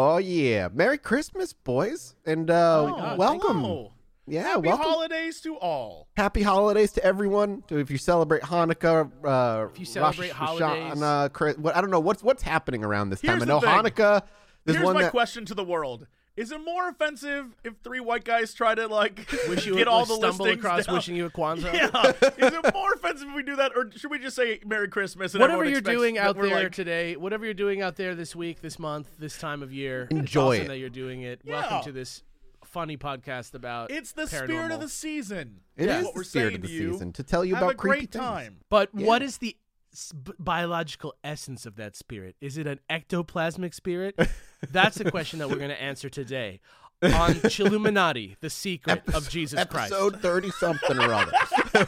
Oh 0.00 0.18
yeah, 0.18 0.68
Merry 0.72 0.96
Christmas, 0.96 1.52
boys, 1.52 2.14
and 2.24 2.48
uh, 2.52 2.82
Oh, 2.96 3.16
welcome. 3.16 3.62
hello. 3.62 3.92
Yeah, 4.28 4.42
Happy 4.42 4.68
welcome. 4.68 4.84
holidays 4.86 5.40
to 5.40 5.56
all. 5.56 6.06
Happy 6.16 6.40
holidays 6.42 6.92
to 6.92 7.04
everyone. 7.04 7.64
To 7.66 7.78
if 7.78 7.90
you 7.90 7.98
celebrate 7.98 8.42
Hanukkah, 8.42 9.10
uh, 9.24 9.66
If 9.72 9.80
you 9.80 9.86
celebrate 9.86 10.28
Rosh 10.28 10.36
holidays. 10.60 10.94
Hashanah, 10.94 11.32
Chris- 11.32 11.58
what 11.58 11.74
I 11.74 11.80
don't 11.80 11.90
know 11.90 11.98
what's 11.98 12.22
what's 12.22 12.44
happening 12.44 12.84
around 12.84 13.10
this 13.10 13.20
time. 13.22 13.30
Here's 13.38 13.42
I 13.42 13.46
know 13.46 13.58
the 13.58 13.66
thing. 13.66 13.76
Hanukkah. 13.76 14.22
There's 14.64 14.76
Here's 14.76 14.84
one 14.86 14.94
my 14.94 15.02
that 15.02 15.10
question 15.10 15.44
to 15.46 15.54
the 15.54 15.64
world: 15.64 16.06
Is 16.38 16.52
it 16.52 16.64
more 16.64 16.88
offensive 16.88 17.46
if 17.64 17.74
three 17.82 17.98
white 17.98 18.22
guys 18.24 18.54
try 18.54 18.74
to 18.74 18.86
like 18.86 19.28
Wish 19.48 19.66
you 19.66 19.74
get 19.74 19.88
all 19.88 20.06
the 20.06 20.14
stumble 20.14 20.44
listings 20.46 20.64
across 20.64 20.86
down? 20.86 20.94
wishing 20.94 21.16
you 21.16 21.26
a 21.26 21.30
Kwanzaa. 21.30 21.72
Yeah, 21.74 22.46
is 22.48 22.54
it 22.54 22.72
more 22.74 22.92
offensive 22.92 23.28
if 23.28 23.34
we 23.34 23.42
do 23.42 23.56
that, 23.56 23.72
or 23.76 23.90
should 23.96 24.10
we 24.12 24.20
just 24.20 24.36
say 24.36 24.60
Merry 24.64 24.86
Christmas? 24.88 25.34
And 25.34 25.40
Whatever 25.40 25.64
you're 25.64 25.80
doing 25.80 26.16
out 26.16 26.36
there 26.36 26.46
like, 26.64 26.72
today, 26.72 27.16
whatever 27.16 27.44
you're 27.44 27.54
doing 27.54 27.82
out 27.82 27.96
there 27.96 28.14
this 28.14 28.36
week, 28.36 28.60
this 28.60 28.78
month, 28.78 29.08
this 29.18 29.36
time 29.36 29.64
of 29.64 29.72
year, 29.72 30.02
it's 30.10 30.12
Enjoy 30.12 30.54
awesome 30.54 30.66
it. 30.66 30.68
that 30.68 30.78
you're 30.78 30.90
doing 30.90 31.22
it. 31.22 31.40
Yeah. 31.42 31.60
Welcome 31.60 31.82
to 31.86 31.92
this 31.92 32.22
funny 32.64 32.96
podcast 32.96 33.54
about 33.54 33.90
It's 33.90 34.12
the 34.12 34.26
spirit 34.28 34.70
of 34.70 34.80
the 34.80 34.88
season. 34.88 35.60
It 35.76 35.86
That's 35.86 36.00
is 36.00 36.04
what 36.04 36.14
the 36.14 36.18
we're 36.20 36.24
spirit 36.24 36.54
of 36.54 36.62
the 36.62 36.68
to 36.68 36.72
you. 36.74 36.92
season 36.92 37.12
to 37.14 37.22
tell 37.24 37.44
you 37.44 37.54
Have 37.56 37.64
about 37.64 37.74
a 37.74 37.76
creepy 37.78 37.96
great 37.98 38.12
things. 38.12 38.24
time. 38.24 38.58
But 38.70 38.90
Yeah. 38.94 39.06
what 39.06 39.22
is 39.22 39.38
the 39.38 39.56
s- 39.92 40.12
b- 40.12 40.32
biological 40.38 41.14
essence 41.24 41.66
of 41.66 41.74
that 41.76 41.96
spirit? 41.96 42.36
Is 42.40 42.58
it 42.58 42.66
an 42.68 42.78
ectoplasmic 42.88 43.74
spirit? 43.74 44.14
That's 44.70 44.96
the 44.98 45.10
question 45.10 45.38
that 45.38 45.48
we're 45.48 45.56
going 45.56 45.70
to 45.70 45.80
answer 45.80 46.08
today 46.08 46.60
on 47.02 47.34
Chilluminati, 47.46 48.36
the 48.40 48.50
secret 48.50 49.02
of 49.14 49.28
Jesus 49.28 49.64
Christ. 49.66 49.92
Episode 49.92 50.20
thirty 50.20 50.50
something 50.50 50.98
or 50.98 51.12
other. 51.14 51.32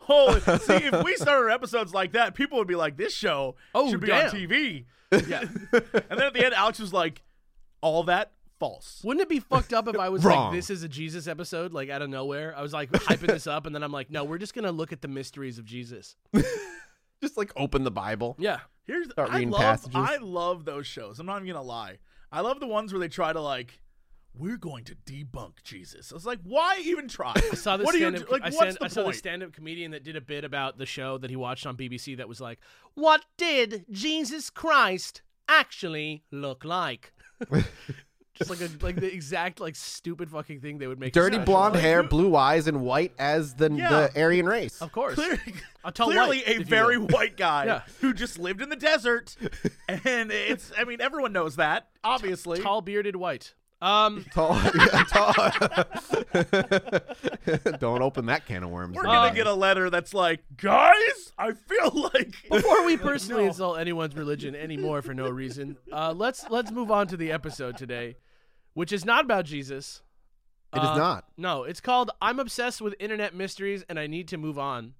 Holy, 0.00 0.40
see, 0.40 0.74
if 0.86 1.04
we 1.04 1.16
started 1.16 1.52
episodes 1.52 1.92
like 1.92 2.12
that, 2.12 2.34
people 2.34 2.56
would 2.58 2.68
be 2.68 2.74
like, 2.76 2.96
"This 2.96 3.12
show 3.12 3.56
Oh, 3.74 3.90
should 3.90 4.00
be 4.00 4.06
damn. 4.06 4.26
on 4.30 4.32
TV." 4.34 4.84
Yeah. 5.26 5.42
And 5.72 6.18
then 6.18 6.22
at 6.28 6.34
the 6.34 6.44
end, 6.44 6.54
Alex 6.54 6.78
was 6.78 6.92
like, 6.94 7.22
"All 7.82 8.04
that 8.04 8.32
false." 8.58 9.02
Wouldn't 9.04 9.20
it 9.22 9.28
be 9.28 9.40
fucked 9.40 9.74
up 9.74 9.86
if 9.86 9.96
I 9.98 10.08
was 10.08 10.24
Wrong. 10.24 10.46
like, 10.46 10.54
this 10.58 10.70
is 10.70 10.82
a 10.82 10.88
Jesus 10.88 11.26
episode, 11.28 11.74
like 11.74 11.90
out 11.90 12.00
of 12.00 12.08
nowhere? 12.08 12.54
I 12.56 12.62
was 12.62 12.72
like 12.72 12.90
hyping 12.90 13.26
this 13.26 13.46
up, 13.46 13.66
and 13.66 13.74
then 13.74 13.82
I'm 13.82 13.92
like, 13.92 14.10
no, 14.10 14.24
we're 14.24 14.38
just 14.38 14.54
gonna 14.54 14.72
look 14.72 14.92
at 14.94 15.02
the 15.02 15.08
mysteries 15.08 15.58
of 15.58 15.66
Jesus. 15.66 16.16
Just 17.20 17.36
like 17.36 17.52
open 17.56 17.82
the 17.82 17.90
Bible. 17.90 18.36
Yeah, 18.38 18.60
Here's 18.88 19.08
Start 19.10 19.30
I 19.30 19.40
love 19.44 19.60
passages. 19.60 19.94
I 19.94 20.16
love 20.16 20.64
those 20.64 20.86
shows. 20.86 21.20
I'm 21.20 21.26
not 21.26 21.36
even 21.42 21.52
gonna 21.54 21.62
lie. 21.62 21.98
I 22.32 22.40
love 22.40 22.58
the 22.58 22.66
ones 22.66 22.92
where 22.92 22.98
they 22.98 23.08
try 23.08 23.32
to 23.32 23.40
like, 23.40 23.80
we're 24.34 24.56
going 24.56 24.84
to 24.84 24.94
debunk 25.06 25.62
Jesus. 25.62 26.10
I 26.10 26.14
was 26.14 26.26
like, 26.26 26.40
why 26.42 26.80
even 26.84 27.06
try? 27.08 27.32
I 27.36 27.54
saw 27.54 27.76
this 27.76 27.84
What 27.86 27.94
stand-up. 27.94 28.26
do- 28.26 28.32
like? 28.32 28.42
I, 28.42 28.46
what's 28.46 28.56
stand- 28.56 28.76
the 28.80 28.84
I 28.84 28.88
saw 28.88 29.02
point? 29.02 29.14
the 29.14 29.18
stand-up 29.18 29.52
comedian 29.52 29.90
that 29.92 30.04
did 30.04 30.16
a 30.16 30.20
bit 30.20 30.44
about 30.44 30.78
the 30.78 30.86
show 30.86 31.18
that 31.18 31.30
he 31.30 31.36
watched 31.36 31.66
on 31.66 31.76
BBC. 31.76 32.16
That 32.16 32.28
was 32.28 32.40
like, 32.40 32.58
what 32.94 33.24
did 33.36 33.84
Jesus 33.90 34.50
Christ 34.50 35.22
actually 35.48 36.24
look 36.30 36.64
like? 36.64 37.12
just 38.38 38.50
like 38.50 38.60
a 38.60 38.68
like 38.84 38.96
the 38.96 39.12
exact 39.12 39.60
like 39.60 39.76
stupid 39.76 40.30
fucking 40.30 40.60
thing 40.60 40.78
they 40.78 40.86
would 40.86 40.98
make. 40.98 41.12
Dirty 41.12 41.36
special 41.36 41.46
blonde 41.46 41.76
of. 41.76 41.82
hair, 41.82 42.02
blue 42.02 42.34
eyes, 42.36 42.66
and 42.68 42.80
white 42.82 43.12
as 43.18 43.54
the 43.54 43.70
Yeah. 43.72 44.08
the 44.12 44.20
Aryan 44.22 44.46
race. 44.46 44.80
Of 44.80 44.92
course, 44.92 45.14
Clear- 45.16 45.40
a 45.84 45.92
tall 45.92 46.08
clearly 46.10 46.38
white, 46.46 46.60
a 46.60 46.64
very 46.64 46.98
will. 46.98 47.08
white 47.08 47.36
guy 47.36 47.64
Yeah. 47.66 47.82
who 48.00 48.12
just 48.14 48.38
lived 48.38 48.62
in 48.62 48.68
the 48.68 48.76
desert, 48.76 49.36
and 50.04 50.30
it's. 50.32 50.72
I 50.78 50.84
mean, 50.84 51.00
everyone 51.00 51.32
knows 51.32 51.56
that. 51.56 51.88
Obviously, 52.04 52.60
tall 52.60 52.80
bearded 52.80 53.16
white. 53.16 53.54
Um, 53.80 54.24
Tall, 54.34 54.56
yeah, 54.74 55.04
tall. 55.04 55.32
Don't 57.78 58.02
open 58.02 58.26
that 58.26 58.44
can 58.44 58.64
of 58.64 58.70
worms. 58.70 58.96
we're 58.96 59.04
man. 59.04 59.12
gonna 59.12 59.34
get 59.36 59.46
a 59.46 59.54
letter 59.54 59.88
that's 59.88 60.12
like, 60.12 60.40
guys, 60.56 61.32
I 61.38 61.52
feel 61.52 62.10
like. 62.12 62.34
Before 62.50 62.84
we 62.84 62.96
personally 62.96 63.44
No. 63.44 63.48
insult 63.50 63.78
anyone's 63.78 64.16
religion 64.16 64.56
anymore 64.56 65.00
for 65.02 65.14
no 65.14 65.28
reason, 65.30 65.76
uh, 65.92 66.12
let's 66.16 66.50
let's 66.50 66.72
move 66.72 66.90
on 66.90 67.06
to 67.08 67.16
the 67.16 67.30
episode 67.30 67.76
today, 67.76 68.16
which 68.78 68.92
is 68.92 69.04
not 69.04 69.24
about 69.24 69.44
Jesus. 69.44 70.02
It 70.72 70.78
is 70.78 70.90
Uh, 70.90 70.96
not. 70.96 71.24
No, 71.36 71.64
it's 71.64 71.80
called 71.80 72.12
"I'm 72.22 72.38
obsessed 72.38 72.80
with 72.80 72.94
internet 73.00 73.34
mysteries 73.34 73.84
and 73.88 73.98
I 73.98 74.06
need 74.06 74.28
to 74.28 74.36
move 74.36 74.56
on." 74.56 74.94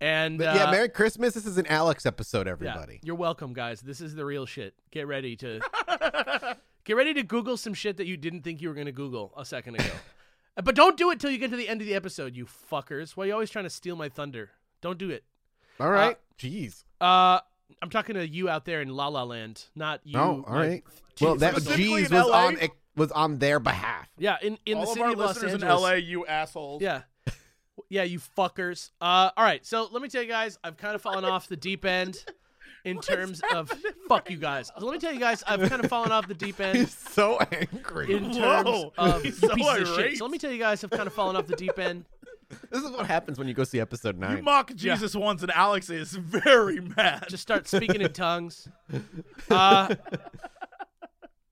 And 0.00 0.38
But 0.38 0.46
uh, 0.46 0.54
yeah, 0.54 0.70
Merry 0.70 0.88
Christmas. 0.88 1.34
This 1.34 1.44
is 1.44 1.58
an 1.58 1.66
Alex 1.66 2.06
episode, 2.06 2.46
yeah, 2.46 2.52
everybody. 2.52 3.00
you're 3.02 3.16
welcome, 3.16 3.54
guys. 3.54 3.80
This 3.80 4.00
is 4.00 4.14
the 4.14 4.24
real 4.24 4.46
shit. 4.46 4.74
Get 4.92 5.08
ready 5.08 5.34
to 5.34 5.60
get 6.84 6.94
ready 6.94 7.12
to 7.14 7.24
Google 7.24 7.56
some 7.56 7.74
shit 7.74 7.96
that 7.96 8.06
you 8.06 8.16
didn't 8.16 8.42
think 8.42 8.62
you 8.62 8.68
were 8.68 8.74
going 8.74 8.86
to 8.86 8.92
Google 8.92 9.34
a 9.36 9.44
second 9.44 9.74
ago. 9.74 9.90
Uh, 10.56 10.62
but 10.62 10.76
don't 10.76 10.96
do 10.96 11.10
it 11.10 11.18
till 11.18 11.32
you 11.32 11.38
get 11.38 11.50
to 11.50 11.56
the 11.56 11.68
end 11.68 11.80
of 11.80 11.88
the 11.88 11.96
episode, 11.96 12.36
you 12.36 12.46
fuckers. 12.46 13.16
Why 13.16 13.24
are 13.24 13.26
you 13.26 13.32
always 13.32 13.50
trying 13.50 13.64
to 13.64 13.70
steal 13.70 13.96
my 13.96 14.08
thunder? 14.08 14.50
Don't 14.80 14.96
do 14.96 15.10
it. 15.10 15.24
All 15.80 15.90
right. 15.90 16.16
Jeez. 16.38 16.84
Uh, 17.00 17.40
I'm 17.82 17.90
talking 17.90 18.14
to 18.14 18.28
you 18.28 18.48
out 18.48 18.64
there 18.64 18.80
in 18.80 18.88
La 18.88 19.08
La 19.08 19.24
Land, 19.24 19.64
not 19.74 20.02
you. 20.04 20.18
Oh, 20.18 20.44
all 20.46 20.56
like, 20.56 20.68
right. 20.68 20.84
Well, 21.20 21.34
that 21.36 21.56
Specifically 21.56 22.02
G's 22.02 22.10
was 22.10 22.30
on 22.30 22.58
it 22.58 22.70
was 22.98 23.10
on 23.12 23.38
their 23.38 23.58
behalf. 23.60 24.08
Yeah, 24.18 24.36
in, 24.42 24.58
in 24.66 24.76
All 24.78 24.82
the 24.84 24.88
of 24.90 24.94
city 24.94 25.02
our 25.04 25.12
of 25.12 25.18
Los 25.18 25.28
listeners 25.36 25.54
in 25.54 25.62
Angeles. 25.64 25.82
LA, 25.82 25.92
you 25.94 26.26
assholes. 26.26 26.82
Yeah. 26.82 27.02
Yeah, 27.88 28.02
you 28.02 28.18
fuckers. 28.36 28.90
Uh, 29.00 29.30
all 29.36 29.44
right, 29.44 29.64
so 29.64 29.88
let 29.90 30.02
me 30.02 30.08
tell 30.08 30.20
you 30.22 30.28
guys, 30.28 30.58
I've 30.62 30.76
kind 30.76 30.94
of 30.94 31.00
fallen 31.00 31.24
off 31.24 31.48
the 31.48 31.56
deep 31.56 31.84
end 31.86 32.22
in 32.84 33.00
terms 33.00 33.40
of 33.54 33.72
fuck 34.08 34.28
you 34.30 34.36
guys. 34.36 34.70
So 34.78 34.84
let 34.84 34.92
me 34.92 34.98
tell 34.98 35.12
you 35.14 35.20
guys, 35.20 35.42
I've 35.46 35.66
kind 35.70 35.82
of 35.82 35.88
fallen 35.88 36.10
off 36.12 36.26
the 36.28 36.34
deep 36.34 36.60
end 36.60 36.76
He's 36.78 36.92
so 36.94 37.38
angry. 37.52 38.12
in 38.12 38.24
terms 38.32 38.66
Whoa, 38.68 38.92
of 38.98 39.22
he's 39.22 39.40
you 39.40 39.48
so 39.48 39.54
pieces 39.54 39.88
of 39.90 39.96
shit. 39.96 40.18
So 40.18 40.24
let 40.24 40.32
me 40.32 40.38
tell 40.38 40.50
you 40.52 40.58
guys, 40.58 40.82
I've 40.84 40.90
kind 40.90 41.06
of 41.06 41.12
fallen 41.14 41.36
off 41.36 41.46
the 41.46 41.56
deep 41.56 41.78
end. 41.78 42.04
this 42.70 42.82
is 42.82 42.90
what 42.90 43.06
happens 43.06 43.38
when 43.38 43.46
you 43.46 43.54
go 43.54 43.62
see 43.64 43.78
episode 43.80 44.16
You 44.16 44.20
nine. 44.22 44.44
mock 44.44 44.74
Jesus 44.74 45.14
once, 45.14 45.42
and 45.42 45.52
Alex 45.52 45.88
is 45.88 46.12
very 46.12 46.80
mad. 46.80 47.26
Just 47.28 47.42
start 47.42 47.68
speaking 47.68 48.00
in 48.02 48.12
tongues. 48.12 48.68
Uh, 49.48 49.94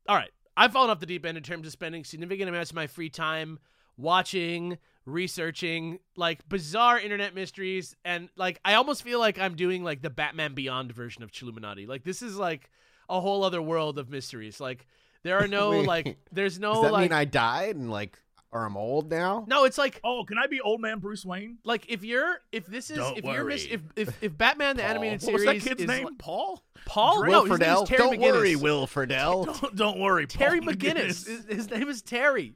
all 0.08 0.16
right, 0.16 0.30
I've 0.56 0.72
fallen 0.72 0.90
off 0.90 1.00
the 1.00 1.06
deep 1.06 1.26
end 1.26 1.36
in 1.36 1.42
terms 1.42 1.66
of 1.66 1.72
spending 1.72 2.04
significant 2.04 2.48
amounts 2.48 2.70
of 2.70 2.76
my 2.76 2.86
free 2.86 3.10
time 3.10 3.58
watching, 3.96 4.78
researching 5.04 5.98
like 6.16 6.48
bizarre 6.48 6.98
internet 6.98 7.34
mysteries, 7.34 7.94
and 8.04 8.28
like 8.36 8.60
I 8.64 8.74
almost 8.74 9.02
feel 9.02 9.18
like 9.18 9.38
I'm 9.38 9.54
doing 9.54 9.84
like 9.84 10.02
the 10.02 10.10
Batman 10.10 10.54
Beyond 10.54 10.92
version 10.92 11.22
of 11.22 11.30
Chilluminati. 11.30 11.86
Like 11.86 12.04
this 12.04 12.22
is 12.22 12.36
like 12.36 12.70
a 13.08 13.20
whole 13.20 13.44
other 13.44 13.62
world 13.62 13.98
of 13.98 14.10
mysteries. 14.10 14.60
Like 14.60 14.86
there 15.22 15.38
are 15.38 15.48
no 15.48 15.70
Wait, 15.80 15.86
like 15.86 16.18
there's 16.32 16.58
no 16.58 16.74
Does 16.74 16.82
that 16.84 16.92
like 16.92 17.10
mean 17.10 17.18
I 17.18 17.24
died 17.24 17.76
and 17.76 17.90
like, 17.90 18.18
or 18.52 18.64
I'm 18.64 18.76
old 18.76 19.10
now? 19.10 19.44
no. 19.48 19.64
It's 19.64 19.78
like 19.78 20.00
oh, 20.04 20.24
can 20.24 20.38
I 20.38 20.46
be 20.46 20.60
old 20.60 20.80
man 20.80 20.98
Bruce 20.98 21.24
Wayne? 21.24 21.58
like 21.64 21.86
if 21.88 22.04
you're 22.04 22.40
if 22.52 22.66
this 22.66 22.90
is 22.90 22.98
Don't 22.98 23.18
if 23.18 23.24
you're 23.24 23.44
mis- 23.44 23.64
worry. 23.66 23.72
if, 23.96 24.08
if 24.08 24.22
if 24.22 24.38
Batman 24.38 24.76
the 24.76 24.84
animated 24.84 25.20
Paul. 25.20 25.32
What 25.32 25.40
series 25.42 25.54
was 25.56 25.64
that 25.64 25.68
kid's 25.70 25.82
is 25.82 25.88
name? 25.88 26.04
like- 26.06 26.18
Paul. 26.18 26.62
Paul 26.86 27.22
Will 27.22 27.30
no, 27.30 27.44
his 27.52 27.58
name 27.60 27.74
is 27.82 27.88
Terry 27.88 27.98
Don't 27.98 28.18
McGinnis. 28.18 28.32
worry, 28.32 28.56
Will 28.56 28.86
Friedle. 28.86 29.44
Don't, 29.60 29.76
don't 29.76 29.98
worry, 29.98 30.26
Terry 30.26 30.60
Paul 30.62 30.74
McGinnis. 30.74 31.26
His, 31.26 31.44
his 31.48 31.70
name 31.70 31.88
is 31.88 32.00
Terry. 32.02 32.54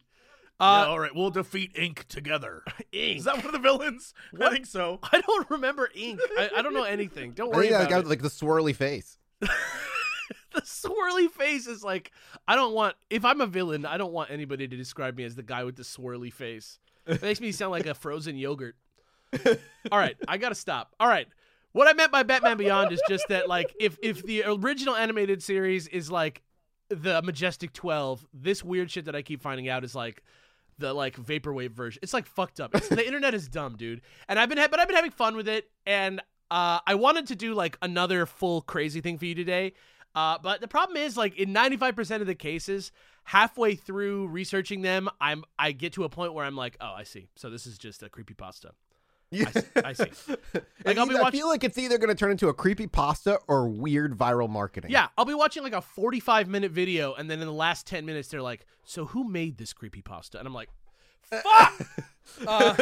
Yeah, 0.61 0.67
Uh, 0.67 0.85
all 0.89 0.99
right, 1.01 1.13
we'll 1.15 1.31
defeat 1.31 1.73
Ink 1.75 2.05
together. 2.09 2.63
Ink. 2.93 3.19
Is 3.19 3.25
that 3.25 3.37
one 3.39 3.47
of 3.47 3.53
the 3.53 3.59
villains? 3.59 4.13
I 4.41 4.51
think 4.51 4.67
so. 4.67 5.01
I 5.03 5.21
don't 5.23 5.51
remember 5.51 5.89
Ink. 5.95 6.21
I, 6.39 6.51
I 6.59 6.63
don't 6.63 6.75
know 6.75 6.83
anything. 6.85 7.33
Don't 7.33 7.53
I 7.53 7.57
worry 7.57 7.67
think 7.69 7.73
that 7.73 7.81
about 7.83 7.91
guy 7.91 7.97
it. 7.97 8.03
with 8.03 8.11
like 8.11 8.23
the 8.23 8.29
swirly 8.29 8.77
face. 8.77 9.17
the 10.55 10.63
swirly 10.63 11.31
face 11.31 11.67
is 11.67 11.83
like 11.83 12.13
I 12.47 12.55
don't 12.57 12.75
want. 12.75 12.97
If 13.09 13.25
I'm 13.25 13.41
a 13.41 13.47
villain, 13.47 13.87
I 13.87 13.97
don't 13.97 14.13
want 14.13 14.31
anybody 14.31 14.69
to 14.69 14.77
describe 14.77 15.17
me 15.17 15.25
as 15.25 15.35
the 15.35 15.43
guy 15.43 15.65
with 15.65 15.77
the 15.77 15.83
swirly 15.83 16.33
face. 16.33 16.79
It 17.07 17.23
makes 17.23 17.41
me 17.41 17.53
sound 17.53 17.73
like 17.73 17.87
a 17.87 17.95
frozen 17.95 18.37
yogurt. 18.37 18.77
All 19.93 19.99
right, 19.99 20.17
I 20.29 20.39
gotta 20.39 20.55
stop. 20.55 20.95
All 21.01 21.09
right. 21.09 21.27
What 21.73 21.87
I 21.87 21.93
meant 21.93 22.11
by 22.11 22.25
Batman 22.25 22.57
Beyond 22.57 22.91
is 22.91 23.01
just 23.09 23.29
that, 23.29 23.49
like, 23.49 23.73
if 23.79 23.97
if 24.03 24.25
the 24.25 24.43
original 24.45 24.97
animated 24.97 25.41
series 25.41 25.87
is 25.87 26.11
like 26.11 26.43
the 26.89 27.23
Majestic 27.23 27.73
Twelve, 27.73 28.27
this 28.35 28.65
weird 28.65 28.91
shit 28.91 29.05
that 29.05 29.15
I 29.15 29.23
keep 29.23 29.41
finding 29.41 29.69
out 29.69 29.85
is 29.85 29.95
like 29.95 30.23
the 30.81 30.93
like 30.93 31.17
vaporwave 31.17 31.71
version. 31.71 32.01
It's 32.03 32.13
like 32.13 32.27
fucked 32.27 32.59
up. 32.59 32.75
It's, 32.75 32.89
the 32.89 33.07
internet 33.07 33.35
is 33.35 33.49
dumb, 33.49 33.77
dude. 33.77 34.01
And 34.29 34.39
I've 34.39 34.49
been 34.49 34.59
ha- 34.59 34.69
but 34.69 34.81
I've 34.81 34.89
been 34.89 34.97
having 34.97 35.13
fun 35.13 35.37
with 35.37 35.47
it. 35.47 35.71
And 35.87 36.21
uh, 36.51 36.81
I 36.85 36.97
wanted 36.97 37.29
to 37.29 37.37
do 37.37 37.55
like 37.55 37.79
another 37.83 38.27
full 38.27 38.63
crazy 38.63 39.01
thing 39.01 39.19
for 39.19 39.27
you 39.27 39.35
today. 39.37 39.75
Uh, 40.15 40.39
but 40.43 40.61
the 40.61 40.69
problem 40.69 40.97
is 40.97 41.17
like 41.17 41.37
in 41.37 41.55
95% 41.55 42.21
of 42.21 42.27
the 42.27 42.35
cases, 42.35 42.93
halfway 43.25 43.75
through 43.75 44.29
researching 44.29 44.83
them, 44.83 45.09
I'm 45.21 45.45
I 45.59 45.73
get 45.73 45.93
to 45.95 46.05
a 46.05 46.09
point 46.09 46.35
where 46.35 46.45
I'm 46.45 46.57
like, 46.57 46.77
oh, 46.81 46.93
I 46.97 47.05
see. 47.05 47.29
So 47.37 47.51
this 47.51 47.67
is 47.67 47.79
just 47.79 48.03
a 48.03 48.09
creepy 48.09 48.35
pasta. 48.35 48.73
Yeah. 49.31 49.51
I 49.85 49.93
see. 49.93 50.11
Like, 50.83 50.97
I'll 50.97 51.07
be 51.07 51.15
I 51.15 51.31
feel 51.31 51.47
like 51.47 51.63
it's 51.63 51.77
either 51.77 51.99
going 51.99 52.09
to 52.09 52.15
turn 52.15 52.31
into 52.31 52.49
a 52.49 52.55
creepy 52.55 52.87
pasta 52.87 53.39
or 53.47 53.69
weird 53.69 54.17
viral 54.17 54.49
marketing. 54.49 54.91
Yeah, 54.91 55.09
I'll 55.19 55.27
be 55.27 55.35
watching 55.35 55.63
like 55.63 55.75
a 55.75 55.83
45 55.83 56.49
minute 56.49 56.73
video, 56.73 57.13
and 57.13 57.31
then 57.31 57.39
in 57.41 57.47
the 57.47 57.53
last 57.53 57.87
10 57.87 58.07
minutes, 58.07 58.29
they're 58.29 58.41
like, 58.41 58.65
"So 58.83 59.05
who 59.05 59.29
made 59.29 59.59
this 59.59 59.75
creepy 59.75 60.01
pasta?" 60.01 60.39
And 60.39 60.49
I'm 60.49 60.55
like, 60.55 60.71
"Fuck!" 61.21 61.73
uh, 62.47 62.75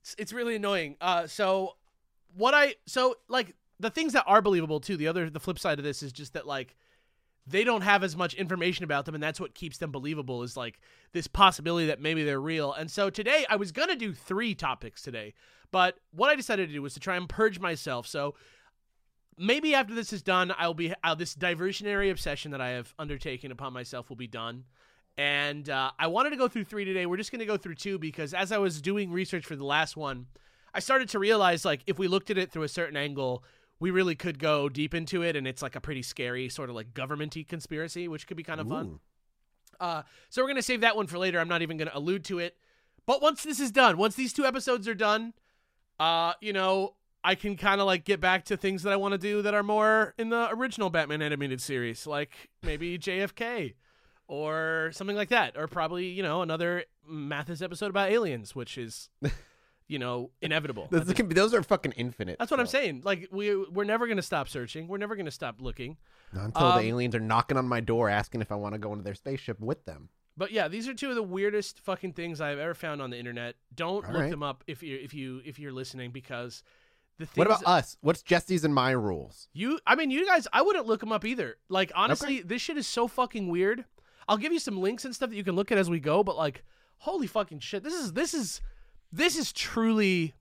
it's, 0.00 0.16
it's 0.16 0.32
really 0.32 0.56
annoying. 0.56 0.96
Uh, 0.98 1.26
so 1.26 1.76
what 2.34 2.54
I 2.54 2.76
so 2.86 3.16
like 3.28 3.54
the 3.80 3.90
things 3.90 4.12
that 4.12 4.24
are 4.26 4.42
believable 4.42 4.80
too. 4.80 4.96
The 4.96 5.08
other 5.08 5.30
the 5.30 5.40
flip 5.40 5.58
side 5.58 5.78
of 5.78 5.84
this 5.84 6.02
is 6.02 6.12
just 6.12 6.32
that 6.34 6.46
like 6.46 6.76
they 7.46 7.64
don't 7.64 7.82
have 7.82 8.02
as 8.02 8.16
much 8.16 8.34
information 8.34 8.84
about 8.84 9.04
them, 9.04 9.14
and 9.14 9.22
that's 9.22 9.40
what 9.40 9.54
keeps 9.54 9.78
them 9.78 9.90
believable. 9.90 10.42
Is 10.42 10.56
like 10.56 10.80
this 11.12 11.26
possibility 11.26 11.86
that 11.86 12.00
maybe 12.00 12.24
they're 12.24 12.40
real. 12.40 12.72
And 12.72 12.90
so 12.90 13.10
today 13.10 13.44
I 13.48 13.56
was 13.56 13.72
gonna 13.72 13.96
do 13.96 14.12
three 14.12 14.54
topics 14.54 15.02
today, 15.02 15.34
but 15.70 15.98
what 16.12 16.30
I 16.30 16.36
decided 16.36 16.68
to 16.68 16.74
do 16.74 16.82
was 16.82 16.94
to 16.94 17.00
try 17.00 17.16
and 17.16 17.28
purge 17.28 17.58
myself. 17.58 18.06
So 18.06 18.34
maybe 19.38 19.74
after 19.74 19.94
this 19.94 20.12
is 20.12 20.22
done, 20.22 20.54
I'll 20.58 20.74
be 20.74 20.94
uh, 21.02 21.14
this 21.14 21.34
diversionary 21.34 22.10
obsession 22.10 22.52
that 22.52 22.60
I 22.60 22.70
have 22.70 22.94
undertaken 22.98 23.50
upon 23.50 23.72
myself 23.72 24.08
will 24.08 24.16
be 24.16 24.26
done. 24.26 24.64
And 25.16 25.68
uh, 25.70 25.92
I 25.98 26.08
wanted 26.08 26.30
to 26.30 26.36
go 26.36 26.48
through 26.48 26.64
three 26.64 26.84
today. 26.84 27.06
We're 27.06 27.16
just 27.16 27.30
going 27.30 27.40
to 27.40 27.46
go 27.46 27.56
through 27.56 27.76
two 27.76 27.98
because 27.98 28.34
as 28.34 28.50
I 28.50 28.58
was 28.58 28.80
doing 28.80 29.12
research 29.12 29.44
for 29.44 29.54
the 29.54 29.64
last 29.64 29.96
one, 29.96 30.26
I 30.72 30.80
started 30.80 31.08
to 31.10 31.18
realize 31.18 31.64
like 31.64 31.82
if 31.86 31.98
we 31.98 32.08
looked 32.08 32.30
at 32.30 32.38
it 32.38 32.50
through 32.50 32.64
a 32.64 32.68
certain 32.68 32.96
angle, 32.96 33.44
we 33.84 33.90
really 33.90 34.14
could 34.14 34.38
go 34.38 34.70
deep 34.70 34.94
into 34.94 35.20
it, 35.20 35.36
and 35.36 35.46
it's 35.46 35.60
like 35.60 35.76
a 35.76 35.80
pretty 35.80 36.00
scary 36.00 36.48
sort 36.48 36.70
of 36.70 36.74
like 36.74 36.94
governmenty 36.94 37.46
conspiracy, 37.46 38.08
which 38.08 38.26
could 38.26 38.34
be 38.34 38.42
kind 38.42 38.58
of 38.58 38.66
fun. 38.66 38.98
Uh, 39.78 40.02
so 40.30 40.40
we're 40.40 40.48
gonna 40.48 40.62
save 40.62 40.80
that 40.80 40.96
one 40.96 41.06
for 41.06 41.18
later. 41.18 41.38
I'm 41.38 41.48
not 41.48 41.60
even 41.60 41.76
gonna 41.76 41.90
allude 41.92 42.24
to 42.24 42.38
it. 42.38 42.56
But 43.04 43.20
once 43.20 43.42
this 43.42 43.60
is 43.60 43.70
done, 43.70 43.98
once 43.98 44.14
these 44.14 44.32
two 44.32 44.46
episodes 44.46 44.88
are 44.88 44.94
done, 44.94 45.34
uh, 46.00 46.32
you 46.40 46.54
know, 46.54 46.94
I 47.22 47.34
can 47.34 47.58
kind 47.58 47.78
of 47.78 47.86
like 47.86 48.06
get 48.06 48.22
back 48.22 48.46
to 48.46 48.56
things 48.56 48.84
that 48.84 48.92
I 48.94 48.96
want 48.96 49.12
to 49.12 49.18
do 49.18 49.42
that 49.42 49.52
are 49.52 49.62
more 49.62 50.14
in 50.16 50.30
the 50.30 50.48
original 50.50 50.88
Batman 50.88 51.20
animated 51.20 51.60
series, 51.60 52.06
like 52.06 52.48
maybe 52.62 52.98
JFK 52.98 53.74
or 54.28 54.92
something 54.94 55.14
like 55.14 55.28
that, 55.28 55.58
or 55.58 55.68
probably 55.68 56.06
you 56.06 56.22
know 56.22 56.40
another 56.40 56.84
Mathis 57.06 57.60
episode 57.60 57.90
about 57.90 58.10
aliens, 58.10 58.54
which 58.54 58.78
is 58.78 59.10
you 59.88 59.98
know 59.98 60.30
inevitable. 60.40 60.88
Those, 60.90 61.12
can 61.12 61.28
those 61.28 61.52
are 61.54 61.62
fucking 61.62 61.92
infinite. 61.92 62.38
That's 62.38 62.50
what 62.50 62.60
I'm 62.60 62.66
saying. 62.66 63.02
Like 63.04 63.28
we 63.30 63.54
we're 63.56 63.84
never 63.84 64.06
gonna 64.06 64.22
stop 64.22 64.48
searching. 64.48 64.88
We're 64.88 64.98
never 64.98 65.16
gonna 65.16 65.30
stop 65.30 65.56
looking. 65.60 65.96
Not 66.32 66.46
until 66.46 66.66
Um, 66.66 66.78
the 66.82 66.88
aliens 66.88 67.14
are 67.14 67.20
knocking 67.20 67.56
on 67.56 67.68
my 67.68 67.80
door 67.80 68.08
asking 68.08 68.40
if 68.40 68.50
I 68.50 68.56
want 68.56 68.74
to 68.74 68.78
go 68.78 68.92
into 68.92 69.04
their 69.04 69.14
spaceship 69.14 69.60
with 69.60 69.84
them. 69.84 70.08
But 70.36 70.50
yeah, 70.50 70.66
these 70.68 70.88
are 70.88 70.94
two 70.94 71.10
of 71.10 71.14
the 71.14 71.22
weirdest 71.22 71.78
fucking 71.80 72.14
things 72.14 72.40
I've 72.40 72.58
ever 72.58 72.74
found 72.74 73.00
on 73.00 73.10
the 73.10 73.18
internet. 73.18 73.54
Don't 73.74 74.04
All 74.04 74.12
look 74.12 74.22
right. 74.22 74.30
them 74.30 74.42
up 74.42 74.64
if 74.66 74.82
you 74.82 74.98
if 75.00 75.14
you 75.14 75.40
if 75.44 75.58
you're 75.58 75.72
listening 75.72 76.10
because 76.10 76.62
the 77.18 77.26
things 77.26 77.36
What 77.36 77.46
about 77.46 77.66
us? 77.66 77.96
What's 78.00 78.22
Jesse's 78.22 78.64
and 78.64 78.74
my 78.74 78.90
rules? 78.90 79.48
you 79.52 79.78
I 79.86 79.94
mean 79.94 80.10
you 80.10 80.26
guys 80.26 80.48
I 80.52 80.62
wouldn't 80.62 80.86
look 80.86 81.00
them 81.00 81.12
up 81.12 81.24
either. 81.24 81.56
Like 81.68 81.92
honestly, 81.94 82.40
this 82.40 82.62
shit 82.62 82.76
is 82.76 82.86
so 82.88 83.06
fucking 83.06 83.48
weird. 83.48 83.84
I'll 84.28 84.38
give 84.38 84.52
you 84.52 84.58
some 84.58 84.80
links 84.80 85.04
and 85.04 85.14
stuff 85.14 85.30
that 85.30 85.36
you 85.36 85.44
can 85.44 85.54
look 85.54 85.70
at 85.70 85.78
as 85.78 85.88
we 85.90 86.00
go, 86.00 86.24
but 86.24 86.36
like 86.36 86.64
holy 86.98 87.26
fucking 87.28 87.60
shit. 87.60 87.84
This 87.84 87.94
is 87.94 88.14
this 88.14 88.34
is 88.34 88.60
this 89.16 89.36
is 89.36 89.52
truly 89.52 90.34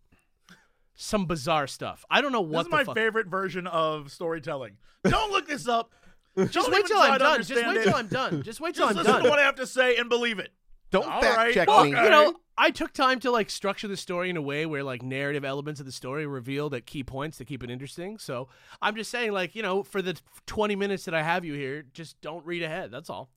some 0.95 1.25
bizarre 1.25 1.67
stuff. 1.67 2.05
I 2.09 2.21
don't 2.21 2.31
know 2.31 2.41
what. 2.41 2.49
This 2.49 2.55
what 2.55 2.61
is 2.61 2.65
the 2.65 2.75
my 2.77 2.83
fuck. 2.85 2.95
favorite 2.95 3.27
version 3.27 3.67
of 3.67 4.11
storytelling. 4.11 4.77
Don't 5.03 5.31
look 5.31 5.47
this 5.47 5.67
up. 5.67 5.91
Just 6.49 6.71
wait 6.71 6.85
till 6.87 6.97
I'm 6.97 7.19
done. 7.19 7.43
Just 7.43 7.65
wait 7.65 7.83
till 7.83 7.95
I'm 7.95 8.07
done. 8.07 8.41
Just 8.41 8.59
wait 8.59 8.75
till 8.75 8.87
I'm 8.87 8.95
done. 8.95 9.05
listen 9.05 9.23
to 9.23 9.29
what 9.29 9.39
I 9.39 9.43
have 9.43 9.55
to 9.55 9.67
say 9.67 9.97
and 9.97 10.09
believe 10.09 10.39
it. 10.39 10.51
Don't 10.89 11.07
All 11.09 11.21
fact 11.21 11.37
right, 11.37 11.53
check 11.53 11.67
well, 11.67 11.83
me. 11.85 11.89
you 11.89 12.09
know, 12.09 12.35
I 12.57 12.69
took 12.69 12.93
time 12.93 13.19
to 13.21 13.31
like 13.31 13.49
structure 13.49 13.87
the 13.87 13.97
story 13.97 14.29
in 14.29 14.37
a 14.37 14.41
way 14.41 14.65
where 14.65 14.83
like 14.83 15.01
narrative 15.01 15.43
elements 15.43 15.79
of 15.79 15.85
the 15.85 15.91
story 15.91 16.25
revealed 16.25 16.73
at 16.73 16.85
key 16.85 17.03
points 17.03 17.37
to 17.37 17.45
keep 17.45 17.63
it 17.63 17.69
interesting. 17.71 18.17
So 18.17 18.47
I'm 18.81 18.95
just 18.95 19.09
saying, 19.09 19.31
like, 19.31 19.55
you 19.55 19.63
know, 19.63 19.83
for 19.83 20.01
the 20.01 20.19
20 20.45 20.75
minutes 20.75 21.05
that 21.05 21.13
I 21.13 21.23
have 21.23 21.45
you 21.45 21.53
here, 21.53 21.83
just 21.93 22.21
don't 22.21 22.45
read 22.45 22.61
ahead. 22.61 22.91
That's 22.91 23.09
all. 23.09 23.29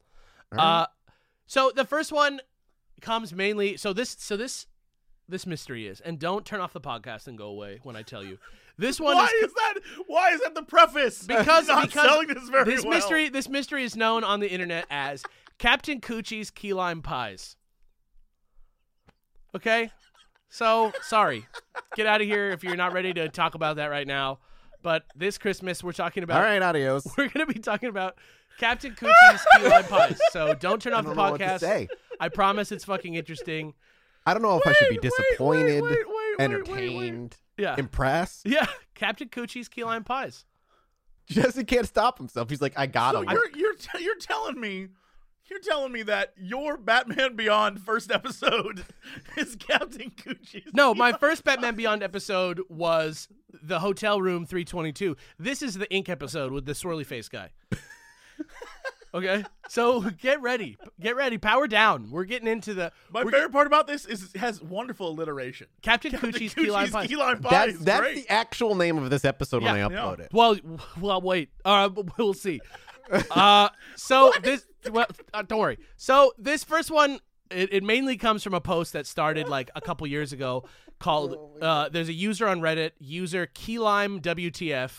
All 0.53 0.59
right. 0.59 0.83
Uh, 0.83 0.87
so 1.47 1.73
the 1.75 1.85
first 1.85 2.13
one 2.13 2.41
comes 3.01 3.33
mainly. 3.33 3.77
So 3.79 3.93
this, 3.93 4.17
so 4.19 4.37
this, 4.37 4.67
this 5.29 5.47
mystery 5.47 5.87
is, 5.87 6.01
and 6.01 6.19
don't 6.19 6.45
turn 6.45 6.61
off 6.61 6.73
the 6.73 6.81
podcast 6.81 7.27
and 7.27 7.37
go 7.37 7.47
away 7.47 7.81
when 7.83 7.97
I 7.97 8.03
tell 8.03 8.25
you. 8.25 8.39
This 8.79 9.01
one 9.01 9.17
Why 9.17 9.25
is 9.25 9.45
is 9.45 9.55
that? 9.55 9.75
Why 10.07 10.31
is 10.33 10.41
that 10.43 10.55
the 10.55 10.63
preface? 10.63 11.23
because 11.27 11.67
You're 11.67 11.77
not 11.77 11.87
because 11.87 12.09
selling 12.09 12.29
this 12.29 12.49
very 12.49 12.65
this 12.65 12.85
well. 12.85 12.95
mystery 12.95 13.29
this 13.29 13.49
mystery 13.49 13.85
is 13.85 13.97
known 13.97 14.23
on 14.23 14.41
the 14.41 14.51
internet 14.51 14.87
as 14.91 15.25
Captain 15.59 16.01
Kutchie's 16.01 16.51
key 16.51 16.73
lime 16.73 17.03
pies. 17.03 17.57
Okay, 19.55 19.91
so 20.51 20.93
sorry, 21.03 21.47
get 21.97 22.07
out 22.07 22.21
of 22.21 22.27
here 22.27 22.51
if 22.51 22.63
you're 22.63 22.77
not 22.77 22.93
ready 22.93 23.15
to 23.15 23.29
talk 23.31 23.55
about 23.55 23.77
that 23.77 23.87
right 23.87 24.07
now. 24.07 24.39
But 24.83 25.05
this 25.17 25.39
Christmas 25.39 25.83
we're 25.83 25.93
talking 25.93 26.23
about 26.23 26.37
All 26.37 26.43
right, 26.43 26.61
adios. 26.61 27.07
we're 27.19 27.29
gonna 27.29 27.47
be 27.47 27.59
talking 27.59 27.89
about 27.89 28.17
Captain 28.59 28.95
Kutchie's 28.95 29.47
key 29.57 29.69
lime 29.69 29.85
pies. 29.85 30.21
So 30.33 30.55
don't 30.55 30.83
turn 30.83 30.93
off 30.93 31.05
the 31.05 31.15
don't 31.15 31.17
know 31.17 31.31
what 31.31 31.39
to 31.39 31.45
podcast. 31.45 31.61
say. 31.61 31.89
I 32.21 32.29
promise 32.29 32.71
it's 32.73 32.85
fucking 32.85 33.15
interesting. 33.15 33.73
I 34.27 34.35
don't 34.35 34.43
know 34.43 34.59
if 34.59 34.67
I 34.67 34.73
should 34.73 34.89
be 34.91 34.97
Wait, 34.97 35.03
wait, 35.05 35.13
disappointed, 35.29 35.83
wait, 35.83 35.83
wait, 35.83 35.91
wait, 35.91 36.07
wait, 36.09 36.37
wait, 36.39 36.45
entertained, 36.45 37.37
Yeah, 37.57 37.77
impressed. 37.79 38.43
yeah, 38.45 38.67
Captain 38.95 39.29
Kutchie's 39.29 39.69
key 39.69 39.85
lime 39.85 40.05
pies. 40.05 40.45
Jesse 41.29 41.65
can't 41.65 41.87
stop 41.87 42.19
himself. 42.19 42.51
He's 42.51 42.61
like, 42.61 42.75
I 42.77 42.87
got 42.87 43.15
So 43.15 43.23
him. 43.23 43.29
you're 43.31 43.51
you're 43.57 43.75
t- 43.75 44.03
you're 44.05 44.19
telling 44.19 44.61
me, 44.61 44.89
you're 45.49 45.61
telling 45.61 45.93
me 45.93 46.03
that 46.05 46.33
your 46.37 46.77
Batman 46.77 47.35
Beyond 47.37 47.81
first 47.81 48.11
episode 48.13 48.85
is 49.37 49.57
Captain 49.57 50.11
Kutchie's. 50.11 50.73
No, 50.75 50.95
my 50.95 51.13
first 51.13 51.43
Batman 51.45 51.75
Beyond 51.77 52.03
episode 52.03 52.61
was 52.69 53.29
the 53.63 53.79
hotel 53.81 54.21
room 54.21 54.45
322. 54.47 55.17
This 55.39 55.63
is 55.63 55.75
the 55.75 55.93
ink 55.93 56.09
episode 56.09 56.53
with 56.53 56.65
the 56.67 56.73
swirly 56.73 57.07
face 57.07 57.29
guy. 57.29 57.51
okay, 59.17 59.45
so 59.69 60.01
get 60.21 60.41
ready, 60.43 60.77
get 61.01 61.17
ready, 61.17 61.39
power 61.39 61.67
down. 61.67 62.11
We're 62.11 62.25
getting 62.25 62.49
into 62.49 62.75
the 62.75 62.93
My 63.11 63.23
we're- 63.25 63.33
favorite 63.33 63.53
part 63.53 63.67
about 63.67 63.87
this 63.87 64.07
is 64.07 64.33
it 64.35 64.39
has 64.39 64.63
wonderful 64.63 65.09
alliteration. 65.09 65.67
Captain, 65.83 66.11
Captain 66.13 66.33
Kutchie's 66.33 66.55
key 66.55 66.71
lime 66.71 66.91
pies. 66.91 67.09
key 67.09 67.17
lime 67.17 67.41
pie 67.41 67.51
that's 67.67 67.79
that's 67.81 68.01
great. 68.01 68.15
the 68.17 68.33
actual 68.33 68.75
name 68.75 68.99
of 68.99 69.11
this 69.11 69.25
episode 69.25 69.63
when 69.63 69.75
I 69.75 69.79
Yeah. 69.79 69.89
upload 69.89 70.19
Yeah. 70.19 70.25
it. 70.25 70.31
Well, 70.33 70.57
well, 71.01 71.21
wait. 71.21 71.51
Uh, 71.65 71.91
we'll 72.19 72.35
see. 72.35 72.61
Uh, 73.31 73.69
so 73.95 74.33
this, 74.43 74.67
well, 74.91 75.07
uh, 75.33 75.43
don't 75.43 75.61
worry. 75.61 75.79
So 75.97 76.33
this 76.39 76.65
first 76.65 76.91
one, 76.91 77.21
it, 77.51 77.73
it 77.73 77.85
mainly 77.85 78.17
comes 78.17 78.43
from 78.43 78.55
a 78.55 78.61
post 78.61 78.93
that 78.95 79.07
started 79.07 79.49
like 79.49 79.71
a 79.77 79.81
couple 79.81 80.07
years 80.09 80.33
ago 80.33 80.65
called. 80.99 81.37
Uh, 81.63 81.89
there's 81.89 82.09
a 82.09 82.13
user 82.13 82.49
on 82.49 82.61
Reddit, 82.61 82.93
user 82.99 83.47
Keylime 83.47 84.21
WTF, 84.21 84.91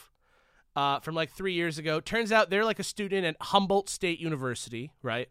uh, 0.77 0.99
from 0.99 1.15
like 1.15 1.31
three 1.31 1.53
years 1.53 1.79
ago. 1.79 1.99
Turns 1.99 2.31
out 2.31 2.51
they're 2.51 2.63
like 2.63 2.77
a 2.77 2.83
student 2.83 3.25
at 3.25 3.35
Humboldt 3.41 3.89
State 3.89 4.19
University, 4.19 4.91
right? 5.01 5.27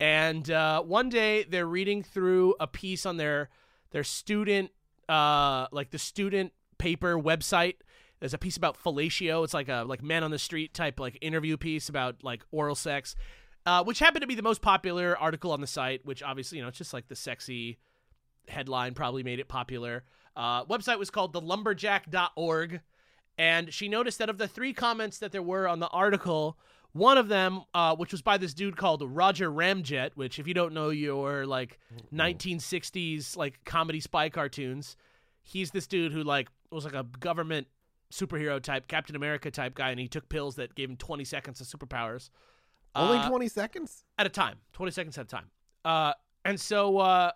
And 0.00 0.50
uh, 0.50 0.82
one 0.82 1.10
day 1.10 1.44
they're 1.44 1.66
reading 1.66 2.02
through 2.02 2.54
a 2.58 2.66
piece 2.66 3.04
on 3.04 3.18
their 3.18 3.50
their 3.90 4.04
student, 4.04 4.70
uh, 5.06 5.66
like 5.70 5.90
the 5.90 5.98
student 5.98 6.54
paper 6.78 7.20
website. 7.20 7.74
There's 8.20 8.32
a 8.32 8.38
piece 8.38 8.56
about 8.56 8.82
fellatio. 8.82 9.44
It's 9.44 9.52
like 9.52 9.68
a 9.68 9.84
like 9.86 10.02
man 10.02 10.24
on 10.24 10.30
the 10.30 10.38
street 10.38 10.72
type 10.72 10.98
like 10.98 11.18
interview 11.20 11.58
piece 11.58 11.90
about 11.90 12.24
like 12.24 12.42
oral 12.50 12.74
sex, 12.74 13.16
uh, 13.66 13.84
which 13.84 13.98
happened 13.98 14.22
to 14.22 14.26
be 14.26 14.34
the 14.34 14.42
most 14.42 14.62
popular 14.62 15.14
article 15.18 15.52
on 15.52 15.60
the 15.60 15.66
site. 15.66 16.06
Which 16.06 16.22
obviously 16.22 16.56
you 16.56 16.64
know 16.64 16.68
it's 16.68 16.78
just 16.78 16.94
like 16.94 17.08
the 17.08 17.16
sexy 17.16 17.76
headline 18.48 18.94
probably 18.94 19.24
made 19.24 19.40
it 19.40 19.48
popular. 19.48 20.04
Uh, 20.34 20.64
website 20.64 20.98
was 20.98 21.10
called 21.10 21.34
thelumberjack.org, 21.34 22.80
and 23.40 23.72
she 23.72 23.88
noticed 23.88 24.18
that 24.18 24.28
of 24.28 24.36
the 24.38 24.46
three 24.48 24.72
comments 24.74 25.18
that 25.18 25.32
there 25.32 25.42
were 25.42 25.66
on 25.66 25.80
the 25.80 25.88
article, 25.88 26.58
one 26.92 27.16
of 27.16 27.28
them, 27.28 27.62
uh, 27.74 27.94
which 27.96 28.12
was 28.12 28.20
by 28.20 28.36
this 28.36 28.52
dude 28.52 28.76
called 28.76 29.02
Roger 29.02 29.50
Ramjet, 29.50 30.10
which 30.14 30.38
if 30.38 30.46
you 30.46 30.54
don't 30.54 30.74
know 30.74 30.90
your 30.90 31.46
like 31.46 31.78
1960s 32.12 33.36
like 33.36 33.64
comedy 33.64 34.00
spy 34.00 34.28
cartoons, 34.28 34.96
he's 35.42 35.70
this 35.70 35.86
dude 35.86 36.12
who 36.12 36.22
like 36.22 36.48
was 36.70 36.84
like 36.84 36.94
a 36.94 37.04
government 37.18 37.66
superhero 38.12 38.60
type, 38.60 38.88
Captain 38.88 39.14
America 39.16 39.50
type 39.50 39.74
guy, 39.74 39.90
and 39.90 40.00
he 40.00 40.08
took 40.08 40.28
pills 40.28 40.56
that 40.56 40.74
gave 40.74 40.90
him 40.90 40.96
20 40.96 41.24
seconds 41.24 41.60
of 41.60 41.66
superpowers. 41.66 42.30
Only 42.94 43.18
Uh, 43.18 43.28
20 43.28 43.48
seconds? 43.48 44.04
at 44.18 44.26
a 44.26 44.30
time, 44.30 44.58
20 44.72 44.90
seconds 44.92 45.16
at 45.18 45.26
a 45.26 45.28
time. 45.28 45.50
Uh, 45.84 46.12
and 46.44 46.60
so, 46.60 46.98
uh, 46.98 47.30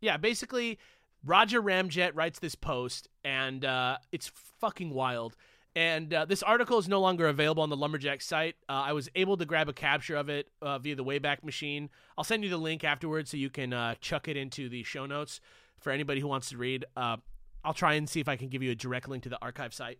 yeah, 0.00 0.16
basically, 0.18 0.78
Roger 1.24 1.60
Ramjet 1.62 2.12
writes 2.14 2.38
this 2.38 2.54
post, 2.54 3.08
and 3.24 3.64
uh, 3.64 3.98
it's 4.12 4.30
fucking 4.60 4.90
wild. 4.90 5.36
And 5.76 6.12
uh, 6.12 6.24
this 6.24 6.42
article 6.42 6.78
is 6.78 6.88
no 6.88 7.00
longer 7.00 7.28
available 7.28 7.62
on 7.62 7.70
the 7.70 7.76
Lumberjack 7.76 8.22
site. 8.22 8.56
Uh, 8.68 8.72
I 8.86 8.92
was 8.92 9.08
able 9.14 9.36
to 9.36 9.44
grab 9.44 9.68
a 9.68 9.72
capture 9.72 10.16
of 10.16 10.28
it 10.28 10.48
uh, 10.60 10.78
via 10.78 10.96
the 10.96 11.04
Wayback 11.04 11.44
Machine. 11.44 11.90
I'll 12.18 12.24
send 12.24 12.42
you 12.42 12.50
the 12.50 12.58
link 12.58 12.82
afterwards 12.82 13.30
so 13.30 13.36
you 13.36 13.50
can 13.50 13.72
uh, 13.72 13.94
chuck 14.00 14.26
it 14.26 14.36
into 14.36 14.68
the 14.68 14.82
show 14.82 15.06
notes 15.06 15.40
for 15.78 15.92
anybody 15.92 16.20
who 16.20 16.26
wants 16.26 16.48
to 16.50 16.56
read. 16.56 16.84
Uh, 16.96 17.18
I'll 17.64 17.74
try 17.74 17.94
and 17.94 18.08
see 18.08 18.20
if 18.20 18.28
I 18.28 18.36
can 18.36 18.48
give 18.48 18.62
you 18.62 18.72
a 18.72 18.74
direct 18.74 19.08
link 19.08 19.22
to 19.24 19.28
the 19.28 19.38
archive 19.40 19.72
site. 19.72 19.98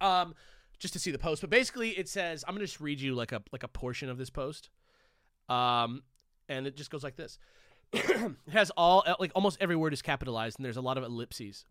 Um, 0.00 0.34
just 0.78 0.92
to 0.94 0.98
see 0.98 1.12
the 1.12 1.18
post. 1.18 1.40
But 1.40 1.50
basically, 1.50 1.90
it 1.90 2.08
says 2.08 2.44
I'm 2.48 2.54
gonna 2.54 2.66
just 2.66 2.80
read 2.80 3.00
you 3.00 3.14
like 3.14 3.32
a 3.32 3.42
like 3.52 3.62
a 3.62 3.68
portion 3.68 4.08
of 4.08 4.18
this 4.18 4.30
post. 4.30 4.70
Um, 5.48 6.02
and 6.48 6.66
it 6.66 6.76
just 6.76 6.90
goes 6.90 7.04
like 7.04 7.16
this. 7.16 7.38
It 7.94 8.32
has 8.52 8.70
all 8.70 9.02
uh, 9.06 9.14
like 9.18 9.32
almost 9.34 9.58
every 9.60 9.76
word 9.76 9.92
is 9.92 10.02
capitalized, 10.02 10.58
and 10.58 10.64
there's 10.64 10.76
a 10.76 10.82
lot 10.82 10.98
of 10.98 11.04
ellipses. 11.04 11.64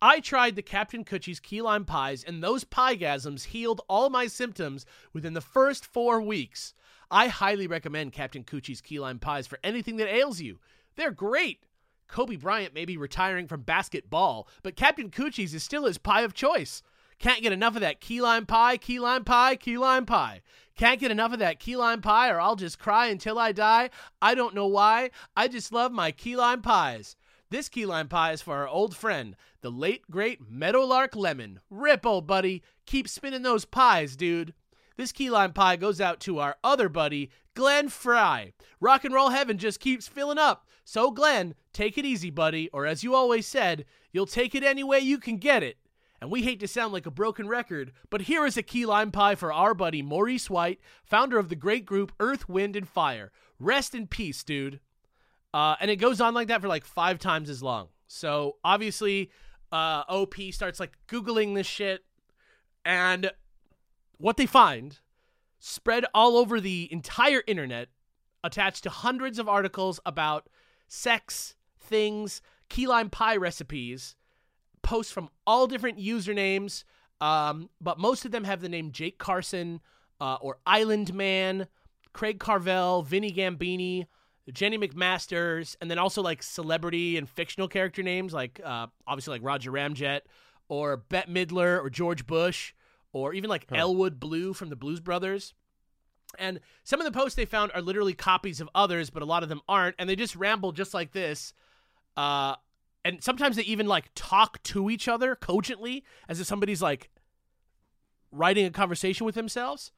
I 0.00 0.20
tried 0.20 0.56
the 0.56 0.62
Captain 0.62 1.04
Kutchie's 1.04 1.40
key 1.40 1.62
lime 1.62 1.86
pies, 1.86 2.22
and 2.22 2.42
those 2.42 2.64
piegasms 2.64 3.44
healed 3.44 3.80
all 3.88 4.10
my 4.10 4.26
symptoms 4.26 4.84
within 5.14 5.32
the 5.32 5.40
first 5.40 5.86
four 5.86 6.20
weeks. 6.20 6.74
I 7.10 7.28
highly 7.28 7.66
recommend 7.66 8.12
Captain 8.12 8.44
Kutchie's 8.44 8.80
key 8.82 9.00
lime 9.00 9.18
pies 9.18 9.46
for 9.46 9.58
anything 9.64 9.96
that 9.96 10.12
ails 10.12 10.40
you. 10.40 10.58
They're 10.96 11.12
great. 11.12 11.62
Kobe 12.08 12.36
Bryant 12.36 12.74
may 12.74 12.84
be 12.84 12.96
retiring 12.96 13.48
from 13.48 13.62
basketball, 13.62 14.48
but 14.62 14.76
Captain 14.76 15.10
Kutchie's 15.10 15.54
is 15.54 15.64
still 15.64 15.86
his 15.86 15.98
pie 15.98 16.22
of 16.22 16.34
choice. 16.34 16.82
Can't 17.18 17.42
get 17.42 17.52
enough 17.52 17.74
of 17.74 17.80
that 17.80 18.00
key 18.00 18.20
lime 18.20 18.46
pie, 18.46 18.76
key 18.76 19.00
lime 19.00 19.24
pie, 19.24 19.56
key 19.56 19.78
lime 19.78 20.06
pie. 20.06 20.42
Can't 20.76 21.00
get 21.00 21.10
enough 21.10 21.32
of 21.32 21.38
that 21.38 21.58
key 21.58 21.76
lime 21.76 22.02
pie, 22.02 22.28
or 22.28 22.38
I'll 22.40 22.56
just 22.56 22.78
cry 22.78 23.06
until 23.06 23.38
I 23.38 23.52
die. 23.52 23.88
I 24.20 24.34
don't 24.34 24.54
know 24.54 24.66
why. 24.66 25.10
I 25.34 25.48
just 25.48 25.72
love 25.72 25.92
my 25.92 26.12
key 26.12 26.36
lime 26.36 26.60
pies. 26.60 27.16
This 27.48 27.68
key 27.68 27.86
lime 27.86 28.08
pie 28.08 28.32
is 28.32 28.42
for 28.42 28.56
our 28.56 28.68
old 28.68 28.94
friend, 28.94 29.36
the 29.62 29.70
late 29.70 30.02
great 30.10 30.40
Meadowlark 30.50 31.16
Lemon. 31.16 31.60
Rip, 31.70 32.04
old 32.04 32.26
buddy. 32.26 32.62
Keep 32.84 33.08
spinning 33.08 33.42
those 33.42 33.64
pies, 33.64 34.16
dude. 34.16 34.52
This 34.96 35.12
key 35.12 35.30
lime 35.30 35.52
pie 35.52 35.76
goes 35.76 36.00
out 36.00 36.20
to 36.20 36.38
our 36.38 36.56
other 36.64 36.88
buddy, 36.88 37.30
Glenn 37.54 37.88
Frey. 37.88 38.52
Rock 38.80 39.04
and 39.04 39.14
roll 39.14 39.30
heaven 39.30 39.58
just 39.58 39.80
keeps 39.80 40.08
filling 40.08 40.38
up. 40.38 40.66
So, 40.84 41.10
Glenn, 41.10 41.54
take 41.72 41.96
it 41.96 42.04
easy, 42.04 42.30
buddy, 42.30 42.68
or 42.72 42.84
as 42.84 43.02
you 43.02 43.14
always 43.14 43.46
said, 43.46 43.84
you'll 44.12 44.26
take 44.26 44.54
it 44.54 44.62
any 44.62 44.84
way 44.84 45.00
you 45.00 45.18
can 45.18 45.38
get 45.38 45.62
it. 45.62 45.78
And 46.20 46.30
we 46.30 46.42
hate 46.42 46.60
to 46.60 46.68
sound 46.68 46.92
like 46.92 47.06
a 47.06 47.10
broken 47.10 47.46
record, 47.46 47.92
but 48.10 48.22
here 48.22 48.46
is 48.46 48.56
a 48.56 48.62
key 48.62 48.86
lime 48.86 49.10
pie 49.10 49.34
for 49.34 49.52
our 49.52 49.74
buddy 49.74 50.02
Maurice 50.02 50.48
White, 50.48 50.80
founder 51.04 51.38
of 51.38 51.48
the 51.48 51.56
great 51.56 51.84
group 51.84 52.12
Earth, 52.18 52.48
Wind, 52.48 52.76
and 52.76 52.88
Fire. 52.88 53.32
Rest 53.58 53.94
in 53.94 54.06
peace, 54.06 54.42
dude. 54.42 54.80
Uh, 55.52 55.76
and 55.80 55.90
it 55.90 55.96
goes 55.96 56.20
on 56.20 56.34
like 56.34 56.48
that 56.48 56.60
for 56.60 56.68
like 56.68 56.84
five 56.84 57.18
times 57.18 57.50
as 57.50 57.62
long. 57.62 57.88
So 58.08 58.56
obviously, 58.64 59.30
uh, 59.72 60.04
OP 60.08 60.34
starts 60.52 60.80
like 60.80 60.96
Googling 61.08 61.54
this 61.54 61.66
shit, 61.66 62.04
and 62.84 63.30
what 64.18 64.36
they 64.36 64.46
find 64.46 64.98
spread 65.58 66.04
all 66.14 66.36
over 66.36 66.60
the 66.60 66.88
entire 66.92 67.42
internet, 67.46 67.88
attached 68.44 68.84
to 68.84 68.90
hundreds 68.90 69.38
of 69.38 69.48
articles 69.48 69.98
about 70.06 70.48
sex, 70.86 71.56
things, 71.78 72.40
key 72.68 72.86
lime 72.86 73.10
pie 73.10 73.36
recipes, 73.36 74.14
posts 74.86 75.12
from 75.12 75.28
all 75.46 75.66
different 75.66 75.98
usernames, 75.98 76.84
um, 77.20 77.68
but 77.80 77.98
most 77.98 78.24
of 78.24 78.30
them 78.30 78.44
have 78.44 78.60
the 78.60 78.68
name 78.68 78.92
Jake 78.92 79.18
Carson 79.18 79.80
uh, 80.20 80.36
or 80.40 80.58
Island 80.64 81.12
Man, 81.12 81.66
Craig 82.12 82.38
Carvel, 82.38 83.02
Vinny 83.02 83.32
Gambini, 83.32 84.06
Jenny 84.52 84.78
McMasters, 84.78 85.76
and 85.80 85.90
then 85.90 85.98
also 85.98 86.22
like 86.22 86.42
celebrity 86.42 87.16
and 87.16 87.28
fictional 87.28 87.68
character 87.68 88.02
names 88.02 88.32
like 88.32 88.60
uh, 88.64 88.86
obviously 89.06 89.32
like 89.32 89.44
Roger 89.44 89.72
Ramjet 89.72 90.20
or 90.68 90.96
Bette 90.96 91.30
Midler 91.30 91.82
or 91.82 91.90
George 91.90 92.24
Bush 92.26 92.72
or 93.12 93.34
even 93.34 93.50
like 93.50 93.66
Elwood 93.72 94.20
Blue 94.20 94.52
from 94.52 94.68
the 94.68 94.76
Blues 94.76 95.00
Brothers. 95.00 95.52
And 96.38 96.60
some 96.84 97.00
of 97.00 97.04
the 97.04 97.18
posts 97.18 97.34
they 97.34 97.44
found 97.44 97.72
are 97.74 97.80
literally 97.80 98.14
copies 98.14 98.60
of 98.60 98.68
others, 98.74 99.10
but 99.10 99.22
a 99.22 99.26
lot 99.26 99.42
of 99.42 99.48
them 99.48 99.60
aren't. 99.68 99.96
And 99.98 100.08
they 100.08 100.16
just 100.16 100.36
ramble 100.36 100.72
just 100.72 100.92
like 100.92 101.12
this. 101.12 101.54
Uh, 102.16 102.56
and 103.06 103.22
sometimes 103.22 103.54
they 103.54 103.62
even 103.62 103.86
like 103.86 104.10
talk 104.16 104.60
to 104.64 104.90
each 104.90 105.06
other 105.06 105.36
cogently 105.36 106.02
as 106.28 106.40
if 106.40 106.46
somebody's 106.48 106.82
like 106.82 107.08
writing 108.32 108.66
a 108.66 108.70
conversation 108.70 109.24
with 109.24 109.36
themselves. 109.36 109.92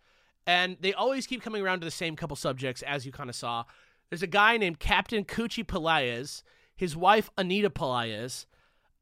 And 0.47 0.77
they 0.81 0.93
always 0.93 1.27
keep 1.27 1.41
coming 1.41 1.63
around 1.63 1.81
to 1.81 1.87
the 1.87 1.91
same 1.91 2.17
couple 2.17 2.37
subjects, 2.37 2.83
as 2.83 3.07
you 3.07 3.13
kind 3.13 3.31
of 3.31 3.35
saw. 3.35 3.65
There's 4.11 4.23
a 4.23 4.27
guy 4.27 4.59
named 4.59 4.79
Captain 4.79 5.25
Kutchie 5.25 5.65
Pelaez, 5.65 6.43
his 6.77 6.95
wife 6.95 7.31
Anita 7.39 7.71
Pelaez, 7.71 8.45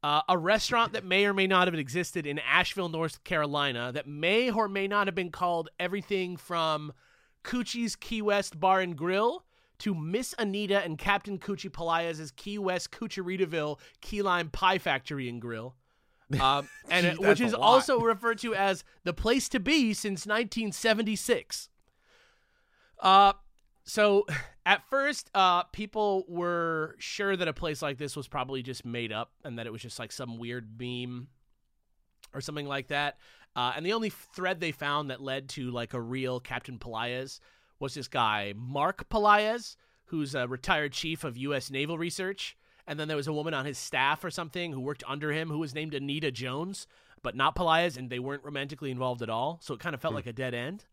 uh, 0.03 0.21
a 0.29 0.37
restaurant 0.37 0.93
that 0.93 1.03
may 1.03 1.25
or 1.25 1.33
may 1.33 1.47
not 1.47 1.67
have 1.67 1.75
existed 1.75 2.25
in 2.25 2.39
Asheville, 2.39 2.87
North 2.87 3.25
Carolina, 3.25 3.91
that 3.91 4.07
may 4.07 4.49
or 4.49 4.69
may 4.69 4.87
not 4.87 5.07
have 5.07 5.15
been 5.15 5.31
called 5.31 5.67
everything 5.81 6.37
from 6.37 6.93
Kutchie's 7.43 7.97
Key 7.97 8.21
West 8.21 8.57
Bar 8.57 8.79
and 8.79 8.95
Grill 8.95 9.43
to 9.79 9.93
Miss 9.93 10.33
Anita 10.37 10.83
and 10.83 10.97
Captain 10.97 11.39
Kutchie 11.39 11.71
Pelaez's 11.71 12.31
Key 12.31 12.57
West 12.57 12.91
Coocheritaville 12.91 13.79
Key 14.01 14.21
Lime 14.21 14.49
Pie 14.49 14.77
Factory 14.77 15.29
and 15.29 15.41
Grill. 15.41 15.75
Um, 16.41 16.67
and 16.89 17.05
that's 17.05 17.19
which 17.19 17.39
is 17.39 17.53
also 17.53 18.01
referred 18.01 18.39
to 18.39 18.53
as 18.53 18.83
the 19.05 19.13
place 19.13 19.47
to 19.47 19.61
be 19.61 19.93
since 19.93 20.25
1976. 20.25 21.69
Uh, 22.99 23.31
so 23.85 24.25
at 24.65 24.83
first, 24.89 25.31
uh, 25.33 25.63
people 25.63 26.25
were 26.27 26.95
sure 26.99 27.37
that 27.37 27.47
a 27.47 27.53
place 27.53 27.81
like 27.81 27.97
this 27.97 28.17
was 28.17 28.27
probably 28.27 28.61
just 28.61 28.85
made 28.85 29.13
up 29.13 29.31
and 29.45 29.57
that 29.57 29.67
it 29.67 29.71
was 29.71 29.81
just 29.81 29.99
like 29.99 30.11
some 30.11 30.37
weird 30.37 30.77
meme 30.77 31.27
or 32.33 32.41
something 32.41 32.67
like 32.67 32.87
that. 32.87 33.17
Uh, 33.55 33.73
and 33.75 33.85
the 33.85 33.93
only 33.93 34.09
thread 34.09 34.59
they 34.59 34.71
found 34.71 35.09
that 35.09 35.21
led 35.21 35.49
to 35.49 35.71
like 35.71 35.93
a 35.93 36.01
real 36.01 36.39
Captain 36.39 36.77
Pelaez 36.77 37.39
was 37.79 37.93
this 37.93 38.07
guy, 38.07 38.53
Mark 38.55 39.09
Pelaez, 39.09 39.75
who's 40.05 40.35
a 40.35 40.47
retired 40.47 40.93
chief 40.93 41.23
of 41.23 41.37
U.S. 41.37 41.69
Naval 41.69 41.97
Research. 41.97 42.57
And 42.87 42.99
then 42.99 43.07
there 43.07 43.17
was 43.17 43.27
a 43.27 43.33
woman 43.33 43.53
on 43.53 43.65
his 43.65 43.77
staff 43.77 44.23
or 44.23 44.31
something 44.31 44.71
who 44.71 44.79
worked 44.79 45.03
under 45.07 45.31
him 45.31 45.49
who 45.49 45.59
was 45.59 45.75
named 45.75 45.93
Anita 45.93 46.31
Jones, 46.31 46.87
but 47.21 47.35
not 47.35 47.55
Pelaez, 47.55 47.97
and 47.97 48.09
they 48.09 48.19
weren't 48.19 48.43
romantically 48.43 48.91
involved 48.91 49.21
at 49.21 49.29
all. 49.29 49.59
So 49.61 49.73
it 49.73 49.79
kind 49.81 49.93
of 49.93 50.01
felt 50.01 50.13
like 50.13 50.27
a 50.27 50.33
dead 50.33 50.53
end. 50.53 50.85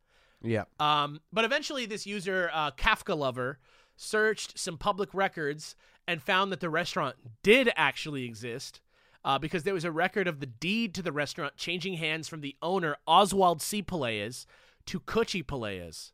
Yeah. 0.43 0.65
Um, 0.81 1.21
but 1.33 1.45
eventually, 1.45 1.87
this 1.87 2.07
user, 2.07 2.51
uh, 2.53 2.73
Kafka 2.73 3.17
Lover, 3.17 3.59
searched 3.97 4.59
some 4.59 4.77
public 4.77 5.15
records 5.15 5.77
and 6.07 6.23
found 6.23 6.53
that 6.53 6.61
the 6.61 6.69
restaurant 6.69 7.17
did 7.43 7.71
actually 7.77 8.25
exist 8.25 8.81
uh, 9.25 9.39
because 9.39 9.63
there 9.63 9.75
was 9.75 9.85
a 9.85 9.93
record 9.93 10.29
of 10.29 10.41
the 10.41 10.47
deed 10.47 10.95
to 10.95 11.03
the 11.03 11.13
restaurant 11.13 11.57
changing 11.57 11.95
hands 11.95 12.29
from 12.29 12.41
the 12.41 12.57
owner, 12.61 12.97
Oswald 13.07 13.63
C. 13.63 13.83
Pelaez, 13.83 14.47
to 14.87 15.01
Kutchie 15.01 15.45
Pelaez, 15.45 16.13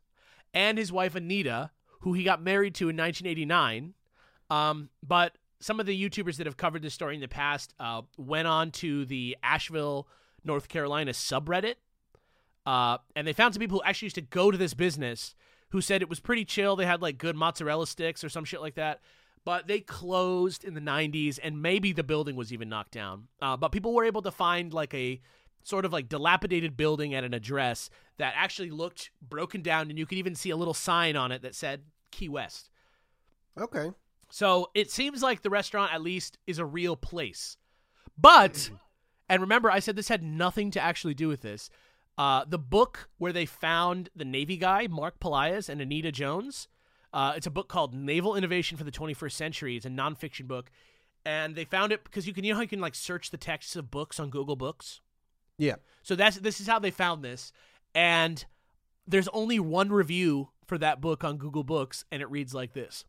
and 0.53 0.77
his 0.77 0.91
wife, 0.91 1.15
Anita, 1.15 1.71
who 2.01 2.13
he 2.13 2.23
got 2.23 2.41
married 2.41 2.75
to 2.75 2.89
in 2.89 2.97
1989. 2.97 3.93
Um, 4.49 4.89
but 5.01 5.37
some 5.59 5.79
of 5.79 5.85
the 5.85 6.09
YouTubers 6.09 6.37
that 6.37 6.47
have 6.47 6.57
covered 6.57 6.81
this 6.81 6.93
story 6.93 7.15
in 7.15 7.21
the 7.21 7.27
past 7.27 7.73
uh, 7.79 8.01
went 8.17 8.47
on 8.47 8.71
to 8.71 9.05
the 9.05 9.37
Asheville, 9.43 10.07
North 10.43 10.67
Carolina 10.67 11.11
subreddit 11.11 11.75
uh, 12.65 12.97
and 13.15 13.27
they 13.27 13.33
found 13.33 13.53
some 13.53 13.59
people 13.59 13.79
who 13.79 13.83
actually 13.83 14.07
used 14.07 14.15
to 14.15 14.21
go 14.21 14.51
to 14.51 14.57
this 14.57 14.73
business 14.73 15.35
who 15.69 15.81
said 15.81 16.01
it 16.01 16.09
was 16.09 16.19
pretty 16.19 16.45
chill. 16.45 16.75
They 16.75 16.85
had 16.85 17.01
like 17.01 17.17
good 17.17 17.35
mozzarella 17.35 17.87
sticks 17.87 18.23
or 18.23 18.29
some 18.29 18.45
shit 18.45 18.61
like 18.61 18.75
that. 18.75 18.99
But 19.43 19.67
they 19.67 19.79
closed 19.79 20.63
in 20.63 20.75
the 20.75 20.81
90s, 20.81 21.39
and 21.41 21.63
maybe 21.63 21.93
the 21.93 22.03
building 22.03 22.35
was 22.35 22.53
even 22.53 22.69
knocked 22.69 22.91
down. 22.91 23.27
Uh, 23.41 23.57
but 23.57 23.71
people 23.71 23.95
were 23.95 24.05
able 24.05 24.21
to 24.21 24.29
find 24.29 24.71
like 24.71 24.93
a 24.93 25.19
sort 25.63 25.83
of 25.83 25.91
like 25.91 26.07
dilapidated 26.07 26.77
building 26.77 27.15
at 27.15 27.23
an 27.23 27.33
address 27.33 27.89
that 28.21 28.35
actually 28.37 28.69
looked 28.69 29.09
broken 29.19 29.63
down, 29.63 29.89
and 29.89 29.97
you 29.97 30.05
could 30.05 30.19
even 30.19 30.35
see 30.35 30.51
a 30.51 30.55
little 30.55 30.75
sign 30.75 31.15
on 31.15 31.31
it 31.31 31.41
that 31.41 31.55
said 31.55 31.81
Key 32.11 32.29
West. 32.29 32.69
Okay. 33.59 33.89
So 34.29 34.69
it 34.75 34.91
seems 34.91 35.23
like 35.23 35.41
the 35.41 35.49
restaurant, 35.49 35.91
at 35.91 36.03
least, 36.03 36.37
is 36.45 36.59
a 36.59 36.65
real 36.65 36.95
place. 36.95 37.57
But, 38.15 38.69
and 39.27 39.41
remember, 39.41 39.71
I 39.71 39.79
said 39.79 39.95
this 39.95 40.07
had 40.07 40.21
nothing 40.21 40.69
to 40.69 40.79
actually 40.79 41.15
do 41.15 41.27
with 41.27 41.41
this. 41.41 41.71
Uh, 42.15 42.45
the 42.47 42.59
book 42.59 43.09
where 43.17 43.33
they 43.33 43.47
found 43.47 44.09
the 44.15 44.23
Navy 44.23 44.55
guy, 44.55 44.85
Mark 44.85 45.19
Pelaez 45.19 45.67
and 45.67 45.81
Anita 45.81 46.11
Jones, 46.11 46.67
uh, 47.11 47.33
it's 47.35 47.47
a 47.47 47.51
book 47.51 47.69
called 47.69 47.95
Naval 47.95 48.35
Innovation 48.35 48.77
for 48.77 48.83
the 48.83 48.91
21st 48.91 49.31
Century. 49.31 49.77
It's 49.77 49.85
a 49.87 49.89
nonfiction 49.89 50.47
book. 50.47 50.69
And 51.25 51.55
they 51.55 51.65
found 51.65 51.91
it 51.91 52.03
because 52.03 52.27
you 52.27 52.33
can, 52.33 52.43
you 52.43 52.51
know 52.51 52.57
how 52.57 52.61
you 52.61 52.67
can 52.67 52.81
like 52.81 52.93
search 52.93 53.31
the 53.31 53.37
texts 53.37 53.75
of 53.75 53.89
books 53.89 54.19
on 54.19 54.29
Google 54.29 54.55
Books? 54.55 55.01
Yeah. 55.57 55.75
So 56.03 56.15
that's 56.15 56.37
this 56.37 56.59
is 56.59 56.67
how 56.67 56.79
they 56.79 56.91
found 56.91 57.23
this, 57.23 57.51
and 57.93 58.45
there's 59.07 59.27
only 59.29 59.59
one 59.59 59.89
review 59.89 60.49
for 60.65 60.77
that 60.77 61.01
book 61.01 61.23
on 61.23 61.37
Google 61.37 61.63
Books, 61.63 62.05
and 62.11 62.21
it 62.21 62.31
reads 62.31 62.53
like 62.53 62.73
this. 62.73 63.05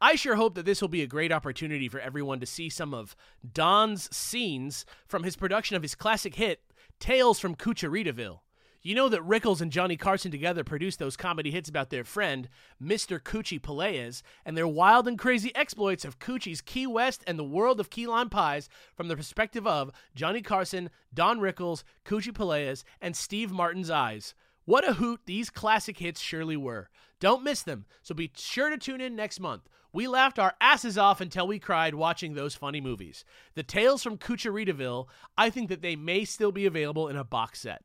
I 0.00 0.14
sure 0.14 0.36
hope 0.36 0.54
that 0.54 0.64
this 0.64 0.80
will 0.80 0.88
be 0.88 1.02
a 1.02 1.06
great 1.06 1.30
opportunity 1.30 1.88
for 1.88 2.00
everyone 2.00 2.40
to 2.40 2.46
see 2.46 2.70
some 2.70 2.94
of 2.94 3.14
Don's 3.52 4.14
scenes 4.14 4.86
from 5.06 5.24
his 5.24 5.36
production 5.36 5.76
of 5.76 5.82
his 5.82 5.94
classic 5.94 6.36
hit, 6.36 6.60
Tales 6.98 7.38
from 7.38 7.54
Coocheritaville. 7.54 8.40
You 8.82 8.94
know 8.94 9.10
that 9.10 9.20
Rickles 9.20 9.60
and 9.60 9.70
Johnny 9.70 9.98
Carson 9.98 10.30
together 10.30 10.64
produced 10.64 10.98
those 10.98 11.14
comedy 11.14 11.50
hits 11.50 11.68
about 11.68 11.90
their 11.90 12.02
friend, 12.02 12.48
Mr. 12.82 13.20
Kutchie 13.20 13.60
Pelaez, 13.60 14.22
and 14.42 14.56
their 14.56 14.66
wild 14.66 15.06
and 15.06 15.18
crazy 15.18 15.54
exploits 15.54 16.02
of 16.02 16.18
Kutchie's 16.18 16.62
Key 16.62 16.86
West 16.86 17.22
and 17.26 17.38
the 17.38 17.44
world 17.44 17.78
of 17.78 17.90
key 17.90 18.06
lime 18.06 18.30
pies 18.30 18.70
from 18.96 19.08
the 19.08 19.16
perspective 19.16 19.66
of 19.66 19.90
Johnny 20.14 20.40
Carson, 20.40 20.88
Don 21.12 21.40
Rickles, 21.40 21.82
Coochie 22.06 22.32
Pelaez, 22.32 22.82
and 23.02 23.14
Steve 23.14 23.50
Martin's 23.50 23.90
eyes. 23.90 24.34
What 24.64 24.88
a 24.88 24.94
hoot 24.94 25.20
these 25.26 25.50
classic 25.50 25.98
hits 25.98 26.18
surely 26.18 26.56
were. 26.56 26.88
Don't 27.18 27.44
miss 27.44 27.60
them, 27.60 27.84
so 28.00 28.14
be 28.14 28.32
sure 28.34 28.70
to 28.70 28.78
tune 28.78 29.02
in 29.02 29.14
next 29.14 29.40
month. 29.40 29.68
We 29.92 30.08
laughed 30.08 30.38
our 30.38 30.54
asses 30.58 30.96
off 30.96 31.20
until 31.20 31.46
we 31.46 31.58
cried 31.58 31.94
watching 31.94 32.32
those 32.32 32.54
funny 32.54 32.80
movies. 32.80 33.26
The 33.54 33.62
Tales 33.62 34.02
from 34.02 34.16
Coocheritaville, 34.16 35.06
I 35.36 35.50
think 35.50 35.68
that 35.68 35.82
they 35.82 35.96
may 35.96 36.24
still 36.24 36.50
be 36.50 36.64
available 36.64 37.08
in 37.08 37.16
a 37.16 37.24
box 37.24 37.60
set. 37.60 37.82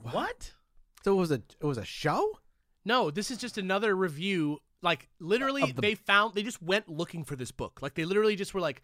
What? 0.00 0.52
So 1.04 1.12
it 1.12 1.16
was 1.16 1.30
a 1.32 1.42
it 1.60 1.64
was 1.64 1.78
a 1.78 1.84
show. 1.84 2.38
No, 2.84 3.10
this 3.10 3.30
is 3.30 3.38
just 3.38 3.58
another 3.58 3.94
review. 3.94 4.58
Like 4.82 5.08
literally, 5.20 5.72
the- 5.72 5.80
they 5.80 5.94
found 5.94 6.34
they 6.34 6.42
just 6.42 6.62
went 6.62 6.88
looking 6.88 7.24
for 7.24 7.36
this 7.36 7.50
book. 7.52 7.80
Like 7.82 7.94
they 7.94 8.04
literally 8.04 8.36
just 8.36 8.54
were 8.54 8.60
like 8.60 8.82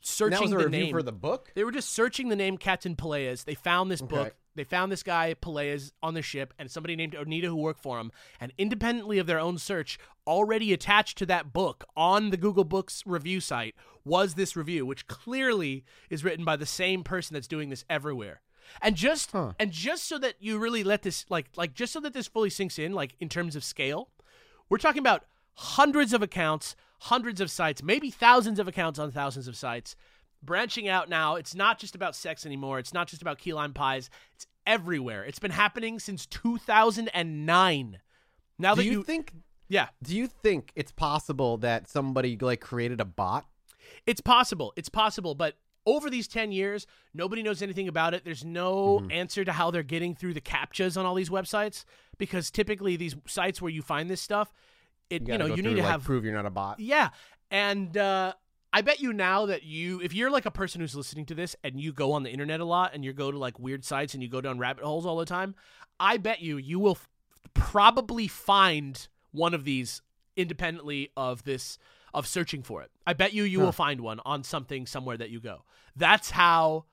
searching 0.00 0.40
was 0.42 0.52
a 0.52 0.56
the 0.58 0.64
review 0.64 0.80
name 0.84 0.92
for 0.92 1.02
the 1.02 1.12
book. 1.12 1.50
They 1.54 1.64
were 1.64 1.72
just 1.72 1.90
searching 1.90 2.28
the 2.28 2.36
name 2.36 2.58
Captain 2.58 2.94
Pelaez. 2.96 3.44
They 3.44 3.54
found 3.54 3.90
this 3.90 4.00
book. 4.00 4.36
They 4.54 4.64
found 4.64 4.90
this 4.90 5.04
guy 5.04 5.34
Pelaez 5.40 5.92
on 6.02 6.14
the 6.14 6.22
ship, 6.22 6.52
and 6.58 6.68
somebody 6.70 6.96
named 6.96 7.14
Anita 7.14 7.46
who 7.48 7.54
worked 7.56 7.80
for 7.80 7.98
him. 8.00 8.10
And 8.40 8.52
independently 8.58 9.18
of 9.18 9.26
their 9.28 9.38
own 9.38 9.56
search, 9.56 9.98
already 10.26 10.72
attached 10.72 11.16
to 11.18 11.26
that 11.26 11.52
book 11.52 11.84
on 11.96 12.30
the 12.30 12.36
Google 12.36 12.64
Books 12.64 13.04
review 13.06 13.40
site 13.40 13.76
was 14.04 14.34
this 14.34 14.56
review, 14.56 14.84
which 14.84 15.06
clearly 15.06 15.84
is 16.10 16.24
written 16.24 16.44
by 16.44 16.56
the 16.56 16.66
same 16.66 17.04
person 17.04 17.34
that's 17.34 17.46
doing 17.46 17.68
this 17.68 17.84
everywhere. 17.88 18.40
And 18.82 18.96
just 18.96 19.32
Huh. 19.32 19.52
and 19.58 19.70
just 19.72 20.04
so 20.04 20.18
that 20.18 20.34
you 20.40 20.58
really 20.58 20.84
let 20.84 21.02
this 21.02 21.24
like 21.28 21.46
like 21.56 21.74
just 21.74 21.92
so 21.92 22.00
that 22.00 22.12
this 22.12 22.26
fully 22.26 22.50
sinks 22.50 22.78
in, 22.78 22.92
like 22.92 23.14
in 23.20 23.28
terms 23.28 23.56
of 23.56 23.64
scale, 23.64 24.10
we're 24.68 24.78
talking 24.78 25.00
about 25.00 25.24
hundreds 25.54 26.12
of 26.12 26.22
accounts, 26.22 26.76
hundreds 27.00 27.40
of 27.40 27.50
sites, 27.50 27.82
maybe 27.82 28.10
thousands 28.10 28.58
of 28.58 28.68
accounts 28.68 28.98
on 28.98 29.10
thousands 29.10 29.48
of 29.48 29.56
sites. 29.56 29.96
Branching 30.42 30.86
out 30.88 31.08
now, 31.08 31.34
it's 31.34 31.54
not 31.54 31.80
just 31.80 31.96
about 31.96 32.14
sex 32.14 32.46
anymore. 32.46 32.78
It's 32.78 32.94
not 32.94 33.08
just 33.08 33.22
about 33.22 33.38
key 33.38 33.52
lime 33.52 33.72
pies. 33.72 34.08
It's 34.34 34.46
everywhere. 34.66 35.24
It's 35.24 35.40
been 35.40 35.50
happening 35.50 35.98
since 35.98 36.26
2009. 36.26 37.98
Now 38.58 38.74
Do 38.74 38.80
that 38.80 38.84
you, 38.84 38.92
you, 38.92 39.02
think? 39.02 39.32
yeah, 39.68 39.88
Do 40.02 40.16
you 40.16 40.26
think 40.26 40.72
it's 40.76 40.92
possible 40.92 41.56
that 41.58 41.88
somebody 41.88 42.36
like 42.40 42.60
created 42.60 43.00
a 43.00 43.04
bot? 43.04 43.46
It's 44.06 44.20
possible. 44.20 44.72
It's 44.76 44.88
possible, 44.88 45.34
but 45.34 45.56
over 45.88 46.10
these 46.10 46.28
10 46.28 46.52
years, 46.52 46.86
nobody 47.14 47.42
knows 47.42 47.62
anything 47.62 47.88
about 47.88 48.14
it. 48.14 48.24
There's 48.24 48.44
no 48.44 48.98
Mm-hmm. 49.00 49.12
answer 49.12 49.44
to 49.44 49.52
how 49.52 49.70
they're 49.70 49.82
getting 49.82 50.14
through 50.14 50.34
the 50.34 50.40
captchas 50.40 50.96
on 50.96 51.06
all 51.06 51.14
these 51.14 51.30
websites 51.30 51.84
because 52.18 52.50
typically 52.50 52.96
these 52.96 53.16
sites 53.26 53.62
where 53.62 53.70
you 53.70 53.82
find 53.82 54.08
this 54.10 54.20
stuff, 54.20 54.52
it 55.10 55.22
you, 55.22 55.26
gotta 55.28 55.38
know, 55.38 55.46
you 55.46 55.54
through, 55.62 55.70
need 55.70 55.76
to 55.76 55.82
like, 55.82 55.90
have 55.90 56.04
prove 56.04 56.24
you're 56.24 56.34
not 56.34 56.46
a 56.46 56.50
bot. 56.50 56.78
Yeah. 56.80 57.10
And 57.50 57.96
uh 57.96 58.34
I 58.70 58.82
bet 58.82 59.00
you 59.00 59.14
now 59.14 59.46
that 59.46 59.62
you 59.62 60.00
if 60.02 60.12
you're 60.12 60.30
like 60.30 60.44
a 60.46 60.50
person 60.50 60.80
who's 60.82 60.94
listening 60.94 61.24
to 61.26 61.34
this 61.34 61.56
and 61.64 61.80
you 61.80 61.92
go 61.92 62.12
on 62.12 62.22
the 62.22 62.30
internet 62.30 62.60
a 62.60 62.66
lot 62.66 62.92
and 62.94 63.02
you 63.04 63.12
go 63.14 63.30
to 63.30 63.38
like 63.38 63.58
weird 63.58 63.84
sites 63.84 64.12
and 64.12 64.22
you 64.22 64.28
go 64.28 64.40
down 64.42 64.58
rabbit 64.58 64.84
holes 64.84 65.06
all 65.06 65.16
the 65.16 65.24
time, 65.24 65.54
I 65.98 66.18
bet 66.18 66.42
you 66.42 66.58
you 66.58 66.78
will 66.78 66.98
f- 67.00 67.08
probably 67.54 68.28
find 68.28 69.08
one 69.32 69.54
of 69.54 69.64
these 69.64 70.02
independently 70.36 71.10
of 71.16 71.44
this 71.44 71.78
of 72.14 72.26
searching 72.26 72.62
for 72.62 72.82
it. 72.82 72.90
I 73.06 73.12
bet 73.12 73.32
you 73.32 73.44
you 73.44 73.58
Huh. 73.60 73.64
will 73.66 73.72
find 73.72 74.00
one 74.00 74.20
on 74.24 74.42
something 74.44 74.86
somewhere 74.86 75.16
that 75.16 75.30
you 75.30 75.40
go. 75.40 75.64
That's 75.96 76.30
how 76.30 76.84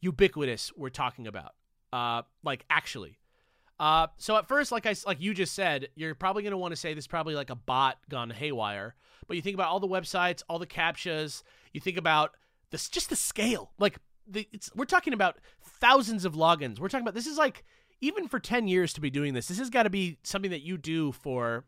ubiquitous 0.00 0.72
we're 0.76 0.90
talking 0.90 1.26
about. 1.26 1.52
Uh 1.92 2.22
like 2.44 2.64
actually. 2.70 3.18
Uh 3.80 4.08
so 4.16 4.36
at 4.36 4.46
first 4.48 4.70
like 4.72 4.86
I 4.86 4.94
like 5.06 5.20
you 5.20 5.34
just 5.34 5.54
said, 5.54 5.88
you're 5.94 6.14
probably 6.14 6.42
going 6.42 6.50
to 6.52 6.58
want 6.58 6.72
to 6.72 6.76
say 6.76 6.94
this 6.94 7.04
is 7.04 7.08
probably 7.08 7.34
like 7.34 7.50
a 7.50 7.54
bot 7.56 7.98
gone 8.08 8.30
haywire. 8.30 8.94
But 9.26 9.36
you 9.36 9.42
think 9.42 9.54
about 9.54 9.68
all 9.68 9.80
the 9.80 9.88
websites, 9.88 10.42
all 10.48 10.58
the 10.58 10.66
captchas, 10.66 11.42
you 11.72 11.80
think 11.80 11.96
about 11.96 12.36
this 12.70 12.88
just 12.88 13.08
the 13.10 13.16
scale. 13.16 13.72
Like 13.78 13.98
the, 14.26 14.46
it's 14.52 14.70
we're 14.74 14.84
talking 14.84 15.12
about 15.14 15.38
thousands 15.62 16.24
of 16.24 16.34
logins. 16.34 16.78
We're 16.78 16.88
talking 16.88 17.04
about 17.04 17.14
this 17.14 17.26
is 17.26 17.38
like 17.38 17.64
even 18.00 18.28
for 18.28 18.38
10 18.38 18.68
years 18.68 18.92
to 18.92 19.00
be 19.00 19.10
doing 19.10 19.32
this. 19.34 19.48
This 19.48 19.58
has 19.58 19.70
got 19.70 19.84
to 19.84 19.90
be 19.90 20.18
something 20.22 20.50
that 20.50 20.62
you 20.62 20.76
do 20.78 21.10
for 21.12 21.64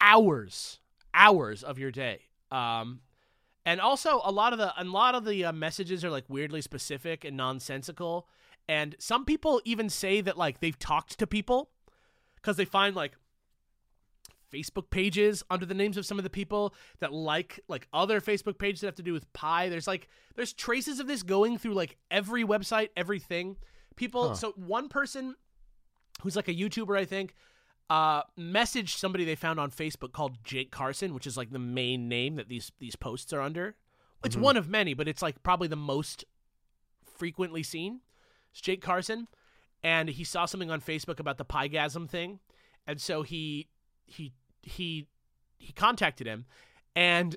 hours, 0.00 0.80
hours 1.14 1.62
of 1.62 1.78
your 1.78 1.90
day. 1.90 2.20
Um 2.50 3.00
and 3.66 3.80
also 3.80 4.20
a 4.24 4.32
lot 4.32 4.52
of 4.52 4.58
the 4.58 4.72
a 4.80 4.84
lot 4.84 5.14
of 5.14 5.24
the 5.24 5.44
uh, 5.44 5.52
messages 5.52 6.04
are 6.04 6.10
like 6.10 6.24
weirdly 6.28 6.60
specific 6.62 7.24
and 7.24 7.36
nonsensical. 7.36 8.26
And 8.68 8.96
some 8.98 9.24
people 9.24 9.60
even 9.64 9.90
say 9.90 10.20
that 10.20 10.38
like 10.38 10.60
they've 10.60 10.78
talked 10.78 11.18
to 11.18 11.26
people 11.26 11.70
cuz 12.42 12.56
they 12.56 12.64
find 12.64 12.96
like 12.96 13.16
Facebook 14.52 14.90
pages 14.90 15.44
under 15.48 15.64
the 15.64 15.74
names 15.74 15.96
of 15.96 16.04
some 16.04 16.18
of 16.18 16.24
the 16.24 16.30
people 16.30 16.74
that 16.98 17.12
like 17.12 17.60
like 17.68 17.86
other 17.92 18.20
Facebook 18.20 18.58
pages 18.58 18.80
that 18.80 18.88
have 18.88 18.94
to 18.96 19.02
do 19.02 19.12
with 19.12 19.32
pie. 19.32 19.68
There's 19.68 19.86
like 19.86 20.08
there's 20.34 20.52
traces 20.52 20.98
of 21.00 21.06
this 21.06 21.22
going 21.22 21.58
through 21.58 21.74
like 21.74 21.96
every 22.10 22.44
website, 22.44 22.88
everything. 22.96 23.56
People 23.96 24.28
Huh. 24.28 24.34
so 24.34 24.52
one 24.56 24.88
person 24.88 25.36
who's 26.22 26.36
like 26.36 26.48
a 26.48 26.54
YouTuber, 26.54 26.98
I 26.98 27.04
think, 27.04 27.34
uh 27.90 28.22
messaged 28.38 28.96
somebody 28.96 29.24
they 29.24 29.34
found 29.34 29.58
on 29.60 29.70
Facebook 29.70 30.12
called 30.12 30.42
Jake 30.44 30.70
Carson, 30.70 31.12
which 31.12 31.26
is 31.26 31.36
like 31.36 31.50
the 31.50 31.58
main 31.58 32.08
name 32.08 32.36
that 32.36 32.48
these 32.48 32.72
these 32.78 32.96
posts 32.96 33.32
are 33.32 33.40
under. 33.42 33.76
It's 34.24 34.36
Mhm. 34.36 34.40
one 34.40 34.56
of 34.56 34.68
many, 34.68 34.94
but 34.94 35.08
it's 35.08 35.22
like 35.22 35.42
probably 35.42 35.68
the 35.68 35.76
most 35.76 36.24
frequently 37.04 37.62
seen. 37.62 38.00
It's 38.52 38.60
Jake 38.60 38.80
Carson, 38.82 39.28
and 39.82 40.08
he 40.08 40.24
saw 40.24 40.44
something 40.46 40.70
on 40.70 40.80
Facebook 40.80 41.18
about 41.20 41.36
the 41.38 41.44
Piegasm 41.44 42.08
thing, 42.08 42.40
and 42.86 43.00
so 43.00 43.22
he 43.22 43.68
he 44.06 44.32
he 44.62 45.08
he 45.58 45.72
contacted 45.72 46.26
him, 46.26 46.46
and 46.94 47.36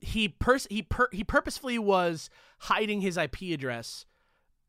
he 0.00 0.28
pers- 0.28 0.66
he 0.70 0.82
per- 0.82 1.08
he 1.12 1.24
purposefully 1.24 1.78
was 1.78 2.28
hiding 2.60 3.00
his 3.00 3.16
IP 3.16 3.52
address, 3.54 4.06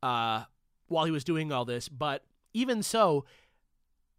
uh, 0.04 0.46
while 0.88 1.06
he 1.06 1.12
was 1.12 1.24
doing 1.24 1.52
all 1.52 1.66
this. 1.66 1.90
But 1.90 2.24
even 2.54 2.84
so, 2.84 3.26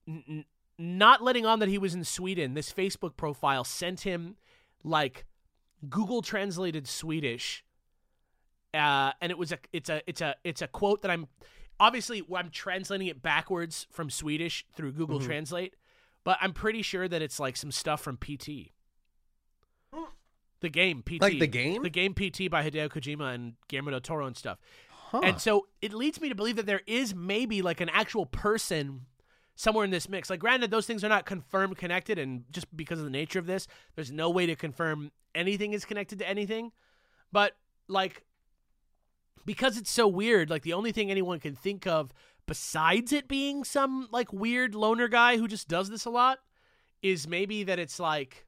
n- 0.08 0.44
not 0.78 1.22
letting 1.22 1.46
on 1.46 1.58
that 1.60 1.68
he 1.68 1.78
was 1.78 1.94
in 1.94 2.04
Sweden, 2.04 2.54
this 2.54 2.72
Facebook 2.72 3.16
profile 3.16 3.64
sent 3.64 4.00
him 4.00 4.36
like 4.84 5.24
Google 5.88 6.22
translated 6.22 6.86
Swedish 6.86 7.64
uh, 8.74 9.12
and 9.20 9.30
it 9.32 9.38
was 9.38 9.52
a 9.52 9.58
it's 9.72 9.88
a 9.88 10.02
it's 10.06 10.20
a 10.20 10.34
it's 10.44 10.60
a 10.62 10.66
quote 10.68 11.00
that 11.02 11.10
I'm 11.10 11.28
obviously 11.80 12.22
I'm 12.34 12.50
translating 12.50 13.06
it 13.06 13.22
backwards 13.22 13.86
from 13.90 14.10
Swedish 14.10 14.66
through 14.74 14.92
Google 14.92 15.18
Mhm. 15.20 15.24
Translate, 15.24 15.76
but 16.24 16.36
I'm 16.42 16.52
pretty 16.52 16.82
sure 16.82 17.08
that 17.08 17.22
it's 17.22 17.40
like 17.40 17.56
some 17.56 17.70
stuff 17.70 18.00
from 18.02 18.16
PT. 18.18 18.72
The 20.60 20.70
game 20.70 21.02
PT, 21.02 21.20
Like 21.20 21.38
the 21.38 21.46
game? 21.46 21.82
the 21.82 21.90
game 21.90 22.14
PT 22.14 22.48
by 22.50 22.68
Hideo 22.68 22.88
Kojima 22.88 23.34
and 23.34 23.54
Guillermo 23.68 23.90
del 23.90 24.00
Toro 24.00 24.26
and 24.26 24.36
stuff. 24.36 24.58
Huh. 25.10 25.20
And 25.22 25.40
so 25.40 25.68
it 25.82 25.92
leads 25.92 26.18
me 26.20 26.28
to 26.30 26.34
believe 26.34 26.56
that 26.56 26.64
there 26.66 26.80
is 26.86 27.14
maybe 27.14 27.60
like 27.62 27.80
an 27.82 27.90
actual 27.90 28.24
person 28.26 29.02
somewhere 29.56 29.84
in 29.84 29.90
this 29.90 30.08
mix. 30.08 30.30
Like, 30.30 30.38
granted, 30.40 30.70
those 30.70 30.86
things 30.86 31.02
are 31.02 31.08
not 31.08 31.26
confirmed 31.26 31.76
connected, 31.76 32.18
and 32.18 32.44
just 32.50 32.74
because 32.76 32.98
of 33.00 33.04
the 33.04 33.10
nature 33.10 33.38
of 33.40 33.46
this, 33.46 33.66
there's 33.96 34.12
no 34.12 34.30
way 34.30 34.46
to 34.46 34.54
confirm 34.54 35.10
anything 35.34 35.72
is 35.72 35.84
connected 35.84 36.18
to 36.20 36.28
anything. 36.28 36.70
But 37.32 37.56
like, 37.88 38.24
because 39.44 39.76
it's 39.76 39.90
so 39.90 40.06
weird, 40.06 40.50
like 40.50 40.62
the 40.62 40.72
only 40.74 40.92
thing 40.92 41.10
anyone 41.10 41.40
can 41.40 41.54
think 41.56 41.86
of 41.86 42.12
besides 42.46 43.12
it 43.12 43.26
being 43.26 43.64
some 43.64 44.08
like 44.12 44.32
weird 44.32 44.74
loner 44.74 45.08
guy 45.08 45.36
who 45.36 45.48
just 45.48 45.66
does 45.68 45.90
this 45.90 46.04
a 46.04 46.10
lot 46.10 46.38
is 47.02 47.26
maybe 47.26 47.64
that 47.64 47.78
it's 47.80 47.98
like 47.98 48.46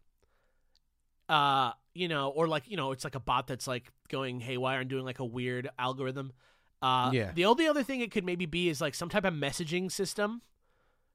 uh 1.29 1.73
you 1.95 2.07
know 2.09 2.29
or 2.31 2.47
like 2.49 2.63
you 2.71 2.77
know 2.77 2.93
it's 2.93 3.03
like 3.05 3.15
a 3.17 3.21
bot 3.21 3.47
that's 3.49 3.67
like 3.67 3.91
going 4.09 4.41
haywire 4.41 4.81
and 4.81 4.89
doing 4.89 5.05
like 5.05 5.19
a 5.19 5.25
weird 5.25 5.69
algorithm 5.79 6.33
uh 6.81 7.11
Yeah. 7.13 7.33
the 7.35 7.45
only 7.45 7.67
other 7.67 7.83
thing 7.83 8.01
it 8.01 8.11
could 8.13 8.25
maybe 8.25 8.47
be 8.47 8.69
is 8.69 8.81
like 8.81 8.95
some 8.95 9.09
type 9.09 9.25
of 9.25 9.35
messaging 9.35 9.91
system 9.91 10.43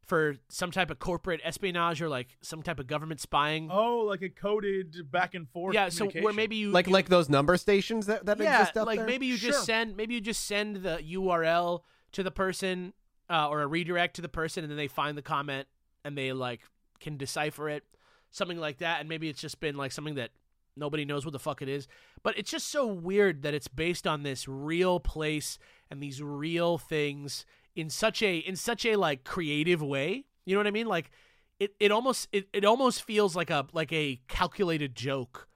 for 0.05 0.35
some 0.49 0.69
type 0.71 0.89
of 0.91 0.99
corporate 0.99 1.39
espionage 1.43 2.01
or 2.01 2.09
like 2.09 2.35
some 2.41 2.61
type 2.61 2.79
of 2.79 2.87
government 2.87 3.21
spying 3.21 3.69
Oh, 3.71 3.99
like 3.99 4.21
a 4.21 4.29
coded 4.29 5.09
back 5.11 5.33
and 5.33 5.49
forth. 5.49 5.73
yeah 5.73 5.89
so 5.89 6.07
where 6.07 6.33
maybe 6.33 6.55
you 6.57 6.71
like 6.71 6.87
you- 6.87 6.93
like 6.93 7.07
those 7.09 7.29
number 7.29 7.55
stations 7.57 8.05
that, 8.07 8.25
that 8.25 8.37
yeah, 8.39 8.59
exist 8.59 8.77
out 8.77 8.85
like 8.85 8.99
there? 8.99 9.07
maybe 9.07 9.25
you 9.27 9.37
just 9.37 9.59
Sure. 9.59 9.65
send 9.65 9.95
maybe 9.95 10.13
you 10.15 10.21
just 10.21 10.43
send 10.45 10.77
the 10.77 10.97
URL 11.13 11.81
to 12.11 12.21
the 12.23 12.31
person 12.31 12.93
uh, 13.29 13.47
or 13.49 13.61
a 13.61 13.67
redirect 13.67 14.15
to 14.17 14.21
the 14.21 14.29
person, 14.29 14.63
and 14.63 14.69
then 14.69 14.77
they 14.77 14.87
find 14.89 15.17
the 15.17 15.21
comment 15.21 15.67
and 16.03 16.17
they 16.17 16.33
like 16.33 16.59
can 16.99 17.15
decipher 17.17 17.69
it, 17.69 17.83
something 18.31 18.57
like 18.59 18.79
that. 18.79 18.99
And 18.99 19.07
maybe 19.09 19.29
it's 19.29 19.39
just 19.41 19.59
been 19.61 19.77
like 19.77 19.91
something 19.93 20.15
that 20.15 20.31
nobody 20.75 21.05
knows 21.05 21.25
what 21.25 21.31
the 21.31 21.39
fuck 21.39 21.61
it 21.61 21.69
is. 21.69 21.87
But 22.21 22.37
it's 22.37 22.51
just 22.51 22.67
so 22.67 22.85
weird 22.85 23.41
that 23.43 23.53
it's 23.53 23.69
based 23.69 24.05
on 24.05 24.23
this 24.23 24.47
real 24.47 24.99
place 24.99 25.57
and 25.89 26.03
these 26.03 26.21
real 26.21 26.77
things 26.77 27.45
in 27.75 27.89
such 27.89 28.21
a 28.21 28.37
in 28.37 28.55
such 28.55 28.85
a 28.85 28.95
like 28.95 29.23
creative 29.23 29.81
way. 29.81 30.25
You 30.45 30.55
know 30.55 30.59
what 30.59 30.67
I 30.67 30.71
mean? 30.71 30.87
Like 30.87 31.11
it, 31.59 31.73
it 31.79 31.91
almost 31.91 32.27
it, 32.31 32.47
it 32.53 32.65
almost 32.65 33.03
feels 33.03 33.35
like 33.35 33.49
a 33.49 33.65
like 33.73 33.91
a 33.93 34.19
calculated 34.27 34.95
joke 34.95 35.47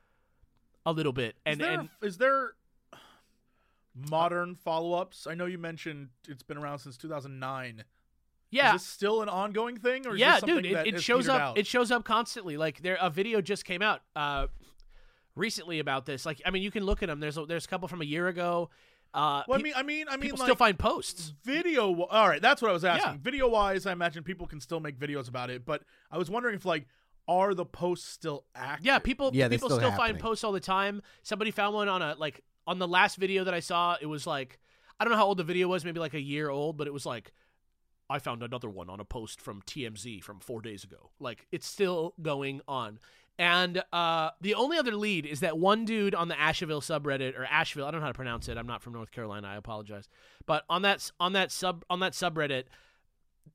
a 0.86 0.92
little 0.92 1.14
bit. 1.14 1.36
And 1.46 1.60
is 1.60 1.68
there, 1.68 1.80
and 1.80 1.90
is 2.02 2.18
there 2.18 2.52
modern 4.10 4.56
follow-ups? 4.56 5.28
I 5.28 5.34
know 5.36 5.46
you 5.46 5.58
mentioned 5.58 6.10
it's 6.28 6.44
been 6.44 6.58
around 6.58 6.80
since 6.80 6.98
2009. 6.98 7.84
yeah, 8.52 8.68
Is 8.76 8.82
this 8.82 8.88
still 8.88 9.22
an 9.22 9.30
ongoing 9.30 9.78
thing, 9.78 10.08
or 10.08 10.14
is 10.14 10.20
yeah, 10.22 10.40
dude, 10.40 10.66
it, 10.66 10.88
it 10.88 11.02
shows 11.02 11.28
up. 11.28 11.42
out? 11.42 11.58
It 11.58 11.68
shows 11.68 11.92
up 11.92 12.06
constantly. 12.06 12.58
Like 12.58 12.82
there, 12.82 12.98
a 13.02 13.10
video 13.10 13.42
just 13.42 13.66
came 13.66 13.82
out 13.82 14.02
uh, 14.16 14.48
recently 15.36 15.80
about 15.80 16.06
this. 16.06 16.26
Like, 16.26 16.42
I 16.46 16.52
mean, 16.52 16.64
you 16.64 16.72
can 16.72 16.84
look 16.86 17.04
at 17.04 17.08
them. 17.08 17.20
There's 17.20 17.38
a, 17.38 17.46
there's 17.46 17.66
a 17.66 17.68
couple 17.68 17.88
from 17.88 18.02
a 18.02 18.06
year 18.06 18.28
ago. 18.28 18.70
Uh, 19.18 19.42
well, 19.48 19.60
I 19.60 19.64
mean, 19.64 19.74
I 19.76 19.82
mean, 19.82 20.06
I 20.08 20.12
mean, 20.12 20.22
people 20.22 20.38
like 20.38 20.46
still 20.46 20.56
find 20.56 20.78
posts. 20.78 21.34
video. 21.44 22.04
All 22.04 22.30
right, 22.30 22.40
that's 22.40 22.62
what 22.62 22.70
I 22.70 22.74
was 22.74 22.86
asking. 22.86 23.14
Yeah. 23.14 23.18
Video 23.20 23.50
wise, 23.50 23.88
I 23.88 23.92
imagine 23.92 24.24
people 24.24 24.46
can 24.46 24.62
still 24.62 24.80
make 24.80 25.00
videos 25.00 25.28
about 25.28 25.50
it, 25.50 25.66
but 25.66 25.82
I 26.12 26.20
was 26.20 26.30
wondering 26.30 26.54
if 26.54 26.66
like, 26.66 26.88
are 27.28 27.56
the 27.56 27.66
posts 27.66 28.08
still 28.08 28.46
active? 28.54 28.86
Yeah, 28.86 29.00
people 29.00 29.32
Yeah, 29.34 29.48
they 29.48 29.56
people 29.56 29.70
still 29.70 29.80
still 29.80 29.92
find 29.94 30.20
posts 30.20 30.44
all 30.44 30.52
the 30.52 30.60
time. 30.60 31.02
Somebody 31.24 31.50
found 31.50 31.74
one 31.74 31.90
on 31.90 32.04
a 32.04 32.14
like 32.16 32.44
on 32.68 32.78
the 32.78 32.88
last 32.88 33.16
video 33.16 33.44
that 33.46 33.56
I 33.56 33.60
saw. 33.60 33.98
It 34.00 34.06
was 34.06 34.28
like 34.28 34.60
I 35.00 35.04
don't 35.04 35.12
know 35.12 35.18
how 35.18 35.26
old 35.26 35.40
the 35.40 35.44
video 35.44 35.68
was, 35.68 35.84
maybe 35.84 36.00
like 36.00 36.14
a 36.14 36.22
year 36.22 36.50
old, 36.52 36.78
but 36.78 36.86
it 36.86 36.94
was 36.94 37.08
like 37.08 37.34
I 38.10 38.20
found 38.20 38.44
another 38.44 38.70
one 38.70 38.88
on 38.88 39.00
a 39.00 39.06
post 39.06 39.42
from 39.42 39.64
TMZ 39.64 40.24
from 40.24 40.40
four 40.42 40.62
days 40.62 40.84
ago. 40.84 41.10
Like 41.20 41.48
it's 41.52 41.66
still 41.66 42.14
going 42.22 42.62
on. 42.68 43.00
And 43.40 43.84
uh, 43.94 44.32
the 44.42 44.56
only 44.56 44.78
other 44.78 44.96
lead 44.96 45.26
is 45.26 45.42
that 45.42 45.60
one 45.60 45.86
dude 45.86 46.16
on 46.16 46.28
the 46.28 46.40
Asheville 46.40 46.82
subreddit 46.82 47.38
or 47.38 47.46
Asheville, 47.46 47.86
I 47.86 47.92
don't 47.92 48.00
know 48.00 48.06
how 48.06 48.12
to 48.12 48.18
pronounce 48.18 48.50
it. 48.50 48.58
I'm 48.58 48.66
not 48.66 48.82
from 48.82 48.94
North 48.94 49.12
Carolina. 49.12 49.48
I 49.48 49.56
apologize. 49.56 50.10
But 50.46 50.64
on 50.70 50.82
that 50.82 51.12
on 51.20 51.34
that 51.34 51.52
sub 51.52 51.86
on 51.90 52.00
that 52.00 52.14
subreddit, 52.14 52.64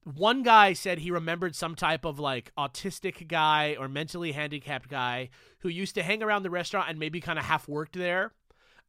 one 0.05 0.43
guy 0.43 0.73
said 0.73 0.99
he 0.99 1.11
remembered 1.11 1.57
some 1.57 1.75
type 1.75 2.05
of 2.05 2.21
like 2.21 2.53
autistic 2.57 3.27
guy 3.27 3.77
or 3.79 3.89
mentally 3.89 4.33
handicapped 4.33 4.89
guy 4.89 5.31
who 5.61 5.69
used 5.69 5.97
to 5.97 6.03
hang 6.03 6.23
around 6.23 6.45
the 6.45 6.51
restaurant 6.51 6.89
and 6.89 6.99
maybe 6.99 7.21
kind 7.21 7.39
of 7.39 7.45
half 7.45 7.67
worked 7.69 7.95
there, 7.95 8.33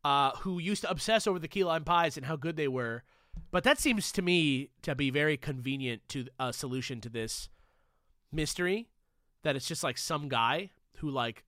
uh, 0.03 0.31
who 0.41 0.59
used 0.59 0.81
to 0.81 0.89
obsess 0.91 1.25
over 1.25 1.39
the 1.39 1.47
key 1.47 1.63
lime 1.63 1.83
pies 1.83 2.17
and 2.17 2.25
how 2.27 2.35
good 2.35 2.55
they 2.55 2.67
were. 2.67 3.03
But 3.51 3.63
that 3.63 3.79
seems 3.79 4.11
to 4.11 4.21
me 4.21 4.69
to 4.83 4.93
be 4.93 5.09
very 5.09 5.37
convenient 5.37 6.07
to 6.09 6.27
a 6.39 6.53
solution 6.53 7.01
to 7.01 7.09
this 7.09 7.49
mystery 8.31 8.89
that 9.43 9.55
it's 9.55 9.67
just 9.67 9.83
like 9.83 9.97
some 9.97 10.29
guy 10.29 10.69
who 11.03 11.11
like 11.11 11.43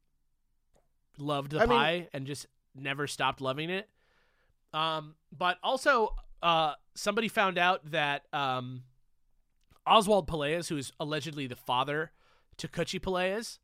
loved 1.18 1.52
the 1.52 1.60
I 1.62 1.66
mean- 1.66 1.70
pie 1.70 2.08
and 2.14 2.28
just 2.28 2.46
never 2.76 3.08
stopped 3.08 3.40
loving 3.40 3.70
it. 3.70 3.90
Um, 4.74 5.16
but 5.36 5.58
also, 5.64 6.14
uh, 6.44 6.74
somebody 6.96 7.30
found 7.30 7.58
out 7.58 7.90
that 7.92 8.24
um, 8.34 8.84
Oswald 9.88 10.28
Pelaez, 10.28 10.68
who 10.68 10.76
is 10.76 10.92
allegedly 11.00 11.48
the 11.48 11.56
father 11.56 12.12
to 12.58 12.68
Cucci 12.68 13.00
Pelaez, 13.00 13.60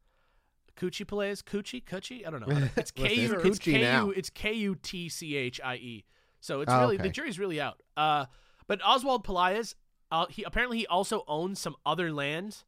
Cucci 0.80 1.06
Pelaez, 1.06 1.44
Cucci, 1.44 1.84
Cucci, 1.84 2.26
I 2.26 2.30
don't 2.32 2.48
know. 2.48 2.70
It's 2.78 2.92
K 2.92 3.14
U, 3.16 3.34
it's 3.34 3.46
it's 3.46 3.60
K. 3.60 3.98
U, 3.98 4.12
it's 4.12 4.30
K 4.30 4.54
U 4.54 4.76
T 4.76 5.10
C 5.10 5.36
H 5.36 5.60
I 5.62 5.76
E. 5.76 6.06
So 6.40 6.62
it's 6.62 6.72
Oh, 6.72 6.80
really 6.80 6.96
the 6.96 7.10
jury's 7.10 7.38
really 7.38 7.60
out. 7.60 7.84
Uh, 7.98 8.28
but 8.68 8.80
Oswald 8.82 9.26
Pelaez, 9.26 9.76
uh, 10.12 10.28
he 10.30 10.44
apparently 10.44 10.78
he 10.80 10.88
also 10.88 11.26
owns 11.28 11.60
some 11.60 11.76
other 11.86 12.14
land, 12.14 12.64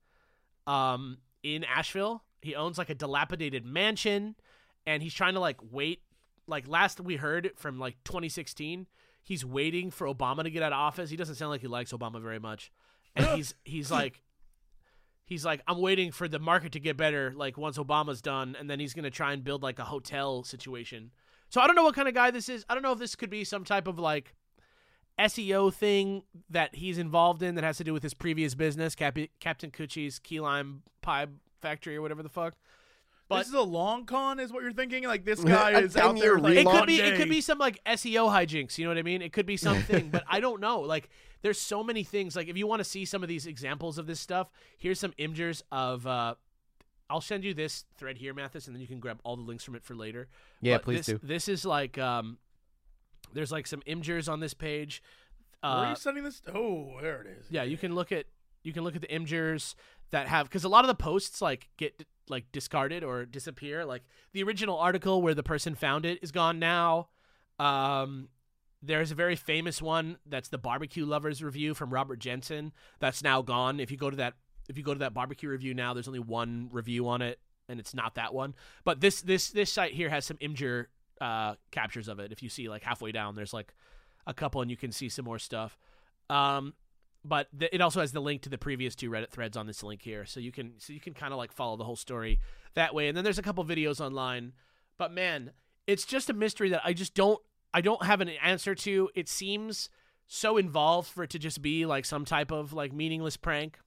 um, 0.67 1.19
in 1.43 1.63
Asheville. 1.63 2.23
He 2.43 2.55
owns 2.55 2.77
like 2.77 2.89
a 2.89 2.95
dilapidated 2.95 3.65
mansion, 3.65 4.35
and 4.85 5.01
he's 5.01 5.13
trying 5.13 5.33
to 5.33 5.39
like 5.39 5.57
wait. 5.71 6.01
Like 6.45 6.67
last 6.67 6.99
we 6.99 7.15
heard 7.15 7.51
from 7.55 7.79
like 7.79 7.95
2016, 8.03 8.87
he's 9.23 9.45
waiting 9.45 9.91
for 9.91 10.07
Obama 10.07 10.43
to 10.43 10.51
get 10.51 10.61
out 10.61 10.73
of 10.73 10.77
office. 10.77 11.09
He 11.09 11.15
doesn't 11.15 11.35
sound 11.35 11.51
like 11.51 11.61
he 11.61 11.67
likes 11.67 11.93
Obama 11.93 12.21
very 12.21 12.39
much, 12.39 12.71
and 13.15 13.25
he's 13.27 13.55
he's 13.63 13.91
like. 13.91 14.21
He's 15.25 15.45
like, 15.45 15.61
I'm 15.69 15.79
waiting 15.79 16.11
for 16.11 16.27
the 16.27 16.37
market 16.37 16.73
to 16.73 16.81
get 16.81 16.97
better, 16.97 17.31
like 17.33 17.57
once 17.57 17.77
Obama's 17.77 18.21
done, 18.21 18.57
and 18.59 18.69
then 18.69 18.81
he's 18.81 18.93
gonna 18.93 19.09
try 19.09 19.31
and 19.31 19.41
build 19.41 19.63
like 19.63 19.79
a 19.79 19.85
hotel 19.85 20.43
situation. 20.43 21.11
So 21.47 21.61
I 21.61 21.65
don't 21.65 21.77
know 21.77 21.83
what 21.83 21.95
kind 21.95 22.09
of 22.09 22.13
guy 22.13 22.29
this 22.29 22.49
is. 22.49 22.65
I 22.67 22.73
don't 22.73 22.83
know 22.83 22.91
if 22.91 22.99
this 22.99 23.15
could 23.15 23.29
be 23.29 23.45
some 23.45 23.63
type 23.63 23.87
of 23.87 23.97
like 23.97 24.35
SEO 25.17 25.73
thing 25.73 26.23
that 26.49 26.75
he's 26.75 26.97
involved 26.97 27.41
in 27.41 27.55
that 27.55 27.63
has 27.63 27.77
to 27.77 27.83
do 27.85 27.93
with 27.93 28.03
his 28.03 28.13
previous 28.13 28.53
business, 28.53 28.95
Cap- 28.95 29.17
Captain 29.39 29.71
Kutchie's 29.71 30.19
Key 30.19 30.41
Lime 30.41 30.83
Pie 31.01 31.27
Factory 31.63 31.95
or 31.95 32.01
whatever 32.01 32.21
the 32.21 32.29
fuck. 32.29 32.53
But- 33.29 33.39
this 33.39 33.47
is 33.47 33.53
a 33.53 33.61
long 33.61 34.05
con, 34.05 34.39
is 34.39 34.51
what 34.51 34.61
you're 34.63 34.73
thinking? 34.73 35.05
Like 35.05 35.23
this 35.25 35.43
guy 35.55 35.79
is 35.81 35.95
out 35.97 36.19
there. 36.19 36.37
Like, 36.37 36.57
It 36.57 36.67
could 36.67 36.85
be 36.85 36.99
it 36.99 37.17
could 37.17 37.29
be 37.29 37.41
some 37.41 37.57
like 37.57 37.83
SEO 37.85 38.29
hijinks, 38.29 38.77
you 38.77 38.83
know 38.85 38.91
what 38.91 38.97
I 38.97 39.03
mean? 39.03 39.21
It 39.21 39.33
could 39.33 39.45
be 39.45 39.57
something, 39.67 40.09
but 40.09 40.23
I 40.27 40.39
don't 40.39 40.59
know. 40.61 40.81
Like 40.81 41.09
there's 41.41 41.59
so 41.59 41.83
many 41.83 42.03
things. 42.03 42.35
Like 42.35 42.47
if 42.49 42.57
you 42.57 42.67
want 42.67 42.81
to 42.81 42.83
see 42.83 43.05
some 43.05 43.23
of 43.23 43.29
these 43.29 43.47
examples 43.47 43.97
of 43.97 44.05
this 44.07 44.19
stuff, 44.19 44.49
here's 44.77 44.99
some 44.99 45.13
imgurs 45.13 45.61
of 45.71 46.05
uh 46.05 46.35
I'll 47.09 47.21
send 47.21 47.43
you 47.43 47.53
this 47.53 47.85
thread 47.97 48.17
here, 48.17 48.33
Mathis, 48.33 48.67
and 48.67 48.75
then 48.75 48.81
you 48.81 48.87
can 48.87 48.99
grab 48.99 49.19
all 49.23 49.35
the 49.35 49.43
links 49.43 49.63
from 49.63 49.75
it 49.75 49.83
for 49.83 49.93
later. 49.95 50.27
Yeah, 50.61 50.75
But 50.77 50.83
please 50.83 51.05
this, 51.05 51.19
do. 51.19 51.19
This 51.27 51.47
is 51.47 51.65
like 51.65 51.97
um 51.97 52.37
there's 53.33 53.51
like 53.51 53.67
some 53.67 53.81
imgurs 53.87 54.31
on 54.31 54.41
this 54.41 54.53
page. 54.53 55.01
Where 55.61 55.71
are 55.71 55.85
Uh, 55.85 55.89
you 55.91 55.95
sending 55.95 56.23
this? 56.25 56.41
Oh, 56.53 56.97
there 57.01 57.21
it 57.21 57.27
is. 57.39 57.45
yeah, 57.49 57.63
you 57.63 57.77
can 57.77 57.95
look 57.95 58.11
at 58.11 58.25
you 58.63 58.73
can 58.73 58.83
look 58.83 58.95
at 58.95 59.01
the 59.01 59.07
imgurs 59.07 59.75
that 60.11 60.27
have 60.27 60.47
because 60.47 60.63
a 60.63 60.69
lot 60.69 60.83
of 60.83 60.87
the 60.87 60.95
posts 60.95 61.41
like 61.41 61.69
get 61.77 62.05
like 62.29 62.51
discarded 62.51 63.03
or 63.03 63.25
disappear. 63.25 63.85
Like 63.85 64.03
the 64.31 64.43
original 64.43 64.77
article 64.77 65.21
where 65.21 65.33
the 65.33 65.43
person 65.43 65.75
found 65.75 66.05
it 66.05 66.19
is 66.21 66.31
gone 66.31 66.59
now. 66.59 67.09
Um, 67.59 68.29
there's 68.81 69.11
a 69.11 69.15
very 69.15 69.35
famous 69.35 69.81
one 69.81 70.17
that's 70.25 70.49
the 70.49 70.57
barbecue 70.57 71.05
lovers 71.05 71.41
review 71.41 71.73
from 71.73 71.93
Robert 71.93 72.19
Jensen 72.19 72.73
that's 72.99 73.23
now 73.23 73.41
gone. 73.41 73.79
If 73.79 73.91
you 73.91 73.97
go 73.97 74.09
to 74.09 74.17
that 74.17 74.33
if 74.69 74.77
you 74.77 74.83
go 74.83 74.93
to 74.93 74.99
that 74.99 75.13
barbecue 75.13 75.49
review 75.49 75.73
now, 75.73 75.93
there's 75.93 76.07
only 76.07 76.19
one 76.19 76.69
review 76.71 77.07
on 77.07 77.21
it, 77.21 77.39
and 77.67 77.79
it's 77.79 77.93
not 77.93 78.15
that 78.15 78.33
one. 78.33 78.55
But 78.83 79.01
this 79.01 79.21
this 79.21 79.49
this 79.49 79.71
site 79.71 79.93
here 79.93 80.09
has 80.09 80.25
some 80.25 80.37
imgur 80.37 80.87
uh, 81.21 81.55
captures 81.71 82.07
of 82.07 82.19
it. 82.19 82.31
If 82.31 82.43
you 82.43 82.49
see 82.49 82.69
like 82.69 82.83
halfway 82.83 83.11
down, 83.11 83.35
there's 83.35 83.53
like 83.53 83.73
a 84.27 84.33
couple, 84.33 84.61
and 84.61 84.71
you 84.71 84.77
can 84.77 84.91
see 84.91 85.09
some 85.09 85.25
more 85.25 85.39
stuff. 85.39 85.77
Um, 86.29 86.73
but 87.25 87.47
th- 87.57 87.71
it 87.73 87.81
also 87.81 88.01
has 88.01 88.11
the 88.11 88.21
link 88.21 88.41
to 88.43 88.49
the 88.49 88.57
previous 88.57 88.95
two 88.95 89.09
Reddit 89.09 89.29
threads 89.29 89.57
on 89.57 89.67
this 89.67 89.83
link 89.83 90.01
here, 90.01 90.25
so 90.25 90.39
you 90.39 90.51
can 90.51 90.73
so 90.77 90.93
you 90.93 90.99
can 90.99 91.13
kind 91.13 91.33
of 91.33 91.37
like 91.37 91.51
follow 91.51 91.77
the 91.77 91.83
whole 91.83 91.95
story 91.95 92.39
that 92.73 92.93
way. 92.93 93.07
And 93.07 93.15
then 93.15 93.23
there's 93.23 93.39
a 93.39 93.43
couple 93.43 93.63
videos 93.65 93.99
online, 93.99 94.53
but 94.97 95.11
man, 95.11 95.51
it's 95.87 96.05
just 96.05 96.29
a 96.29 96.33
mystery 96.33 96.69
that 96.69 96.81
I 96.83 96.93
just 96.93 97.13
don't 97.13 97.39
I 97.73 97.81
don't 97.81 98.03
have 98.03 98.21
an 98.21 98.29
answer 98.29 98.75
to. 98.75 99.09
It 99.15 99.29
seems 99.29 99.89
so 100.27 100.57
involved 100.57 101.09
for 101.09 101.23
it 101.23 101.29
to 101.31 101.39
just 101.39 101.61
be 101.61 101.85
like 101.85 102.05
some 102.05 102.25
type 102.25 102.51
of 102.51 102.73
like 102.73 102.93
meaningless 102.93 103.37
prank. 103.37 103.79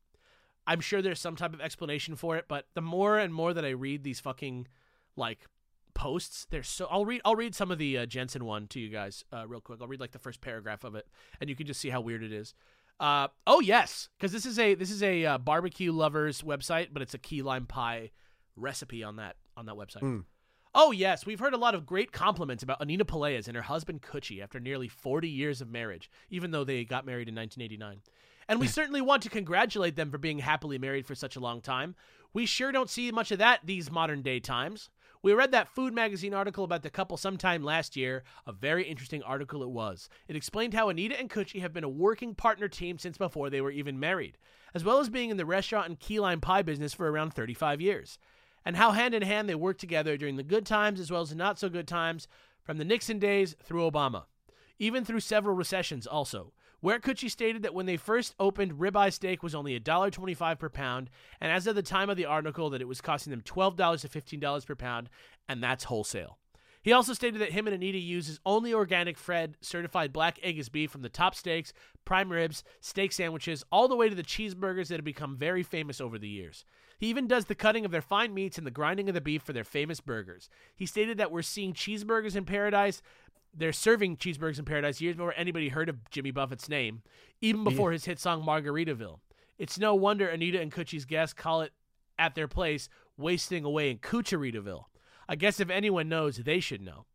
I'm 0.66 0.81
sure 0.81 1.01
there's 1.01 1.20
some 1.20 1.37
type 1.37 1.55
of 1.55 1.61
explanation 1.61 2.16
for 2.16 2.37
it, 2.37 2.46
but 2.49 2.66
the 2.75 2.81
more 2.81 3.18
and 3.18 3.33
more 3.33 3.55
that 3.55 3.64
I 3.64 3.70
read 3.70 4.03
these 4.03 4.18
fucking 4.18 4.66
like 5.16 5.46
posts, 5.94 6.46
they're 6.51 6.62
so. 6.62 6.87
I'll 6.90 7.05
read. 7.05 7.20
I'll 7.25 7.37
read 7.37 7.55
some 7.55 7.70
of 7.70 7.79
the 7.79 7.99
uh, 7.99 8.07
Jensen 8.07 8.44
one 8.44 8.66
to 8.68 8.81
you 8.81 8.88
guys 8.88 9.25
uh, 9.33 9.46
real 9.46 9.61
quick. 9.61 9.81
I'll 9.81 9.88
read 9.88 10.01
like 10.01 10.12
the 10.12 10.18
first 10.18 10.40
paragraph 10.40 10.85
of 10.85 10.94
it, 10.94 11.07
and 11.40 11.49
you 11.49 11.57
can 11.57 11.66
just 11.66 11.81
see 11.81 11.90
how 11.90 12.01
weird 12.01 12.22
it 12.22 12.33
is. 12.33 12.55
Uh, 12.98 13.28
oh 13.46 13.61
yes, 13.61 14.09
because 14.16 14.32
this 14.32 14.46
is 14.46 14.59
a 14.59 14.74
this 14.74 14.90
is 14.90 15.02
a 15.02 15.24
uh, 15.24 15.38
barbecue 15.38 15.92
lovers 15.92 16.42
website, 16.42 16.88
but 16.92 17.02
it's 17.02 17.14
a 17.14 17.18
key 17.18 17.42
lime 17.42 17.66
pie 17.66 18.11
recipe 18.56 19.02
on 19.02 19.16
that 19.16 19.37
on 19.56 19.66
that 19.66 19.76
website. 19.76 20.02
Mm. 20.02 20.24
Oh 20.74 20.92
yes, 20.92 21.24
we've 21.24 21.40
heard 21.40 21.54
a 21.54 21.59
lot 21.59 21.74
of 21.74 21.87
great 21.87 22.12
compliments 22.12 22.62
about 22.62 22.82
Anita 22.82 23.04
Pelaez 23.04 23.48
and 23.48 23.56
her 23.56 23.62
husband 23.62 24.02
Kutchie 24.02 24.42
after 24.42 24.61
nearly 24.61 24.88
40 24.88 25.28
years 25.28 25.61
of 25.61 25.70
marriage, 25.70 26.11
even 26.30 26.50
though 26.50 26.64
they 26.64 26.85
got 26.85 27.06
married 27.06 27.28
in 27.28 27.35
1989. 27.35 28.02
And 28.48 28.61
we 28.61 28.66
certainly 28.66 29.00
want 29.00 29.22
to 29.22 29.30
congratulate 29.30 29.96
them 29.96 30.11
for 30.11 30.18
being 30.18 30.38
happily 30.38 30.78
married 30.78 31.06
for 31.06 31.14
such 31.14 31.37
a 31.37 31.40
long 31.40 31.61
time. 31.61 31.94
We 32.35 32.44
sure 32.44 32.72
don't 32.72 32.90
see 32.90 33.11
much 33.11 33.30
of 33.30 33.38
that 33.38 33.61
these 33.64 33.90
modern 33.90 34.20
day 34.20 34.40
times. 34.40 34.90
We 35.26 35.32
read 35.32 35.50
that 35.50 35.74
Food 35.74 35.92
Magazine 35.92 36.34
article 36.34 36.62
about 36.62 36.84
the 36.84 36.88
couple 36.88 37.16
sometime 37.16 37.64
last 37.64 37.96
year. 37.96 38.22
A 38.46 38.52
very 38.52 38.84
interesting 38.84 39.24
article 39.24 39.64
it 39.64 39.70
was. 39.70 40.08
It 40.28 40.36
explained 40.36 40.72
how 40.72 40.88
Anita 40.88 41.18
and 41.18 41.28
Kutchie 41.28 41.62
have 41.62 41.72
been 41.72 41.82
a 41.82 41.88
working 41.88 42.32
partner 42.32 42.68
team 42.68 42.96
since 42.96 43.18
before 43.18 43.50
they 43.50 43.60
were 43.60 43.72
even 43.72 43.98
married, 43.98 44.38
as 44.72 44.84
well 44.84 45.00
as 45.00 45.08
being 45.08 45.30
in 45.30 45.36
the 45.36 45.44
restaurant 45.44 45.88
and 45.88 45.98
key 45.98 46.20
lime 46.20 46.40
pie 46.40 46.62
business 46.62 46.94
for 46.94 47.10
around 47.10 47.32
35 47.32 47.80
years 47.80 48.20
and 48.64 48.76
how 48.76 48.92
hand 48.92 49.14
in 49.14 49.22
hand 49.22 49.48
they 49.48 49.56
worked 49.56 49.80
together 49.80 50.16
during 50.16 50.36
the 50.36 50.44
good 50.44 50.64
times 50.64 51.00
as 51.00 51.10
well 51.10 51.22
as 51.22 51.30
the 51.30 51.34
not 51.34 51.58
so 51.58 51.68
good 51.68 51.88
times, 51.88 52.28
from 52.62 52.78
the 52.78 52.84
Nixon 52.84 53.18
days 53.18 53.56
through 53.64 53.90
Obama, 53.90 54.26
even 54.78 55.04
through 55.04 55.18
several 55.18 55.56
recessions 55.56 56.06
also. 56.06 56.52
Where 56.87 57.01
Kutchie 57.01 57.29
stated 57.29 57.62
that 57.62 57.75
when 57.75 57.87
they 57.87 57.96
first 57.96 58.37
opened, 58.38 58.75
ribeye 58.75 59.12
steak 59.12 59.42
was 59.42 59.57
only 59.57 59.77
$1.25 59.81 60.57
per 60.57 60.68
pound, 60.68 61.11
and 61.40 61.51
as 61.51 61.66
of 61.66 61.75
the 61.75 61.83
time 61.83 62.09
of 62.09 62.16
the 62.16 62.27
article, 62.27 62.70
that 62.70 62.81
it 62.81 62.87
was 62.87 63.01
costing 63.01 63.33
them 63.33 63.40
$12 63.40 64.03
to 64.03 64.09
$15 64.09 64.66
per 64.66 64.77
pound, 64.77 65.11
and 65.49 65.61
that's 65.61 65.83
wholesale. 65.83 66.38
He 66.83 66.92
also 66.92 67.12
stated 67.12 67.40
that 67.40 67.51
him 67.51 67.66
and 67.66 67.75
Anita 67.75 67.99
uses 67.99 68.38
only 68.46 68.72
organic 68.72 69.18
Fred 69.18 69.57
certified 69.61 70.12
black 70.12 70.38
Angus 70.44 70.68
beef 70.68 70.92
from 70.92 71.03
the 71.03 71.09
top 71.09 71.35
steaks, 71.35 71.72
prime 72.05 72.31
ribs, 72.31 72.62
steak 72.81 73.11
sandwiches, 73.11 73.64
all 73.72 73.88
the 73.88 73.96
way 73.96 74.09
to 74.09 74.14
the 74.14 74.22
cheeseburgers 74.22 74.87
that 74.87 74.99
have 74.99 75.05
become 75.05 75.37
very 75.37 75.64
famous 75.64 76.01
over 76.01 76.16
the 76.16 76.29
years. 76.29 76.64
He 76.99 77.09
even 77.09 77.27
does 77.27 77.46
the 77.46 77.57
cutting 77.57 77.85
of 77.85 77.90
their 77.90 78.01
fine 78.01 78.33
meats 78.33 78.57
and 78.57 78.66
the 78.66 78.70
grinding 78.70 79.09
of 79.09 79.14
the 79.16 79.20
beef 79.20 79.42
for 79.42 79.53
their 79.53 79.64
famous 79.64 80.01
burgers. 80.01 80.49
He 80.77 80.87
stated 80.87 81.18
that 81.18 81.33
we're 81.33 81.42
seeing 81.42 81.75
cheeseburgers 81.75 82.37
in 82.37 82.44
paradise. 82.44 83.03
They're 83.59 83.73
serving 83.73 84.19
cheeseburgers 84.19 84.59
in 84.59 84.66
paradise 84.66 85.01
years 85.01 85.16
before 85.16 85.35
anybody 85.37 85.69
heard 85.71 85.88
of 85.88 86.11
Jimmy 86.11 86.31
Buffett's 86.31 86.69
name, 86.69 87.03
even 87.40 87.64
before 87.64 87.92
his 87.92 88.05
hit 88.05 88.19
song 88.19 88.42
Margaritaville. 88.42 89.21
It's 89.59 89.79
no 89.79 89.95
wonder 89.95 90.29
Anita 90.29 90.61
and 90.61 90.71
Kutchie's 90.71 91.07
guests 91.07 91.33
call 91.33 91.62
it 91.62 91.73
at 92.19 92.35
their 92.35 92.49
place 92.49 92.88
wasting 93.16 93.64
away 93.64 93.90
in 93.90 93.99
Cucharitaville. 93.99 94.85
I 95.29 95.37
guess 95.37 95.59
if 95.59 95.71
anyone 95.71 96.09
knows, 96.09 96.37
they 96.37 96.61
should 96.61 96.83
know. 96.83 97.07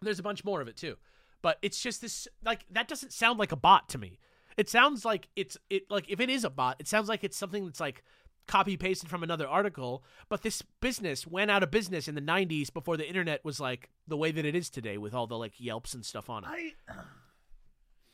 There's 0.00 0.18
a 0.18 0.22
bunch 0.22 0.44
more 0.44 0.60
of 0.60 0.68
it 0.68 0.76
too. 0.76 0.96
But 1.42 1.58
it's 1.62 1.80
just 1.80 2.00
this 2.00 2.26
like 2.44 2.64
that 2.70 2.88
doesn't 2.88 3.12
sound 3.12 3.38
like 3.38 3.52
a 3.52 3.56
bot 3.56 3.88
to 3.90 3.98
me. 3.98 4.18
It 4.56 4.68
sounds 4.68 5.04
like 5.04 5.28
it's 5.36 5.56
it 5.68 5.90
like 5.90 6.06
if 6.08 6.20
it 6.20 6.28
is 6.28 6.44
a 6.44 6.50
bot, 6.50 6.76
it 6.78 6.88
sounds 6.88 7.08
like 7.08 7.24
it's 7.24 7.36
something 7.36 7.64
that's 7.64 7.80
like 7.80 8.02
copy 8.50 8.76
pasted 8.76 9.08
from 9.08 9.22
another 9.22 9.46
article, 9.46 10.02
but 10.28 10.42
this 10.42 10.60
business 10.80 11.24
went 11.24 11.52
out 11.52 11.62
of 11.62 11.70
business 11.70 12.08
in 12.08 12.16
the 12.16 12.20
90s 12.20 12.72
before 12.72 12.96
the 12.96 13.06
internet 13.06 13.44
was 13.44 13.60
like 13.60 13.90
the 14.08 14.16
way 14.16 14.32
that 14.32 14.44
it 14.44 14.56
is 14.56 14.68
today 14.68 14.98
with 14.98 15.14
all 15.14 15.28
the 15.28 15.38
like 15.38 15.60
Yelps 15.60 15.94
and 15.94 16.04
stuff 16.04 16.28
on 16.28 16.42
it. 16.44 16.48
I 16.50 16.72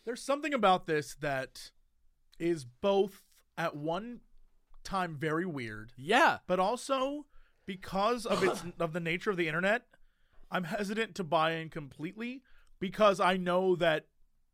there's 0.04 0.22
something 0.22 0.52
about 0.52 0.86
this 0.86 1.14
that 1.20 1.70
is 2.38 2.64
both 2.64 3.22
at 3.56 3.74
one 3.74 4.20
time 4.84 5.16
very 5.16 5.46
weird, 5.46 5.92
yeah. 5.96 6.38
but 6.46 6.60
also 6.60 7.24
because 7.64 8.26
of 8.26 8.44
its 8.44 8.62
of 8.78 8.92
the 8.92 9.00
nature 9.00 9.30
of 9.30 9.38
the 9.38 9.48
internet, 9.48 9.86
I'm 10.50 10.64
hesitant 10.64 11.14
to 11.16 11.24
buy 11.24 11.52
in 11.52 11.70
completely 11.70 12.42
because 12.78 13.20
I 13.20 13.38
know 13.38 13.74
that 13.76 14.04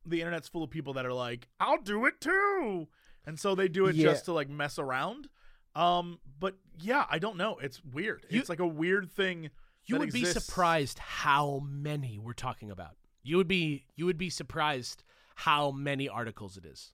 the 0.07 0.21
internet's 0.21 0.49
full 0.49 0.63
of 0.63 0.71
people 0.71 0.93
that 0.95 1.05
are 1.05 1.13
like, 1.13 1.49
"I'll 1.59 1.83
do 1.83 2.07
it 2.07 2.21
too," 2.21 2.87
and 3.27 3.39
so 3.39 3.57
they 3.57 3.67
do 3.69 3.87
it 3.87 3.97
Yeah. 3.97 4.05
just 4.13 4.27
to 4.27 4.33
like 4.33 4.49
mess 4.49 4.79
around. 4.79 5.29
Um, 5.75 6.19
but 6.39 6.55
yeah, 6.81 7.07
I 7.11 7.19
don't 7.19 7.37
know. 7.37 7.59
It's 7.59 7.83
weird. 7.85 8.27
You- 8.29 8.41
it's 8.41 8.49
like 8.49 8.61
a 8.61 8.67
weird 8.67 9.11
thing. 9.11 9.51
You 9.87 9.99
would 9.99 10.13
be 10.13 10.25
surprised 10.25 10.99
how 11.01 11.63
many 11.67 12.19
we're 12.19 12.35
talking 12.35 12.71
about. 12.71 12.97
You 13.25 13.37
would 13.37 13.49
be 13.49 13.85
you 13.97 14.07
would 14.07 14.19
be 14.19 14.31
surprised 14.31 15.03
how 15.35 15.71
many 15.71 16.09
articles 16.09 16.57
it 16.57 16.65
is. 16.65 16.93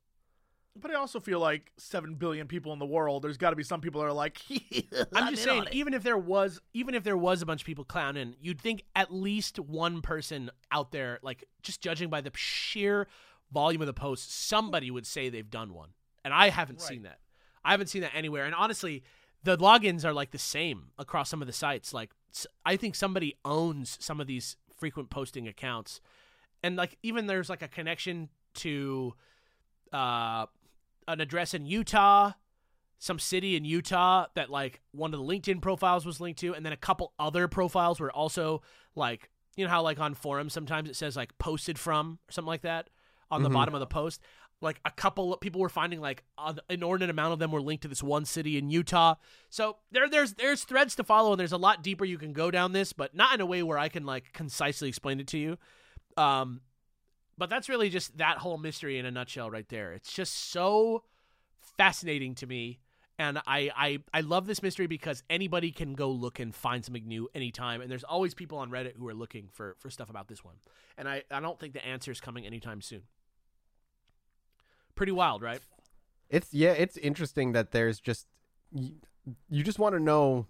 But 0.81 0.93
I 0.93 0.95
also 0.95 1.19
feel 1.19 1.41
like 1.41 1.73
seven 1.77 2.15
billion 2.15 2.47
people 2.47 2.73
in 2.73 2.79
the 2.79 2.87
world. 2.87 3.23
There's 3.23 3.37
got 3.37 3.51
to 3.51 3.57
be 3.57 3.65
some 3.65 3.81
people 3.81 4.01
that 4.01 4.07
are 4.07 4.13
like, 4.13 4.41
I'm 5.13 5.31
just 5.35 5.43
saying, 5.43 5.65
even 5.73 5.93
if 5.93 6.05
there 6.05 6.17
was, 6.17 6.61
even 6.73 6.95
if 6.95 7.03
there 7.03 7.17
was 7.17 7.43
a 7.43 7.47
bunch 7.47 7.63
of 7.63 7.67
people 7.67 7.85
clowning, 7.85 8.37
you'd 8.41 8.61
think 8.61 8.85
at 8.95 9.13
least 9.13 9.59
one 9.59 10.03
person 10.03 10.51
out 10.71 10.93
there, 10.93 11.19
like 11.21 11.45
just 11.63 11.81
judging 11.81 12.11
by 12.11 12.21
the 12.21 12.31
sheer 12.37 13.09
volume 13.53 13.81
of 13.83 13.87
the 13.87 13.93
posts, 13.95 14.33
somebody 14.33 14.89
would 14.91 15.07
say 15.07 15.29
they've 15.29 15.51
done 15.51 15.75
one, 15.75 15.89
and 16.25 16.33
I 16.33 16.49
haven't 16.51 16.79
Right. 16.81 16.89
seen 16.89 17.03
that. 17.03 17.19
I 17.65 17.71
haven't 17.73 17.89
seen 17.89 18.03
that 18.03 18.15
anywhere. 18.15 18.45
And 18.45 18.55
honestly, 18.55 19.03
the 19.45 19.57
logins 19.57 20.05
are 20.05 20.13
like 20.13 20.31
the 20.31 20.39
same 20.39 20.91
across 20.99 21.29
some 21.31 21.41
of 21.43 21.47
the 21.47 21.53
sites. 21.53 21.93
Like 21.95 22.11
I 22.65 22.77
think 22.77 22.95
somebody 22.95 23.37
owns 23.45 23.97
some 24.01 24.21
of 24.21 24.27
these 24.27 24.57
frequent 24.77 25.11
posting 25.11 25.49
accounts, 25.49 26.01
and 26.63 26.77
like 26.77 26.99
even 27.03 27.27
there's 27.27 27.49
like 27.51 27.63
a 27.63 27.69
connection 27.69 28.29
to 28.55 29.15
uh, 29.93 30.47
an 31.07 31.21
address 31.21 31.55
in 31.55 31.67
Utah, 31.67 32.33
some 32.99 33.19
city 33.19 33.57
in 33.57 33.65
Utah 33.65 34.27
that 34.35 34.51
like 34.51 34.81
one 34.93 35.15
of 35.15 35.21
the 35.21 35.25
LinkedIn 35.27 35.61
profiles 35.63 36.05
was 36.05 36.21
linked 36.21 36.41
to, 36.41 36.55
and 36.55 36.65
then 36.65 36.73
a 36.73 36.77
couple 36.77 37.13
other 37.19 37.49
profiles 37.49 38.01
were 38.01 38.13
also 38.13 38.63
like 38.95 39.31
you 39.57 39.65
know 39.65 39.71
how 39.71 39.83
like 39.83 39.99
on 39.99 40.15
forums 40.15 40.53
sometimes 40.53 40.89
it 40.89 40.95
says 40.97 41.17
like 41.17 41.37
posted 41.39 41.79
from 41.79 42.19
or 42.29 42.33
something 42.33 42.49
like 42.49 42.63
that 42.63 42.91
on 43.31 43.43
the 43.43 43.49
Mhm. 43.49 43.55
bottom 43.55 43.75
of 43.75 43.81
the 43.81 43.87
post. 43.87 44.21
Like 44.61 44.81
a 44.85 44.91
couple 44.91 45.33
of 45.33 45.41
people 45.41 45.61
were 45.61 45.69
finding 45.69 46.01
like 46.01 46.25
an 46.37 46.59
inordinate 46.69 47.11
amount 47.11 47.33
of 47.33 47.39
them 47.39 47.53
were 47.53 47.61
linked 47.61 47.83
to 47.83 47.89
this 47.89 48.03
one 48.03 48.25
city 48.25 48.59
in 48.59 48.71
Utah. 48.71 49.15
So 49.51 49.77
there 49.93 50.09
there's 50.09 50.35
there's 50.35 50.65
threads 50.65 50.97
to 50.97 51.05
follow 51.05 51.33
and 51.33 51.39
there's 51.39 51.53
a 51.53 51.59
lot 51.59 51.83
deeper 51.83 52.05
you 52.05 52.19
can 52.19 52.33
go 52.33 52.51
down 52.51 52.73
this, 52.73 52.93
but 52.93 53.15
not 53.15 53.35
in 53.35 53.41
a 53.41 53.47
way 53.47 53.63
where 53.63 53.79
I 53.79 53.89
can 53.89 54.05
like 54.05 54.33
concisely 54.33 54.89
explain 54.89 55.21
it 55.21 55.29
to 55.29 55.39
you. 55.39 55.59
Um 56.17 56.63
but 57.39 57.49
that's 57.49 57.69
really 57.69 57.89
just 57.89 58.19
that 58.19 58.39
whole 58.39 58.59
mystery 58.59 58.99
in 58.99 59.07
a 59.07 59.13
nutshell 59.13 59.49
right 59.49 59.69
there. 59.69 59.93
It's 59.93 60.13
just 60.13 60.51
so 60.51 61.05
fascinating 61.77 62.35
to 62.37 62.47
me. 62.47 62.81
And 63.21 63.39
I, 63.47 63.71
I, 63.77 63.99
I 64.15 64.21
love 64.21 64.47
this 64.47 64.63
mystery 64.63 64.87
because 64.87 65.23
anybody 65.29 65.73
can 65.73 65.95
go 65.95 66.11
look 66.11 66.39
and 66.39 66.55
find 66.55 66.85
something 66.85 67.07
new 67.07 67.29
anytime. 67.35 67.81
And 67.81 67.91
there's 67.91 68.05
always 68.05 68.33
people 68.35 68.59
on 68.59 68.71
Reddit 68.71 68.97
who 68.97 69.09
are 69.09 69.15
looking 69.15 69.49
for, 69.53 69.77
for 69.79 69.91
stuff 69.91 70.09
about 70.09 70.29
this 70.29 70.45
one. 70.45 70.57
And 70.97 71.09
I, 71.09 71.25
I 71.31 71.41
don't 71.41 71.59
think 71.59 71.75
the 71.75 71.85
answer 71.85 72.13
is 72.13 72.21
coming 72.21 72.47
anytime 72.47 72.81
soon. 72.81 73.03
Pretty 74.99 75.13
wild, 75.13 75.43
right? 75.43 75.61
It's 76.29 76.53
yeah, 76.53 76.73
it's 76.73 76.97
interesting 76.99 77.53
that 77.53 77.71
there's 77.71 78.01
just 78.01 78.27
you, 78.75 78.97
you 79.49 79.63
just 79.63 79.79
want 79.79 79.95
to 79.95 80.01
know. 80.01 80.47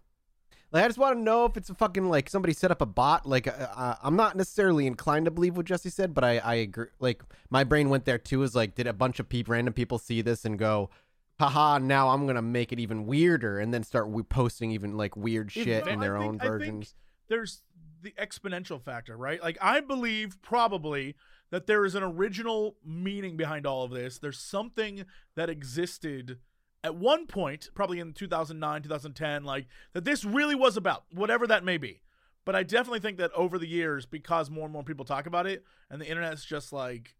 Like, 0.73 0.85
I 0.85 0.87
just 0.89 0.99
want 0.99 1.17
to 1.17 1.23
know 1.23 1.45
if 1.47 1.57
it's 1.57 1.71
a 1.71 1.75
fucking 1.75 2.09
like 2.09 2.29
somebody 2.29 2.53
set 2.53 2.71
up 2.71 2.81
a 2.83 2.87
bot. 2.87 3.27
Like, 3.27 3.47
uh, 3.47 3.53
uh, 3.75 3.95
I'm 4.03 4.17
not 4.17 4.37
necessarily 4.37 4.87
inclined 4.87 5.27
to 5.27 5.31
believe 5.31 5.57
what 5.57 5.67
Jesse 5.67 5.91
said, 5.91 6.15
but 6.15 6.25
I 6.25 6.39
I 6.39 6.55
agree. 6.57 6.87
Like, 6.99 7.23
my 7.51 7.63
brain 7.63 7.91
went 7.91 8.07
there 8.07 8.19
too. 8.19 8.43
Is 8.43 8.55
like, 8.55 8.75
did 8.75 8.87
a 8.87 8.93
bunch 8.93 9.21
of 9.21 9.29
people, 9.29 9.53
random 9.53 9.73
people, 9.75 9.99
see 9.99 10.21
this 10.23 10.45
and 10.45 10.59
go, 10.59 10.91
haha, 11.39 11.79
now 11.79 12.09
I'm 12.09 12.27
gonna 12.27 12.43
make 12.43 12.73
it 12.73 12.81
even 12.81 13.07
weirder, 13.07 13.59
and 13.61 13.73
then 13.73 13.83
start 13.83 14.09
we 14.09 14.23
posting 14.23 14.71
even 14.73 14.97
like 14.97 15.15
weird 15.17 15.53
shit 15.53 15.85
well, 15.85 15.93
in 15.93 16.01
I 16.01 16.03
their 16.03 16.19
think- 16.19 16.29
own 16.29 16.35
I 16.37 16.39
think 16.45 16.51
versions. 16.51 16.95
there's 17.29 17.63
the 18.03 18.13
exponential 18.13 18.81
factor, 18.83 19.17
right? 19.17 19.43
Like 19.43 19.59
I 19.61 19.81
believe 19.81 20.41
probably 20.43 21.17
that 21.51 21.67
there 21.67 21.85
is 21.85 21.95
an 21.95 22.03
original 22.03 22.77
meaning 22.85 23.37
behind 23.37 23.67
all 23.67 23.83
of 23.85 23.91
this. 23.91 24.19
There's 24.19 24.39
something 24.39 25.05
that 25.35 25.49
existed 25.51 26.39
at 26.85 26.95
one 26.95 27.27
point, 27.27 27.71
probably 27.75 27.99
in 27.99 28.13
2009, 28.13 28.83
2010, 28.83 29.45
like 29.45 29.67
that 29.95 30.05
this 30.05 30.25
really 30.25 30.55
was 30.55 30.77
about, 30.77 31.05
whatever 31.13 31.47
that 31.47 31.65
may 31.65 31.77
be. 31.79 32.03
But 32.45 32.55
I 32.55 32.63
definitely 32.63 33.01
think 33.01 33.19
that 33.19 33.33
over 33.33 33.59
the 33.59 33.67
years, 33.67 34.07
because 34.07 34.49
more 34.51 34.65
and 34.65 34.73
more 34.73 34.85
people 34.85 35.05
talk 35.05 35.27
about 35.27 35.47
it, 35.47 35.65
and 35.91 36.01
the 36.01 36.07
internet's 36.09 36.45
just 36.45 36.73
like 36.73 37.15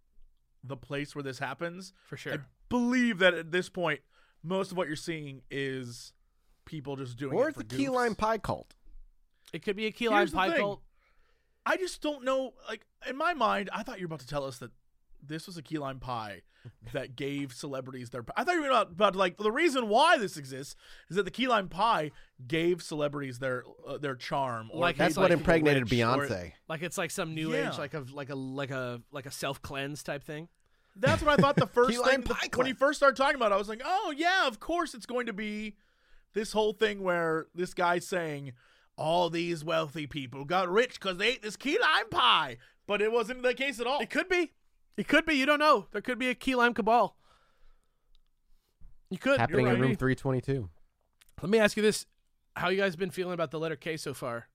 the 0.65 0.77
place 0.77 1.15
where 1.15 1.23
this 1.23 1.39
happens, 1.39 1.93
For 2.07 2.17
sure. 2.17 2.35
I 2.35 2.39
believe 2.69 3.19
that 3.19 3.35
at 3.35 3.51
this 3.53 3.69
point, 3.69 4.01
most 4.43 4.71
of 4.71 4.77
what 4.77 4.87
you're 4.87 4.97
seeing 4.97 5.43
is 5.51 6.13
people 6.65 6.97
just 6.97 7.17
doing 7.17 7.37
Or 7.37 7.47
it 7.47 7.49
it's 7.49 7.57
for 7.59 7.65
the 7.65 7.77
key 7.77 7.87
goofs. 7.87 7.93
lime 7.95 8.15
pie 8.15 8.39
cult. 8.39 8.75
it 9.53 9.63
could 9.63 9.77
be 9.77 9.87
a 9.87 9.91
key 9.91 10.09
lime 10.09 10.19
Here's 10.19 10.31
the 10.31 10.37
pie 10.37 10.51
thing. 10.51 10.59
cult. 10.61 10.83
I 11.67 11.77
just 11.77 12.01
don't 12.01 12.25
know. 12.25 12.55
Like 12.69 12.87
in 13.09 13.17
my 13.17 13.35
mind, 13.35 13.71
I 13.73 13.83
thought 13.83 13.99
you 14.01 14.07
were 14.07 14.15
about 14.15 14.21
to 14.21 14.27
tell 14.27 14.45
us 14.45 14.59
that 14.59 14.71
this 15.23 15.47
was 15.47 15.57
a 15.57 15.63
key 15.63 15.79
lime 15.79 15.99
pie 15.99 16.43
that 16.93 17.17
gave 17.17 17.53
celebrities 17.53 18.11
their. 18.11 18.25
I 18.37 18.45
thought 18.45 18.55
you 18.55 18.63
were 18.63 18.69
about, 18.69 18.93
about 18.93 19.17
like 19.17 19.37
the 19.37 19.51
reason 19.53 19.89
why 19.89 20.17
this 20.19 20.37
exists 20.37 20.77
is 21.11 21.17
that 21.17 21.25
the 21.25 21.31
key 21.31 21.49
lime 21.49 21.69
pie 21.69 22.11
gave 22.47 22.83
celebrities 22.83 23.39
their 23.39 23.65
uh, 23.87 23.99
their 23.99 24.15
charm. 24.15 24.71
Or 24.73 24.81
Like, 24.81 24.97
That's 24.97 25.17
what 25.17 25.31
impregnated 25.31 25.91
rich, 25.91 26.01
or- 26.01 26.27
Beyonce. 26.27 26.53
Like 26.69 26.83
it's 26.83 26.97
like 26.99 27.11
some 27.11 27.35
new 27.35 27.53
Yeah. 27.53 27.71
age, 27.73 27.79
like 27.79 27.95
a 27.95 28.05
like 28.13 28.31
a 28.31 28.35
like 28.35 28.71
a 28.71 29.03
like 29.13 29.27
a 29.27 29.31
self 29.31 29.61
cleanse 29.61 30.03
type 30.03 30.25
thing. 30.25 30.49
That's 30.97 31.23
what 31.23 31.39
I 31.39 31.41
thought 31.43 31.57
the 31.57 31.67
first 31.73 31.91
thing 32.05 32.23
pie 32.23 32.49
when 32.57 32.67
he 32.67 32.73
club. 32.73 32.79
first 32.79 32.99
started 32.99 33.17
talking 33.17 33.37
about. 33.37 33.53
it, 33.53 33.55
I 33.55 33.59
was 33.59 33.69
like, 33.69 33.83
oh 33.85 34.13
yeah, 34.17 34.47
of 34.47 34.59
course 34.61 34.95
it's 34.95 35.07
going 35.07 35.27
to 35.27 35.33
be 35.33 35.77
this 36.35 36.53
whole 36.53 36.73
thing 36.73 37.03
where 37.03 37.47
this 37.55 37.73
guy's 37.75 38.07
saying 38.07 38.53
all 38.99 39.31
these 39.31 39.65
wealthy 39.65 40.07
people 40.07 40.45
got 40.45 40.69
rich 40.69 41.01
because 41.01 41.17
they 41.17 41.29
ate 41.29 41.43
this 41.43 41.57
key 41.57 41.79
lime 41.81 42.11
pie, 42.11 42.59
but 42.87 43.01
it 43.01 43.13
wasn't 43.13 43.43
the 43.43 43.55
case 43.55 43.81
at 43.81 43.87
all. 43.87 44.01
It 44.01 44.11
could 44.11 44.29
be. 44.29 44.53
It 44.97 45.09
could 45.09 45.25
be. 45.25 45.35
You 45.35 45.47
don't 45.47 45.61
know. 45.61 45.87
There 45.93 46.03
could 46.03 46.19
be 46.19 46.29
a 46.29 46.35
key 46.35 46.55
lime 46.55 46.75
cabal. 46.75 47.17
You 49.11 49.19
could. 49.19 49.39
Happening 49.39 49.67
You're 49.67 49.77
in 49.77 49.81
room 49.81 49.97
322. 49.97 50.69
Let 51.41 51.51
me 51.51 51.59
ask 51.59 51.77
you 51.77 51.83
this: 51.83 52.07
How 52.57 52.69
you 52.69 52.77
guys 52.77 52.97
been 52.97 53.11
feeling 53.11 53.35
about 53.35 53.53
the 53.53 53.61
letter 53.61 53.77
K 53.77 53.97
so 53.97 54.13
far? 54.13 54.49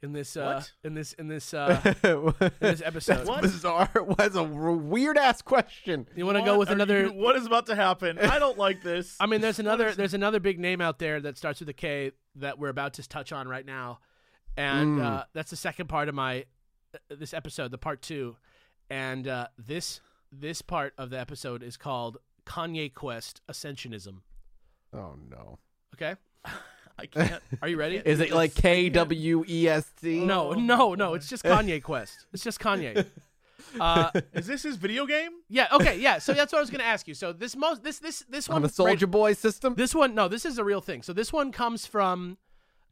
In 0.00 0.12
this, 0.12 0.36
uh, 0.36 0.54
What? 0.60 0.72
in 0.84 0.94
this, 0.94 1.12
in 1.14 1.26
this, 1.28 1.52
uh, 1.54 1.80
in 2.04 2.32
this 2.60 2.82
episode. 2.84 3.16
That's 3.16 3.28
What? 3.28 3.42
bizarre. 3.42 3.90
Was 4.18 4.36
a 4.36 4.44
weird 4.44 5.18
ass 5.18 5.42
question. 5.42 6.06
You 6.14 6.24
want 6.24 6.38
to 6.38 6.44
go 6.44 6.56
with 6.58 6.70
another? 6.70 7.06
you- 7.06 7.12
what 7.12 7.34
is 7.36 7.46
about 7.46 7.66
to 7.66 7.74
happen? 7.74 8.18
I 8.18 8.38
don't 8.38 8.56
like 8.56 8.82
this. 8.82 9.16
I 9.20 9.26
mean, 9.26 9.40
there's 9.40 9.58
another 9.58 9.92
there's 9.92 10.14
another 10.14 10.38
big 10.40 10.60
name 10.60 10.80
out 10.80 10.98
there 11.00 11.20
that 11.20 11.36
starts 11.36 11.58
with 11.60 11.68
a 11.68 11.72
K 11.74 12.12
that 12.36 12.58
we're 12.60 12.68
about 12.68 12.94
to 12.94 13.08
touch 13.08 13.32
on 13.32 13.48
right 13.48 13.66
now, 13.66 13.98
and 14.56 14.98
Mm. 15.00 15.04
uh, 15.04 15.24
that's 15.32 15.50
the 15.50 15.56
second 15.56 15.88
part 15.88 16.08
of 16.08 16.14
my 16.14 16.44
uh, 16.94 16.98
this 17.18 17.34
episode, 17.34 17.70
the 17.72 17.78
part 17.78 18.00
two, 18.00 18.36
and 18.88 19.26
uh, 19.26 19.48
this 19.58 20.00
this 20.30 20.62
part 20.62 20.94
of 20.96 21.10
the 21.10 21.18
episode 21.18 21.62
is 21.64 21.76
called 21.76 22.18
Kanye 22.46 22.92
Quest 22.94 23.40
Ascensionism. 23.50 24.20
Oh 24.92 25.16
no. 25.28 25.58
Okay, 25.94 26.14
I 26.98 27.06
can't. 27.06 27.42
are 27.62 27.68
you 27.68 27.76
ready? 27.76 27.96
Is 28.04 28.20
it 28.20 28.30
like 28.32 28.54
K 28.54 28.88
W 28.88 29.44
E 29.48 29.68
S 29.68 29.90
T? 30.00 30.24
no, 30.24 30.52
no, 30.52 30.94
no. 30.94 31.14
It's 31.14 31.28
just 31.28 31.44
Kanye 31.52 31.82
Quest. 31.82 32.26
It's 32.32 32.42
just 32.42 32.58
Kanye. 32.60 33.06
Uh, 33.78 34.10
Is 34.32 34.46
this 34.46 34.62
his 34.62 34.76
video 34.76 35.04
game? 35.06 35.30
yeah. 35.48 35.68
Okay. 35.72 35.98
Yeah. 35.98 36.18
So 36.18 36.32
that's 36.32 36.52
what 36.52 36.58
I 36.58 36.62
was 36.62 36.70
gonna 36.70 36.84
ask 36.84 37.06
you. 37.06 37.14
So 37.14 37.32
this 37.32 37.54
most 37.56 37.82
this 37.84 37.98
this 37.98 38.24
this 38.28 38.48
one 38.48 38.56
on 38.56 38.62
the 38.62 38.66
right- 38.68 38.74
Soldier 38.74 39.06
Boy 39.06 39.34
system. 39.34 39.74
This 39.74 39.94
one, 39.94 40.14
no, 40.14 40.26
this 40.28 40.44
is 40.44 40.58
a 40.58 40.64
real 40.64 40.80
thing. 40.80 41.02
So 41.02 41.12
this 41.12 41.32
one 41.32 41.52
comes 41.52 41.86
from 41.86 42.38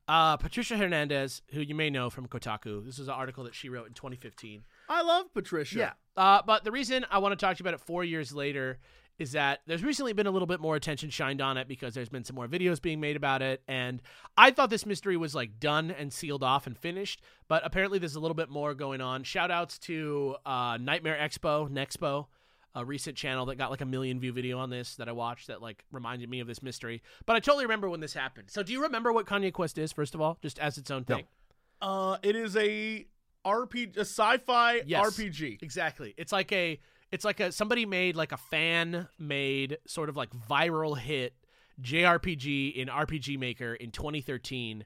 uh, 0.09 0.37
Patricia 0.37 0.77
Hernandez, 0.77 1.43
who 1.53 1.61
you 1.61 1.75
may 1.75 1.91
know 1.91 2.11
from 2.11 2.29
Kotaku. 2.29 2.85
This 2.85 2.99
is 2.99 3.09
an 3.09 3.15
article 3.15 3.45
that 3.45 3.55
she 3.55 3.69
wrote 3.69 3.87
in 3.89 3.95
2015. 3.95 4.65
I 4.89 5.03
love 5.03 5.33
Patricia. 5.35 5.79
Yeah. 5.79 5.93
Uh, 6.17 6.43
but 6.47 6.63
the 6.63 6.71
reason 6.71 7.05
I 7.11 7.19
want 7.19 7.33
to 7.33 7.45
talk 7.45 7.57
to 7.57 7.61
you 7.63 7.69
about 7.69 7.75
it 7.75 7.81
four 7.85 8.05
years 8.05 8.33
later 8.33 8.79
is 9.19 9.33
that 9.33 9.61
there's 9.67 9.83
recently 9.83 10.13
been 10.13 10.27
a 10.27 10.31
little 10.31 10.47
bit 10.47 10.61
more 10.61 10.77
attention 10.77 11.09
shined 11.11 11.41
on 11.41 11.57
it 11.57 11.67
because 11.69 11.95
there's 11.95 12.09
been 12.11 12.25
some 12.25 12.37
more 12.37 12.47
videos 12.49 12.81
being 12.83 13.01
made 13.01 13.17
about 13.17 13.41
it. 13.43 13.63
And 13.67 14.03
I 14.37 14.51
thought 14.51 14.69
this 14.71 14.85
mystery 14.85 15.17
was 15.17 15.35
like 15.35 15.59
done 15.59 15.91
and 15.91 16.13
sealed 16.13 16.43
off 16.43 16.67
and 16.67 16.77
finished, 16.77 17.23
but 17.49 17.65
apparently 17.65 17.99
there's 17.99 18.15
a 18.17 18.21
little 18.21 18.35
bit 18.35 18.51
more 18.51 18.75
going 18.75 19.01
on. 19.01 19.23
Shout 19.25 19.51
outs 19.51 19.79
to 19.81 20.37
uh, 20.45 20.77
Nightmare 20.81 21.17
Expo, 21.21 21.69
Nexpo. 21.71 22.27
A 22.75 22.85
recent 22.85 23.17
channel 23.17 23.47
that 23.47 23.57
got 23.57 23.71
like 23.71 23.81
a 23.81 23.87
million 23.87 24.21
view 24.21 24.35
video 24.35 24.59
on 24.59 24.69
this 24.69 24.97
that 24.97 25.09
I 25.09 25.13
watched 25.13 25.47
that 25.47 25.63
like 25.63 25.83
reminded 25.91 26.29
me 26.29 26.41
of 26.41 26.47
this 26.47 26.63
mystery. 26.63 27.03
But 27.25 27.35
I 27.35 27.41
totally 27.41 27.65
remember 27.65 27.89
when 27.89 28.01
this 28.01 28.13
happened. 28.13 28.51
So 28.51 28.63
do 28.63 28.71
you 28.71 28.83
remember 28.83 29.15
what 29.15 29.25
Kanye 29.25 29.51
Quest 29.51 29.79
is, 29.79 29.93
first 29.93 30.15
of 30.15 30.21
all? 30.21 30.37
Just 30.43 30.59
as 30.59 30.77
its 30.77 30.91
own 30.91 31.07
No. 31.09 31.17
thing. 31.17 31.25
Uh, 31.81 32.19
it 32.23 32.37
is 32.37 32.55
a 32.55 33.07
RPG, 33.47 33.97
a 33.97 34.01
sci-fi 34.01 34.83
Yes. 34.85 35.07
RPG. 35.07 35.63
Exactly. 35.63 36.13
It's 36.19 36.33
like 36.33 36.53
a 36.53 36.79
it's 37.13 37.25
like 37.25 37.41
a 37.41 37.53
somebody 37.53 37.87
made 37.87 38.17
like 38.17 38.33
a 38.33 38.37
fan 38.37 39.09
made 39.19 39.79
sort 39.87 40.09
of 40.09 40.17
like 40.17 40.31
viral 40.49 40.97
hit 40.99 41.35
JRPG 41.81 42.75
in 42.75 42.89
RPG 42.89 43.39
Maker 43.39 43.75
in 43.75 43.91
2013 43.91 44.85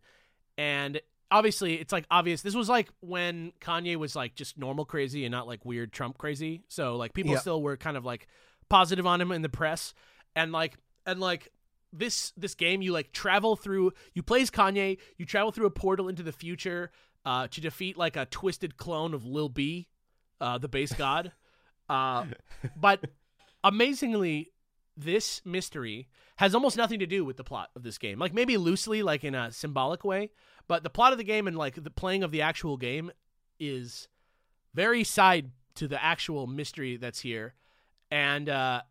and 0.59 1.00
obviously 1.30 1.74
it's 1.74 1.92
like 1.92 2.04
obvious 2.11 2.42
this 2.42 2.54
was 2.54 2.68
like 2.68 2.88
when 3.00 3.52
Kanye 3.61 3.96
was 3.96 4.14
like 4.16 4.35
just 4.35 4.59
normal 4.59 4.85
crazy 4.85 5.24
and 5.24 5.33
not 5.33 5.46
like 5.46 5.64
weird 5.64 5.92
Trump 5.92 6.18
crazy. 6.18 6.62
So 6.68 6.96
like 6.96 7.12
people 7.14 7.33
Yeah. 7.33 7.38
still 7.38 7.62
were 7.62 7.76
kind 7.76 7.96
of 7.96 8.04
like 8.04 8.26
positive 8.68 9.06
on 9.06 9.20
him 9.20 9.33
in 9.33 9.42
the 9.42 9.48
press 9.48 9.94
and 10.37 10.52
like 10.52 10.74
and 11.06 11.20
like 11.20 11.48
this 11.92 12.33
this 12.37 12.54
game 12.54 12.83
you 12.83 12.92
like 12.92 13.12
travel 13.12 13.56
through 13.56 13.92
you 14.14 14.22
play 14.22 14.42
as 14.42 14.50
Kanye, 14.50 14.98
you 15.16 15.26
travel 15.26 15.50
through 15.52 15.66
a 15.66 15.70
portal 15.70 16.09
into 16.09 16.22
the 16.22 16.33
future 16.33 16.90
uh 17.24 17.46
to 17.48 17.61
defeat 17.61 17.96
like 17.96 18.16
a 18.16 18.26
twisted 18.26 18.76
clone 18.76 19.14
of 19.14 19.24
Lil 19.24 19.48
B, 19.48 19.88
uh 20.40 20.59
the 20.59 20.68
base 20.68 20.92
god. 20.92 21.33
Uh 21.90 22.26
but 22.76 23.05
amazingly 23.64 24.53
this 24.96 25.42
mystery 25.44 26.09
has 26.37 26.55
almost 26.55 26.76
nothing 26.76 26.98
to 27.00 27.07
do 27.07 27.24
with 27.24 27.37
the 27.37 27.44
plot 27.44 27.70
of 27.74 27.83
this 27.83 27.98
game. 27.98 28.18
Like 28.18 28.33
maybe 28.33 28.57
loosely 28.57 29.03
like 29.03 29.24
in 29.24 29.35
a 29.35 29.50
symbolic 29.53 30.05
way, 30.05 30.31
but 30.68 30.83
the 30.83 30.90
plot 30.90 31.12
of 31.12 31.18
the 31.18 31.24
game 31.24 31.46
and 31.46 31.57
like 31.57 31.83
the 31.83 31.90
playing 31.90 32.22
of 32.22 32.31
the 32.31 32.42
actual 32.42 32.76
game 32.76 33.11
is 33.59 34.09
very 34.74 35.05
side 35.05 35.50
to 35.74 35.88
the 35.88 36.03
actual 36.03 36.46
mystery 36.46 36.96
that's 36.96 37.20
here. 37.20 37.55
And 38.11 38.48
uh 38.48 38.83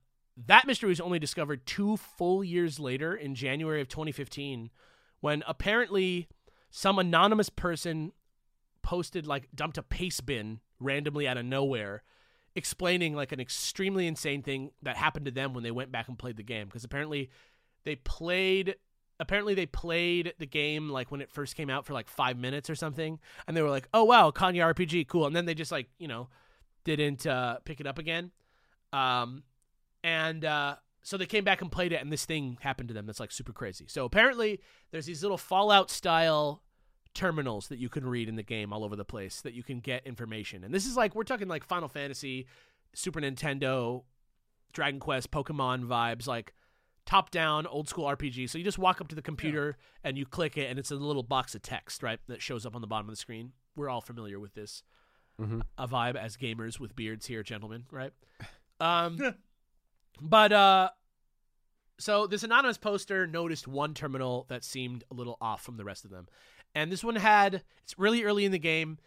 that 0.48 0.68
mystery 0.68 0.90
was 0.90 1.02
only 1.02 1.20
discovered 1.20 1.66
two 1.66 1.98
full 1.98 2.44
years 2.44 2.80
later 2.80 3.16
in 3.16 3.36
January 3.36 3.82
of 3.82 3.90
2015 3.90 4.70
when 5.20 5.44
apparently 5.48 6.28
some 6.72 7.00
anonymous 7.00 7.50
person 7.50 8.14
posted 8.82 9.28
like 9.28 9.50
dumped 9.54 9.78
a 9.78 9.84
paste 9.84 10.26
bin 10.26 10.60
randomly 10.80 11.28
out 11.28 11.38
of 11.38 11.46
nowhere 11.46 12.04
explaining 12.60 13.16
like 13.16 13.32
an 13.32 13.40
extremely 13.40 14.06
insane 14.06 14.44
thing 14.44 14.70
that 14.84 14.96
happened 14.98 15.26
to 15.26 15.32
them 15.32 15.56
when 15.56 15.64
they 15.64 15.72
went 15.72 15.92
back 15.92 16.08
and 16.08 16.20
played 16.20 16.38
the 16.38 16.44
game 16.44 16.68
because 16.68 16.84
apparently 16.84 17.32
they 17.86 17.96
played 17.96 18.76
apparently 19.20 19.54
they 19.54 19.66
played 19.66 20.34
the 20.38 20.46
game 20.46 20.90
like 20.90 21.12
when 21.12 21.22
it 21.22 21.32
first 21.32 21.56
came 21.56 21.70
out 21.70 21.86
for 21.86 21.94
like 21.94 22.08
five 22.08 22.38
minutes 22.38 22.70
or 22.70 22.76
something, 22.76 23.20
and 23.48 23.58
they 23.58 23.62
were 23.62 23.70
like, 23.70 23.88
"Oh 23.94 24.04
wow, 24.04 24.32
Kanye 24.32 24.74
RPG, 24.74 25.08
cool," 25.08 25.26
and 25.26 25.36
then 25.36 25.46
they 25.46 25.54
just 25.54 25.72
like 25.72 25.88
you 25.98 26.08
know 26.08 26.30
didn't 26.84 27.26
uh, 27.26 27.58
pick 27.66 27.80
it 27.80 27.88
up 27.88 27.98
again. 27.98 28.32
Um, 28.94 29.44
and 30.04 30.46
uh, 30.46 30.76
so 31.02 31.18
they 31.18 31.26
came 31.26 31.44
back 31.44 31.62
and 31.62 31.72
played 31.72 31.94
it, 31.94 32.02
and 32.02 32.12
this 32.12 32.26
thing 32.26 32.58
happened 32.62 32.90
to 32.90 32.94
them 32.94 33.06
that's 33.06 33.20
like 33.20 33.32
super 33.32 33.54
crazy. 33.54 33.86
So 33.88 34.06
apparently, 34.06 34.62
there's 34.92 35.06
these 35.06 35.22
little 35.22 35.38
Fallout 35.38 35.90
style 35.90 36.64
terminals 37.14 37.68
that 37.70 37.80
you 37.80 37.90
can 37.90 38.06
read 38.08 38.30
in 38.30 38.36
the 38.36 38.44
game 38.44 38.72
all 38.72 38.84
over 38.84 38.96
the 38.96 39.06
place 39.06 39.42
that 39.42 39.54
you 39.54 39.64
can 39.64 39.80
get 39.80 40.06
information. 40.06 40.64
And 40.64 40.74
this 40.74 40.86
is 40.86 40.96
like 40.96 41.16
we're 41.16 41.24
talking 41.24 41.48
like 41.48 41.64
Final 41.66 41.88
Fantasy, 41.90 42.48
Super 42.94 43.20
Nintendo, 43.20 44.04
Dragon 44.74 45.00
Quest, 45.00 45.32
Pokemon 45.32 45.86
vibes, 45.86 46.28
like 46.28 46.54
top 47.06 47.32
down 47.32 47.66
old 47.66 47.90
school 47.90 48.06
RPG. 48.06 48.50
So 48.50 48.58
you 48.60 48.64
just 48.64 48.78
walk 48.78 49.02
up 49.02 49.08
to 49.08 49.16
the 49.16 49.22
computer 49.22 49.78
and 50.04 50.18
you 50.18 50.26
click 50.26 50.58
it, 50.58 50.70
and 50.70 50.78
it's 50.78 50.92
a 50.92 50.96
little 50.96 51.24
box 51.24 51.56
of 51.56 51.62
text, 51.64 52.04
right, 52.04 52.20
that 52.28 52.42
shows 52.42 52.66
up 52.66 52.76
on 52.76 52.82
the 52.82 52.88
bottom 52.88 53.08
of 53.08 53.14
the 53.14 53.20
screen. 53.20 53.54
We're 53.76 53.90
all 53.90 54.02
familiar 54.02 54.40
with 54.40 54.54
this 54.54 54.84
Mhm. 55.40 55.62
a 55.78 55.88
vibe 55.88 56.16
as 56.16 56.36
gamers 56.38 56.80
with 56.80 56.96
beards 56.96 57.26
here, 57.26 57.44
gentlemen, 57.44 57.86
right? 57.92 58.14
Um, 58.82 59.20
but 60.22 60.54
uh, 60.54 60.90
so 62.00 62.28
this 62.28 62.44
anonymous 62.44 62.78
poster 62.78 63.28
noticed 63.28 63.68
one 63.68 63.94
terminal 63.94 64.46
that 64.48 64.64
seemed 64.64 65.04
a 65.12 65.14
little 65.14 65.38
off 65.42 65.62
from 65.62 65.76
the 65.76 65.84
rest 65.84 66.06
of 66.06 66.12
them, 66.12 66.28
and 66.76 66.92
this 66.92 67.04
one 67.04 67.16
had 67.16 67.64
it's 67.84 67.98
really 67.98 68.24
early 68.24 68.46
in 68.46 68.52
the 68.52 68.60
game. 68.60 68.98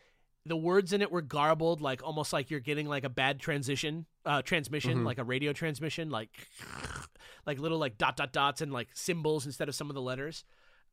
The 0.45 0.57
words 0.57 0.93
in 0.93 1.03
it 1.03 1.13
were 1.13 1.23
garbled, 1.23 1.81
like 1.81 2.03
almost 2.03 2.33
like 2.33 2.51
you're 2.51 2.59
getting 2.61 2.89
like 2.89 3.05
a 3.05 3.09
bad 3.09 3.39
transition, 3.39 4.07
uh, 4.27 4.43
transmission, 4.43 4.99
Mhm. 4.99 5.05
like 5.05 5.19
a 5.19 5.25
radio 5.25 5.53
transmission, 5.53 6.11
like 6.11 6.31
like 7.47 7.59
little 7.61 7.79
like 7.79 7.97
dot 7.99 8.17
dot 8.17 8.33
dots 8.33 8.61
and 8.61 8.73
like 8.73 8.89
symbols 8.93 9.47
instead 9.47 9.69
of 9.69 9.75
some 9.75 9.89
of 9.89 9.95
the 9.95 10.03
letters. 10.03 10.45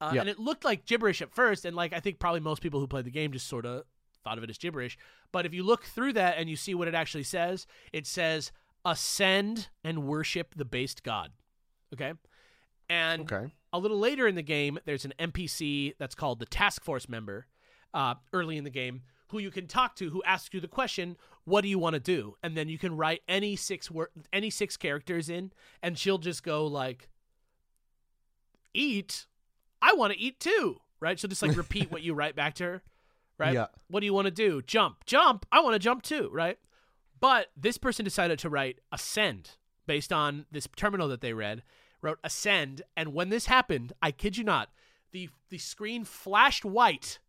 Uh, 0.02 0.12
Yeah. 0.14 0.22
And 0.22 0.30
it 0.30 0.38
looked 0.40 0.64
like 0.64 0.86
gibberish 0.86 1.22
at 1.22 1.34
first, 1.34 1.66
and 1.66 1.76
like 1.76 1.94
I 1.94 2.00
think 2.00 2.20
probably 2.20 2.42
most 2.42 2.62
people 2.62 2.80
who 2.80 2.88
played 2.88 3.06
the 3.06 3.12
game 3.12 3.32
just 3.32 3.48
sort 3.48 3.66
of 3.66 3.86
thought 4.24 4.38
of 4.38 4.44
it 4.44 4.50
as 4.52 4.58
gibberish. 4.58 4.98
But 5.32 5.46
if 5.48 5.54
you 5.54 5.64
look 5.64 5.84
through 5.86 6.14
that 6.14 6.38
and 6.38 6.50
you 6.50 6.56
see 6.56 6.76
what 6.76 6.88
it 6.88 6.94
actually 6.94 7.24
says, 7.24 7.66
it 7.92 8.06
says 8.06 8.52
ascend 8.86 9.70
and 9.84 10.04
worship 10.04 10.54
the 10.56 10.66
based 10.66 11.04
god. 11.04 11.32
Okay? 11.94 12.14
And 12.89 13.32
Okay. 13.32 13.52
a 13.71 13.80
little 13.80 13.99
later 13.99 14.28
in 14.28 14.36
the 14.36 14.41
game, 14.41 14.80
there's 14.86 15.06
an 15.06 15.13
NPC 15.19 15.93
that's 15.99 16.15
called 16.15 16.39
the 16.39 16.45
task 16.45 16.84
force 16.84 17.08
member 17.08 17.47
uh, 17.93 18.15
early 18.34 18.58
in 18.58 18.63
the 18.63 18.69
game 18.69 19.04
who 19.28 19.38
you 19.39 19.52
can 19.52 19.67
talk 19.67 19.95
to 19.95 20.10
who 20.10 20.23
asks 20.23 20.54
you 20.54 20.60
the 20.60 20.67
question, 20.67 21.15
"What 21.43 21.62
do 21.62 21.67
you 21.67 21.78
want 21.78 21.93
to 21.93 21.99
do?" 21.99 22.36
And 22.41 22.58
then 22.58 22.67
you 22.67 22.80
can 22.80 22.97
write 22.97 23.21
any 23.28 23.56
six 23.56 23.91
word 23.91 24.10
any 24.34 24.49
six 24.49 24.75
characters 24.75 25.30
in 25.30 25.52
and 25.84 25.97
she'll 25.97 26.17
just 26.17 26.41
go 26.43 26.65
like 26.65 27.10
eat. 28.73 29.25
I 29.82 29.93
want 29.93 30.13
to 30.13 30.19
eat 30.19 30.39
too, 30.39 30.82
right? 30.99 31.19
She'll 31.19 31.30
just 31.30 31.41
like 31.41 31.56
repeat 31.58 31.91
what 31.91 32.02
you 32.02 32.13
write 32.13 32.36
back 32.36 32.56
to 32.56 32.63
her, 32.63 32.84
right? 33.38 33.54
Yeah. 33.54 33.67
What 33.89 33.99
do 34.02 34.06
you 34.06 34.13
want 34.13 34.25
to 34.25 34.32
do? 34.32 34.62
Jump. 34.62 35.06
Jump. 35.06 35.45
I 35.52 35.60
want 35.62 35.73
to 35.75 35.80
jump 35.80 36.02
too, 36.04 36.30
right? 36.34 36.58
But 37.19 37.47
this 37.56 37.78
person 37.78 38.06
decided 38.06 38.39
to 38.39 38.49
write 38.49 38.80
ascend 38.91 39.52
based 39.86 40.13
on 40.13 40.45
this 40.52 40.67
terminal 40.75 41.08
that 41.10 41.21
they 41.21 41.34
read, 41.34 41.63
wrote 42.02 42.20
ascend, 42.24 42.82
and 42.96 43.14
when 43.14 43.30
this 43.30 43.46
happened, 43.46 43.94
I 44.02 44.12
kid 44.12 44.38
you 44.38 44.44
not, 44.44 44.70
the 45.12 45.30
the 45.50 45.58
screen 45.58 46.04
flashed 46.04 46.66
white. 46.66 47.20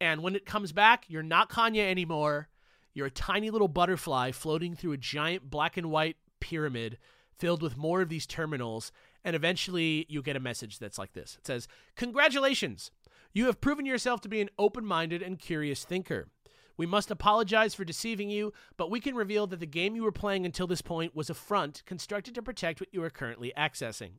And 0.00 0.22
when 0.22 0.36
it 0.36 0.46
comes 0.46 0.72
back, 0.72 1.04
you're 1.08 1.22
not 1.22 1.50
Kanye 1.50 1.90
anymore. 1.90 2.48
You're 2.92 3.06
a 3.06 3.10
tiny 3.10 3.50
little 3.50 3.68
butterfly 3.68 4.32
floating 4.32 4.74
through 4.76 4.92
a 4.92 4.96
giant 4.96 5.50
black 5.50 5.76
and 5.76 5.90
white 5.90 6.16
pyramid 6.40 6.98
filled 7.38 7.62
with 7.62 7.76
more 7.76 8.00
of 8.00 8.08
these 8.08 8.26
terminals. 8.26 8.92
And 9.24 9.34
eventually, 9.34 10.06
you 10.08 10.22
get 10.22 10.36
a 10.36 10.40
message 10.40 10.78
that's 10.78 10.98
like 10.98 11.12
this 11.12 11.36
It 11.38 11.46
says, 11.46 11.68
Congratulations! 11.96 12.90
You 13.32 13.46
have 13.46 13.60
proven 13.60 13.84
yourself 13.84 14.20
to 14.22 14.28
be 14.28 14.40
an 14.40 14.50
open 14.58 14.84
minded 14.84 15.20
and 15.20 15.38
curious 15.38 15.84
thinker. 15.84 16.28
We 16.76 16.86
must 16.86 17.10
apologize 17.10 17.74
for 17.74 17.84
deceiving 17.84 18.30
you, 18.30 18.52
but 18.76 18.90
we 18.90 19.00
can 19.00 19.14
reveal 19.14 19.46
that 19.46 19.60
the 19.60 19.66
game 19.66 19.94
you 19.94 20.02
were 20.02 20.12
playing 20.12 20.44
until 20.44 20.66
this 20.66 20.82
point 20.82 21.14
was 21.14 21.30
a 21.30 21.34
front 21.34 21.82
constructed 21.86 22.34
to 22.34 22.42
protect 22.42 22.80
what 22.80 22.92
you 22.92 23.02
are 23.04 23.10
currently 23.10 23.52
accessing. 23.56 24.12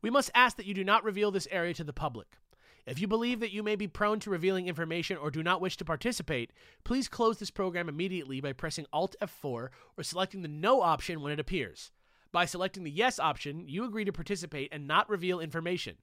We 0.00 0.10
must 0.10 0.30
ask 0.34 0.56
that 0.56 0.66
you 0.66 0.74
do 0.74 0.84
not 0.84 1.02
reveal 1.02 1.30
this 1.30 1.48
area 1.50 1.74
to 1.74 1.84
the 1.84 1.92
public. 1.92 2.38
If 2.86 3.00
you 3.00 3.08
believe 3.08 3.40
that 3.40 3.52
you 3.52 3.62
may 3.62 3.76
be 3.76 3.88
prone 3.88 4.20
to 4.20 4.30
revealing 4.30 4.66
information 4.66 5.18
or 5.18 5.30
do 5.30 5.42
not 5.42 5.60
wish 5.60 5.76
to 5.76 5.84
participate, 5.84 6.52
please 6.84 7.08
close 7.08 7.38
this 7.38 7.50
program 7.50 7.88
immediately 7.88 8.40
by 8.40 8.52
pressing 8.52 8.86
Alt 8.92 9.14
F4 9.20 9.68
or 9.96 10.02
selecting 10.02 10.42
the 10.42 10.48
No 10.48 10.80
option 10.80 11.20
when 11.20 11.32
it 11.32 11.40
appears. 11.40 11.90
By 12.32 12.44
selecting 12.44 12.84
the 12.84 12.90
Yes 12.90 13.18
option, 13.18 13.68
you 13.68 13.84
agree 13.84 14.04
to 14.04 14.12
participate 14.12 14.72
and 14.72 14.86
not 14.86 15.10
reveal 15.10 15.40
information. 15.40 15.96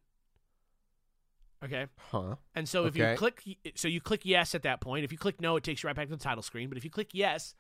Okay? 1.63 1.87
Huh. 2.11 2.35
And 2.53 2.67
so 2.67 2.85
if 2.85 2.95
you 2.95 3.13
click 3.15 3.41
so 3.75 3.87
you 3.87 4.01
click 4.01 4.21
yes 4.23 4.55
at 4.55 4.63
that 4.63 4.81
point. 4.81 5.03
If 5.05 5.11
you 5.11 5.17
click 5.17 5.41
no, 5.41 5.55
it 5.55 5.63
takes 5.63 5.83
you 5.83 5.87
right 5.87 5.95
back 5.95 6.07
to 6.07 6.15
the 6.15 6.23
title 6.23 6.43
screen. 6.43 6.69
But 6.69 6.77
if 6.77 6.83
you 6.83 6.89
click 6.89 7.09
yes, 7.13 7.55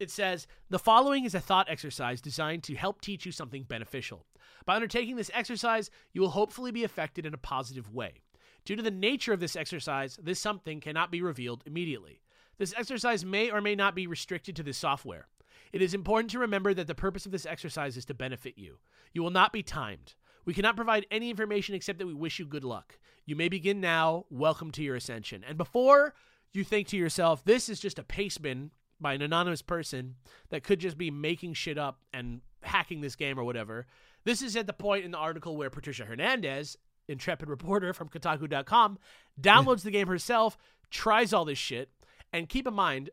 it 0.00 0.10
says 0.10 0.46
the 0.70 0.78
following 0.78 1.24
is 1.24 1.34
a 1.34 1.40
thought 1.40 1.68
exercise 1.68 2.20
designed 2.20 2.62
to 2.64 2.74
help 2.74 3.00
teach 3.00 3.26
you 3.26 3.32
something 3.32 3.62
beneficial. 3.64 4.26
By 4.64 4.76
undertaking 4.76 5.16
this 5.16 5.30
exercise, 5.34 5.90
you 6.12 6.20
will 6.20 6.30
hopefully 6.30 6.70
be 6.70 6.84
affected 6.84 7.26
in 7.26 7.34
a 7.34 7.38
positive 7.38 7.92
way. 7.92 8.22
Due 8.64 8.76
to 8.76 8.82
the 8.82 8.90
nature 8.90 9.32
of 9.32 9.40
this 9.40 9.56
exercise, 9.56 10.18
this 10.22 10.40
something 10.40 10.80
cannot 10.80 11.10
be 11.10 11.20
revealed 11.20 11.62
immediately. 11.66 12.22
This 12.56 12.74
exercise 12.76 13.24
may 13.24 13.50
or 13.50 13.60
may 13.60 13.74
not 13.74 13.94
be 13.94 14.06
restricted 14.06 14.56
to 14.56 14.62
this 14.62 14.78
software. 14.78 15.28
It 15.72 15.82
is 15.82 15.92
important 15.92 16.30
to 16.30 16.38
remember 16.38 16.72
that 16.72 16.86
the 16.86 16.94
purpose 16.94 17.26
of 17.26 17.32
this 17.32 17.46
exercise 17.46 17.96
is 17.96 18.04
to 18.06 18.14
benefit 18.14 18.56
you. 18.56 18.78
You 19.12 19.22
will 19.22 19.30
not 19.30 19.52
be 19.52 19.62
timed. 19.62 20.14
We 20.44 20.54
cannot 20.54 20.76
provide 20.76 21.06
any 21.10 21.30
information 21.30 21.74
except 21.74 21.98
that 21.98 22.06
we 22.06 22.14
wish 22.14 22.38
you 22.38 22.46
good 22.46 22.64
luck. 22.64 22.98
You 23.26 23.36
may 23.36 23.48
begin 23.48 23.80
now. 23.80 24.26
Welcome 24.30 24.70
to 24.72 24.82
your 24.82 24.96
ascension. 24.96 25.42
And 25.46 25.56
before 25.56 26.14
you 26.52 26.64
think 26.64 26.88
to 26.88 26.96
yourself, 26.96 27.44
this 27.44 27.68
is 27.68 27.80
just 27.80 27.98
a 27.98 28.04
paste 28.04 28.42
bin 28.42 28.70
by 29.00 29.14
an 29.14 29.22
anonymous 29.22 29.62
person 29.62 30.16
that 30.50 30.62
could 30.62 30.78
just 30.78 30.98
be 30.98 31.10
making 31.10 31.54
shit 31.54 31.78
up 31.78 32.00
and 32.12 32.40
hacking 32.62 33.00
this 33.00 33.16
game 33.16 33.38
or 33.38 33.44
whatever, 33.44 33.86
this 34.24 34.42
is 34.42 34.56
at 34.56 34.66
the 34.66 34.72
point 34.72 35.04
in 35.04 35.10
the 35.10 35.18
article 35.18 35.56
where 35.56 35.70
Patricia 35.70 36.04
Hernandez, 36.04 36.76
intrepid 37.08 37.48
reporter 37.48 37.92
from 37.92 38.08
Kotaku.com, 38.08 38.98
downloads 39.40 39.82
the 39.82 39.90
game 39.90 40.08
herself, 40.08 40.56
tries 40.90 41.32
all 41.32 41.44
this 41.44 41.58
shit, 41.58 41.90
and 42.32 42.48
keep 42.48 42.66
in 42.66 42.74
mind, 42.74 43.10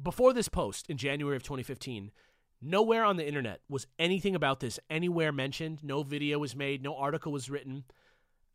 before 0.00 0.32
this 0.32 0.48
post 0.48 0.88
in 0.88 0.96
January 0.96 1.36
of 1.36 1.42
2015, 1.42 2.12
nowhere 2.60 3.04
on 3.04 3.16
the 3.16 3.26
internet 3.26 3.60
was 3.68 3.86
anything 3.98 4.34
about 4.34 4.60
this 4.60 4.78
anywhere 4.90 5.32
mentioned. 5.32 5.82
No 5.82 6.02
video 6.02 6.38
was 6.38 6.56
made, 6.56 6.82
no 6.82 6.96
article 6.96 7.32
was 7.32 7.50
written. 7.50 7.84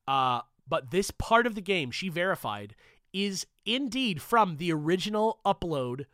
Uh, 0.08 0.42
but 0.68 0.92
this 0.92 1.12
part 1.12 1.46
of 1.46 1.56
the 1.56 1.62
game 1.62 1.92
she 1.92 2.10
verified 2.10 2.76
is 3.14 3.46
indeed 3.66 4.22
from 4.22 4.58
the 4.58 4.72
original 4.72 5.40
upload 5.46 6.06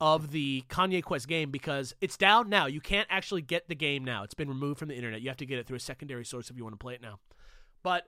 of 0.00 0.30
the 0.30 0.62
Kanye 0.68 1.02
Quest 1.02 1.26
game 1.26 1.50
because 1.50 1.94
it's 2.00 2.16
down 2.16 2.48
now. 2.48 2.66
You 2.66 2.80
can't 2.80 3.08
actually 3.10 3.42
get 3.42 3.68
the 3.68 3.74
game 3.74 4.04
now. 4.04 4.22
It's 4.22 4.34
been 4.34 4.48
removed 4.48 4.78
from 4.78 4.88
the 4.88 4.94
internet. 4.94 5.22
You 5.22 5.28
have 5.28 5.38
to 5.38 5.46
get 5.46 5.58
it 5.58 5.66
through 5.66 5.78
a 5.78 5.80
secondary 5.80 6.24
source 6.24 6.50
if 6.50 6.56
you 6.56 6.62
want 6.64 6.74
to 6.74 6.82
play 6.82 6.94
it 6.94 7.02
now. 7.02 7.18
But 7.82 8.06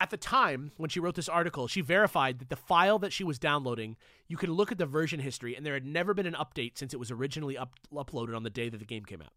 at 0.00 0.10
the 0.10 0.16
time 0.16 0.72
when 0.76 0.90
she 0.90 1.00
wrote 1.00 1.14
this 1.14 1.28
article, 1.28 1.68
she 1.68 1.80
verified 1.80 2.38
that 2.40 2.48
the 2.48 2.56
file 2.56 2.98
that 2.98 3.12
she 3.12 3.24
was 3.24 3.38
downloading, 3.38 3.96
you 4.28 4.36
could 4.36 4.48
look 4.48 4.72
at 4.72 4.78
the 4.78 4.86
version 4.86 5.20
history, 5.20 5.54
and 5.54 5.64
there 5.64 5.74
had 5.74 5.86
never 5.86 6.14
been 6.14 6.26
an 6.26 6.34
update 6.34 6.76
since 6.76 6.92
it 6.92 7.00
was 7.00 7.10
originally 7.10 7.56
up- 7.56 7.78
uploaded 7.92 8.36
on 8.36 8.42
the 8.42 8.50
day 8.50 8.68
that 8.68 8.78
the 8.78 8.84
game 8.84 9.04
came 9.04 9.22
out. 9.22 9.32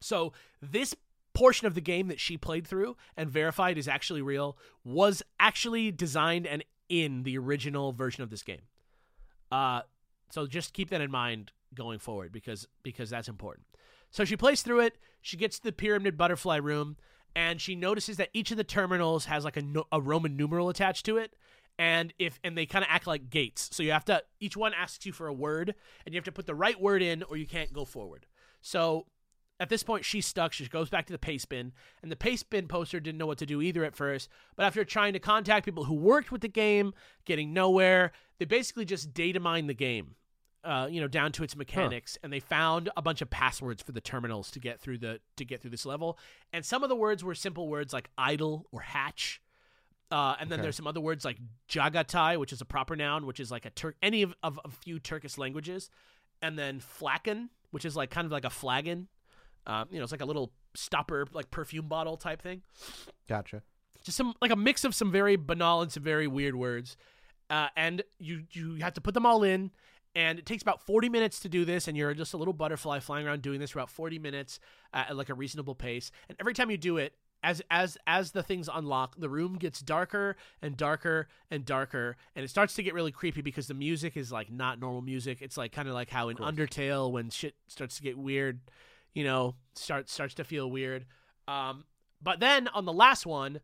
So 0.00 0.32
this 0.62 0.94
portion 1.34 1.66
of 1.66 1.74
the 1.74 1.80
game 1.80 2.08
that 2.08 2.18
she 2.18 2.36
played 2.36 2.66
through 2.66 2.96
and 3.16 3.30
verified 3.30 3.78
is 3.78 3.86
actually 3.86 4.22
real 4.22 4.56
was 4.84 5.22
actually 5.38 5.92
designed 5.92 6.46
and 6.46 6.64
in 6.88 7.22
the 7.22 7.38
original 7.38 7.92
version 7.92 8.22
of 8.22 8.30
this 8.30 8.42
game. 8.42 8.62
Uh, 9.52 9.82
so 10.30 10.46
just 10.46 10.72
keep 10.72 10.90
that 10.90 11.00
in 11.00 11.10
mind 11.10 11.52
going 11.74 11.98
forward 11.98 12.32
because 12.32 12.66
because 12.82 13.10
that's 13.10 13.28
important. 13.28 13.66
So 14.10 14.24
she 14.24 14.36
plays 14.36 14.62
through 14.62 14.80
it. 14.80 14.96
She 15.20 15.36
gets 15.36 15.58
to 15.58 15.64
the 15.64 15.72
pyramid 15.72 16.16
butterfly 16.16 16.56
room, 16.56 16.96
and 17.34 17.60
she 17.60 17.74
notices 17.74 18.16
that 18.16 18.30
each 18.32 18.50
of 18.50 18.56
the 18.56 18.64
terminals 18.64 19.26
has 19.26 19.44
like 19.44 19.56
a, 19.56 19.62
no, 19.62 19.84
a 19.92 20.00
Roman 20.00 20.36
numeral 20.36 20.68
attached 20.68 21.04
to 21.06 21.16
it. 21.16 21.34
And 21.78 22.12
if 22.18 22.40
and 22.42 22.58
they 22.58 22.66
kind 22.66 22.84
of 22.84 22.88
act 22.90 23.06
like 23.06 23.30
gates, 23.30 23.70
so 23.72 23.84
you 23.84 23.92
have 23.92 24.04
to 24.06 24.24
each 24.40 24.56
one 24.56 24.74
asks 24.74 25.06
you 25.06 25.12
for 25.12 25.28
a 25.28 25.32
word, 25.32 25.76
and 26.04 26.12
you 26.12 26.18
have 26.18 26.24
to 26.24 26.32
put 26.32 26.46
the 26.46 26.54
right 26.54 26.80
word 26.80 27.02
in, 27.02 27.22
or 27.22 27.36
you 27.36 27.46
can't 27.46 27.72
go 27.72 27.84
forward. 27.84 28.26
So 28.60 29.06
at 29.60 29.68
this 29.68 29.82
point, 29.82 30.04
she's 30.04 30.26
stuck. 30.26 30.52
She 30.52 30.66
goes 30.68 30.88
back 30.88 31.06
to 31.06 31.12
the 31.12 31.18
paste 31.18 31.48
bin, 31.48 31.72
and 32.02 32.10
the 32.10 32.16
paste 32.16 32.50
bin 32.50 32.68
poster 32.68 33.00
didn't 33.00 33.18
know 33.18 33.26
what 33.26 33.38
to 33.38 33.46
do 33.46 33.60
either 33.60 33.84
at 33.84 33.96
first. 33.96 34.28
But 34.56 34.66
after 34.66 34.84
trying 34.84 35.12
to 35.14 35.18
contact 35.18 35.64
people 35.64 35.84
who 35.84 35.94
worked 35.94 36.30
with 36.30 36.42
the 36.42 36.48
game, 36.48 36.94
getting 37.24 37.52
nowhere, 37.52 38.12
they 38.38 38.44
basically 38.44 38.84
just 38.84 39.14
data 39.14 39.40
mine 39.40 39.66
the 39.66 39.74
game, 39.74 40.14
uh, 40.64 40.88
you 40.90 41.00
know, 41.00 41.08
down 41.08 41.32
to 41.32 41.42
its 41.44 41.54
mechanics, 41.56 42.18
and 42.22 42.32
they 42.32 42.40
found 42.40 42.90
a 42.96 43.02
bunch 43.02 43.22
of 43.22 43.30
passwords 43.30 43.82
for 43.82 43.92
the 43.92 44.00
terminals 44.00 44.50
to 44.50 44.58
get 44.60 44.80
through 44.80 44.98
the 44.98 45.20
to 45.36 45.44
get 45.44 45.60
through 45.60 45.70
this 45.70 45.86
level. 45.86 46.18
And 46.52 46.64
some 46.64 46.82
of 46.82 46.88
the 46.88 46.96
words 46.96 47.22
were 47.24 47.34
simple 47.34 47.68
words 47.68 47.92
like 47.92 48.10
idle 48.18 48.66
or 48.72 48.80
hatch. 48.80 49.40
Uh, 50.10 50.34
and 50.40 50.50
then 50.50 50.58
Okay. 50.58 50.64
there's 50.64 50.76
some 50.76 50.86
other 50.86 51.00
words 51.02 51.24
like 51.24 51.36
Jagatai, 51.68 52.38
which 52.38 52.52
is 52.52 52.60
a 52.60 52.64
proper 52.64 52.96
noun, 52.96 53.26
which 53.26 53.38
is 53.40 53.50
like 53.50 53.66
a 53.66 53.70
Turk, 53.70 53.94
any 54.02 54.22
of, 54.22 54.34
of 54.42 54.58
a 54.64 54.70
few 54.70 54.98
Turkish 54.98 55.36
languages, 55.36 55.90
and 56.40 56.58
then 56.58 56.80
flacon, 56.80 57.48
which 57.72 57.84
is 57.84 57.94
like 57.94 58.08
kind 58.10 58.24
of 58.24 58.32
like 58.32 58.46
a 58.46 58.50
flagon. 58.50 59.08
Uh, 59.66 59.84
you 59.90 59.98
know, 59.98 60.02
it's 60.02 60.12
like 60.12 60.22
a 60.22 60.26
little 60.26 60.50
stopper 60.74 61.26
like 61.32 61.50
perfume 61.50 61.88
bottle 61.88 62.16
type 62.16 62.40
thing. 62.40 62.62
Gotcha. 63.28 63.62
Just 64.02 64.16
some 64.16 64.34
like 64.40 64.50
a 64.50 64.56
mix 64.56 64.84
of 64.84 64.94
some 64.94 65.12
very 65.12 65.36
banal 65.36 65.82
and 65.82 65.92
some 65.92 66.02
very 66.02 66.26
weird 66.26 66.54
words, 66.56 66.96
uh, 67.50 67.68
and 67.76 68.02
you 68.18 68.44
you 68.52 68.76
have 68.76 68.94
to 68.94 69.00
put 69.02 69.12
them 69.12 69.26
all 69.26 69.42
in. 69.42 69.70
And 70.18 70.36
it 70.40 70.46
takes 70.46 70.62
about 70.62 70.82
40 70.82 71.08
minutes 71.10 71.38
to 71.40 71.48
do 71.48 71.64
this, 71.64 71.86
and 71.86 71.96
you're 71.96 72.12
just 72.12 72.34
a 72.34 72.36
little 72.36 72.52
butterfly 72.52 72.98
flying 72.98 73.24
around 73.24 73.40
doing 73.40 73.60
this 73.60 73.70
for 73.70 73.78
about 73.78 73.88
40 73.88 74.18
minutes 74.18 74.58
at 74.92 75.16
like 75.16 75.28
a 75.28 75.34
reasonable 75.34 75.76
pace. 75.76 76.10
And 76.28 76.36
every 76.40 76.54
time 76.54 76.72
you 76.72 76.76
do 76.76 76.96
it, 76.96 77.12
as 77.44 77.62
as 77.70 77.96
as 78.04 78.32
the 78.32 78.42
things 78.42 78.68
unlock, 78.74 79.14
the 79.16 79.28
room 79.28 79.58
gets 79.58 79.78
darker 79.78 80.34
and 80.60 80.76
darker 80.76 81.28
and 81.52 81.64
darker, 81.64 82.16
and 82.34 82.44
it 82.44 82.48
starts 82.48 82.74
to 82.74 82.82
get 82.82 82.94
really 82.94 83.12
creepy 83.12 83.42
because 83.42 83.68
the 83.68 83.74
music 83.74 84.16
is 84.16 84.32
like 84.32 84.50
not 84.50 84.80
normal 84.80 85.02
music. 85.02 85.38
It's 85.40 85.56
like 85.56 85.70
kind 85.70 85.86
of 85.86 85.94
like 85.94 86.10
how 86.10 86.30
in 86.30 86.36
Undertale 86.38 87.12
when 87.12 87.30
shit 87.30 87.54
starts 87.68 87.96
to 87.98 88.02
get 88.02 88.18
weird, 88.18 88.58
you 89.14 89.22
know, 89.22 89.54
starts 89.76 90.12
starts 90.12 90.34
to 90.34 90.42
feel 90.42 90.68
weird. 90.68 91.06
Um, 91.46 91.84
but 92.20 92.40
then 92.40 92.66
on 92.66 92.86
the 92.86 92.92
last 92.92 93.24
one, 93.24 93.60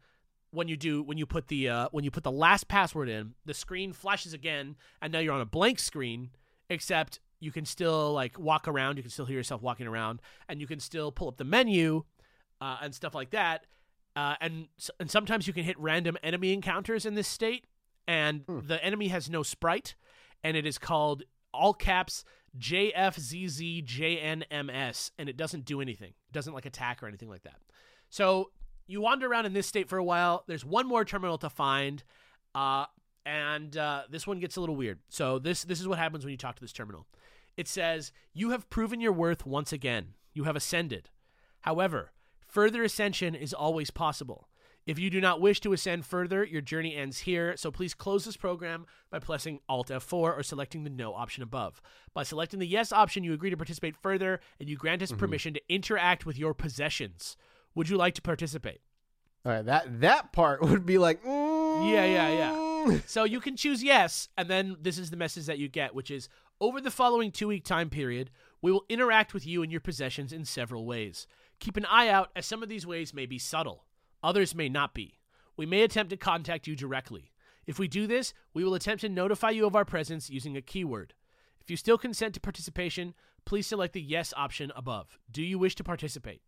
when 0.52 0.68
you 0.68 0.76
do 0.76 1.02
when 1.02 1.18
you 1.18 1.26
put 1.26 1.48
the 1.48 1.68
uh, 1.68 1.88
when 1.90 2.04
you 2.04 2.12
put 2.12 2.22
the 2.22 2.30
last 2.30 2.68
password 2.68 3.08
in, 3.08 3.34
the 3.44 3.54
screen 3.54 3.92
flashes 3.92 4.32
again, 4.32 4.76
and 5.02 5.12
now 5.12 5.18
you're 5.18 5.34
on 5.34 5.40
a 5.40 5.46
blank 5.46 5.80
screen, 5.80 6.30
except 6.70 7.20
you 7.40 7.52
can 7.52 7.64
still 7.64 8.12
like 8.12 8.38
walk 8.38 8.68
around. 8.68 8.96
You 8.96 9.02
can 9.02 9.10
still 9.10 9.26
hear 9.26 9.36
yourself 9.36 9.62
walking 9.62 9.86
around, 9.86 10.20
and 10.48 10.60
you 10.60 10.66
can 10.66 10.80
still 10.80 11.12
pull 11.12 11.28
up 11.28 11.36
the 11.36 11.44
menu 11.44 12.04
uh, 12.60 12.78
and 12.82 12.94
stuff 12.94 13.14
like 13.14 13.30
that. 13.30 13.66
Uh, 14.16 14.34
and 14.40 14.68
and 15.00 15.10
sometimes 15.10 15.46
you 15.46 15.52
can 15.52 15.64
hit 15.64 15.78
random 15.78 16.16
enemy 16.22 16.52
encounters 16.52 17.06
in 17.06 17.14
this 17.14 17.28
state, 17.28 17.66
and 18.06 18.44
the 18.46 18.82
enemy 18.84 19.08
has 19.08 19.28
no 19.28 19.42
sprite, 19.42 19.94
and 20.42 20.56
it 20.56 20.66
is 20.66 20.78
called 20.78 21.24
all 21.52 21.74
caps 21.74 22.24
JFZZJNMS, 22.58 25.10
and 25.18 25.28
it 25.28 25.36
doesn't 25.36 25.64
do 25.64 25.80
anything. 25.80 26.10
It 26.10 26.32
doesn't 26.32 26.52
like 26.52 26.66
attack 26.66 27.02
or 27.02 27.08
anything 27.08 27.28
like 27.28 27.42
that. 27.42 27.56
So 28.10 28.50
you 28.86 29.00
wander 29.00 29.26
around 29.26 29.46
in 29.46 29.52
this 29.52 29.66
state 29.66 29.88
for 29.88 29.98
a 29.98 30.04
while. 30.04 30.44
There's 30.46 30.64
one 30.64 30.86
more 30.86 31.04
terminal 31.04 31.38
to 31.38 31.50
find, 31.50 32.04
uh, 32.54 32.86
and 33.26 33.76
uh, 33.76 34.02
this 34.10 34.26
one 34.26 34.38
gets 34.38 34.56
a 34.56 34.60
little 34.60 34.76
weird. 34.76 34.98
So 35.08 35.38
this 35.38 35.64
this 35.64 35.80
is 35.80 35.88
what 35.88 35.98
happens 35.98 36.24
when 36.24 36.32
you 36.32 36.38
talk 36.38 36.56
to 36.56 36.62
this 36.62 36.72
terminal. 36.72 37.06
It 37.56 37.68
says 37.68 38.12
you 38.32 38.50
have 38.50 38.70
proven 38.70 39.00
your 39.00 39.12
worth 39.12 39.46
once 39.46 39.72
again. 39.72 40.14
You 40.32 40.44
have 40.44 40.56
ascended. 40.56 41.10
However, 41.60 42.12
further 42.46 42.82
ascension 42.82 43.34
is 43.34 43.54
always 43.54 43.90
possible. 43.90 44.48
If 44.86 44.98
you 44.98 45.08
do 45.08 45.18
not 45.20 45.40
wish 45.40 45.60
to 45.60 45.72
ascend 45.72 46.04
further, 46.04 46.44
your 46.44 46.60
journey 46.60 46.94
ends 46.94 47.20
here, 47.20 47.56
so 47.56 47.70
please 47.70 47.94
close 47.94 48.26
this 48.26 48.36
program 48.36 48.84
by 49.10 49.18
pressing 49.18 49.60
Alt 49.66 49.88
F4 49.88 50.12
or 50.12 50.42
selecting 50.42 50.84
the 50.84 50.90
No 50.90 51.14
option 51.14 51.42
above. 51.42 51.80
By 52.12 52.22
selecting 52.22 52.58
the 52.60 52.66
Yes 52.66 52.92
option, 52.92 53.24
you 53.24 53.32
agree 53.32 53.48
to 53.48 53.56
participate 53.56 53.96
further 53.96 54.40
and 54.60 54.68
you 54.68 54.76
grant 54.76 55.00
us 55.00 55.10
permission 55.10 55.54
to 55.54 55.62
interact 55.70 56.26
with 56.26 56.38
your 56.38 56.52
possessions. 56.52 57.38
Would 57.74 57.88
you 57.88 57.96
like 57.96 58.14
to 58.16 58.22
participate? 58.22 58.82
All 59.46 59.52
right, 59.52 59.64
that 59.64 60.00
that 60.00 60.32
part 60.32 60.60
would 60.68 60.84
be 60.84 60.98
like, 60.98 61.22
mm, 61.24 61.90
Yeah, 61.90 62.04
yeah, 62.04 62.28
yeah. 62.28 62.63
So 63.06 63.24
you 63.24 63.40
can 63.40 63.56
choose 63.56 63.82
yes, 63.82 64.28
and 64.36 64.48
then 64.48 64.76
this 64.80 64.98
is 64.98 65.10
the 65.10 65.16
message 65.16 65.46
that 65.46 65.58
you 65.58 65.68
get, 65.68 65.94
which 65.94 66.10
is 66.10 66.28
over 66.60 66.80
the 66.80 66.90
following 66.90 67.30
two 67.30 67.48
week 67.48 67.64
time 67.64 67.90
period, 67.90 68.30
we 68.62 68.72
will 68.72 68.84
interact 68.88 69.34
with 69.34 69.46
you 69.46 69.62
and 69.62 69.70
your 69.70 69.80
possessions 69.80 70.32
in 70.32 70.44
several 70.44 70.86
ways. 70.86 71.26
Keep 71.60 71.76
an 71.76 71.86
eye 71.86 72.08
out, 72.08 72.30
as 72.34 72.46
some 72.46 72.62
of 72.62 72.68
these 72.68 72.86
ways 72.86 73.14
may 73.14 73.26
be 73.26 73.38
subtle, 73.38 73.84
others 74.22 74.54
may 74.54 74.68
not 74.68 74.94
be. 74.94 75.18
We 75.56 75.66
may 75.66 75.82
attempt 75.82 76.10
to 76.10 76.16
contact 76.16 76.66
you 76.66 76.74
directly. 76.74 77.32
If 77.66 77.78
we 77.78 77.88
do 77.88 78.06
this, 78.06 78.34
we 78.52 78.64
will 78.64 78.74
attempt 78.74 79.00
to 79.02 79.08
notify 79.08 79.50
you 79.50 79.66
of 79.66 79.76
our 79.76 79.84
presence 79.84 80.30
using 80.30 80.56
a 80.56 80.62
keyword. 80.62 81.14
If 81.60 81.70
you 81.70 81.76
still 81.76 81.96
consent 81.96 82.34
to 82.34 82.40
participation, 82.40 83.14
please 83.44 83.66
select 83.66 83.94
the 83.94 84.02
yes 84.02 84.34
option 84.36 84.72
above. 84.76 85.18
Do 85.30 85.42
you 85.42 85.58
wish 85.58 85.74
to 85.76 85.84
participate? 85.84 86.42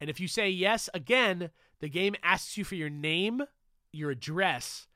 And 0.00 0.08
if 0.08 0.20
you 0.20 0.28
say 0.28 0.48
yes 0.48 0.88
again, 0.94 1.50
the 1.80 1.88
game 1.88 2.14
asks 2.22 2.56
you 2.56 2.64
for 2.64 2.74
your 2.74 2.90
name, 2.90 3.42
your 3.92 4.10
address, 4.10 4.86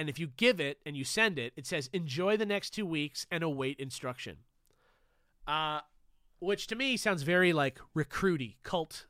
and 0.00 0.08
if 0.08 0.18
you 0.18 0.28
give 0.38 0.58
it 0.60 0.78
and 0.86 0.96
you 0.96 1.04
send 1.04 1.38
it, 1.38 1.52
it 1.56 1.66
says 1.66 1.90
enjoy 1.92 2.36
the 2.38 2.46
next 2.46 2.70
two 2.70 2.86
weeks 2.86 3.26
and 3.30 3.44
await 3.44 3.78
instruction. 3.78 4.38
Uh, 5.46 5.80
which 6.38 6.66
to 6.68 6.74
me 6.76 6.96
sounds 6.96 7.22
very 7.22 7.52
like 7.52 7.78
recruity, 7.94 8.56
cult 8.62 9.06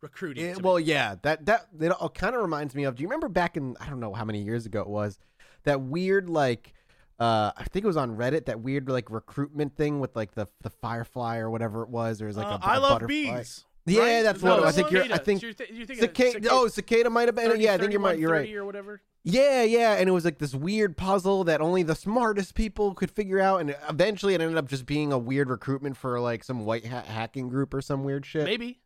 recruiting. 0.00 0.46
Me. 0.46 0.54
well, 0.62 0.78
yeah, 0.78 1.16
that 1.22 1.44
that 1.46 1.66
it 1.80 1.90
all 1.90 2.08
kind 2.08 2.36
of 2.36 2.42
reminds 2.42 2.74
me 2.74 2.84
of. 2.84 2.94
Do 2.94 3.02
you 3.02 3.08
remember 3.08 3.28
back 3.28 3.56
in 3.56 3.76
I 3.80 3.88
don't 3.88 3.98
know 4.00 4.12
how 4.14 4.24
many 4.24 4.42
years 4.42 4.64
ago 4.64 4.80
it 4.82 4.88
was 4.88 5.18
that 5.64 5.80
weird 5.80 6.30
like 6.30 6.72
uh 7.18 7.50
I 7.56 7.64
think 7.64 7.82
it 7.84 7.88
was 7.88 7.96
on 7.96 8.16
Reddit 8.16 8.46
that 8.46 8.60
weird 8.60 8.88
like 8.88 9.10
recruitment 9.10 9.76
thing 9.76 9.98
with 9.98 10.14
like 10.14 10.34
the 10.36 10.46
the 10.62 10.70
firefly 10.70 11.38
or 11.38 11.50
whatever 11.50 11.82
it 11.82 11.88
was 11.88 12.18
There 12.18 12.28
was 12.28 12.36
like 12.36 12.46
Uh, 12.46 12.58
a, 12.62 12.64
I 12.66 12.76
a 12.76 12.80
love 12.80 12.92
butterfly. 13.00 13.38
bees. 13.38 13.64
Yeah, 13.86 14.00
right? 14.02 14.22
that's 14.22 14.38
Is 14.38 14.44
what 14.44 14.62
I 14.64 14.70
think 14.70 14.88
it 14.88 14.92
you're. 14.92 15.02
was? 15.04 15.12
I 15.12 15.16
think 15.18 15.40
So 15.40 15.46
you're, 15.46 15.54
th- 15.54 15.70
you're 15.70 15.86
cicada. 15.86 16.12
cicada- 16.32 16.48
Oh, 16.52 16.68
cicada 16.68 17.08
might 17.10 17.26
have 17.26 17.34
been. 17.34 17.48
30, 17.50 17.64
yeah, 17.64 17.72
I 17.72 17.78
think 17.78 17.90
you're 17.92 18.02
right. 18.02 18.18
You're 18.18 18.30
right. 18.30 18.54
or 18.54 18.64
whatever. 18.66 19.00
Yeah, 19.24 19.62
yeah, 19.62 19.94
and 19.94 20.08
it 20.08 20.12
was 20.12 20.24
like 20.24 20.38
this 20.38 20.54
weird 20.54 20.96
puzzle 20.96 21.44
that 21.44 21.60
only 21.60 21.82
the 21.82 21.94
smartest 21.94 22.54
people 22.54 22.94
could 22.94 23.10
figure 23.10 23.40
out, 23.40 23.60
and 23.60 23.76
eventually 23.88 24.34
it 24.34 24.40
ended 24.40 24.56
up 24.56 24.68
just 24.68 24.86
being 24.86 25.12
a 25.12 25.18
weird 25.18 25.50
recruitment 25.50 25.96
for 25.96 26.18
like 26.20 26.44
some 26.44 26.64
white 26.64 26.86
hat 26.86 27.04
hacking 27.06 27.48
group 27.48 27.74
or 27.74 27.82
some 27.82 28.04
weird 28.04 28.24
shit. 28.24 28.44
Maybe, 28.44 28.78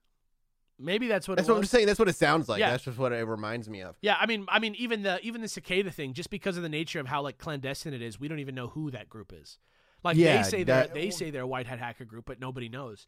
maybe 0.78 1.07
that's 1.07 1.28
what 1.28 1.37
That's 1.37 1.49
it 1.49 1.53
what 1.53 1.57
I'm 1.57 1.61
was. 1.61 1.70
saying. 1.70 1.87
That's 1.87 1.99
what 1.99 2.09
it 2.09 2.16
sounds 2.16 2.49
like. 2.49 2.59
Yeah. 2.61 2.70
That's 2.70 2.83
just 2.85 2.99
what 2.99 3.12
it 3.12 3.24
reminds 3.26 3.68
me 3.68 3.83
of. 3.83 3.95
Yeah, 4.01 4.16
I 4.18 4.26
mean, 4.26 4.47
I 4.49 4.59
mean, 4.59 4.74
even 4.76 5.03
the 5.03 5.20
even 5.22 5.43
the 5.43 5.49
cicada 5.49 5.91
thing, 5.91 6.12
just 6.14 6.30
because 6.30 6.57
of 6.57 6.62
the 6.64 6.68
nature 6.68 6.99
of 6.99 7.07
how 7.07 7.22
like 7.22 7.39
clandestine 7.39 7.93
it 7.95 8.03
is, 8.03 8.18
we 8.18 8.26
don't 8.26 8.41
even 8.41 8.55
know 8.55 8.68
who 8.68 8.91
that 8.91 9.09
group 9.09 9.33
is. 9.33 9.59
Like 10.03 10.16
Yeah, 10.16 10.39
they 10.43 10.49
say 10.49 10.62
they're 10.64 10.76
that- 10.87 10.95
they 10.95 11.11
say 11.11 11.30
they're 11.30 11.43
a 11.43 11.47
white 11.47 11.66
hat 11.66 11.78
hacker 11.78 12.05
group, 12.05 12.24
but 12.26 12.41
nobody 12.41 12.68
knows. 12.68 13.07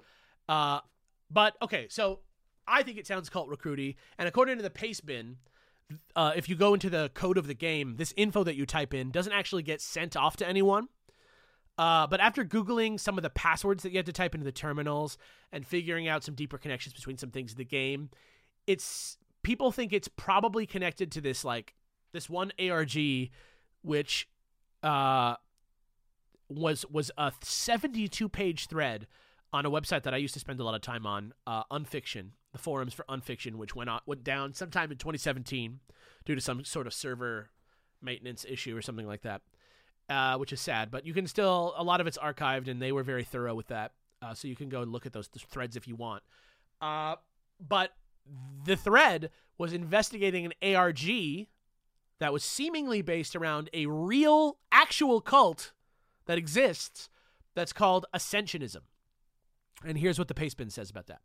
Uh, 0.48 0.80
but 1.30 1.56
okay, 1.62 1.86
so 1.88 2.20
I 2.68 2.82
think 2.84 2.98
it 2.98 3.06
sounds 3.08 3.28
cult 3.28 3.48
recruity, 3.48 3.96
and 4.18 4.28
according 4.28 4.58
to 4.58 4.62
the 4.62 4.70
paste 4.70 5.04
bin, 5.04 5.38
uh, 6.16 6.32
if 6.34 6.48
you 6.48 6.56
go 6.56 6.74
into 6.74 6.90
the 6.90 7.10
code 7.14 7.38
of 7.38 7.46
the 7.46 7.54
game, 7.54 7.96
this 7.96 8.14
info 8.16 8.44
that 8.44 8.56
you 8.56 8.66
type 8.66 8.94
in 8.94 9.10
doesn't 9.10 9.32
actually 9.32 9.62
get 9.62 9.80
sent 9.80 10.16
off 10.16 10.36
to 10.36 10.48
anyone. 10.48 10.88
Uh, 11.76 12.06
but 12.06 12.20
after 12.20 12.44
Googling 12.44 13.00
some 13.00 13.18
of 13.18 13.22
the 13.22 13.30
passwords 13.30 13.82
that 13.82 13.90
you 13.90 13.98
have 13.98 14.06
to 14.06 14.12
type 14.12 14.34
into 14.34 14.44
the 14.44 14.52
terminals 14.52 15.18
and 15.52 15.66
figuring 15.66 16.06
out 16.06 16.22
some 16.22 16.34
deeper 16.34 16.56
connections 16.56 16.94
between 16.94 17.18
some 17.18 17.30
things 17.30 17.52
in 17.52 17.58
the 17.58 17.64
game, 17.64 18.10
it's 18.66 19.18
people 19.42 19.72
think 19.72 19.92
it's 19.92 20.08
probably 20.08 20.66
connected 20.66 21.10
to 21.12 21.20
this 21.20 21.44
like 21.44 21.74
this 22.12 22.30
one 22.30 22.52
ARG, 22.60 22.96
which 23.82 24.28
uh, 24.84 25.34
was 26.48 26.86
was 26.86 27.10
a 27.18 27.32
72 27.42 28.28
page 28.28 28.68
thread 28.68 29.06
on 29.52 29.66
a 29.66 29.70
website 29.70 30.02
that 30.04 30.14
I 30.14 30.18
used 30.18 30.34
to 30.34 30.40
spend 30.40 30.60
a 30.60 30.64
lot 30.64 30.74
of 30.74 30.80
time 30.80 31.06
on, 31.06 31.32
uh, 31.46 31.62
Unfiction, 31.70 32.32
the 32.54 32.58
forums 32.58 32.94
for 32.94 33.04
Unfiction, 33.08 33.58
which 33.58 33.74
went 33.74 33.90
on, 33.90 34.00
went 34.06 34.22
down 34.22 34.54
sometime 34.54 34.90
in 34.92 34.96
2017 34.96 35.80
due 36.24 36.34
to 36.36 36.40
some 36.40 36.64
sort 36.64 36.86
of 36.86 36.94
server 36.94 37.50
maintenance 38.00 38.46
issue 38.48 38.76
or 38.76 38.80
something 38.80 39.08
like 39.08 39.22
that, 39.22 39.42
uh, 40.08 40.38
which 40.38 40.52
is 40.52 40.60
sad. 40.60 40.90
But 40.90 41.04
you 41.04 41.12
can 41.12 41.26
still 41.26 41.74
a 41.76 41.82
lot 41.82 42.00
of 42.00 42.06
it's 42.06 42.16
archived, 42.16 42.68
and 42.68 42.80
they 42.80 42.92
were 42.92 43.02
very 43.02 43.24
thorough 43.24 43.56
with 43.56 43.66
that, 43.66 43.92
uh, 44.22 44.34
so 44.34 44.46
you 44.46 44.54
can 44.54 44.68
go 44.68 44.82
and 44.82 44.92
look 44.92 45.04
at 45.04 45.12
those 45.12 45.26
th- 45.26 45.44
threads 45.46 45.76
if 45.76 45.88
you 45.88 45.96
want. 45.96 46.22
Uh, 46.80 47.16
but 47.60 47.90
the 48.64 48.76
thread 48.76 49.30
was 49.58 49.72
investigating 49.72 50.46
an 50.46 50.76
ARG 50.76 51.48
that 52.20 52.32
was 52.32 52.44
seemingly 52.44 53.02
based 53.02 53.34
around 53.34 53.68
a 53.74 53.86
real, 53.86 54.58
actual 54.70 55.20
cult 55.20 55.72
that 56.26 56.38
exists 56.38 57.08
that's 57.56 57.72
called 57.72 58.06
Ascensionism. 58.14 58.82
And 59.84 59.98
here's 59.98 60.20
what 60.20 60.28
the 60.28 60.34
Pastebin 60.34 60.70
says 60.70 60.88
about 60.88 61.08
that. 61.08 61.20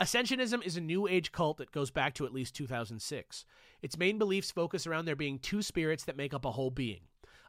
Ascensionism 0.00 0.64
is 0.64 0.78
a 0.78 0.80
new 0.80 1.06
age 1.06 1.30
cult 1.30 1.58
that 1.58 1.72
goes 1.72 1.90
back 1.90 2.14
to 2.14 2.24
at 2.24 2.32
least 2.32 2.54
2006. 2.54 3.44
Its 3.82 3.98
main 3.98 4.16
beliefs 4.18 4.50
focus 4.50 4.86
around 4.86 5.04
there 5.04 5.14
being 5.14 5.38
two 5.38 5.60
spirits 5.60 6.04
that 6.04 6.16
make 6.16 6.32
up 6.32 6.44
a 6.44 6.52
whole 6.52 6.70
being 6.70 7.00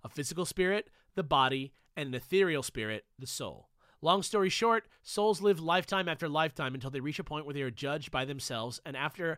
a 0.04 0.10
physical 0.10 0.46
spirit, 0.46 0.90
the 1.14 1.24
body, 1.24 1.72
and 1.96 2.08
an 2.08 2.16
ethereal 2.16 2.64
spirit, 2.64 3.06
the 3.20 3.28
soul. 3.28 3.70
Long 4.02 4.24
story 4.24 4.50
short, 4.50 4.86
souls 5.04 5.42
live 5.42 5.60
lifetime 5.60 6.10
after 6.10 6.28
lifetime 6.28 6.74
until 6.74 6.90
they 6.90 7.00
reach 7.00 7.20
a 7.20 7.24
point 7.24 7.46
where 7.46 7.54
they 7.54 7.62
are 7.62 7.70
judged 7.70 8.10
by 8.10 8.26
themselves 8.26 8.82
and 8.84 8.98
after 8.98 9.38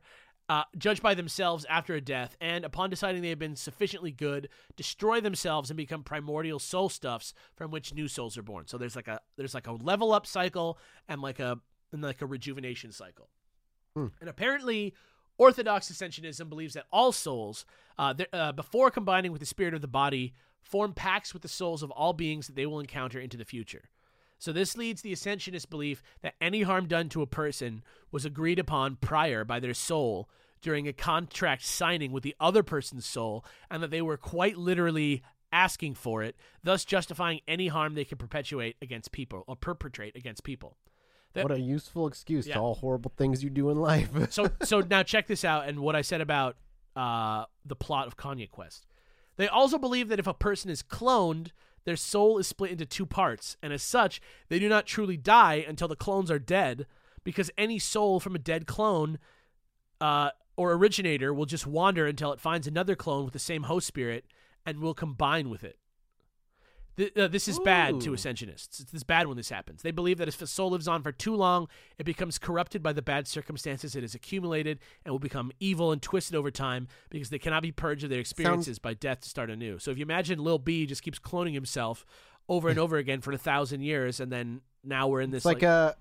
uh, 0.49 0.63
judged 0.77 1.01
by 1.01 1.13
themselves 1.13 1.65
after 1.69 1.95
a 1.95 2.01
death, 2.01 2.35
and 2.41 2.65
upon 2.65 2.89
deciding 2.89 3.21
they 3.21 3.29
have 3.29 3.39
been 3.39 3.55
sufficiently 3.55 4.11
good, 4.11 4.49
destroy 4.75 5.21
themselves 5.21 5.69
and 5.69 5.77
become 5.77 6.03
primordial 6.03 6.59
soul 6.59 6.89
stuffs 6.89 7.33
from 7.55 7.71
which 7.71 7.93
new 7.93 8.07
souls 8.07 8.37
are 8.37 8.43
born. 8.43 8.67
So 8.67 8.77
there's 8.77 8.95
like 8.95 9.07
a 9.07 9.19
there's 9.37 9.53
like 9.53 9.67
a 9.67 9.73
level 9.73 10.11
up 10.11 10.25
cycle 10.25 10.77
and 11.07 11.21
like 11.21 11.39
a 11.39 11.59
and 11.93 12.01
like 12.01 12.21
a 12.21 12.25
rejuvenation 12.25 12.91
cycle. 12.91 13.29
Hmm. 13.95 14.07
And 14.19 14.29
apparently, 14.29 14.93
Orthodox 15.37 15.91
Ascensionism 15.91 16.49
believes 16.49 16.73
that 16.73 16.85
all 16.91 17.11
souls, 17.11 17.65
uh, 17.97 18.13
uh, 18.31 18.51
before 18.51 18.91
combining 18.91 19.31
with 19.31 19.39
the 19.39 19.45
spirit 19.45 19.73
of 19.73 19.81
the 19.81 19.87
body, 19.87 20.33
form 20.61 20.93
pacts 20.93 21.33
with 21.33 21.41
the 21.41 21.47
souls 21.47 21.83
of 21.83 21.91
all 21.91 22.13
beings 22.13 22.47
that 22.47 22.55
they 22.55 22.65
will 22.65 22.79
encounter 22.79 23.19
into 23.19 23.37
the 23.37 23.45
future. 23.45 23.89
So 24.39 24.51
this 24.51 24.75
leads 24.75 25.01
the 25.01 25.13
Ascensionist 25.13 25.69
belief 25.69 26.03
that 26.21 26.35
any 26.41 26.63
harm 26.63 26.87
done 26.87 27.09
to 27.09 27.21
a 27.21 27.27
person 27.27 27.83
was 28.11 28.25
agreed 28.25 28.59
upon 28.59 28.97
prior 28.97 29.45
by 29.45 29.59
their 29.59 29.73
soul 29.73 30.29
during 30.61 30.87
a 30.87 30.93
contract 30.93 31.63
signing 31.63 32.11
with 32.11 32.23
the 32.23 32.35
other 32.39 32.63
person's 32.63 33.05
soul, 33.05 33.45
and 33.69 33.83
that 33.83 33.91
they 33.91 34.01
were 34.01 34.17
quite 34.17 34.57
literally 34.57 35.21
asking 35.51 35.93
for 35.93 36.23
it, 36.23 36.35
thus 36.63 36.83
justifying 36.83 37.41
any 37.47 37.67
harm 37.67 37.93
they 37.93 38.05
can 38.05 38.17
perpetuate 38.17 38.75
against 38.81 39.11
people 39.11 39.43
or 39.45 39.55
perpetrate 39.55 40.15
against 40.15 40.43
people. 40.43 40.77
That- 41.33 41.43
what 41.43 41.51
a 41.51 41.59
useful 41.59 42.07
excuse 42.07 42.47
Yeah. 42.47 42.55
to 42.55 42.59
all 42.59 42.75
horrible 42.75 43.11
things 43.17 43.43
you 43.43 43.49
do 43.49 43.69
in 43.69 43.77
life. 43.77 44.09
so 44.31 44.49
so 44.63 44.81
now 44.81 45.03
check 45.03 45.27
this 45.27 45.43
out 45.43 45.67
and 45.67 45.79
what 45.79 45.95
I 45.95 46.01
said 46.01 46.21
about 46.21 46.57
uh, 46.95 47.45
the 47.65 47.75
plot 47.75 48.07
of 48.07 48.17
Kanye 48.17 48.49
Quest. 48.49 48.85
They 49.35 49.47
also 49.47 49.77
believe 49.79 50.09
that 50.09 50.19
if 50.19 50.27
a 50.27 50.33
person 50.33 50.69
is 50.69 50.83
cloned, 50.83 51.47
their 51.85 51.95
soul 51.95 52.37
is 52.37 52.47
split 52.47 52.71
into 52.71 52.85
two 52.85 53.05
parts, 53.07 53.57
and 53.63 53.73
as 53.73 53.81
such, 53.81 54.21
they 54.47 54.59
do 54.59 54.69
not 54.69 54.85
truly 54.85 55.17
die 55.17 55.65
until 55.67 55.87
the 55.87 55.95
clones 55.95 56.29
are 56.29 56.37
dead, 56.39 56.85
because 57.23 57.49
any 57.57 57.79
soul 57.79 58.19
from 58.19 58.35
a 58.35 58.39
dead 58.39 58.67
clone 58.67 59.17
uh, 59.99 60.29
or 60.55 60.71
originator 60.73 61.33
will 61.33 61.47
just 61.47 61.65
wander 61.65 62.05
until 62.05 62.31
it 62.31 62.39
finds 62.39 62.67
another 62.67 62.95
clone 62.95 63.23
with 63.25 63.33
the 63.33 63.39
same 63.39 63.63
host 63.63 63.87
spirit 63.87 64.25
and 64.65 64.79
will 64.79 64.93
combine 64.93 65.49
with 65.49 65.63
it. 65.63 65.77
Th- 66.97 67.17
uh, 67.17 67.27
this 67.27 67.47
is 67.47 67.59
bad 67.59 68.01
to 68.01 68.11
ascensionists. 68.11 68.79
It's 68.81 68.91
this 68.91 69.03
bad 69.03 69.27
when 69.27 69.37
this 69.37 69.49
happens. 69.49 69.81
They 69.81 69.91
believe 69.91 70.17
that 70.19 70.27
if 70.27 70.41
a 70.41 70.47
soul 70.47 70.71
lives 70.71 70.87
on 70.87 71.01
for 71.01 71.11
too 71.11 71.35
long, 71.35 71.67
it 71.97 72.05
becomes 72.05 72.37
corrupted 72.37 72.83
by 72.83 72.93
the 72.93 73.01
bad 73.01 73.27
circumstances 73.27 73.95
it 73.95 74.01
has 74.01 74.13
accumulated 74.13 74.79
and 75.03 75.11
will 75.11 75.19
become 75.19 75.51
evil 75.59 75.91
and 75.91 76.01
twisted 76.01 76.35
over 76.35 76.51
time 76.51 76.87
because 77.09 77.29
they 77.29 77.39
cannot 77.39 77.63
be 77.63 77.71
purged 77.71 78.03
of 78.03 78.09
their 78.09 78.19
experiences 78.19 78.77
by 78.79 78.93
death 78.93 79.21
to 79.21 79.29
start 79.29 79.49
anew. 79.49 79.79
So 79.79 79.91
if 79.91 79.97
you 79.97 80.03
imagine 80.03 80.43
Lil 80.43 80.59
B 80.59 80.85
just 80.85 81.01
keeps 81.01 81.19
cloning 81.19 81.53
himself 81.53 82.05
over 82.47 82.69
and 82.69 82.77
over 82.83 82.97
again 82.97 83.21
for 83.21 83.31
a 83.31 83.37
thousand 83.37 83.81
years, 83.81 84.19
and 84.19 84.31
then 84.31 84.61
now 84.83 85.07
we're 85.07 85.21
in 85.21 85.31
this 85.31 85.39
it's 85.39 85.45
like, 85.45 85.63
a, 85.63 85.95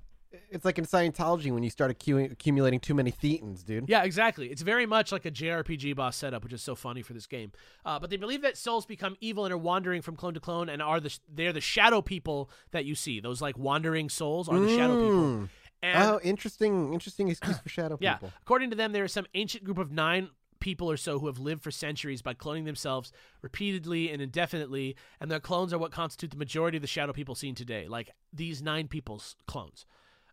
it's 0.51 0.65
like 0.65 0.79
in 0.79 0.85
Scientology 0.85 1.53
when 1.53 1.63
you 1.63 1.71
start 1.71 1.97
accu- 1.97 2.33
accumulating 2.33 2.81
too 2.81 2.95
many 2.95 3.13
thetans, 3.13 3.65
dude. 3.65 3.89
Yeah, 3.89 4.05
exactly. 4.05 4.49
It's 4.49 4.63
very 4.63 4.87
much 4.87 5.13
like 5.13 5.25
a 5.25 5.31
JRPG 5.31 5.97
boss 5.97 6.17
setup, 6.17 6.45
which 6.45 6.53
is 6.53 6.63
so 6.63 6.75
funny 6.75 7.03
for 7.03 7.13
this 7.13 7.27
game. 7.27 7.53
Uh, 7.85 7.99
but 7.99 8.11
they 8.11 8.17
believe 8.17 8.43
that 8.43 8.57
souls 8.57 8.87
become 8.87 9.17
evil 9.21 9.45
and 9.45 9.53
are 9.53 9.59
wandering 9.59 10.03
from 10.03 10.17
clone 10.17 10.35
to 10.35 10.41
clone, 10.41 10.69
and 10.69 10.83
are 10.83 11.01
the 11.01 11.17
they're 11.29 11.53
the 11.53 11.61
shadow 11.61 12.03
people 12.03 12.51
that 12.71 12.85
you 12.85 12.95
see. 12.95 13.21
Those 13.21 13.41
like 13.41 13.59
wandering 13.59 14.09
souls 14.09 14.49
are 14.49 14.59
the 14.59 14.69
shadow 14.69 14.95
people. 14.95 15.23
Mm. 15.23 15.49
And 15.83 16.09
oh, 16.09 16.21
interesting, 16.23 16.93
interesting 16.93 17.29
excuse 17.29 17.59
for 17.59 17.69
shadow 17.69 17.99
yeah, 18.01 18.15
people. 18.15 18.33
according 18.43 18.71
to 18.71 18.77
them, 18.77 18.93
there 18.93 19.05
is 19.05 19.13
some 19.13 19.27
ancient 19.35 19.65
group 19.65 19.79
of 19.79 19.91
nine 19.91 20.31
people 20.63 20.89
or 20.89 20.97
so 20.97 21.19
who 21.19 21.27
have 21.27 21.41
lived 21.41 21.61
for 21.61 21.73
centuries 21.73 22.23
by 22.23 22.33
cloning 22.33 22.65
themselves 22.65 23.13
repeatedly 23.43 24.11
and 24.13 24.23
indefinitely, 24.23 24.97
and 25.21 25.29
their 25.29 25.41
clones 25.41 25.73
are 25.73 25.79
what 25.79 25.91
constitute 25.91 26.31
the 26.31 26.37
majority 26.37 26.79
of 26.79 26.83
the 26.83 26.87
shadow 26.87 27.13
people 27.13 27.35
seen 27.35 27.55
today. 27.55 27.89
Like 27.89 28.11
these 28.33 28.63
nine 28.63 28.87
people's 28.87 29.35
clones. 29.47 29.85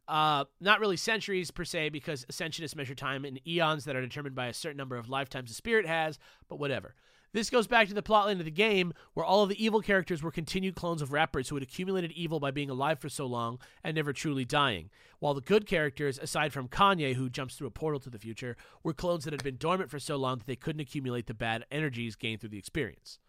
Uh, 0.09 0.45
not 0.59 0.79
really 0.79 0.97
centuries 0.97 1.51
per 1.51 1.63
se, 1.63 1.89
because 1.89 2.25
ascensionists 2.31 2.75
measure 2.75 2.95
time 2.95 3.25
in 3.25 3.39
eons 3.47 3.85
that 3.85 3.95
are 3.95 4.01
determined 4.01 4.33
by 4.33 4.47
a 4.47 4.53
certain 4.53 4.77
number 4.77 4.97
of 4.97 5.07
lifetimes 5.07 5.51
a 5.51 5.53
spirit 5.53 5.85
has, 5.85 6.17
but 6.47 6.57
whatever. 6.57 6.95
This 7.31 7.51
goes 7.51 7.67
back 7.67 7.87
to 7.89 7.93
the 7.93 8.01
plotline 8.01 8.39
of 8.39 8.45
the 8.45 8.49
game, 8.49 8.91
where 9.13 9.23
all 9.23 9.43
of 9.43 9.49
the 9.49 9.63
evil 9.63 9.81
characters 9.81 10.23
were 10.23 10.31
continued 10.31 10.73
clones 10.73 11.03
of 11.03 11.11
rappers 11.11 11.49
who 11.49 11.55
had 11.55 11.61
accumulated 11.61 12.11
evil 12.13 12.39
by 12.39 12.49
being 12.49 12.71
alive 12.71 12.97
for 12.97 13.07
so 13.07 13.27
long 13.27 13.59
and 13.83 13.93
never 13.95 14.11
truly 14.11 14.45
dying, 14.45 14.89
while 15.19 15.35
the 15.35 15.41
good 15.41 15.67
characters, 15.67 16.17
aside 16.17 16.53
from 16.53 16.67
Kanye, 16.67 17.13
who 17.13 17.29
jumps 17.29 17.55
through 17.55 17.67
a 17.67 17.71
portal 17.71 17.99
to 17.99 18.09
the 18.09 18.17
future, 18.17 18.57
were 18.81 18.93
clones 18.93 19.25
that 19.25 19.33
had 19.33 19.43
been 19.43 19.57
dormant 19.57 19.91
for 19.91 19.99
so 19.99 20.15
long 20.15 20.39
that 20.39 20.47
they 20.47 20.55
couldn't 20.55 20.81
accumulate 20.81 21.27
the 21.27 21.35
bad 21.35 21.65
energies 21.69 22.15
gained 22.15 22.41
through 22.41 22.49
the 22.49 22.57
experience. 22.57 23.19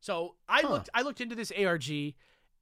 So 0.00 0.34
I 0.48 0.62
Huh. 0.62 0.70
looked, 0.70 0.90
I 0.92 1.02
looked 1.02 1.20
into 1.20 1.36
this 1.36 1.52
ARG, 1.52 2.14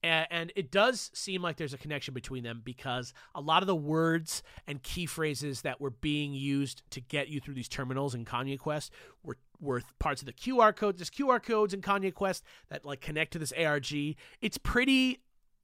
and 0.03 0.53
it 0.57 0.71
does 0.71 1.11
seem 1.15 1.43
like 1.43 1.57
there's 1.57 1.75
a 1.75 1.79
connection 1.79 2.13
between 2.13 2.43
them 2.43 2.61
because 2.65 3.15
a 3.35 3.41
lot 3.41 3.63
of 3.63 3.67
the 3.67 3.77
words 3.77 4.43
and 4.67 4.83
key 4.83 5.07
phrases 5.07 5.63
that 5.63 5.81
were 5.81 5.91
being 5.91 6.35
used 6.35 6.83
to 6.91 7.01
get 7.01 7.29
you 7.29 7.41
through 7.41 7.55
these 7.55 7.69
terminals 7.69 8.15
in 8.15 8.25
Kanye 8.25 8.59
Quest 8.59 8.93
were 9.23 9.37
were 9.61 9.81
parts 10.01 10.21
of 10.21 10.27
the 10.27 10.33
QR 10.33 10.75
code. 10.75 10.99
There's 10.99 11.11
QR 11.11 11.43
codes 11.43 11.73
in 11.73 11.83
Kanye 11.83 12.13
Quest 12.13 12.43
that 12.69 12.85
like 12.85 13.01
connect 13.01 13.33
to 13.35 13.39
this 13.39 13.53
ARG. 13.53 13.93
It's 14.41 14.59
pretty 14.59 15.21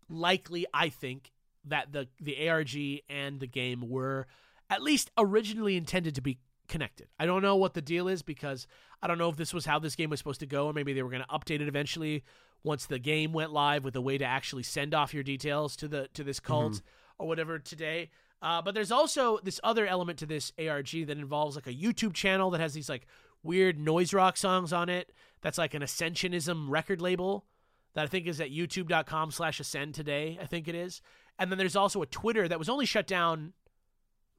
likely, 0.09 0.67
I 0.73 0.89
think, 0.89 1.33
that 1.65 1.93
the 1.93 2.09
the 2.21 2.49
ARG 2.49 2.77
and 3.09 3.41
the 3.41 3.49
game 3.49 3.89
were 3.89 4.27
at 4.71 4.83
least 4.83 5.11
originally 5.19 5.77
intended 5.77 6.15
to 6.15 6.21
be 6.21 6.39
connected. 6.69 7.09
I 7.19 7.27
don't 7.27 7.43
know 7.43 7.57
what 7.57 7.75
the 7.75 7.83
deal 7.83 8.09
is 8.09 8.23
because 8.23 8.67
I 9.03 9.07
don't 9.07 9.19
know 9.19 9.29
if 9.29 9.37
this 9.37 9.55
was 9.55 9.67
how 9.67 9.79
this 9.79 9.97
game 9.97 10.11
was 10.11 10.21
supposed 10.21 10.41
to 10.41 10.47
go, 10.47 10.67
or 10.67 10.73
maybe 10.73 10.93
they 10.93 11.03
were 11.03 11.11
going 11.11 11.23
to 11.23 11.29
update 11.29 11.61
it 11.61 11.69
eventually 11.69 12.25
once 12.63 12.87
the 12.87 12.99
game 12.99 13.33
went 13.33 13.53
live 13.53 13.85
with 13.85 13.97
a 13.97 14.01
way 14.01 14.19
to 14.19 14.25
actually 14.25 14.63
send 14.63 14.95
off 14.95 15.15
your 15.15 15.23
details 15.23 15.77
to 15.77 15.89
the 15.89 16.09
to 16.15 16.25
this 16.25 16.41
cult 16.41 16.83
or 17.19 17.27
whatever 17.27 17.59
today. 17.59 18.11
Uh, 18.41 18.63
but 18.63 18.75
there's 18.75 18.93
also 18.93 19.39
this 19.43 19.61
other 19.65 19.87
element 19.87 20.19
to 20.19 20.27
this 20.27 20.53
ARG 20.59 20.91
that 21.07 21.19
involves 21.19 21.57
like 21.57 21.67
a 21.67 21.73
YouTube 21.73 22.15
channel 22.15 22.51
that 22.51 22.61
has 22.61 22.75
these 22.75 22.89
like 22.89 23.07
weird 23.43 23.79
noise 23.79 24.13
rock 24.13 24.37
songs 24.37 24.73
on 24.73 24.89
it. 24.89 25.13
That's 25.41 25.59
like 25.59 25.75
an 25.75 25.83
Ascensionism 25.83 26.67
record 26.69 27.01
label 27.01 27.47
that 27.95 28.05
I 28.05 28.07
think 28.07 28.27
is 28.27 28.41
at 28.41 28.51
youtube.com 28.51 29.31
slash 29.31 29.61
ascend 29.61 29.95
today, 29.95 30.39
I 30.41 30.47
think 30.47 30.69
it 30.69 30.75
is. 30.75 31.01
And 31.39 31.51
then 31.51 31.59
there's 31.59 31.77
also 31.77 32.03
a 32.03 32.07
Twitter 32.07 32.47
that 32.49 32.59
was 32.59 32.69
only 32.69 32.87
shut 32.87 33.07
down 33.07 33.53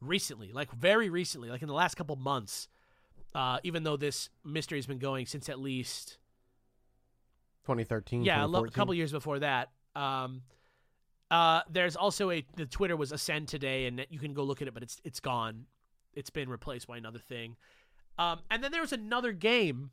recently, 0.01 0.51
like 0.51 0.71
very 0.71 1.09
recently, 1.09 1.49
like 1.49 1.61
in 1.61 1.67
the 1.67 1.73
last 1.73 1.95
couple 1.95 2.15
months. 2.15 2.67
Uh, 3.35 3.59
even 3.63 3.83
though 3.83 3.95
this 3.95 4.29
mystery 4.43 4.79
has 4.79 4.87
been 4.87 4.97
going 4.97 5.27
since 5.27 5.49
at 5.49 5.59
least 5.59 6.17
2013. 7.65 8.23
yeah, 8.23 8.45
a, 8.45 8.71
couple 8.71 8.93
years 8.95 9.11
before 9.11 9.37
that. 9.39 9.69
Um, 9.95 10.41
uh, 11.29 11.61
there's 11.69 11.95
also 11.95 12.31
a 12.31 12.43
the 12.55 12.65
Twitter 12.65 12.97
was 12.97 13.11
Ascend 13.11 13.47
today, 13.47 13.85
and 13.85 14.05
you 14.09 14.17
can 14.17 14.33
go 14.33 14.43
look 14.43 14.61
at 14.61 14.67
it, 14.67 14.73
but 14.73 14.81
it's 14.81 14.99
it's 15.03 15.19
gone. 15.19 15.65
It's 16.13 16.31
been 16.31 16.49
replaced 16.49 16.87
by 16.87 16.97
another 16.97 17.19
thing. 17.19 17.55
Um, 18.17 18.39
and 18.49 18.63
then 18.63 18.71
there 18.71 18.81
was 18.81 18.91
another 18.91 19.31
game 19.31 19.91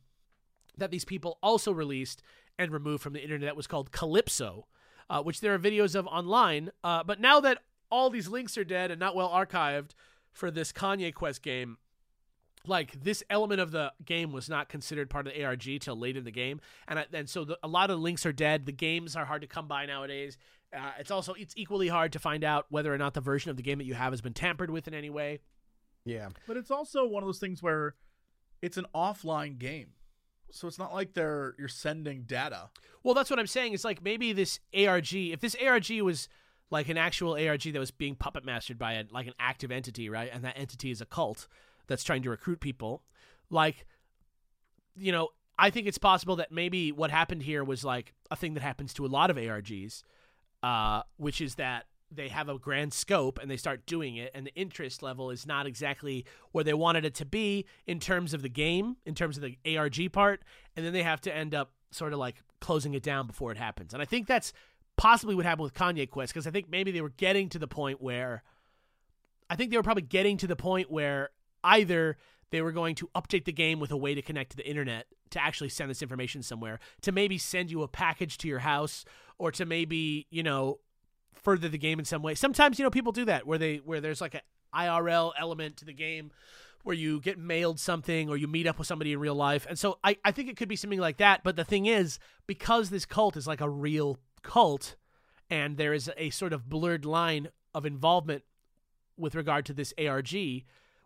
that 0.75 0.91
these 0.91 1.05
people 1.05 1.37
also 1.41 1.71
released 1.71 2.21
and 2.57 2.71
removed 2.71 3.03
from 3.03 3.13
the 3.13 3.21
internet 3.21 3.47
that 3.47 3.55
was 3.55 3.67
called 3.67 3.91
Calypso, 3.91 4.65
uh, 5.09 5.21
which 5.21 5.41
there 5.41 5.53
are 5.53 5.59
videos 5.59 5.95
of 5.95 6.07
online. 6.07 6.71
Uh, 6.83 7.03
but 7.03 7.21
now 7.21 7.39
that 7.39 7.59
all 7.89 8.09
these 8.09 8.27
links 8.27 8.57
are 8.57 8.63
dead 8.63 8.91
and 8.91 8.99
not 8.99 9.15
well 9.15 9.29
archived 9.29 9.91
for 10.31 10.51
this 10.51 10.71
Kanye 10.71 11.13
Quest 11.13 11.41
game, 11.41 11.77
like 12.65 13.03
this 13.03 13.23
element 13.29 13.61
of 13.61 13.71
the 13.71 13.93
game 14.03 14.31
was 14.31 14.49
not 14.49 14.69
considered 14.69 15.09
part 15.09 15.27
of 15.27 15.33
the 15.33 15.43
ARG 15.43 15.79
till 15.79 15.97
late 15.97 16.17
in 16.17 16.23
the 16.23 16.31
game, 16.31 16.59
and 16.87 16.99
I, 16.99 17.05
and 17.13 17.29
so 17.29 17.45
the, 17.45 17.57
a 17.63 17.67
lot 17.67 17.89
of 17.89 17.97
the 17.97 18.03
links 18.03 18.25
are 18.25 18.33
dead. 18.33 18.65
The 18.65 18.71
games 18.71 19.15
are 19.15 19.25
hard 19.25 19.41
to 19.41 19.47
come 19.47 19.67
by 19.67 19.85
nowadays. 19.85 20.37
Uh, 20.75 20.91
it's 20.99 21.11
also 21.11 21.33
it's 21.33 21.53
equally 21.55 21.87
hard 21.87 22.11
to 22.13 22.19
find 22.19 22.43
out 22.43 22.65
whether 22.69 22.93
or 22.93 22.97
not 22.97 23.13
the 23.13 23.21
version 23.21 23.49
of 23.49 23.57
the 23.57 23.63
game 23.63 23.77
that 23.77 23.85
you 23.85 23.93
have 23.93 24.11
has 24.11 24.21
been 24.21 24.33
tampered 24.33 24.69
with 24.69 24.87
in 24.87 24.93
any 24.93 25.09
way. 25.09 25.39
Yeah. 26.05 26.29
But 26.45 26.57
it's 26.57 26.71
also 26.71 27.05
one 27.05 27.23
of 27.23 27.27
those 27.27 27.39
things 27.39 27.63
where 27.63 27.95
it's 28.61 28.77
an 28.77 28.85
offline 28.93 29.57
game. 29.57 29.89
So 30.51 30.67
it's 30.67 30.79
not 30.79 30.93
like 30.93 31.13
they're 31.13 31.55
you're 31.57 31.67
sending 31.67 32.23
data. 32.23 32.69
Well, 33.03 33.13
that's 33.13 33.29
what 33.29 33.39
I'm 33.39 33.47
saying. 33.47 33.73
It's 33.73 33.83
like 33.83 34.03
maybe 34.03 34.33
this 34.33 34.59
ARG, 34.77 35.13
if 35.13 35.39
this 35.39 35.55
ARG 35.55 35.89
was 36.01 36.29
like 36.69 36.89
an 36.89 36.97
actual 36.97 37.33
ARG 37.33 37.63
that 37.63 37.79
was 37.79 37.91
being 37.91 38.15
puppet 38.15 38.43
mastered 38.43 38.77
by 38.77 38.93
a, 38.93 39.03
like 39.11 39.27
an 39.27 39.33
active 39.39 39.71
entity, 39.71 40.09
right? 40.09 40.29
And 40.31 40.43
that 40.43 40.57
entity 40.57 40.91
is 40.91 41.01
a 41.01 41.05
cult 41.05 41.47
that's 41.87 42.03
trying 42.03 42.21
to 42.23 42.29
recruit 42.29 42.59
people, 42.59 43.03
like, 43.49 43.85
you 44.95 45.11
know, 45.11 45.29
I 45.57 45.69
think 45.69 45.87
it's 45.87 45.97
possible 45.97 46.35
that 46.35 46.51
maybe 46.51 46.91
what 46.91 47.09
happened 47.09 47.43
here 47.43 47.63
was 47.63 47.83
like 47.83 48.13
a 48.29 48.35
thing 48.35 48.53
that 48.55 48.61
happens 48.61 48.93
to 48.95 49.05
a 49.05 49.07
lot 49.07 49.29
of 49.29 49.37
ARGs, 49.37 50.03
uh, 50.61 51.01
which 51.17 51.41
is 51.41 51.55
that 51.55 51.85
they 52.11 52.29
have 52.29 52.47
a 52.47 52.57
grand 52.57 52.93
scope 52.93 53.39
and 53.41 53.49
they 53.49 53.57
start 53.57 53.85
doing 53.85 54.15
it, 54.15 54.31
and 54.33 54.45
the 54.45 54.55
interest 54.55 55.01
level 55.01 55.29
is 55.31 55.45
not 55.45 55.65
exactly 55.65 56.25
where 56.51 56.63
they 56.63 56.73
wanted 56.73 57.05
it 57.05 57.15
to 57.15 57.25
be 57.25 57.65
in 57.85 57.99
terms 57.99 58.33
of 58.33 58.41
the 58.41 58.49
game, 58.49 58.97
in 59.05 59.15
terms 59.15 59.37
of 59.37 59.43
the 59.43 59.77
ARG 59.77 60.11
part, 60.11 60.41
and 60.75 60.85
then 60.85 60.93
they 60.93 61.03
have 61.03 61.21
to 61.21 61.35
end 61.35 61.53
up 61.55 61.71
sort 61.91 62.13
of 62.13 62.19
like 62.19 62.43
closing 62.59 62.93
it 62.93 63.03
down 63.03 63.27
before 63.27 63.51
it 63.51 63.57
happens. 63.57 63.93
And 63.93 64.01
I 64.01 64.05
think 64.05 64.27
that's 64.27 64.53
possibly 64.97 65.35
what 65.35 65.45
happened 65.45 65.63
with 65.63 65.73
Kanye 65.73 66.09
Quest 66.09 66.33
because 66.33 66.47
I 66.47 66.51
think 66.51 66.69
maybe 66.69 66.91
they 66.91 67.01
were 67.01 67.09
getting 67.09 67.49
to 67.49 67.59
the 67.59 67.67
point 67.67 68.01
where 68.01 68.43
I 69.49 69.55
think 69.55 69.71
they 69.71 69.77
were 69.77 69.83
probably 69.83 70.03
getting 70.03 70.37
to 70.37 70.47
the 70.47 70.55
point 70.55 70.91
where 70.91 71.29
either 71.63 72.17
they 72.49 72.61
were 72.61 72.71
going 72.71 72.95
to 72.95 73.09
update 73.15 73.45
the 73.45 73.51
game 73.51 73.79
with 73.79 73.91
a 73.91 73.97
way 73.97 74.15
to 74.15 74.21
connect 74.21 74.51
to 74.51 74.57
the 74.57 74.67
internet 74.67 75.07
to 75.31 75.43
actually 75.43 75.69
send 75.69 75.89
this 75.89 76.01
information 76.01 76.41
somewhere, 76.41 76.79
to 77.01 77.11
maybe 77.11 77.37
send 77.37 77.69
you 77.69 77.83
a 77.83 77.87
package 77.87 78.37
to 78.39 78.47
your 78.47 78.59
house, 78.59 79.05
or 79.37 79.51
to 79.51 79.65
maybe, 79.65 80.25
you 80.29 80.41
know, 80.43 80.79
further 81.33 81.67
the 81.67 81.77
game 81.77 81.99
in 81.99 82.05
some 82.05 82.21
way. 82.21 82.33
Sometimes, 82.33 82.79
you 82.79 82.83
know, 82.83 82.89
people 82.89 83.11
do 83.11 83.25
that 83.25 83.45
where 83.45 83.57
they 83.57 83.77
where 83.77 84.01
there's 84.01 84.21
like 84.21 84.35
a 84.35 84.41
IRL 84.73 85.33
element 85.37 85.77
to 85.77 85.85
the 85.85 85.93
game 85.93 86.31
where 86.83 86.95
you 86.95 87.19
get 87.19 87.37
mailed 87.37 87.79
something 87.79 88.29
or 88.29 88.37
you 88.37 88.47
meet 88.47 88.65
up 88.65 88.77
with 88.77 88.87
somebody 88.87 89.11
in 89.11 89.19
real 89.19 89.35
life. 89.35 89.65
And 89.67 89.77
so 89.77 89.99
I, 90.03 90.17
I 90.23 90.31
think 90.31 90.49
it 90.49 90.55
could 90.55 90.69
be 90.69 90.77
something 90.77 90.99
like 90.99 91.17
that. 91.17 91.43
But 91.43 91.57
the 91.57 91.65
thing 91.65 91.85
is, 91.85 92.17
because 92.47 92.89
this 92.89 93.05
cult 93.05 93.35
is 93.35 93.45
like 93.45 93.59
a 93.59 93.69
real 93.69 94.17
cult 94.47 94.95
and 95.49 95.77
there 95.77 95.93
is 95.93 96.09
a 96.17 96.29
sort 96.29 96.53
of 96.53 96.69
blurred 96.69 97.05
line 97.05 97.49
of 97.75 97.85
involvement 97.85 98.43
with 99.17 99.35
regard 99.35 99.65
to 99.65 99.73
this 99.73 99.93
ARG, 99.99 100.33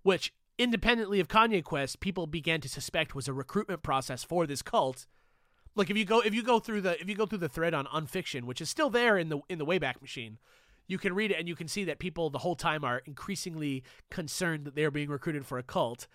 which 0.04 0.34
independently 0.58 1.20
of 1.20 1.28
Kanye 1.28 1.64
Quest, 1.64 2.00
people 2.00 2.28
began 2.28 2.62
to 2.62 2.70
suspect 2.70 3.16
was 3.16 3.28
a 3.28 3.34
recruitment 3.34 3.82
process 3.82 4.24
for 4.24 4.46
this 4.46 4.62
cult. 4.62 5.08
Like 5.76 5.89
if 5.89 5.98
you 5.98 6.06
go 6.06 6.20
if 6.20 6.34
you 6.36 6.44
go 6.44 6.60
through 6.60 6.82
the 6.82 7.02
if 7.02 7.10
you 7.10 7.16
go 7.16 7.26
through 7.26 7.39
the 7.39 7.50
thread 7.50 7.74
on 7.74 7.88
Unfiction, 7.92 8.46
which 8.46 8.62
is 8.62 8.70
still 8.70 8.89
there 8.89 9.18
in 9.18 9.30
the 9.30 9.39
in 9.50 9.58
the 9.58 9.66
Wayback 9.66 10.02
Machine, 10.02 10.38
you 10.88 10.98
can 10.98 11.16
read 11.16 11.32
it 11.32 11.39
and 11.39 11.48
you 11.48 11.56
can 11.56 11.68
see 11.68 11.86
that 11.86 11.98
people 11.98 12.30
the 12.30 12.39
whole 12.39 12.56
time 12.56 12.84
are 12.84 13.02
increasingly 13.06 13.84
concerned 14.10 14.66
that 14.66 14.76
they're 14.76 14.92
being 14.92 15.10
recruited 15.10 15.46
for 15.46 15.58
a 15.58 15.64
cult. 15.64 16.08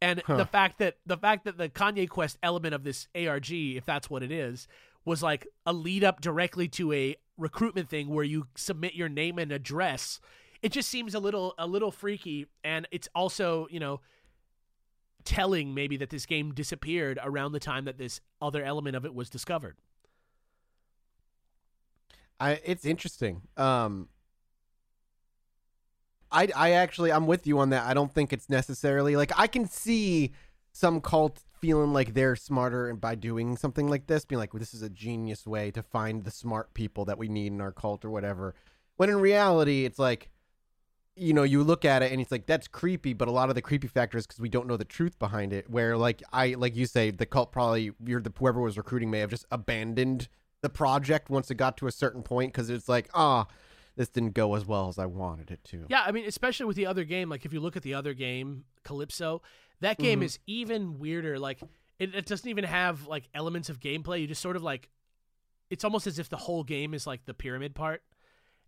And 0.00 0.22
the 0.28 0.44
fact 0.44 0.78
that 0.78 0.98
the 1.06 1.16
fact 1.16 1.44
that 1.44 1.58
the 1.58 1.68
Kanye 1.68 2.08
Quest 2.08 2.38
element 2.42 2.74
of 2.74 2.84
this 2.84 3.08
ARG, 3.16 3.50
if 3.50 3.84
that's 3.84 4.08
what 4.08 4.22
it 4.22 4.30
is, 4.30 4.68
was 5.08 5.22
like 5.22 5.48
a 5.66 5.72
lead 5.72 6.04
up 6.04 6.20
directly 6.20 6.68
to 6.68 6.92
a 6.92 7.16
recruitment 7.36 7.88
thing 7.88 8.08
where 8.08 8.24
you 8.24 8.46
submit 8.56 8.94
your 8.94 9.08
name 9.08 9.38
and 9.38 9.50
address 9.50 10.20
it 10.62 10.72
just 10.72 10.88
seems 10.88 11.14
a 11.14 11.20
little 11.20 11.54
a 11.58 11.66
little 11.66 11.90
freaky, 11.90 12.46
and 12.64 12.86
it's 12.90 13.08
also 13.14 13.68
you 13.70 13.80
know 13.80 14.00
telling 15.24 15.74
maybe 15.74 15.96
that 15.98 16.10
this 16.10 16.26
game 16.26 16.52
disappeared 16.54 17.18
around 17.22 17.52
the 17.52 17.60
time 17.60 17.84
that 17.84 17.98
this 17.98 18.20
other 18.40 18.62
element 18.64 18.96
of 18.96 19.04
it 19.04 19.14
was 19.14 19.28
discovered. 19.28 19.76
I 22.40 22.60
it's 22.64 22.84
interesting. 22.84 23.42
Um 23.56 24.08
I 26.30 26.48
I 26.54 26.70
actually 26.72 27.12
I'm 27.12 27.26
with 27.26 27.46
you 27.46 27.58
on 27.58 27.70
that. 27.70 27.86
I 27.86 27.94
don't 27.94 28.12
think 28.12 28.32
it's 28.32 28.48
necessarily 28.48 29.16
like 29.16 29.32
I 29.36 29.46
can 29.46 29.66
see 29.66 30.32
some 30.72 31.00
cult 31.00 31.40
feeling 31.60 31.92
like 31.92 32.14
they're 32.14 32.36
smarter 32.36 32.88
and 32.88 33.00
by 33.00 33.14
doing 33.14 33.56
something 33.56 33.88
like 33.88 34.06
this, 34.06 34.24
being 34.24 34.38
like, 34.38 34.52
well, 34.52 34.60
this 34.60 34.74
is 34.74 34.82
a 34.82 34.88
genius 34.88 35.46
way 35.46 35.70
to 35.70 35.82
find 35.82 36.24
the 36.24 36.30
smart 36.30 36.72
people 36.74 37.04
that 37.04 37.18
we 37.18 37.28
need 37.28 37.52
in 37.52 37.60
our 37.60 37.72
cult 37.72 38.04
or 38.04 38.10
whatever. 38.10 38.54
When 38.96 39.10
in 39.10 39.20
reality, 39.20 39.84
it's 39.84 39.98
like, 39.98 40.30
you 41.16 41.32
know, 41.32 41.42
you 41.42 41.64
look 41.64 41.84
at 41.84 42.02
it 42.02 42.12
and 42.12 42.20
it's 42.20 42.30
like 42.30 42.46
that's 42.46 42.68
creepy, 42.68 43.12
but 43.12 43.26
a 43.26 43.32
lot 43.32 43.48
of 43.48 43.56
the 43.56 43.62
creepy 43.62 43.88
factor 43.88 44.18
is 44.18 44.26
because 44.26 44.40
we 44.40 44.48
don't 44.48 44.68
know 44.68 44.76
the 44.76 44.84
truth 44.84 45.18
behind 45.18 45.52
it. 45.52 45.68
Where 45.68 45.96
like 45.96 46.22
I 46.32 46.54
like 46.54 46.76
you 46.76 46.86
say, 46.86 47.10
the 47.10 47.26
cult 47.26 47.50
probably 47.50 47.90
you're 48.04 48.20
the 48.20 48.32
whoever 48.38 48.60
was 48.60 48.76
recruiting 48.76 49.10
may 49.10 49.18
have 49.18 49.30
just 49.30 49.46
abandoned 49.50 50.28
the 50.60 50.68
project 50.68 51.28
once 51.30 51.50
it 51.50 51.56
got 51.56 51.76
to 51.78 51.86
a 51.86 51.92
certain 51.92 52.22
point 52.22 52.52
because 52.52 52.70
it's 52.70 52.88
like, 52.88 53.08
ah, 53.14 53.46
this 53.96 54.08
didn't 54.08 54.34
go 54.34 54.54
as 54.54 54.64
well 54.64 54.88
as 54.88 54.98
I 54.98 55.06
wanted 55.06 55.50
it 55.50 55.62
to. 55.64 55.84
Yeah, 55.88 56.02
I 56.06 56.12
mean, 56.12 56.24
especially 56.24 56.66
with 56.66 56.76
the 56.76 56.86
other 56.86 57.04
game. 57.04 57.28
Like, 57.28 57.44
if 57.44 57.52
you 57.52 57.60
look 57.60 57.76
at 57.76 57.82
the 57.82 57.94
other 57.94 58.14
game, 58.14 58.64
Calypso, 58.84 59.42
that 59.80 59.98
game 59.98 60.20
Mhm. 60.20 60.24
is 60.24 60.38
even 60.46 60.98
weirder. 60.98 61.38
Like, 61.38 61.60
it, 61.98 62.14
it 62.14 62.26
doesn't 62.26 62.48
even 62.48 62.64
have 62.64 63.06
like 63.06 63.28
elements 63.34 63.68
of 63.68 63.80
gameplay. 63.80 64.20
You 64.20 64.26
just 64.26 64.42
sort 64.42 64.56
of 64.56 64.62
like, 64.62 64.88
it's 65.70 65.84
almost 65.84 66.06
as 66.06 66.18
if 66.18 66.28
the 66.28 66.36
whole 66.36 66.64
game 66.64 66.94
is 66.94 67.06
like 67.06 67.24
the 67.26 67.34
pyramid 67.34 67.74
part. 67.74 68.02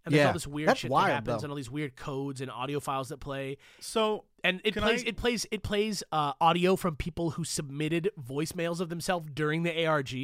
And 0.04 0.14
there's 0.14 0.20
Yeah, 0.20 0.26
all 0.28 0.32
this 0.32 0.46
weird 0.46 0.68
that's 0.68 0.80
shit 0.80 0.90
wild, 0.90 1.08
that 1.08 1.12
happens, 1.12 1.42
though. 1.42 1.44
and 1.46 1.52
all 1.52 1.56
these 1.56 1.70
weird 1.70 1.94
codes 1.94 2.40
and 2.40 2.50
audio 2.50 2.80
files 2.80 3.10
that 3.10 3.18
play. 3.20 3.58
So 3.80 4.24
And 4.42 4.60
it 4.64 4.74
plays, 4.74 5.04
I- 5.04 5.08
it 5.08 5.16
plays, 5.18 5.46
it 5.50 5.62
plays 5.62 6.02
uh, 6.10 6.32
audio 6.40 6.74
from 6.76 6.96
people 6.96 7.32
who 7.32 7.44
submitted 7.44 8.10
voicemails 8.18 8.80
of 8.80 8.88
themselves 8.88 9.28
during 9.34 9.62
the 9.62 9.84
ARG. 9.86 10.14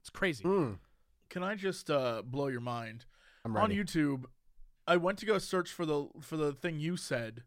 It's 0.00 0.10
crazy. 0.10 0.42
Mm, 0.44 0.78
can 1.28 1.42
I 1.42 1.54
just 1.54 1.90
uh, 1.90 2.22
blow 2.24 2.46
your 2.46 2.62
mind? 2.62 3.04
I'm 3.44 3.54
ready. 3.54 3.78
On. 3.78 3.84
YouTube, 3.86 4.24
I 4.88 4.96
went 4.96 5.18
to 5.18 5.26
go 5.26 5.36
search 5.38 5.70
for 5.70 5.84
the 5.84 6.06
for 6.22 6.36
the 6.38 6.52
thing 6.52 6.78
you 6.80 6.96
said, 6.96 7.42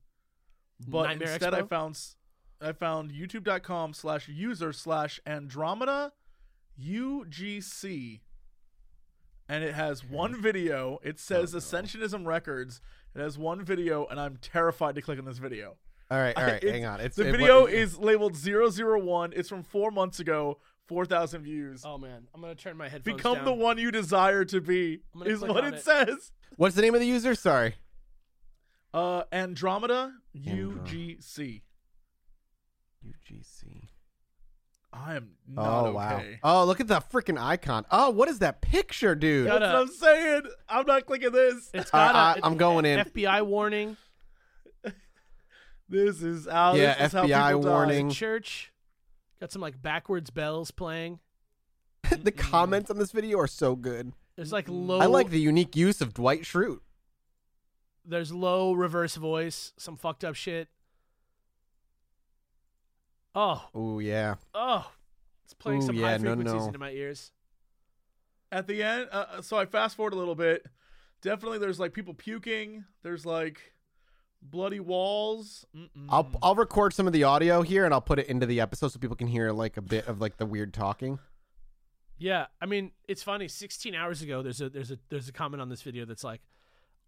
but 0.88 1.08
Nightmare 1.08 1.30
instead 1.34 1.54
I 1.56 1.64
found 1.64 1.96
s- 1.96 2.16
I 2.62 2.72
found 2.74 3.12
youtube.com 3.12 3.94
slash 3.94 4.28
user 4.28 4.74
slash 4.74 5.20
Andromeda 5.26 6.12
UGC. 6.82 8.20
And 9.48 9.64
it 9.64 9.74
has 9.74 10.04
one 10.06 10.40
video. 10.40 11.00
It 11.04 11.20
says 11.20 11.54
Oh, 11.56 11.58
no. 11.58 11.62
Ascensionism 11.64 12.26
Records. 12.26 12.82
It 13.16 13.20
has 13.22 13.38
one 13.38 13.64
video, 13.64 14.06
and 14.06 14.20
I'm 14.20 14.38
terrified 14.38 14.96
to 14.96 15.02
click 15.02 15.18
on 15.18 15.26
this 15.26 15.40
video. 15.40 15.78
all 16.12 16.18
right, 16.20 16.36
all 16.38 16.44
right, 16.44 16.56
It's- 16.56 16.72
hang 16.74 16.86
on. 16.86 17.00
It's 17.02 17.16
the 17.16 17.28
it- 17.28 17.32
video 17.32 17.62
what- 17.62 17.74
is 17.74 17.98
labeled 17.98 18.36
001. 18.36 19.34
It's 19.36 19.50
from 19.50 19.64
four 19.64 19.90
months 19.92 20.20
ago, 20.20 20.60
4,000 20.88 21.42
views. 21.44 21.82
Oh 21.86 21.98
man, 21.98 22.28
I'm 22.34 22.42
gonna 22.42 22.56
turn 22.56 22.78
my 22.78 22.90
headphones 22.90 23.16
Become 23.18 23.36
down. 23.38 23.46
the 23.46 23.54
one 23.54 23.78
you 23.78 23.90
desire 23.92 24.44
to 24.46 24.60
be, 24.62 25.00
is 25.26 25.42
what 25.42 25.64
it, 25.64 25.76
it. 25.76 25.82
says. 25.84 26.32
What's 26.58 26.76
the 26.76 26.82
name 26.82 26.94
of 26.94 27.00
the 27.00 27.08
user? 27.08 27.34
Sorry. 27.36 27.76
Uh, 28.94 29.24
Andromeda 29.32 30.14
Andro- 30.36 30.86
UGC. 30.88 31.62
UGC. 33.06 33.88
I 34.92 35.16
am 35.16 35.32
oh, 35.56 35.62
not 35.62 35.86
Oh 35.86 35.92
wow. 35.92 36.18
okay. 36.18 36.40
Oh, 36.44 36.66
look 36.66 36.80
at 36.80 36.88
the 36.88 37.00
freaking 37.00 37.40
icon. 37.40 37.86
Oh, 37.92 38.10
what 38.10 38.28
is 38.28 38.40
that 38.40 38.62
picture, 38.62 39.14
dude? 39.16 39.48
Got 39.48 39.60
That's 39.60 39.74
what 39.74 39.82
I'm 39.82 39.88
saying. 39.90 40.42
I'm 40.68 40.86
not 40.86 41.06
clicking 41.06 41.32
this. 41.32 41.70
It's 41.74 41.94
All 41.94 42.00
right, 42.00 42.12
got 42.12 42.38
a, 42.38 42.44
I- 42.44 42.48
I'm 42.48 42.58
going 42.58 42.86
in. 42.86 43.00
FBI 43.00 43.46
warning. 43.46 43.98
This 45.90 46.22
is 46.22 46.48
how. 46.48 46.76
Yeah, 46.76 46.96
this 46.96 47.08
is 47.08 47.14
how 47.14 47.26
FBI 47.26 47.30
die. 47.30 47.56
warning. 47.56 48.10
church. 48.12 48.72
Got 49.40 49.52
some 49.52 49.62
like 49.62 49.82
backwards 49.82 50.30
bells 50.30 50.72
playing. 50.72 51.20
the 52.24 52.32
comments 52.32 52.92
on 52.92 52.98
this 53.00 53.12
video 53.12 53.40
are 53.40 53.48
so 53.48 53.76
good. 53.76 54.14
There's 54.36 54.54
like 54.54 54.66
low. 54.70 55.00
I 55.00 55.08
like 55.08 55.30
the 55.30 55.40
unique 55.40 55.76
use 55.76 56.00
of 56.00 56.14
Dwight 56.14 56.44
Schrute. 56.44 56.80
There's 58.06 58.32
low 58.32 58.74
reverse 58.74 59.16
voice. 59.16 59.74
Some 59.78 59.98
fucked 59.98 60.24
up 60.24 60.36
shit. 60.36 60.70
Oh, 63.36 63.68
Oh 63.74 64.00
yeah. 64.00 64.36
oh! 64.54 64.90
It's 65.46 65.54
playing 65.54 65.84
Ooh, 65.84 65.86
some 65.86 65.96
yeah, 65.96 66.08
high 66.08 66.18
no, 66.18 66.36
frequencies 66.36 66.62
no. 66.62 66.68
into 66.68 66.80
my 66.80 66.92
ears. 66.92 67.32
At 68.52 68.68
the 68.68 68.82
end, 68.84 69.08
uh, 69.12 69.42
so 69.42 69.58
I 69.58 69.66
fast 69.66 69.96
forward 69.96 70.14
a 70.14 70.16
little 70.16 70.36
bit. 70.36 70.66
Definitely, 71.22 71.60
there's 71.60 71.80
like 71.80 71.94
people 71.94 72.14
puking. 72.14 72.86
There's 73.04 73.26
like 73.26 73.74
bloody 74.42 74.80
walls. 74.80 75.66
Mm-mm. 75.76 76.08
I'll 76.10 76.30
I'll 76.42 76.56
record 76.56 76.94
some 76.94 77.08
of 77.08 77.14
the 77.14 77.24
audio 77.24 77.62
here 77.62 77.86
and 77.86 77.94
I'll 77.94 78.02
put 78.02 78.20
it 78.20 78.28
into 78.28 78.46
the 78.46 78.62
episode 78.62 78.90
so 78.90 79.00
people 79.00 79.16
can 79.16 79.28
hear 79.28 79.52
like 79.52 79.78
a 79.78 79.82
bit 79.82 80.08
of 80.08 80.20
like 80.22 80.38
the 80.38 80.46
weird 80.46 80.74
talking. 80.74 81.20
Yeah, 82.18 82.48
I 82.62 82.66
mean, 82.66 82.92
it's 83.08 83.24
funny. 83.24 83.48
16 83.48 83.96
hours 83.96 84.22
ago, 84.22 84.42
there's 84.42 84.62
a 84.62 84.70
there's 84.70 84.92
a 84.92 84.98
there's 85.10 85.30
a 85.30 85.32
comment 85.32 85.62
on 85.62 85.70
this 85.70 85.82
video 85.82 86.06
that's 86.06 86.24
like, 86.24 86.42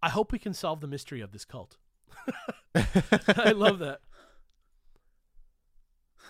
"I 0.02 0.08
hope 0.08 0.32
we 0.32 0.38
can 0.38 0.54
solve 0.54 0.80
the 0.80 0.86
mystery 0.86 1.20
of 1.20 1.32
this 1.32 1.44
cult." 1.44 1.76
I 2.74 3.52
love 3.52 3.78
that. 3.80 4.00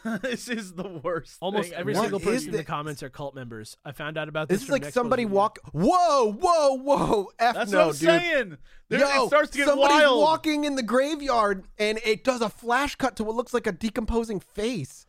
this 0.23 0.49
is 0.49 0.73
the 0.75 0.89
worst. 1.03 1.37
Almost 1.41 1.71
thing 1.71 1.79
every 1.79 1.95
I've 1.95 2.03
single 2.03 2.19
What 2.19 2.27
ever 2.29 2.31
is 2.37 2.43
person 2.43 2.45
seen. 2.53 2.55
in 2.55 2.57
the 2.59 2.65
comments 2.65 3.03
are 3.03 3.09
cult 3.11 3.35
members. 3.35 3.77
I 3.85 3.93
found 3.93 4.19
out 4.19 4.29
about 4.29 4.49
this. 4.49 4.57
This 4.57 4.63
is 4.63 4.67
from 4.69 4.73
like 4.73 4.83
Nexpo's 4.83 4.95
somebody 4.95 5.25
video. 5.25 5.37
walk. 5.37 5.59
Whoa, 5.73 6.33
whoa, 6.33 6.75
whoa! 6.77 7.29
F 7.39 7.55
That's 7.55 7.71
no, 7.71 7.79
what 7.79 7.85
I'm 7.87 7.91
dude. 7.93 7.99
saying. 8.01 8.57
There, 8.89 9.01
Yo, 9.01 9.25
it 9.25 9.29
starts 9.29 9.51
to 9.51 9.59
get 9.59 9.69
somebody's 9.69 10.03
wild. 10.03 10.21
walking 10.21 10.65
in 10.65 10.75
the 10.77 10.83
graveyard 10.83 11.65
and 11.79 11.99
it 12.05 12.25
does 12.25 12.41
a 12.41 12.49
flash 12.49 12.97
cut 12.97 13.17
to 13.17 13.25
what 13.25 13.37
looks 13.37 13.55
like 13.55 13.67
a 13.67 13.73
decomposing 13.73 14.41
face. 14.41 15.07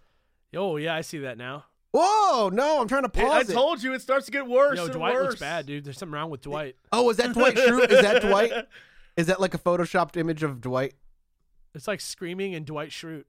Oh 0.56 0.78
yeah, 0.78 0.96
I 0.96 1.02
see 1.02 1.18
that 1.20 1.38
now. 1.38 1.66
Whoa, 1.96 2.50
no, 2.52 2.82
I'm 2.82 2.88
trying 2.88 3.04
to 3.04 3.20
It- 3.20 3.24
I 3.26 3.42
it. 3.42 3.50
told 3.50 3.84
you 3.84 3.94
it 3.94 4.02
starts 4.02 4.26
to 4.28 4.32
get 4.32 4.48
worse. 4.48 4.78
Yo, 4.78 4.88
Dwight 4.88 5.14
worse. 5.14 5.24
looks 5.30 5.40
bad, 5.40 5.66
dude. 5.68 5.84
There's 5.86 5.98
something 5.98 6.14
wrong 6.14 6.30
with 6.32 6.42
Dwight. 6.42 6.76
Oh, 6.92 7.10
is 7.10 7.18
that 7.18 7.34
Dwight 7.34 7.56
Schrute? 7.56 7.92
Is 7.92 8.02
that 8.02 8.22
Dwight? 8.22 8.52
Is 9.18 9.28
that 9.28 9.40
like 9.40 9.54
a 9.54 9.60
photoshopped 9.60 10.18
image 10.18 10.42
of 10.42 10.60
Dwight? 10.60 10.96
It's 11.76 11.88
like 11.88 12.02
screaming 12.02 12.56
and 12.56 12.66
Dwight 12.66 12.90
Schrute. 12.90 13.26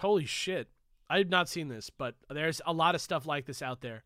Holy 0.00 0.24
shit! 0.26 0.68
I 1.08 1.18
have 1.18 1.28
not 1.28 1.48
seen 1.48 1.68
this, 1.68 1.90
but 1.90 2.14
there's 2.30 2.60
a 2.66 2.72
lot 2.72 2.94
of 2.94 3.00
stuff 3.00 3.26
like 3.26 3.46
this 3.46 3.62
out 3.62 3.80
there. 3.80 4.02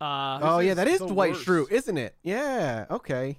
Uh, 0.00 0.38
oh 0.42 0.58
yeah, 0.60 0.74
that 0.74 0.88
is 0.88 0.98
the 1.00 1.06
Dwight 1.08 1.32
worst. 1.32 1.46
Schrute, 1.46 1.70
isn't 1.72 1.98
it? 1.98 2.16
Yeah. 2.22 2.86
Okay. 2.90 3.38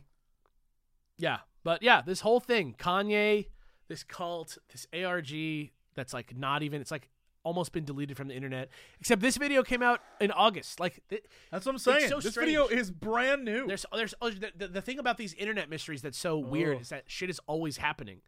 Yeah, 1.17 1.39
but 1.63 1.81
yeah, 1.83 2.01
this 2.01 2.21
whole 2.21 2.39
thing, 2.39 2.75
Kanye, 2.77 3.47
this 3.87 4.03
cult, 4.03 4.57
this 4.71 4.87
ARG, 4.93 5.69
that's 5.95 6.13
like 6.13 6.35
not 6.35 6.63
even. 6.63 6.81
It's 6.81 6.91
like 6.91 7.09
almost 7.43 7.71
been 7.71 7.83
deleted 7.85 8.15
from 8.17 8.27
the 8.27 8.35
internet. 8.35 8.69
Except 8.99 9.21
this 9.21 9.37
video 9.37 9.63
came 9.63 9.81
out 9.81 9.99
in 10.19 10.31
August. 10.31 10.79
Like 10.79 11.01
th- 11.09 11.23
That's 11.51 11.65
what 11.65 11.71
I'm 11.73 11.77
saying. 11.79 12.09
so 12.09 12.19
this 12.19 12.31
strange. 12.33 12.49
video 12.49 12.67
is 12.67 12.91
brand 12.91 13.43
new. 13.43 13.65
there's 13.67 13.85
there's 13.93 14.13
oh, 14.21 14.29
the, 14.29 14.51
the, 14.55 14.67
the 14.67 14.81
thing 14.81 14.99
about 14.99 15.17
these 15.17 15.33
internet 15.33 15.69
mysteries 15.69 16.01
that's 16.03 16.17
so 16.17 16.37
weird 16.37 16.77
Oh. 16.77 16.81
is 16.81 16.89
that 16.89 17.03
shit 17.07 17.29
is 17.31 17.39
always 17.47 17.77
happening, 17.77 18.21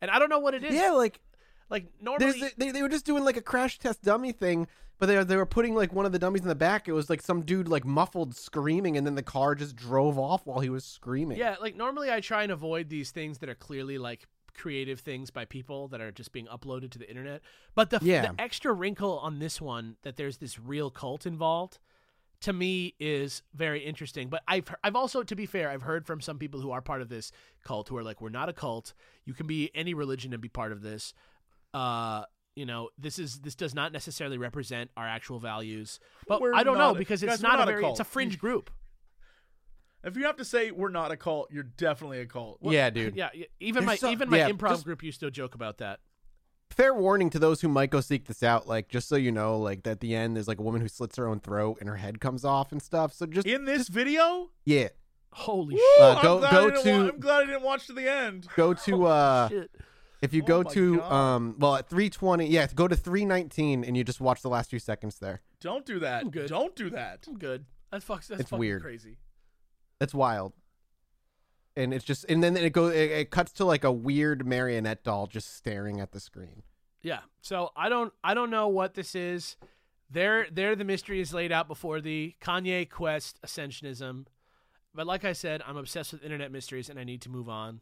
and 0.00 0.10
I 0.10 0.18
don't 0.18 0.28
know 0.30 0.40
what 0.40 0.54
it 0.54 0.64
is. 0.64 0.74
Yeah, 0.74 0.90
like 0.90 1.20
like 1.70 1.86
normally. 2.00 2.38
there's 2.40 2.54
they, 2.54 2.70
they 2.70 2.82
were 2.82 2.88
just 2.88 3.06
doing 3.06 3.24
like 3.24 3.36
a 3.36 3.42
crash 3.42 3.78
test 3.78 4.02
dummy 4.02 4.32
thing, 4.32 4.66
but 4.98 5.06
they 5.06 5.22
they 5.24 5.36
were 5.36 5.46
putting 5.46 5.74
like 5.74 5.92
one 5.92 6.06
of 6.06 6.12
the 6.12 6.18
dummies 6.18 6.42
in 6.42 6.48
the 6.48 6.54
back. 6.54 6.88
It 6.88 6.92
was 6.92 7.10
like 7.10 7.20
some 7.22 7.42
dude 7.42 7.68
like 7.68 7.84
muffled 7.84 8.34
screaming, 8.36 8.96
and 8.96 9.06
then 9.06 9.14
the 9.14 9.22
car 9.22 9.54
just 9.54 9.76
drove 9.76 10.18
off 10.18 10.46
while 10.46 10.60
he 10.60 10.70
was 10.70 10.84
screaming. 10.84 11.38
Yeah, 11.38 11.56
like 11.60 11.76
normally 11.76 12.10
I 12.10 12.20
try 12.20 12.42
and 12.42 12.52
avoid 12.52 12.88
these 12.88 13.10
things 13.10 13.38
that 13.38 13.48
are 13.48 13.54
clearly 13.54 13.98
like 13.98 14.26
creative 14.54 15.00
things 15.00 15.30
by 15.30 15.44
people 15.44 15.86
that 15.88 16.00
are 16.00 16.10
just 16.10 16.32
being 16.32 16.46
uploaded 16.46 16.90
to 16.90 16.98
the 16.98 17.08
internet. 17.08 17.42
But 17.74 17.90
the, 17.90 17.98
Yeah. 18.00 18.32
the 18.32 18.40
extra 18.40 18.72
wrinkle 18.72 19.18
on 19.18 19.38
this 19.38 19.60
one 19.60 19.96
that 20.02 20.16
there's 20.16 20.38
this 20.38 20.58
real 20.58 20.88
cult 20.90 21.26
involved 21.26 21.78
to 22.40 22.52
me 22.52 22.94
is 22.98 23.42
very 23.54 23.80
interesting. 23.80 24.28
But 24.28 24.42
I've 24.48 24.74
I've 24.82 24.96
also 24.96 25.22
to 25.22 25.36
be 25.36 25.46
fair, 25.46 25.68
I've 25.70 25.82
heard 25.82 26.06
from 26.06 26.20
some 26.20 26.38
people 26.38 26.60
who 26.60 26.70
are 26.70 26.80
part 26.80 27.02
of 27.02 27.08
this 27.08 27.32
cult 27.64 27.88
who 27.88 27.96
are 27.96 28.02
like 28.02 28.20
we're 28.20 28.28
not 28.30 28.48
a 28.48 28.52
cult. 28.52 28.94
You 29.24 29.34
can 29.34 29.46
be 29.46 29.70
any 29.74 29.94
religion 29.94 30.32
and 30.32 30.40
be 30.40 30.48
part 30.48 30.72
of 30.72 30.82
this. 30.82 31.12
Uh 31.76 32.24
you 32.54 32.64
know, 32.64 32.88
this 32.96 33.18
is 33.18 33.40
this 33.40 33.54
does 33.54 33.74
not 33.74 33.92
necessarily 33.92 34.38
represent 34.38 34.90
our 34.96 35.06
actual 35.06 35.38
values. 35.38 36.00
But 36.26 36.40
We're 36.40 36.54
I 36.54 36.62
don't 36.62 36.78
know 36.78 36.92
a- 36.92 36.94
because 36.94 37.22
it's 37.22 37.42
we're 37.42 37.48
not, 37.48 37.58
not 37.58 37.68
a 37.68 37.72
a 37.72 37.74
very 37.74 37.84
it's 37.86 38.00
a 38.00 38.04
fringe 38.04 38.38
group. 38.38 38.70
if 40.02 40.16
you 40.16 40.24
have 40.24 40.36
to 40.36 40.44
say 40.44 40.70
we're 40.70 40.88
not 40.90 41.10
a 41.10 41.16
cult, 41.16 41.50
you're 41.52 41.64
definitely 41.64 42.20
a 42.20 42.26
cult. 42.26 42.58
yeah, 42.62 42.88
dude. 42.90 43.14
Yeah, 43.16 43.28
yeah, 43.34 43.46
even 43.60 43.82
There's 43.84 43.86
my 43.86 43.96
some- 43.96 44.12
even 44.12 44.30
my 44.30 44.38
yeah, 44.38 44.48
improv 44.50 44.70
just- 44.70 44.84
group 44.84 45.02
used 45.02 45.20
to 45.20 45.30
joke 45.30 45.54
about 45.54 45.78
that. 45.78 46.00
Fair 46.70 46.94
warning 46.94 47.30
to 47.30 47.38
those 47.38 47.60
who 47.60 47.68
might 47.68 47.90
go 47.90 48.00
seek 48.00 48.26
this 48.26 48.42
out. 48.42 48.66
Like, 48.66 48.88
just 48.88 49.08
so 49.08 49.16
you 49.16 49.30
know, 49.32 49.58
like 49.58 49.86
at 49.86 50.00
the 50.00 50.14
end, 50.16 50.34
there's 50.36 50.48
like 50.48 50.58
a 50.58 50.62
woman 50.62 50.80
who 50.80 50.88
slits 50.88 51.16
her 51.16 51.26
own 51.28 51.40
throat 51.40 51.78
and 51.80 51.88
her 51.88 51.96
head 51.96 52.20
comes 52.20 52.44
off 52.44 52.72
and 52.72 52.82
stuff. 52.82 53.12
So 53.12 53.24
just 53.26 53.46
In 53.46 53.64
this 53.66 53.88
video, 53.88 54.50
yeah, 54.64 54.88
Holy 55.32 55.74
Woo, 55.74 55.80
Uh, 56.00 56.14
I'm 56.16 56.22
go- 56.22 56.38
glad 56.38 56.50
go 56.52 56.56
I 56.56 56.70
didn't 56.70 56.76
wa- 56.76 56.82
to- 57.06 57.12
I'm 57.14 57.20
glad 57.20 57.42
I 57.42 57.46
didn't 57.46 57.62
watch 57.62 57.86
to 57.88 57.92
the 57.92 58.10
end. 58.10 58.48
go 58.56 58.72
to 58.74 59.04
uh 59.06 59.48
shit! 59.50 59.70
If 60.22 60.32
you 60.34 60.42
Oh 60.42 60.46
go 60.46 60.62
my 60.62 60.72
to 60.72 60.96
God. 60.98 61.12
um 61.12 61.56
well 61.58 61.76
at 61.76 61.88
320 61.88 62.46
yeah 62.46 62.66
go 62.74 62.88
to 62.88 62.96
319 62.96 63.84
and 63.84 63.96
you 63.96 64.04
just 64.04 64.20
watch 64.20 64.42
the 64.42 64.48
last 64.48 64.70
few 64.70 64.78
seconds 64.78 65.18
there 65.18 65.42
Don't 65.60 65.84
do 65.86 65.98
that. 66.00 66.22
I'm 66.22 66.30
good. 66.30 66.48
Don't 66.48 66.74
do 66.76 66.90
that. 66.90 67.24
I'm 67.28 67.38
good. 67.38 67.64
That 67.92 68.02
fucks. 68.02 68.26
That's 68.28 68.40
It's 68.42 68.50
fucking 68.50 68.58
weird. 68.60 68.82
crazy. 68.82 69.18
it's 70.00 70.14
wild 70.14 70.52
and 71.76 71.92
it's 71.92 72.04
just 72.04 72.24
and 72.28 72.42
then 72.42 72.56
it 72.56 72.72
goes 72.72 72.94
it, 72.94 73.10
it 73.10 73.30
cuts 73.30 73.52
to 73.52 73.64
like 73.64 73.84
a 73.84 73.92
weird 73.92 74.46
marionette 74.46 75.04
doll 75.04 75.26
just 75.26 75.54
staring 75.56 76.00
at 76.00 76.12
the 76.12 76.20
screen. 76.20 76.62
Yeah. 77.02 77.20
So 77.42 77.70
I 77.76 77.88
don't 77.88 78.12
I 78.24 78.34
don't 78.34 78.50
know 78.50 78.68
what 78.68 78.94
this 78.94 79.14
is. 79.14 79.56
There 80.10 80.46
there 80.50 80.74
the 80.76 80.84
mystery 80.84 81.20
is 81.20 81.34
laid 81.34 81.52
out 81.52 81.68
before 81.68 82.00
the 82.00 82.34
Kanye 82.40 82.88
Quest 82.88 83.38
Ascensionism. 83.44 84.26
But 84.94 85.06
like 85.06 85.24
I 85.26 85.34
said, 85.34 85.62
I'm 85.66 85.76
obsessed 85.76 86.12
with 86.12 86.24
internet 86.24 86.50
mysteries 86.50 86.88
and 86.88 86.98
I 86.98 87.04
need 87.04 87.20
to 87.22 87.28
move 87.28 87.48
on. 87.50 87.80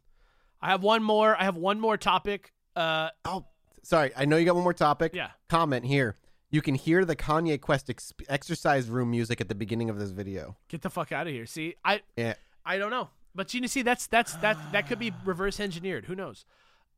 I 0.65 0.69
have 0.69 0.81
one 0.81 1.03
more 1.03 1.39
I 1.39 1.43
have 1.43 1.57
one 1.57 1.79
more 1.79 1.95
topic. 1.95 2.51
Uh 2.75 3.09
Oh, 3.23 3.45
sorry. 3.83 4.11
I 4.17 4.25
know 4.25 4.37
you 4.37 4.45
got 4.45 4.55
one 4.55 4.63
more 4.63 4.73
topic. 4.73 5.13
yeah. 5.13 5.29
Comment 5.47 5.85
here. 5.85 6.17
You 6.49 6.63
can 6.63 6.73
hear 6.73 7.05
the 7.05 7.15
Kanye 7.15 7.61
Quest 7.61 7.89
ex- 7.89 8.13
exercise 8.27 8.89
room 8.89 9.11
music 9.11 9.39
at 9.41 9.47
the 9.47 9.53
beginning 9.53 9.91
of 9.91 9.99
this 9.99 10.09
video. 10.09 10.57
Get 10.69 10.81
the 10.81 10.89
fuck 10.89 11.11
out 11.11 11.27
of 11.27 11.33
here. 11.33 11.45
See, 11.45 11.75
I 11.85 12.01
Yeah. 12.17 12.33
I 12.65 12.79
don't 12.79 12.89
know. 12.89 13.09
But 13.35 13.53
you 13.53 13.67
see, 13.67 13.83
that's 13.83 14.07
that's 14.07 14.33
that 14.37 14.57
that 14.71 14.87
could 14.87 14.97
be 14.97 15.13
reverse 15.23 15.59
engineered. 15.59 16.05
Who 16.05 16.15
knows? 16.15 16.45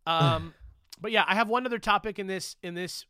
Um, 0.06 0.54
but 1.02 1.12
yeah, 1.12 1.26
I 1.28 1.36
have 1.36 1.50
one 1.50 1.66
other 1.66 1.80
topic 1.80 2.20
in 2.20 2.28
this 2.28 2.56
in 2.64 2.74
this 2.74 3.06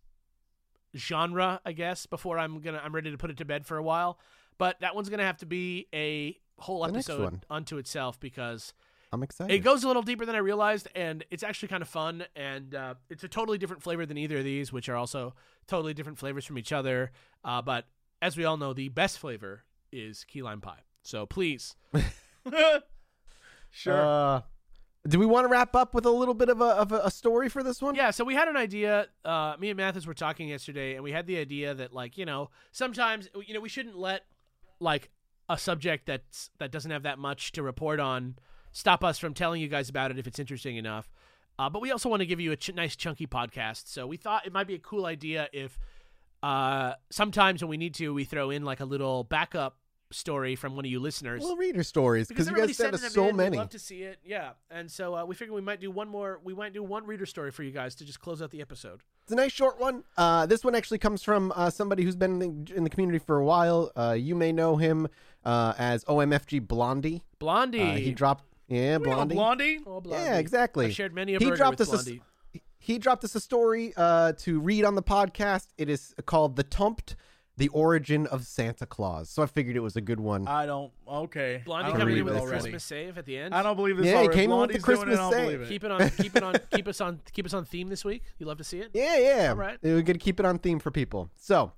genre, 0.96 1.62
I 1.64 1.74
guess. 1.74 2.08
Before 2.08 2.40
I'm 2.40 2.62
gonna 2.62 2.82
I'm 2.84 2.96
ready 2.96 3.12
to 3.12 3.18
put 3.18 3.30
it 3.30 3.38
to 3.38 3.46
bed 3.46 3.68
for 3.68 3.78
a 3.78 3.84
while. 3.84 4.18
But 4.58 4.80
that 4.80 4.96
one's 4.96 5.10
gonna 5.10 5.26
have 5.26 5.38
to 5.38 5.46
be 5.46 5.88
a 5.94 6.36
whole 6.58 6.84
episode 6.84 7.46
unto 7.48 7.78
itself 7.78 8.20
because 8.20 8.74
I'm 9.12 9.24
excited. 9.24 9.54
it 9.54 9.60
goes 9.60 9.84
a 9.84 9.88
little 9.88 10.02
deeper 10.02 10.26
than 10.26 10.36
I 10.36 10.40
realized, 10.40 10.88
and 10.96 11.24
it's 11.30 11.44
actually 11.44 11.70
kind 11.70 11.82
of 11.82 11.88
fun. 11.88 12.26
And 12.36 12.76
uh, 12.76 12.96
it's 13.10 13.24
a 13.24 13.28
totally 13.28 13.58
different 13.58 13.82
flavor 13.82 14.06
than 14.06 14.18
either 14.18 14.40
of 14.40 14.44
these, 14.44 14.74
which 14.74 14.90
are 14.90 14.96
also 14.96 15.34
totally 15.68 15.94
different 15.94 16.18
flavors 16.18 16.46
from 16.46 16.58
each 16.58 16.72
other. 16.72 17.12
Uh, 17.44 17.62
but 17.62 17.86
as 18.22 18.36
we 18.36 18.46
all 18.46 18.58
know, 18.58 18.74
the 18.74 18.90
best 18.90 19.20
flavor 19.20 19.64
is 19.92 20.24
key 20.26 20.42
lime 20.42 20.62
pie. 20.62 20.84
So 21.04 21.26
please, 21.26 21.76
sure. 23.72 24.06
Uh, 24.06 24.42
do 25.08 25.20
we 25.20 25.26
want 25.26 25.46
to 25.46 25.50
wrap 25.50 25.74
up 25.76 25.94
with 25.94 26.06
a 26.06 26.12
little 26.12 26.34
bit 26.34 26.50
of 26.50 26.60
a, 26.60 26.66
of 26.66 26.92
a, 26.92 27.10
story 27.10 27.48
for 27.48 27.64
this 27.64 27.82
one? 27.82 27.96
Yeah, 27.96 28.12
so 28.12 28.26
we 28.26 28.34
had 28.34 28.50
an 28.50 28.58
idea. 28.58 29.08
Uh, 29.24 29.56
me 29.58 29.70
and 29.70 29.78
Mathis 29.78 30.06
were 30.06 30.14
talking 30.14 30.50
yesterday, 30.50 30.96
and 30.96 31.04
we 31.04 31.14
had 31.14 31.28
the 31.28 31.38
idea 31.38 31.74
that, 31.74 31.94
like, 31.94 32.18
you 32.18 32.26
know, 32.26 32.50
sometimes, 32.74 33.30
you 33.46 33.54
know, 33.54 33.62
we 33.62 33.70
shouldn't 33.70 33.98
let 33.98 34.26
like 34.80 35.10
a 35.50 35.58
subject 35.58 36.08
that's 36.08 36.50
that 36.60 36.72
doesn't 36.72 36.92
have 36.92 37.04
that 37.04 37.18
much 37.18 37.54
to 37.54 37.64
report 37.64 38.00
on 38.00 38.36
stop 38.78 39.04
us 39.04 39.18
from 39.18 39.34
telling 39.34 39.60
you 39.60 39.68
guys 39.68 39.90
about 39.90 40.12
it 40.12 40.20
if 40.20 40.28
it's 40.28 40.38
interesting 40.38 40.78
enough. 40.78 41.10
Uh, 41.58 41.68
but 41.68 41.82
we 41.82 41.92
also 41.92 42.08
want 42.08 42.20
to 42.20 42.26
give 42.28 42.40
you 42.40 42.52
a 42.52 42.56
ch- 42.56 42.76
nice 42.76 42.96
chunky 42.96 43.26
podcast, 43.26 43.88
so 43.88 44.06
we 44.06 44.18
thought 44.18 44.46
it 44.46 44.54
might 44.54 44.68
be 44.68 44.76
a 44.76 44.80
cool 44.80 45.08
idea 45.08 45.50
if 45.52 45.80
uh, 46.44 46.94
sometimes 47.10 47.64
when 47.64 47.70
we 47.70 47.78
need 47.78 47.96
to, 47.96 48.14
we 48.14 48.24
throw 48.24 48.52
in 48.52 48.64
like 48.64 48.80
a 48.80 48.86
little 48.86 49.24
backup 49.24 49.78
story 50.12 50.56
from 50.56 50.76
one 50.76 50.86
of 50.86 50.92
you 50.92 51.00
listeners. 51.00 51.42
Little 51.42 51.58
reader 51.58 51.82
stories 51.82 52.28
because 52.28 52.48
you 52.48 52.56
guys 52.56 52.78
sent 52.78 52.94
us 52.94 53.12
so 53.12 53.22
in, 53.22 53.36
we'd 53.36 53.44
many. 53.44 53.58
love 53.58 53.70
to 53.70 53.80
see 53.80 54.04
it, 54.04 54.20
yeah. 54.24 54.52
And 54.70 54.92
so 54.92 55.16
uh, 55.16 55.26
we 55.26 55.34
figured 55.34 55.56
we 55.56 55.62
might 55.62 55.82
do 55.82 55.90
one 55.90 56.08
more. 56.08 56.40
We 56.44 56.54
might 56.54 56.74
do 56.74 56.84
one 56.84 57.08
reader 57.08 57.26
story 57.26 57.50
for 57.50 57.64
you 57.64 57.72
guys 57.72 57.96
to 57.96 58.06
just 58.06 58.20
close 58.20 58.42
out 58.44 58.52
the 58.52 58.62
episode. 58.62 59.02
It's 59.24 59.32
a 59.32 59.36
nice 59.36 59.52
short 59.52 59.80
one. 59.80 60.04
Uh, 60.16 60.46
this 60.46 60.64
one 60.64 60.76
actually 60.76 61.00
comes 61.00 61.24
from 61.24 61.52
uh, 61.56 61.72
somebody 61.72 62.04
who's 62.04 62.16
been 62.16 62.40
in 62.42 62.66
the, 62.66 62.76
in 62.76 62.84
the 62.84 62.90
community 62.92 63.18
for 63.20 63.38
a 63.38 63.44
while. 63.44 63.92
Uh, 63.96 64.16
you 64.18 64.36
may 64.36 64.52
know 64.52 64.78
him 64.78 65.08
uh, 65.44 65.74
as 65.78 66.06
OMFG 66.06 66.66
Blondie. 66.66 67.24
Blondie. 67.40 67.82
Uh, 67.82 67.96
he 67.96 68.12
dropped, 68.14 68.46
yeah, 68.68 68.98
We 68.98 69.06
know 69.08 69.14
Blondie. 69.16 69.36
Blondie. 69.36 69.80
Oh, 69.86 70.02
Blondie. 70.02 70.24
Yeah, 70.26 70.38
exactly. 70.38 70.86
I've 70.88 70.94
shared 70.94 71.14
many 71.14 71.36
a 71.36 71.40
He 71.40 71.46
burger 71.46 71.58
dropped 71.58 71.80
with 71.80 71.90
us 71.90 71.94
a 71.94 71.98
s- 71.98 72.04
Blondie. 72.06 72.22
He 72.80 72.98
dropped 73.00 73.24
us 73.24 73.36
a 73.36 73.40
story 73.40 73.94
uh, 73.98 74.34
to 74.40 74.60
read 74.60 74.86
on 74.86 74.96
the 74.96 75.04
podcast. 75.04 75.68
It 75.78 75.90
is 75.90 76.14
called 76.26 76.56
"The 76.56 76.64
Tomte: 76.64 77.16
The 77.58 77.68
Origin 77.70 78.28
of 78.28 78.46
Santa 78.46 78.86
Claus." 78.86 79.30
So 79.30 79.44
I 79.44 79.46
figured 79.46 79.76
it 79.76 79.82
was 79.82 79.96
a 79.98 80.02
good 80.02 80.20
one. 80.22 80.48
I 80.48 80.66
don't. 80.66 80.92
Okay. 81.08 81.62
Blondie 81.66 81.86
I 81.86 81.90
don't 81.90 82.00
coming 82.00 82.14
read 82.16 82.20
in 82.20 82.26
with 82.26 82.36
a 82.36 82.40
one. 82.40 82.48
already. 82.48 82.62
Christmas 82.62 82.84
save 82.86 83.18
at 83.18 83.26
the 83.26 83.38
end. 83.38 83.54
I 83.54 83.62
don't 83.64 83.76
believe 83.76 83.98
this. 83.98 84.06
Yeah, 84.06 84.12
he 84.14 84.18
already. 84.28 84.34
came 84.36 84.52
in 84.52 84.58
with 84.60 84.72
the 84.72 84.80
Blondie's 84.80 84.84
doing 84.86 84.98
it, 84.98 85.02
I 85.02 85.06
Christmas 85.06 85.18
don't 85.18 85.34
save. 85.34 85.62
it. 85.62 85.68
Keep 85.70 85.84
it 85.84 85.92
on. 85.92 86.10
Keep 86.12 86.36
it 86.38 86.44
on. 86.44 86.56
Keep 86.72 86.88
us 86.88 87.02
on. 87.02 87.20
Keep 87.34 87.46
us 87.48 87.54
on 87.54 87.66
theme 87.66 87.88
this 87.90 88.06
week. 88.06 88.24
You 88.38 88.46
love 88.46 88.58
to 88.60 88.64
see 88.64 88.80
it. 88.80 88.92
Yeah, 88.94 89.18
yeah. 89.18 89.50
All 89.50 89.56
right. 89.56 89.78
We're 89.82 90.02
going 90.02 90.06
to 90.06 90.24
keep 90.24 90.40
it 90.40 90.46
on 90.46 90.60
theme 90.60 90.80
for 90.80 90.92
people. 90.92 91.30
So 91.36 91.74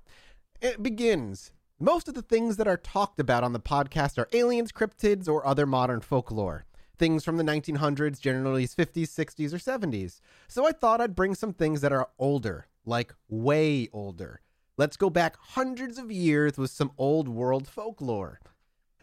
it 0.60 0.82
begins. 0.82 1.52
Most 1.80 2.08
of 2.08 2.14
the 2.14 2.22
things 2.22 2.56
that 2.58 2.68
are 2.68 2.76
talked 2.76 3.18
about 3.18 3.42
on 3.42 3.52
the 3.54 3.60
podcast 3.60 4.18
are 4.18 4.28
aliens, 4.34 4.70
cryptids, 4.70 5.26
or 5.28 5.44
other 5.46 5.64
modern 5.66 6.02
folklore. 6.02 6.66
Things 7.00 7.24
from 7.24 7.38
the 7.38 7.44
1900s, 7.44 8.20
generally 8.20 8.66
50s, 8.68 9.08
60s, 9.08 9.54
or 9.54 9.56
70s. 9.56 10.20
So 10.48 10.66
I 10.66 10.72
thought 10.72 11.00
I'd 11.00 11.16
bring 11.16 11.34
some 11.34 11.54
things 11.54 11.80
that 11.80 11.92
are 11.94 12.10
older, 12.18 12.66
like 12.84 13.14
way 13.26 13.88
older. 13.90 14.42
Let's 14.76 14.98
go 14.98 15.08
back 15.08 15.38
hundreds 15.40 15.96
of 15.96 16.12
years 16.12 16.58
with 16.58 16.70
some 16.70 16.92
old 16.98 17.26
world 17.26 17.66
folklore. 17.66 18.38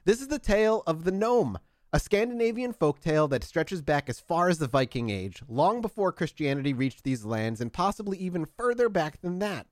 This 0.05 0.21
is 0.21 0.27
the 0.27 0.37
tale 0.37 0.83
of 0.85 1.05
the 1.05 1.11
gnome, 1.11 1.57
a 1.91 1.99
Scandinavian 1.99 2.71
folktale 2.71 3.27
that 3.31 3.43
stretches 3.43 3.81
back 3.81 4.09
as 4.09 4.19
far 4.19 4.47
as 4.47 4.59
the 4.59 4.67
Viking 4.67 5.09
Age, 5.09 5.41
long 5.49 5.81
before 5.81 6.11
Christianity 6.11 6.73
reached 6.73 7.03
these 7.03 7.25
lands, 7.25 7.59
and 7.59 7.73
possibly 7.73 8.19
even 8.19 8.45
further 8.45 8.89
back 8.89 9.21
than 9.21 9.39
that. 9.39 9.65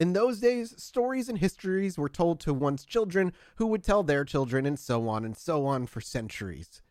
In 0.00 0.14
those 0.14 0.40
days, 0.40 0.74
stories 0.82 1.28
and 1.28 1.38
histories 1.38 1.96
were 1.96 2.08
told 2.08 2.40
to 2.40 2.52
one's 2.52 2.84
children, 2.84 3.32
who 3.54 3.68
would 3.68 3.84
tell 3.84 4.02
their 4.02 4.24
children, 4.24 4.66
and 4.66 4.80
so 4.80 5.08
on 5.08 5.24
and 5.24 5.36
so 5.36 5.64
on 5.64 5.86
for 5.86 6.00
centuries. 6.00 6.81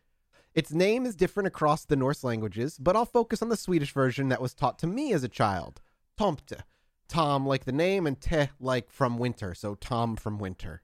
Its 0.54 0.72
name 0.72 1.06
is 1.06 1.16
different 1.16 1.46
across 1.46 1.84
the 1.84 1.96
Norse 1.96 2.22
languages, 2.22 2.78
but 2.78 2.94
I'll 2.94 3.06
focus 3.06 3.40
on 3.40 3.48
the 3.48 3.56
Swedish 3.56 3.92
version 3.92 4.28
that 4.28 4.42
was 4.42 4.52
taught 4.52 4.78
to 4.80 4.86
me 4.86 5.12
as 5.12 5.24
a 5.24 5.28
child 5.28 5.80
Tomte. 6.18 6.62
Tom 7.08 7.46
like 7.46 7.64
the 7.64 7.72
name, 7.72 8.06
and 8.06 8.20
Te 8.20 8.48
like 8.60 8.90
from 8.90 9.18
winter, 9.18 9.54
so 9.54 9.74
Tom 9.74 10.16
from 10.16 10.38
winter. 10.38 10.82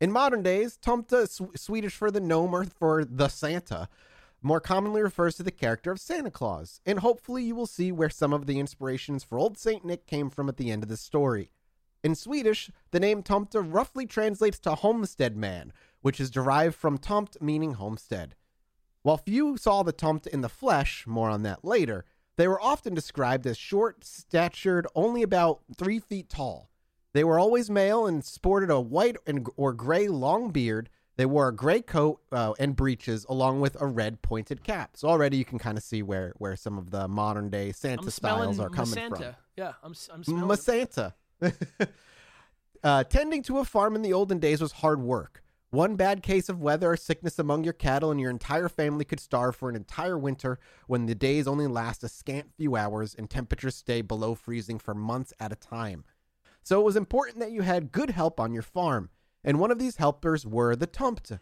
In 0.00 0.12
modern 0.12 0.42
days, 0.42 0.76
Tomte 0.76 1.12
is 1.22 1.30
Sw- 1.32 1.56
Swedish 1.56 1.94
for 1.94 2.10
the 2.10 2.20
gnome 2.20 2.54
or 2.54 2.64
for 2.64 3.04
the 3.04 3.28
Santa, 3.28 3.88
more 4.42 4.60
commonly 4.60 5.02
refers 5.02 5.36
to 5.36 5.42
the 5.42 5.50
character 5.50 5.90
of 5.90 6.00
Santa 6.00 6.30
Claus, 6.30 6.80
and 6.84 7.00
hopefully 7.00 7.42
you 7.42 7.54
will 7.54 7.66
see 7.66 7.90
where 7.90 8.10
some 8.10 8.32
of 8.32 8.46
the 8.46 8.60
inspirations 8.60 9.24
for 9.24 9.38
Old 9.38 9.58
Saint 9.58 9.84
Nick 9.84 10.06
came 10.06 10.30
from 10.30 10.48
at 10.48 10.56
the 10.56 10.70
end 10.70 10.82
of 10.82 10.88
the 10.88 10.96
story. 10.96 11.50
In 12.04 12.14
Swedish, 12.14 12.70
the 12.90 13.00
name 13.00 13.22
Tomte 13.22 13.56
roughly 13.56 14.06
translates 14.06 14.58
to 14.60 14.74
homestead 14.74 15.36
man, 15.36 15.72
which 16.02 16.20
is 16.20 16.30
derived 16.30 16.76
from 16.76 16.98
Tomt 16.98 17.36
meaning 17.40 17.74
homestead. 17.74 18.36
While 19.06 19.18
few 19.18 19.56
saw 19.56 19.84
the 19.84 19.92
Tomte 19.92 20.26
in 20.26 20.40
the 20.40 20.48
flesh, 20.48 21.06
more 21.06 21.30
on 21.30 21.44
that 21.44 21.64
later, 21.64 22.04
they 22.34 22.48
were 22.48 22.60
often 22.60 22.92
described 22.92 23.46
as 23.46 23.56
short, 23.56 24.04
statured, 24.04 24.84
only 24.96 25.22
about 25.22 25.60
three 25.76 26.00
feet 26.00 26.28
tall. 26.28 26.70
They 27.12 27.22
were 27.22 27.38
always 27.38 27.70
male 27.70 28.08
and 28.08 28.24
sported 28.24 28.68
a 28.68 28.80
white 28.80 29.16
and 29.24 29.46
or 29.56 29.74
gray 29.74 30.08
long 30.08 30.50
beard. 30.50 30.90
They 31.14 31.24
wore 31.24 31.46
a 31.46 31.54
gray 31.54 31.82
coat 31.82 32.20
uh, 32.32 32.54
and 32.58 32.74
breeches, 32.74 33.24
along 33.28 33.60
with 33.60 33.80
a 33.80 33.86
red 33.86 34.22
pointed 34.22 34.64
cap. 34.64 34.96
So 34.96 35.06
already 35.06 35.36
you 35.36 35.44
can 35.44 35.60
kind 35.60 35.78
of 35.78 35.84
see 35.84 36.02
where 36.02 36.32
where 36.38 36.56
some 36.56 36.76
of 36.76 36.90
the 36.90 37.06
modern 37.06 37.48
day 37.48 37.70
Santa 37.70 38.10
styles 38.10 38.58
are 38.58 38.70
coming 38.70 38.92
Santa. 38.92 39.16
from. 39.16 39.34
Yeah, 39.56 39.72
I'm. 39.84 39.94
I'm 40.12 40.24
smelling. 40.24 40.48
Masanta. 40.48 41.14
uh, 42.82 43.04
tending 43.04 43.44
to 43.44 43.58
a 43.58 43.64
farm 43.64 43.94
in 43.94 44.02
the 44.02 44.12
olden 44.12 44.40
days 44.40 44.60
was 44.60 44.72
hard 44.72 45.00
work. 45.00 45.44
One 45.76 45.96
bad 45.96 46.22
case 46.22 46.48
of 46.48 46.62
weather 46.62 46.92
or 46.92 46.96
sickness 46.96 47.38
among 47.38 47.64
your 47.64 47.74
cattle, 47.74 48.10
and 48.10 48.18
your 48.18 48.30
entire 48.30 48.70
family 48.70 49.04
could 49.04 49.20
starve 49.20 49.56
for 49.56 49.68
an 49.68 49.76
entire 49.76 50.16
winter 50.16 50.58
when 50.86 51.04
the 51.04 51.14
days 51.14 51.46
only 51.46 51.66
last 51.66 52.02
a 52.02 52.08
scant 52.08 52.54
few 52.56 52.76
hours 52.76 53.14
and 53.14 53.28
temperatures 53.28 53.76
stay 53.76 54.00
below 54.00 54.34
freezing 54.34 54.78
for 54.78 54.94
months 54.94 55.34
at 55.38 55.52
a 55.52 55.54
time. 55.54 56.04
So 56.62 56.80
it 56.80 56.84
was 56.84 56.96
important 56.96 57.40
that 57.40 57.50
you 57.50 57.60
had 57.60 57.92
good 57.92 58.08
help 58.08 58.40
on 58.40 58.54
your 58.54 58.62
farm, 58.62 59.10
and 59.44 59.60
one 59.60 59.70
of 59.70 59.78
these 59.78 59.96
helpers 59.96 60.46
were 60.46 60.74
the 60.74 60.86
Tomte. 60.86 61.40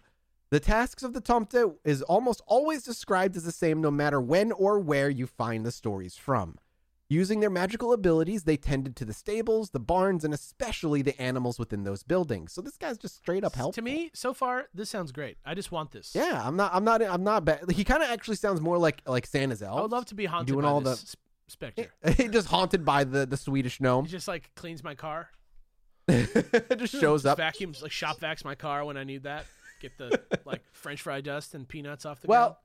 The 0.50 0.58
tasks 0.58 1.04
of 1.04 1.12
the 1.12 1.20
Tomte 1.20 1.76
is 1.84 2.02
almost 2.02 2.42
always 2.48 2.82
described 2.82 3.36
as 3.36 3.44
the 3.44 3.52
same 3.52 3.80
no 3.80 3.92
matter 3.92 4.20
when 4.20 4.50
or 4.50 4.80
where 4.80 5.10
you 5.10 5.28
find 5.28 5.64
the 5.64 5.70
stories 5.70 6.16
from. 6.16 6.58
Using 7.10 7.40
their 7.40 7.50
magical 7.50 7.92
abilities, 7.92 8.44
they 8.44 8.56
tended 8.56 8.96
to 8.96 9.04
the 9.04 9.12
stables, 9.12 9.70
the 9.70 9.78
barns, 9.80 10.24
and 10.24 10.32
especially 10.32 11.02
the 11.02 11.20
animals 11.20 11.58
within 11.58 11.84
those 11.84 12.02
buildings. 12.02 12.52
So 12.54 12.62
this 12.62 12.76
guy's 12.78 12.96
just 12.96 13.16
straight 13.16 13.44
up 13.44 13.54
helpful. 13.54 13.72
To 13.74 13.82
me, 13.82 14.10
so 14.14 14.32
far, 14.32 14.68
this 14.72 14.88
sounds 14.88 15.12
great. 15.12 15.36
I 15.44 15.54
just 15.54 15.70
want 15.70 15.90
this. 15.90 16.12
yeah, 16.14 16.40
I'm 16.42 16.56
not, 16.56 16.70
I'm 16.74 16.82
not, 16.82 17.02
I'm 17.02 17.22
not 17.22 17.44
bad. 17.44 17.70
He 17.70 17.84
kind 17.84 18.02
of 18.02 18.08
actually 18.08 18.36
sounds 18.36 18.60
more 18.62 18.78
like 18.78 19.02
like 19.06 19.26
Santa's 19.26 19.62
elf. 19.62 19.78
I 19.78 19.82
would 19.82 19.92
love 19.92 20.06
to 20.06 20.14
be 20.14 20.24
haunted 20.24 20.52
doing 20.54 20.62
by 20.64 20.68
all 20.70 20.80
the- 20.80 20.96
specter. 21.46 21.92
He 22.16 22.28
just 22.28 22.48
haunted 22.48 22.86
by 22.86 23.04
the 23.04 23.26
the 23.26 23.36
Swedish 23.36 23.80
gnome. 23.82 24.06
He 24.06 24.10
just 24.10 24.26
like 24.26 24.50
cleans 24.54 24.82
my 24.82 24.94
car. 24.94 25.28
just 26.10 26.92
shows 26.98 27.22
Just 27.22 27.26
up. 27.26 27.38
vacuums 27.38 27.82
like 27.82 27.92
shop 27.92 28.18
vacs 28.20 28.44
my 28.44 28.54
car 28.54 28.84
when 28.84 28.96
I 28.96 29.04
need 29.04 29.22
that. 29.24 29.44
Get 29.80 29.96
the 29.98 30.20
like 30.44 30.62
French 30.72 31.02
fry 31.02 31.20
dust 31.20 31.54
and 31.54 31.66
peanuts 31.68 32.06
off 32.06 32.20
the 32.20 32.28
Well, 32.28 32.58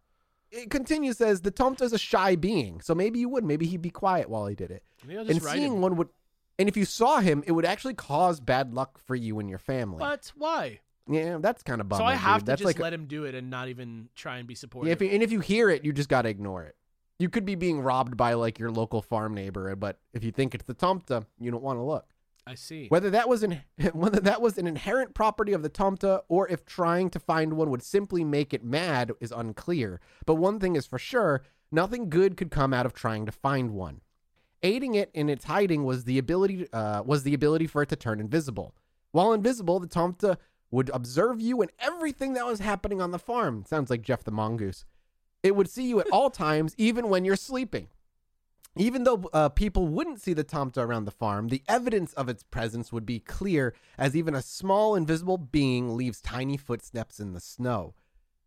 it 0.52 0.70
continues 0.70 1.18
says 1.18 1.42
the 1.42 1.52
Tomte 1.52 1.82
is 1.82 1.94
a 1.94 1.98
shy 1.98 2.36
being, 2.36 2.82
so 2.82 2.96
maybe 2.96 3.20
you 3.20 3.30
would, 3.30 3.44
maybe 3.44 3.66
he'd 3.66 3.82
be 3.82 3.90
quiet 3.90 4.30
while 4.30 4.48
he 4.48 4.56
did 4.56 4.72
it. 4.72 4.84
And 5.08 5.42
seeing 5.42 5.74
him. 5.74 5.82
one 5.82 5.96
would, 5.98 6.10
and 6.58 6.68
if 6.68 6.76
you 6.76 6.86
saw 6.86 7.20
him, 7.20 7.44
it 7.46 7.52
would 7.52 7.66
actually 7.66 7.94
cause 7.94 8.40
bad 8.40 8.74
luck 8.74 9.00
for 9.06 9.16
you 9.16 9.40
and 9.40 9.50
your 9.50 9.60
family. 9.60 10.00
But 10.00 10.32
why? 10.36 10.80
Yeah, 11.10 11.38
that's 11.40 11.64
kind 11.64 11.82
of 11.82 11.90
bummer. 11.90 12.02
so 12.02 12.06
I 12.06 12.16
have 12.16 12.42
dude. 12.42 12.46
to 12.46 12.46
That's 12.52 12.62
just 12.62 12.68
like 12.68 12.80
let 12.80 12.94
him 12.94 13.06
do 13.06 13.24
it 13.24 13.34
and 13.34 13.50
not 13.50 13.68
even 13.68 14.10
try 14.16 14.38
and 14.38 14.48
be 14.48 14.56
supportive. 14.56 14.90
Yeah, 14.90 14.94
if 14.94 15.02
you, 15.02 15.10
and 15.10 15.24
if 15.24 15.32
you 15.32 15.40
hear 15.40 15.70
it, 15.70 15.84
you 15.84 15.92
just 15.92 16.10
got 16.10 16.24
to 16.24 16.30
ignore 16.30 16.64
it. 16.64 16.76
You 17.18 17.30
could 17.30 17.46
be 17.46 17.56
being 17.56 17.82
robbed 17.82 18.16
by 18.16 18.34
like 18.34 18.60
your 18.60 18.72
local 18.72 19.02
farm 19.02 19.34
neighbor, 19.34 19.76
but 19.76 20.00
if 20.14 20.24
you 20.24 20.32
think 20.32 20.54
it's 20.56 20.66
the 20.66 20.76
Tomta, 20.76 21.26
you 21.40 21.52
don't 21.52 21.64
want 21.64 21.78
to 21.80 21.84
look. 21.84 22.08
I 22.46 22.56
see. 22.56 22.88
Whether 22.88 23.10
that 23.12 23.30
was 23.30 23.44
an 23.44 23.62
whether 23.94 24.20
that 24.20 24.42
was 24.42 24.58
an 24.58 24.68
inherent 24.68 25.14
property 25.14 25.54
of 25.54 25.64
the 25.64 25.70
Tomta 25.70 26.22
or 26.28 26.48
if 26.48 26.66
trying 26.66 27.10
to 27.12 27.20
find 27.20 27.54
one 27.54 27.70
would 27.70 27.84
simply 27.84 28.24
make 28.24 28.54
it 28.54 28.64
mad 28.64 29.12
is 29.20 29.32
unclear. 29.32 30.00
But 30.26 30.36
one 30.36 30.60
thing 30.60 30.76
is 30.76 30.86
for 30.86 31.00
sure, 31.00 31.44
nothing 31.72 32.10
good 32.10 32.38
could 32.38 32.52
come 32.52 32.74
out 32.74 32.86
of 32.86 32.94
trying 32.94 33.26
to 33.26 33.32
find 33.32 33.72
one. 33.72 34.02
Aiding 34.62 34.96
it 34.96 35.10
in 35.14 35.30
its 35.30 35.46
hiding 35.46 35.86
was 35.86 36.04
the 36.04 36.18
ability 36.18 36.68
uh, 36.74 37.04
was 37.04 37.24
the 37.24 37.34
ability 37.34 37.68
for 37.68 37.82
it 37.82 37.90
to 37.90 37.96
turn 37.96 38.20
invisible. 38.20 38.76
While 39.12 39.34
invisible, 39.34 39.80
the 39.80 39.88
Tomta 39.88 40.38
would 40.72 40.90
observe 40.94 41.42
you 41.42 41.62
and 41.62 41.72
everything 41.80 42.34
that 42.34 42.46
was 42.46 42.60
happening 42.60 43.02
on 43.02 43.12
the 43.12 43.20
farm. 43.20 43.64
Sounds 43.66 43.90
like 43.90 44.04
Gef 44.04 44.24
the 44.24 44.32
Mongoose. 44.32 44.86
It 45.42 45.56
would 45.56 45.70
see 45.70 45.88
you 45.88 46.00
at 46.00 46.10
all 46.12 46.30
times, 46.46 46.76
even 46.78 47.10
when 47.10 47.26
you're 47.26 47.36
sleeping. 47.36 47.88
Even 48.76 49.04
though 49.04 49.30
uh, 49.34 49.50
people 49.50 49.88
wouldn't 49.88 50.22
see 50.22 50.34
the 50.34 50.44
Tomta 50.44 50.78
around 50.78 51.06
the 51.06 51.12
farm, 51.12 51.50
the 51.50 51.64
evidence 51.68 52.14
of 52.14 52.30
its 52.30 52.44
presence 52.44 52.92
would 52.92 53.06
be 53.06 53.20
clear 53.20 53.74
as 53.98 54.16
even 54.16 54.36
a 54.36 54.42
small 54.42 54.96
invisible 54.96 55.38
being 55.38 55.98
leaves 55.98 56.22
tiny 56.22 56.56
footsteps 56.56 57.20
in 57.20 57.34
the 57.34 57.40
snow. 57.40 57.96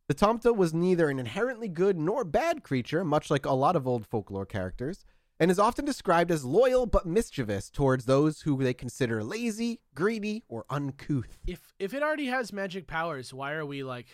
The 0.09 0.15
Tomta 0.15 0.55
was 0.55 0.75
neither 0.75 1.09
an 1.09 1.19
inherently 1.19 1.69
good 1.69 1.97
nor 1.97 2.25
bad 2.25 2.63
creature, 2.63 3.05
much 3.05 3.31
like 3.31 3.47
a 3.47 3.53
lot 3.53 3.77
of 3.77 3.87
old 3.87 4.07
folklore 4.07 4.47
characters, 4.47 5.05
and 5.41 5.51
is 5.51 5.59
often 5.59 5.85
described 5.85 6.31
as 6.31 6.45
loyal 6.45 6.87
but 6.87 7.07
mischievous 7.07 7.69
towards 7.69 8.05
those 8.05 8.43
who 8.43 8.63
they 8.63 8.75
consider 8.75 9.25
lazy, 9.25 9.81
greedy, 9.95 10.45
or 10.49 10.65
uncouth. 10.71 11.39
if 11.47 11.75
if 11.79 11.95
it 11.95 12.03
already 12.03 12.27
has 12.27 12.53
magic 12.53 12.87
powers, 12.87 13.35
why 13.35 13.53
are 13.53 13.67
we 13.67 13.83
like 13.83 14.07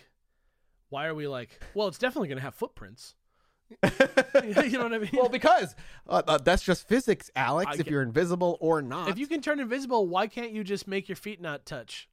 why 0.88 1.06
are 1.06 1.14
we 1.14 1.28
like 1.28 1.60
well, 1.74 1.88
it's 1.88 1.98
definitely 1.98 2.28
going 2.28 2.38
to 2.38 2.44
have 2.44 2.54
footprints. 2.54 3.14
you 3.82 4.78
know 4.78 4.84
what 4.84 4.94
I 4.94 4.98
mean? 4.98 5.10
Well, 5.12 5.28
because 5.28 5.74
uh, 6.08 6.22
uh, 6.26 6.38
that's 6.38 6.62
just 6.62 6.88
physics, 6.88 7.30
Alex. 7.36 7.68
I 7.68 7.72
if 7.72 7.78
get- 7.78 7.88
you're 7.88 8.02
invisible 8.02 8.56
or 8.60 8.82
not. 8.82 9.08
if 9.08 9.18
you 9.18 9.26
can 9.26 9.40
turn 9.40 9.60
invisible, 9.60 10.06
why 10.06 10.26
can't 10.26 10.52
you 10.52 10.64
just 10.64 10.88
make 10.88 11.08
your 11.08 11.16
feet 11.16 11.40
not 11.40 11.66
touch? 11.66 12.08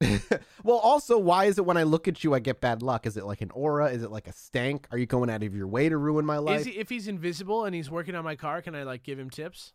well, 0.64 0.78
also, 0.78 1.18
why 1.18 1.44
is 1.44 1.58
it 1.58 1.64
when 1.64 1.76
I 1.76 1.84
look 1.84 2.08
at 2.08 2.24
you, 2.24 2.34
I 2.34 2.38
get 2.38 2.60
bad 2.60 2.82
luck? 2.82 3.06
Is 3.06 3.16
it 3.16 3.24
like 3.24 3.40
an 3.40 3.50
aura? 3.52 3.86
Is 3.90 4.02
it 4.02 4.10
like 4.10 4.26
a 4.26 4.32
stank? 4.32 4.86
Are 4.90 4.98
you 4.98 5.06
going 5.06 5.30
out 5.30 5.42
of 5.42 5.54
your 5.54 5.66
way 5.66 5.88
to 5.88 5.96
ruin 5.96 6.26
my 6.26 6.38
life? 6.38 6.60
Is 6.60 6.66
he, 6.66 6.72
if 6.72 6.88
he's 6.88 7.08
invisible 7.08 7.64
and 7.64 7.74
he's 7.74 7.90
working 7.90 8.14
on 8.14 8.24
my 8.24 8.36
car, 8.36 8.60
can 8.60 8.74
I 8.74 8.82
like 8.82 9.02
give 9.02 9.18
him 9.18 9.30
tips? 9.30 9.72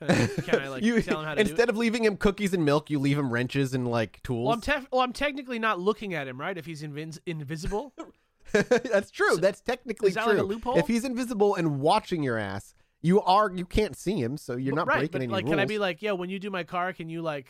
Can 0.00 0.10
I, 0.10 0.26
can 0.42 0.60
I 0.60 0.68
like 0.68 0.82
you, 0.82 1.00
tell 1.02 1.20
him 1.20 1.26
how 1.26 1.34
to 1.34 1.44
do 1.44 1.48
instead 1.50 1.68
of 1.68 1.76
leaving 1.76 2.04
him 2.04 2.16
cookies 2.16 2.52
and 2.52 2.64
milk, 2.64 2.90
you 2.90 2.98
leave 2.98 3.18
him 3.18 3.32
wrenches 3.32 3.74
and 3.74 3.88
like 3.88 4.22
tools. 4.22 4.46
Well, 4.46 4.54
I'm 4.54 4.60
tef- 4.60 4.86
well, 4.90 5.02
I'm 5.02 5.12
technically 5.12 5.58
not 5.58 5.78
looking 5.78 6.14
at 6.14 6.26
him, 6.26 6.40
right? 6.40 6.56
If 6.56 6.66
he's 6.66 6.82
invis- 6.82 7.20
invisible, 7.26 7.94
That's 8.52 9.10
true. 9.10 9.36
That's 9.36 9.60
technically 9.60 10.08
is 10.08 10.14
that 10.14 10.24
true. 10.24 10.32
like 10.34 10.42
a 10.42 10.46
loophole? 10.46 10.76
If 10.78 10.86
he's 10.88 11.04
invisible 11.04 11.54
and 11.54 11.80
watching 11.80 12.22
your 12.22 12.36
ass, 12.38 12.74
you 13.02 13.20
are 13.22 13.50
you 13.54 13.64
can't 13.64 13.96
see 13.96 14.14
him, 14.20 14.36
so 14.36 14.56
you're 14.56 14.74
not 14.74 14.86
right? 14.86 14.98
breaking 14.98 15.12
But 15.12 15.22
any 15.22 15.32
like, 15.32 15.44
rules. 15.44 15.52
can 15.52 15.60
I 15.60 15.64
be 15.66 15.78
like, 15.78 16.02
yeah, 16.02 16.12
when 16.12 16.30
you 16.30 16.38
do 16.38 16.50
my 16.50 16.64
car, 16.64 16.92
can 16.92 17.08
you 17.08 17.22
like, 17.22 17.46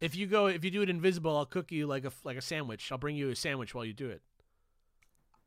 if 0.00 0.14
you 0.14 0.26
go, 0.26 0.46
if 0.46 0.62
you 0.64 0.70
do 0.70 0.82
it 0.82 0.90
invisible, 0.90 1.36
I'll 1.36 1.46
cook 1.46 1.72
you 1.72 1.86
like 1.86 2.04
a 2.04 2.12
like 2.24 2.36
a 2.36 2.42
sandwich. 2.42 2.90
I'll 2.92 2.98
bring 2.98 3.16
you 3.16 3.30
a 3.30 3.36
sandwich 3.36 3.74
while 3.74 3.84
you 3.84 3.92
do 3.94 4.08
it. 4.10 4.22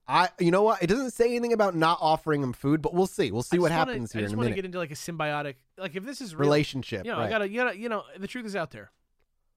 I, 0.08 0.30
you 0.40 0.50
know 0.50 0.64
what? 0.64 0.82
It 0.82 0.88
doesn't 0.88 1.12
say 1.12 1.26
anything 1.26 1.54
about 1.54 1.76
not 1.76 2.00
offering 2.02 2.42
him 2.42 2.52
food, 2.52 2.82
but 2.82 2.96
we'll 2.96 3.06
see. 3.06 3.30
We'll 3.32 3.44
see 3.44 3.60
what 3.60 3.70
just 3.70 3.78
wanna- 3.78 3.92
happens 3.92 4.16
I 4.16 4.20
here 4.20 4.26
just 4.26 4.34
in 4.34 4.40
a 4.40 4.42
want 4.42 4.50
to 4.50 4.56
get 4.56 4.66
into 4.66 4.80
like 4.80 4.90
a 4.90 4.96
symbiotic, 4.96 5.56
like 5.78 5.96
if 5.96 6.04
this 6.04 6.20
is 6.20 6.34
real, 6.34 6.42
Relationship. 6.50 7.06
you 7.06 7.12
know, 7.12 7.20
right. 7.20 7.28
I 7.28 7.30
gotta, 7.30 7.48
you 7.50 7.58
gotta, 7.62 7.78
you 7.78 7.90
know, 7.90 8.04
the 8.18 8.26
truth 8.26 8.48
is 8.48 8.56
out 8.56 8.72
there, 8.72 8.92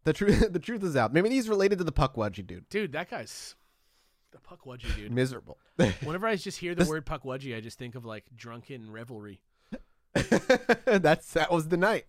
the 0.04 0.12
truth. 0.12 0.46
the 0.52 0.58
truth 0.58 0.84
is 0.84 0.94
out. 0.94 1.14
Maybe 1.14 1.30
he's 1.30 1.48
related 1.48 1.78
to 1.78 1.84
the 1.84 1.92
Pukwudgie 1.92 2.46
dude. 2.46 2.68
dude. 2.68 2.92
That 2.92 3.08
guy's 3.08 3.54
the 4.32 4.38
pukwudgie 4.38 4.94
dude. 4.96 5.12
Miserable. 5.12 5.58
Whenever 6.02 6.26
I 6.26 6.36
just 6.36 6.58
hear 6.58 6.74
the 6.74 6.84
word 6.84 7.06
pukwudgie, 7.06 7.56
I 7.56 7.60
just 7.60 7.78
think 7.78 7.94
of 7.94 8.04
like 8.04 8.24
drunken 8.34 8.90
revelry. 8.90 9.40
That's 10.84 11.32
that 11.32 11.50
was 11.50 11.68
the 11.68 11.76
night. 11.76 12.06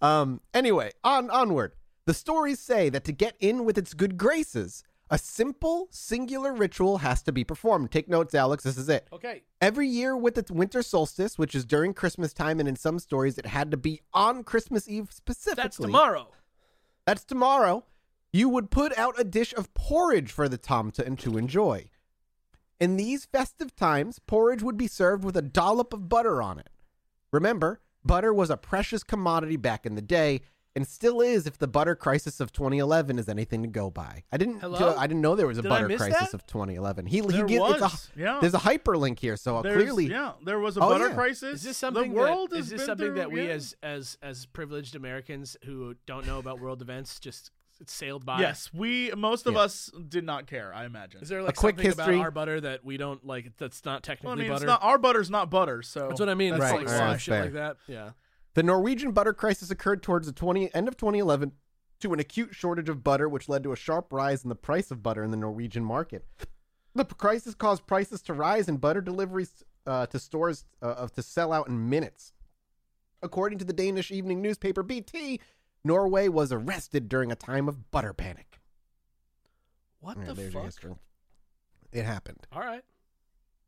Um. 0.00 0.40
Anyway, 0.54 0.92
on 1.04 1.30
onward. 1.30 1.72
The 2.06 2.14
stories 2.14 2.58
say 2.58 2.88
that 2.88 3.04
to 3.04 3.12
get 3.12 3.34
in 3.38 3.64
with 3.64 3.76
its 3.76 3.92
good 3.92 4.16
graces, 4.16 4.82
a 5.10 5.18
simple 5.18 5.88
singular 5.90 6.54
ritual 6.54 6.98
has 6.98 7.22
to 7.22 7.32
be 7.32 7.44
performed. 7.44 7.90
Take 7.90 8.08
notes, 8.08 8.34
Alex. 8.34 8.64
This 8.64 8.78
is 8.78 8.88
it. 8.88 9.06
Okay, 9.12 9.42
Every 9.60 9.88
year 9.88 10.16
with 10.16 10.34
the 10.34 10.52
winter 10.52 10.82
solstice, 10.82 11.38
which 11.38 11.54
is 11.54 11.64
during 11.64 11.92
Christmas 11.94 12.32
time, 12.32 12.60
and 12.60 12.68
in 12.68 12.76
some 12.76 12.98
stories 12.98 13.38
it 13.38 13.46
had 13.46 13.70
to 13.70 13.76
be 13.76 14.00
on 14.14 14.42
Christmas 14.44 14.88
Eve 14.88 15.08
specifically. 15.12 15.62
that's 15.62 15.76
tomorrow. 15.76 16.28
That's 17.06 17.24
tomorrow. 17.24 17.84
You 18.32 18.48
would 18.50 18.70
put 18.70 18.96
out 18.98 19.18
a 19.18 19.24
dish 19.24 19.54
of 19.54 19.72
porridge 19.74 20.30
for 20.30 20.48
the 20.48 20.58
Tomta 20.58 21.00
and 21.06 21.18
to 21.20 21.38
enjoy. 21.38 21.90
In 22.80 22.96
these 22.96 23.24
festive 23.24 23.74
times, 23.74 24.18
porridge 24.20 24.62
would 24.62 24.76
be 24.76 24.86
served 24.86 25.24
with 25.24 25.36
a 25.36 25.42
dollop 25.42 25.92
of 25.92 26.08
butter 26.08 26.40
on 26.42 26.58
it. 26.58 26.68
Remember, 27.32 27.80
butter 28.04 28.32
was 28.32 28.50
a 28.50 28.56
precious 28.56 29.02
commodity 29.02 29.56
back 29.56 29.84
in 29.84 29.94
the 29.96 30.02
day, 30.02 30.42
and 30.76 30.86
still 30.86 31.20
is 31.20 31.46
if 31.46 31.58
the 31.58 31.66
butter 31.66 31.96
crisis 31.96 32.38
of 32.38 32.52
2011 32.52 33.18
is 33.18 33.28
anything 33.28 33.62
to 33.62 33.68
go 33.68 33.90
by. 33.90 34.22
I 34.30 34.36
didn't. 34.36 34.60
Hello? 34.60 34.94
I 34.96 35.08
didn't 35.08 35.22
know 35.22 35.34
there 35.34 35.48
was 35.48 35.58
a 35.58 35.62
Did 35.62 35.68
butter 35.70 35.86
crisis 35.96 36.30
that? 36.30 36.34
of 36.34 36.46
2011. 36.46 37.06
He, 37.06 37.16
he 37.16 37.22
There 37.22 37.46
gives- 37.46 37.70
it's 37.72 37.80
was, 37.80 38.10
a, 38.16 38.20
yeah. 38.20 38.38
There's 38.40 38.54
a 38.54 38.58
hyperlink 38.58 39.18
here, 39.18 39.36
so 39.36 39.60
There's- 39.62 39.76
clearly, 39.82 40.06
yeah, 40.06 40.34
there 40.44 40.60
was 40.60 40.76
a 40.76 40.80
Oh, 40.80 40.90
butter 40.90 41.08
yeah. 41.08 41.14
crisis. 41.14 41.54
Is 41.56 41.62
this 41.64 41.78
something 41.78 42.10
the 42.12 42.16
world 42.20 42.50
that 42.50 42.56
has 42.58 42.66
is 42.66 42.70
this 42.78 42.86
something 42.86 43.06
through- 43.08 43.14
that 43.16 43.32
we 43.32 43.46
yeah. 43.46 43.54
as 43.54 43.74
as 43.82 44.18
as 44.22 44.46
privileged 44.46 44.94
Americans 44.94 45.56
who 45.64 45.96
don't 46.06 46.26
know 46.26 46.38
about 46.38 46.60
world 46.60 46.80
events 46.80 47.18
just 47.18 47.50
sailed 47.86 48.24
by? 48.24 48.40
Yes, 48.40 48.70
we 48.72 49.10
most 49.16 49.46
of 49.46 49.54
Yeah. 49.54 49.60
us 49.60 49.90
did 50.08 50.24
not 50.24 50.46
care. 50.46 50.72
I 50.74 50.84
imagine. 50.84 51.20
Is 51.22 51.28
there 51.28 51.42
like 51.42 51.56
quick 51.56 51.76
something 51.76 51.86
history- 51.86 52.14
about 52.16 52.24
our 52.24 52.30
butter 52.30 52.60
that 52.60 52.84
we 52.84 52.96
don't 52.96 53.24
like? 53.26 53.56
That's 53.56 53.84
not 53.84 53.90
Well, 53.92 53.96
I 53.96 54.00
technically 54.00 54.36
mean, 54.42 54.48
butter. 54.48 54.64
it's 54.64 54.68
not 54.68 54.82
our 54.82 54.98
butter's 54.98 55.30
not 55.30 55.50
butter, 55.50 55.82
so 55.82 56.08
that's 56.08 56.20
what 56.20 56.28
I 56.28 56.34
mean. 56.34 56.52
That's 56.52 56.64
It's 56.64 56.72
Right, 56.72 56.78
like 56.80 56.88
right, 56.88 56.98
some 56.98 57.08
that's 57.08 57.22
shit 57.22 57.32
fair. 57.32 57.42
like 57.44 57.52
that. 57.54 57.76
Yeah. 57.86 58.10
The 58.54 58.62
Norwegian 58.62 59.12
butter 59.12 59.32
crisis 59.32 59.70
occurred 59.70 60.02
towards 60.02 60.26
the 60.26 60.32
20, 60.32 60.74
end 60.74 60.88
of 60.88 60.96
2011 60.96 61.52
to 62.00 62.12
an 62.12 62.18
acute 62.20 62.54
shortage 62.54 62.88
of 62.88 63.04
butter, 63.04 63.28
which 63.28 63.48
led 63.48 63.62
to 63.64 63.72
a 63.72 63.76
sharp 63.76 64.12
rise 64.12 64.42
in 64.42 64.48
the 64.48 64.54
price 64.56 64.90
of 64.90 65.02
butter 65.02 65.22
in 65.22 65.30
the 65.30 65.36
Norwegian 65.36 65.84
market. 65.84 66.24
The 66.94 67.04
crisis 67.04 67.54
caused 67.54 67.86
prices 67.86 68.22
to 68.22 68.34
rise 68.34 68.68
and 68.68 68.80
butter 68.80 69.00
deliveries 69.00 69.62
uh, 69.86 70.06
to 70.06 70.18
stores 70.18 70.64
uh, 70.82 71.06
to 71.08 71.22
sell 71.22 71.52
out 71.52 71.68
in 71.68 71.88
minutes. 71.88 72.32
According 73.22 73.58
to 73.58 73.64
the 73.64 73.72
Danish 73.72 74.10
evening 74.10 74.40
newspaper 74.42 74.82
BT, 74.82 75.40
Norway 75.88 76.28
was 76.28 76.52
arrested 76.52 77.08
during 77.08 77.32
a 77.32 77.34
time 77.34 77.66
of 77.68 77.90
butter 77.90 78.12
panic. 78.12 78.60
What 80.00 80.18
Yeah, 80.18 80.32
the 80.34 80.50
fuck? 80.50 80.98
It 81.90 82.04
happened. 82.04 82.46
All 82.52 82.60
right. 82.60 82.84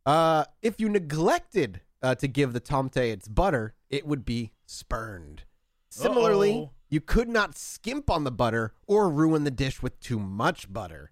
Uh, 0.07 0.45
if 0.63 0.79
you 0.81 0.89
neglected 0.89 1.81
uh, 2.03 2.15
to 2.17 2.29
give 2.29 2.53
the 2.53 2.61
tomte 2.61 2.97
its 2.99 3.27
butter, 3.27 3.75
it 3.89 4.07
would 4.07 4.25
be 4.25 4.53
spurned. 4.67 5.43
Similarly, 5.89 6.53
Uh-oh. 6.53 6.71
you 6.89 7.01
could 7.01 7.29
not 7.29 7.57
skimp 7.57 8.09
on 8.11 8.25
the 8.25 8.31
butter 8.31 8.75
or 8.87 9.09
ruin 9.11 9.45
the 9.45 9.51
dish 9.51 9.83
with 9.83 9.99
too 9.99 10.19
much 10.19 10.73
butter. 10.73 11.11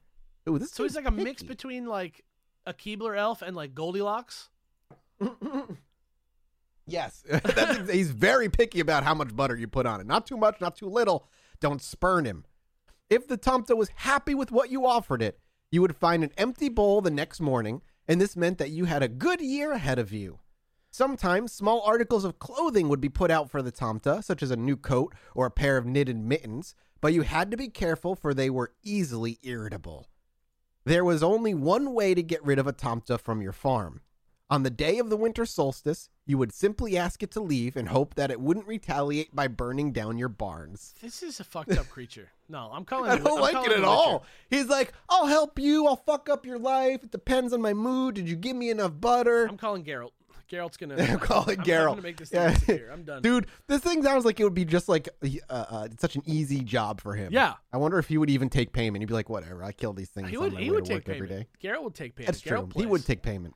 Ooh, 0.49 0.59
this 0.59 0.71
So 0.71 0.85
dude's 0.85 0.95
like 0.95 1.07
a 1.07 1.11
mix 1.11 1.43
between 1.43 1.87
like 1.87 2.25
a 2.67 2.73
Keebler 2.73 3.17
elf 3.19 3.43
and 3.43 3.57
like 3.57 3.75
Goldilocks. 3.75 4.51
yes, 6.89 7.25
he's 7.91 8.11
very 8.11 8.49
picky 8.49 8.81
about 8.81 9.05
how 9.05 9.15
much 9.15 9.35
butter 9.35 9.57
you 9.57 9.69
put 9.69 9.87
on 9.87 10.01
it. 10.01 10.07
Not 10.07 10.27
too 10.27 10.37
much, 10.37 10.61
not 10.61 10.77
too 10.77 10.89
little. 10.89 11.29
Don't 11.61 11.83
spurn 11.83 12.25
him. 12.25 12.45
If 13.11 13.27
the 13.27 13.39
Tomta 13.39 13.77
was 13.77 13.91
happy 13.95 14.35
with 14.35 14.51
what 14.53 14.71
you 14.71 14.87
offered 14.87 15.23
it, 15.23 15.39
you 15.71 15.81
would 15.83 15.97
find 15.97 16.25
an 16.25 16.33
empty 16.37 16.69
bowl 16.69 17.01
the 17.01 17.11
next 17.11 17.41
morning, 17.41 17.83
and 18.07 18.21
this 18.21 18.37
meant 18.37 18.59
that 18.59 18.71
you 18.71 18.87
had 18.87 19.03
a 19.03 19.09
good 19.09 19.41
year 19.41 19.73
ahead 19.73 19.99
of 19.99 20.13
you. 20.13 20.41
Sometimes 20.91 21.53
small 21.53 21.83
articles 21.83 22.25
of 22.25 22.39
clothing 22.39 22.89
would 22.89 23.01
be 23.01 23.11
put 23.11 23.31
out 23.31 23.51
for 23.51 23.61
the 23.61 23.73
tomta, 23.73 24.25
such 24.25 24.43
as 24.43 24.51
a 24.51 24.57
new 24.57 24.77
coat 24.77 25.15
or 25.35 25.47
a 25.47 25.51
pair 25.51 25.77
of 25.77 25.87
knitted 25.87 26.17
mittens, 26.17 26.75
but 27.01 27.13
you 27.13 27.23
had 27.23 27.51
to 27.51 27.57
be 27.57 27.69
careful 27.69 28.15
for 28.15 28.33
they 28.33 28.51
were 28.51 28.73
easily 28.83 29.39
irritable. 29.43 30.09
There 30.85 31.05
was 31.05 31.23
only 31.23 31.53
one 31.53 31.93
way 31.93 32.15
to 32.15 32.23
get 32.23 32.45
rid 32.45 32.59
of 32.59 32.67
a 32.67 32.73
tomta 32.73 33.21
from 33.21 33.43
your 33.43 33.53
farm. 33.53 34.01
On 34.51 34.63
the 34.63 34.71
day 34.71 34.99
of 34.99 35.11
the 35.11 35.17
winter 35.17 35.45
solstice, 35.45 36.09
you 36.25 36.39
would 36.39 36.53
simply 36.53 36.97
ask 36.97 37.23
it 37.23 37.31
to 37.33 37.41
leave 37.41 37.77
and 37.77 37.89
hope 37.89 38.15
that 38.15 38.31
it 38.31 38.41
wouldn't 38.41 38.67
retaliate 38.67 39.37
by 39.37 39.47
burning 39.47 39.93
down 39.93 40.17
your 40.17 40.31
barns. 40.31 40.95
This 41.03 41.23
is 41.23 41.39
a 41.39 41.45
fucked 41.45 41.77
up 41.77 41.89
creature. 41.91 42.31
No, 42.49 42.71
I'm 42.73 42.87
calling. 42.87 43.11
I 43.11 43.17
don't 43.19 43.27
I'm 43.27 43.41
like 43.41 43.67
it 43.67 43.73
at 43.73 43.85
all. 43.85 44.25
He's 44.49 44.69
like, 44.69 44.95
I'll 45.11 45.27
help 45.27 45.59
you. 45.59 45.87
I'll 45.87 45.97
fuck 45.97 46.31
up 46.31 46.47
your 46.47 46.59
life. 46.59 47.05
It 47.05 47.11
depends 47.11 47.53
on 47.53 47.61
my 47.61 47.75
mood. 47.75 48.15
Did 48.15 48.27
you 48.27 48.37
give 48.37 48.57
me 48.57 48.71
enough 48.71 48.93
butter? 48.99 49.45
I'm 49.47 49.59
calling 49.59 49.85
Geralt. 49.85 50.13
Geralt's 50.51 50.79
gonna. 50.79 50.97
I'm 51.03 51.19
calling 51.19 51.59
I'm, 51.59 51.65
Geralt. 51.67 51.81
I'm 51.81 51.89
gonna 51.91 52.03
make 52.03 52.17
this 52.17 52.31
thing 52.31 52.41
Yeah. 52.41 52.51
disappear. 52.55 52.91
I'm 52.91 53.03
done. 53.03 53.21
Dude, 53.21 53.49
this 53.67 53.83
thing 53.83 54.03
sounds 54.03 54.25
like 54.25 54.41
it 54.41 54.45
would 54.45 54.55
be 54.55 54.65
just 54.65 54.89
like 54.89 55.11
uh, 55.51 55.53
uh, 55.53 55.89
such 55.99 56.17
an 56.17 56.23
easy 56.25 56.61
job 56.63 57.03
for 57.03 57.15
him. 57.15 57.35
Yeah. 57.35 57.55
I 57.71 57.77
wonder 57.77 57.99
if 57.99 58.09
he 58.09 58.17
would 58.17 58.31
even 58.31 58.49
take 58.49 58.73
payment. 58.73 59.03
He'd 59.03 59.09
be 59.09 59.13
like, 59.15 59.29
whatever, 59.29 59.63
I 59.63 59.73
kill 59.73 59.93
these 59.93 60.09
things 60.09 60.31
he 60.31 60.39
would. 60.39 60.57
He 60.57 60.71
would 60.71 60.87
take 60.87 61.07
work 61.07 61.17
every 61.17 61.29
payment. 61.29 61.51
day. 61.61 61.69
Geralt 61.69 61.83
would 61.83 61.95
take 61.95 62.17
payment. 62.17 62.29
That's 62.29 62.41
true. 62.41 62.63
Geralt 62.63 62.81
He 62.81 62.87
would 62.87 63.05
take 63.05 63.21
payment. 63.21 63.55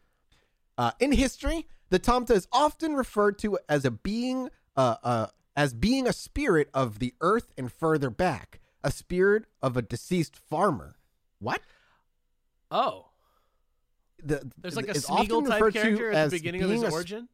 Uh, 0.78 0.92
in 1.00 1.12
history, 1.12 1.66
the 1.90 1.98
Tomta 2.00 2.30
is 2.30 2.48
often 2.52 2.94
referred 2.94 3.38
to 3.40 3.58
as 3.68 3.84
a 3.84 3.90
being, 3.90 4.48
uh, 4.76 4.96
uh, 5.02 5.26
as 5.56 5.74
being 5.74 6.06
a 6.08 6.12
spirit 6.12 6.70
of 6.72 6.98
the 6.98 7.14
earth 7.20 7.52
and 7.58 7.70
further 7.72 8.08
back, 8.10 8.60
a 8.82 8.90
spirit 8.90 9.44
of 9.62 9.76
a 9.76 9.82
deceased 9.82 10.36
farmer. 10.36 10.96
What? 11.38 11.60
Oh, 12.70 13.06
The, 14.24 14.50
there's 14.56 14.76
like 14.76 14.88
a 14.88 14.94
Smeagol 14.94 15.46
type 15.48 15.72
character 15.74 16.10
at 16.12 16.30
the 16.30 16.36
beginning 16.38 16.62
of 16.62 16.70
his 16.70 16.80
being 16.80 16.84
a 16.84 16.86
s- 16.88 16.92
origin, 16.92 17.28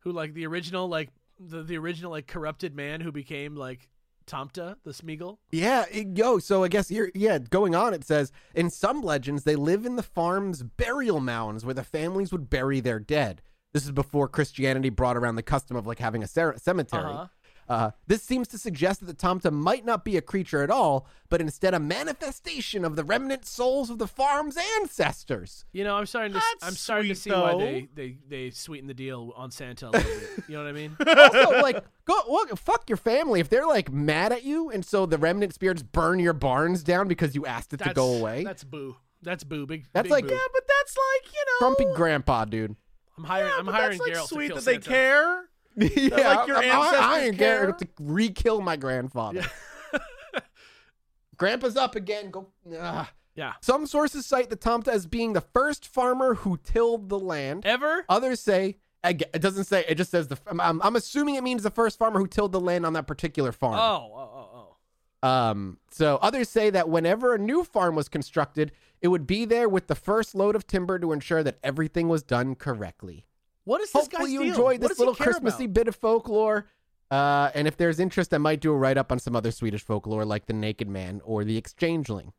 who 0.00 0.12
like 0.12 0.34
the 0.34 0.46
original 0.46 0.88
like 0.88 1.10
the 1.38 1.62
the 1.62 1.76
original 1.76 2.10
like 2.10 2.26
corrupted 2.26 2.74
man 2.74 3.00
who 3.00 3.12
became 3.12 3.54
like 3.54 3.88
Tomte, 4.26 4.76
the 4.84 4.90
Smeagol. 4.90 5.38
Yeah, 5.50 5.84
it, 5.90 6.16
yo. 6.16 6.38
So 6.38 6.64
I 6.64 6.68
guess 6.68 6.88
here, 6.88 7.10
yeah, 7.14 7.38
going 7.38 7.74
on. 7.74 7.94
It 7.94 8.04
says 8.04 8.32
in 8.54 8.70
some 8.70 9.02
legends 9.02 9.44
they 9.44 9.56
live 9.56 9.86
in 9.86 9.96
the 9.96 10.02
farm's 10.02 10.62
burial 10.62 11.20
mounds 11.20 11.64
where 11.64 11.74
the 11.74 11.84
families 11.84 12.32
would 12.32 12.50
bury 12.50 12.80
their 12.80 12.98
dead. 12.98 13.42
This 13.72 13.84
is 13.84 13.92
before 13.92 14.28
Christianity 14.28 14.88
brought 14.88 15.16
around 15.16 15.34
the 15.34 15.42
custom 15.42 15.76
of 15.76 15.86
like 15.86 15.98
having 15.98 16.22
a 16.22 16.26
cemetery. 16.26 17.04
Uh-huh. 17.04 17.26
Uh, 17.68 17.90
this 18.06 18.22
seems 18.22 18.48
to 18.48 18.58
suggest 18.58 19.00
that 19.00 19.06
the 19.06 19.14
Tomte 19.14 19.50
might 19.52 19.84
not 19.84 20.04
be 20.04 20.16
a 20.16 20.20
creature 20.20 20.62
at 20.62 20.70
all, 20.70 21.06
but 21.28 21.40
instead 21.40 21.74
a 21.74 21.80
manifestation 21.80 22.84
of 22.84 22.96
the 22.96 23.04
remnant 23.04 23.44
souls 23.44 23.90
of 23.90 23.98
the 23.98 24.06
farm's 24.06 24.56
ancestors. 24.78 25.64
You 25.72 25.84
know, 25.84 25.96
I'm 25.96 26.06
starting 26.06 26.32
to 26.32 26.38
That's 26.38 26.66
I'm 26.66 26.74
starting 26.74 27.08
to 27.08 27.14
sweet, 27.14 27.32
see 27.32 27.38
why 27.38 27.56
they, 27.58 27.88
they 27.94 28.16
they 28.28 28.50
sweeten 28.50 28.86
the 28.86 28.94
deal 28.94 29.32
on 29.36 29.50
Santa 29.50 29.88
a 29.88 29.90
little 29.90 30.10
bit. 30.10 30.44
You 30.48 30.56
know 30.56 30.64
what 30.64 30.68
I 30.68 30.72
mean? 30.72 30.96
also, 31.06 31.60
like, 31.62 31.84
go 32.04 32.14
look, 32.28 32.56
fuck 32.58 32.88
your 32.88 32.96
family 32.96 33.40
if 33.40 33.48
they're 33.48 33.66
like 33.66 33.90
mad 33.90 34.32
at 34.32 34.44
you, 34.44 34.70
and 34.70 34.84
so 34.84 35.06
the 35.06 35.18
remnant 35.18 35.54
spirits 35.54 35.82
burn 35.82 36.18
your 36.18 36.32
barns 36.32 36.82
down 36.82 37.08
because 37.08 37.34
you 37.34 37.46
asked 37.46 37.72
it 37.72 37.78
to 37.78 37.92
go 37.92 38.14
away. 38.14 38.44
That's 38.44 38.64
boo. 38.64 38.96
That's 39.22 39.44
boo. 39.44 39.66
Big. 39.66 39.86
That's 39.92 40.04
big 40.04 40.12
like- 40.12 40.26
boo. 40.28 40.34
Yeah, 40.34 40.40
but 40.52 40.62
that's 40.68 40.96
like 40.96 41.32
you 41.32 41.44
know. 41.46 41.74
Grumpy 41.74 41.96
grandpa, 41.96 42.44
dude. 42.44 42.76
I'm 43.18 43.24
hiring. 43.24 43.50
Yeah, 43.50 43.56
I'm 43.58 43.66
but 43.66 43.74
hiring 43.74 43.98
that's 43.98 44.00
like 44.00 44.12
Geralt 44.12 44.28
sweet 44.28 44.48
to 44.48 44.54
kill 44.54 44.62
that 44.62 44.64
they 44.64 44.78
care. 44.78 45.48
Yeah, 45.76 46.16
like 46.16 46.48
your 46.48 46.56
ancestors 46.56 47.00
I 47.00 47.20
ain't 47.26 47.38
care? 47.38 47.72
To 47.72 47.88
re-kill 48.00 48.60
my 48.60 48.76
grandfather. 48.76 49.44
Grandpa's 51.36 51.76
up 51.76 51.96
again. 51.96 52.30
Go. 52.30 52.48
Ugh. 52.78 53.06
Yeah. 53.34 53.52
Some 53.60 53.86
sources 53.86 54.24
cite 54.24 54.48
the 54.48 54.56
Tomte 54.56 54.88
as 54.88 55.06
being 55.06 55.34
the 55.34 55.42
first 55.42 55.86
farmer 55.86 56.36
who 56.36 56.56
tilled 56.56 57.10
the 57.10 57.18
land. 57.18 57.66
Ever? 57.66 58.06
Others 58.08 58.40
say 58.40 58.78
it 59.04 59.40
doesn't 59.40 59.64
say. 59.64 59.84
It 59.88 59.96
just 59.96 60.10
says 60.10 60.28
the. 60.28 60.38
I'm, 60.46 60.60
I'm, 60.60 60.82
I'm 60.82 60.96
assuming 60.96 61.36
it 61.36 61.44
means 61.44 61.62
the 61.62 61.70
first 61.70 61.98
farmer 61.98 62.18
who 62.18 62.26
tilled 62.26 62.52
the 62.52 62.60
land 62.60 62.86
on 62.86 62.94
that 62.94 63.06
particular 63.06 63.52
farm. 63.52 63.74
Oh, 63.74 64.10
oh, 64.14 64.18
oh, 64.18 64.48
oh. 65.22 65.28
Um, 65.28 65.78
so 65.90 66.18
others 66.22 66.48
say 66.48 66.70
that 66.70 66.88
whenever 66.88 67.34
a 67.34 67.38
new 67.38 67.64
farm 67.64 67.94
was 67.94 68.08
constructed, 68.08 68.72
it 69.00 69.08
would 69.08 69.26
be 69.26 69.44
there 69.44 69.68
with 69.68 69.86
the 69.86 69.94
first 69.94 70.34
load 70.34 70.56
of 70.56 70.66
timber 70.66 70.98
to 70.98 71.12
ensure 71.12 71.42
that 71.42 71.58
everything 71.62 72.08
was 72.08 72.22
done 72.22 72.54
correctly. 72.54 73.26
What 73.66 73.82
is 73.82 73.90
this 73.92 74.02
Hopefully 74.02 74.32
you 74.32 74.42
enjoyed 74.42 74.80
this 74.80 74.98
little 74.98 75.14
Christmassy 75.14 75.64
about? 75.64 75.74
bit 75.74 75.88
of 75.88 75.96
folklore. 75.96 76.68
Uh, 77.10 77.50
and 77.54 77.68
if 77.68 77.76
there's 77.76 78.00
interest, 78.00 78.32
I 78.32 78.38
might 78.38 78.60
do 78.60 78.72
a 78.72 78.76
write 78.76 78.96
up 78.96 79.12
on 79.12 79.18
some 79.18 79.36
other 79.36 79.50
Swedish 79.50 79.82
folklore 79.82 80.24
like 80.24 80.46
the 80.46 80.52
Naked 80.52 80.88
Man 80.88 81.20
or 81.24 81.44
the 81.44 81.60
Exchangeling, 81.60 82.32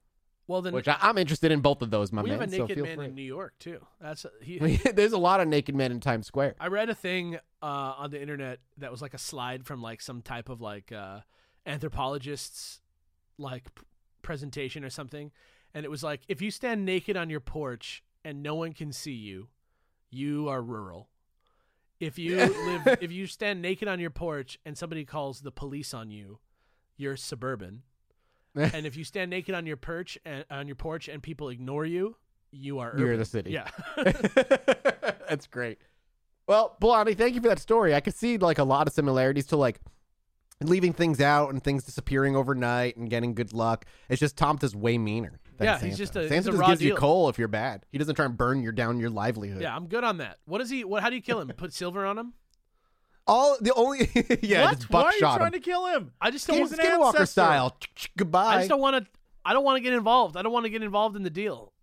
Well, 0.48 0.62
then 0.62 0.74
which 0.74 0.88
I, 0.88 0.98
I'm 1.02 1.18
interested 1.18 1.52
in 1.52 1.60
both 1.62 1.82
of 1.82 1.90
those, 1.92 2.12
my 2.12 2.22
we 2.22 2.30
man. 2.32 2.40
have 2.40 2.50
a 2.50 2.52
so 2.52 2.62
naked 2.64 2.76
feel 2.76 2.86
man 2.86 2.96
free. 2.98 3.06
in 3.08 3.16
New 3.16 3.22
York 3.22 3.54
too. 3.60 3.86
That's 4.02 4.26
he. 4.42 4.58
there's 4.94 5.12
a 5.14 5.18
lot 5.18 5.40
of 5.42 5.48
naked 5.48 5.76
men 5.76 5.92
in 5.92 6.00
Times 6.00 6.28
Square. 6.28 6.56
I 6.60 6.68
read 6.68 6.90
a 6.90 6.96
thing 6.96 7.36
uh, 7.62 7.66
on 7.66 8.10
the 8.12 8.22
internet 8.22 8.60
that 8.78 8.90
was 8.90 9.02
like 9.02 9.14
a 9.14 9.18
slide 9.18 9.66
from 9.66 9.82
like 9.82 10.02
some 10.02 10.22
type 10.22 10.48
of 10.50 10.60
like 10.62 10.92
uh, 10.92 11.20
anthropologist's 11.66 12.82
like 13.38 13.68
presentation 14.22 14.84
or 14.84 14.90
something, 14.90 15.32
and 15.74 15.86
it 15.86 15.90
was 15.90 16.04
like 16.04 16.22
if 16.28 16.42
you 16.42 16.52
stand 16.52 16.86
naked 16.86 17.16
on 17.16 17.30
your 17.30 17.40
porch 17.40 18.04
and 18.26 18.42
no 18.44 18.56
one 18.56 18.74
can 18.74 18.92
see 18.92 19.14
you, 19.14 19.48
you 20.10 20.50
are 20.50 20.62
rural. 20.62 21.10
If 22.00 22.20
you 22.20 22.38
live, 22.38 22.98
if 23.02 23.12
you 23.12 23.28
stand 23.28 23.62
naked 23.62 23.88
on 23.88 24.00
your 24.00 24.10
porch 24.10 24.60
and 24.66 24.78
somebody 24.78 25.06
calls 25.06 25.42
the 25.42 25.52
police 25.52 25.94
on 25.94 26.12
you, 26.12 26.40
you're 26.96 27.16
suburban. 27.16 27.84
and 28.56 28.86
if 28.86 28.96
you 28.96 29.04
stand 29.04 29.30
naked 29.30 29.54
on 29.54 29.66
your 29.66 29.78
perch 29.78 30.18
and 30.26 30.46
on 30.50 30.68
your 30.68 30.76
porch 30.76 31.08
and 31.08 31.22
people 31.22 31.50
ignore 31.50 31.86
you, 31.86 32.16
you 32.52 32.80
are 32.80 32.94
You're 32.98 33.18
the 33.18 33.26
city. 33.26 33.52
Yeah. 33.52 33.68
That's 35.30 35.48
great. 35.48 35.80
Well, 36.48 36.78
Blondie, 36.80 37.14
thank 37.14 37.36
you 37.36 37.42
for 37.42 37.50
that 37.50 37.60
story. 37.60 37.94
I 37.94 38.00
could 38.00 38.16
see 38.16 38.38
like 38.38 38.58
a 38.58 38.64
lot 38.64 38.88
of 38.88 38.94
similarities 38.94 39.48
to 39.48 39.58
like 39.58 39.80
leaving 40.62 40.94
things 40.94 41.20
out 41.20 41.52
and 41.52 41.64
things 41.64 41.84
disappearing 41.84 42.36
overnight 42.36 42.96
and 42.98 43.10
getting 43.10 43.36
good 43.36 43.54
luck. 43.54 43.86
It's 44.10 44.20
just 44.20 44.38
Tomte's 44.38 44.76
way 44.76 44.98
meaner. 44.98 45.40
Than 45.58 45.66
Yeah, 45.66 45.74
Santa. 45.78 45.88
he's 45.88 45.98
just 45.98 46.16
a- 46.16 46.22
he's 46.22 46.30
Santa 46.30 46.50
a 46.50 46.52
just 46.52 46.58
raw 46.62 46.68
gives 46.70 46.82
you 46.84 46.96
coal 46.96 47.30
if 47.30 47.38
you're 47.40 47.48
bad. 47.48 47.86
He 47.92 47.98
doesn't 47.98 48.16
try 48.16 48.26
and 48.26 48.38
burn 48.38 48.62
your 48.62 48.72
down 48.72 49.00
your 49.00 49.10
livelihood. 49.10 49.62
Yeah, 49.62 49.76
I'm 49.76 49.88
good 49.88 50.04
on 50.04 50.18
that. 50.18 50.38
What 50.46 50.62
is 50.62 50.70
he? 50.70 50.84
What? 50.84 51.02
How 51.04 51.10
do 51.10 51.16
you 51.16 51.22
kill 51.22 51.42
him? 51.42 51.48
Put 51.50 51.74
silver 51.74 52.06
on 52.06 52.18
him? 52.18 52.34
All 53.26 53.58
the 53.60 53.74
only 53.74 54.10
yeah, 54.42 54.66
what? 54.66 54.78
just 54.78 54.90
Why 54.90 55.02
are 55.04 55.14
you 55.14 55.20
trying 55.20 55.42
him. 55.48 55.52
to 55.54 55.60
kill 55.60 55.86
him? 55.88 56.12
I 56.22 56.32
just 56.32 56.48
don't. 56.48 56.58
He's 56.60 56.70
Want, 56.70 56.82
an 56.82 56.88
Skinwalker 56.92 57.06
ancestor. 57.08 57.26
style. 57.26 57.78
Goodbye. 58.16 58.56
I 58.56 58.58
just 58.60 58.70
don't 58.70 58.80
want 58.80 59.04
to. 59.04 59.12
I 59.44 59.54
don't 59.54 59.64
want 59.66 59.78
to 59.78 59.82
get 59.82 59.94
involved. 59.94 60.38
I 60.38 60.42
don't 60.44 60.54
want 60.54 60.66
to 60.66 60.70
get 60.70 60.82
involved 60.84 61.16
in 61.16 61.24
the 61.24 61.30
deal. 61.30 61.74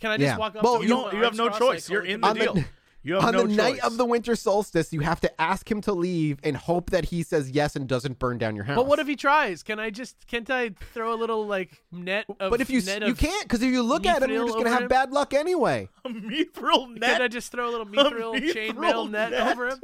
Can 0.00 0.10
I 0.10 0.16
just 0.16 0.26
Yeah. 0.28 0.38
walk 0.38 0.56
up? 0.56 0.62
Well, 0.62 0.76
to 0.78 0.82
You 0.82 0.88
don't. 0.88 1.12
You 1.14 1.22
have 1.24 1.36
no 1.36 1.50
choice. 1.50 1.88
like, 1.88 1.92
You're 1.92 2.02
oh, 2.02 2.04
in 2.06 2.20
the 2.22 2.26
the 2.26 2.28
On 2.28 2.34
the- 2.38 2.44
deal. 2.44 2.54
You 2.56 2.60
have 2.62 2.70
on 3.08 3.32
no 3.32 3.46
the 3.46 3.54
night 3.54 3.78
of 3.80 3.96
the 3.96 4.04
winter 4.04 4.36
solstice, 4.36 4.92
you 4.92 5.00
have 5.00 5.20
to 5.20 5.40
ask 5.40 5.70
him 5.70 5.80
to 5.82 5.92
leave 5.92 6.38
and 6.42 6.56
hope 6.56 6.90
that 6.90 7.06
he 7.06 7.22
says 7.22 7.50
yes 7.50 7.74
and 7.76 7.88
doesn't 7.88 8.18
burn 8.18 8.36
down 8.38 8.54
your 8.54 8.64
house. 8.66 8.76
But 8.76 8.86
what 8.86 8.98
if 8.98 9.06
he 9.06 9.16
tries? 9.16 9.62
Can 9.62 9.78
I 9.80 9.90
just? 9.90 10.26
Can't 10.26 10.48
I 10.50 10.70
throw 10.92 11.14
a 11.14 11.16
little 11.16 11.46
like 11.46 11.82
net? 11.90 12.26
Of, 12.38 12.50
But 12.50 12.60
if 12.60 12.68
you 12.70 12.82
net 12.82 13.06
you 13.06 13.14
can't 13.14 13.44
because 13.44 13.62
if 13.62 13.70
you 13.72 13.82
look 13.82 14.04
at 14.06 14.22
him, 14.22 14.30
you're 14.30 14.44
just 14.44 14.56
gonna 14.58 14.70
have 14.70 14.82
him? 14.82 14.88
bad 14.88 15.12
luck 15.12 15.32
anyway. 15.34 15.88
a 16.04 16.08
mithril 16.10 16.90
net. 16.98 17.12
Can. 17.12 17.22
I 17.22 17.28
just 17.28 17.50
throw 17.50 17.68
a 17.68 17.72
little 17.72 17.86
mithril 17.86 18.34
mithril 18.38 18.52
chainmail 18.74 19.10
net, 19.10 19.30
net. 19.30 19.48
over 19.52 19.68
him? 19.68 19.80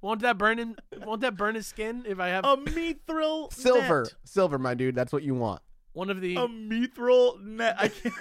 Won't 0.00 0.20
that 0.20 0.38
burn 0.38 0.58
him? 0.58 0.76
Won't 1.04 1.22
that 1.22 1.36
burn 1.36 1.56
his 1.56 1.66
skin 1.66 2.04
if 2.06 2.20
I 2.20 2.28
have 2.28 2.44
a 2.44 2.56
mithril 2.56 3.52
Silver, 3.52 4.02
net. 4.04 4.14
silver, 4.24 4.58
my 4.58 4.74
dude. 4.74 4.94
That's 4.94 5.12
what 5.12 5.24
you 5.24 5.34
want. 5.34 5.62
one 5.94 6.10
of 6.10 6.20
the 6.20 6.36
A 6.36 6.46
mithril 6.46 7.42
net. 7.42 7.74
I 7.78 7.88
can't. 7.88 8.14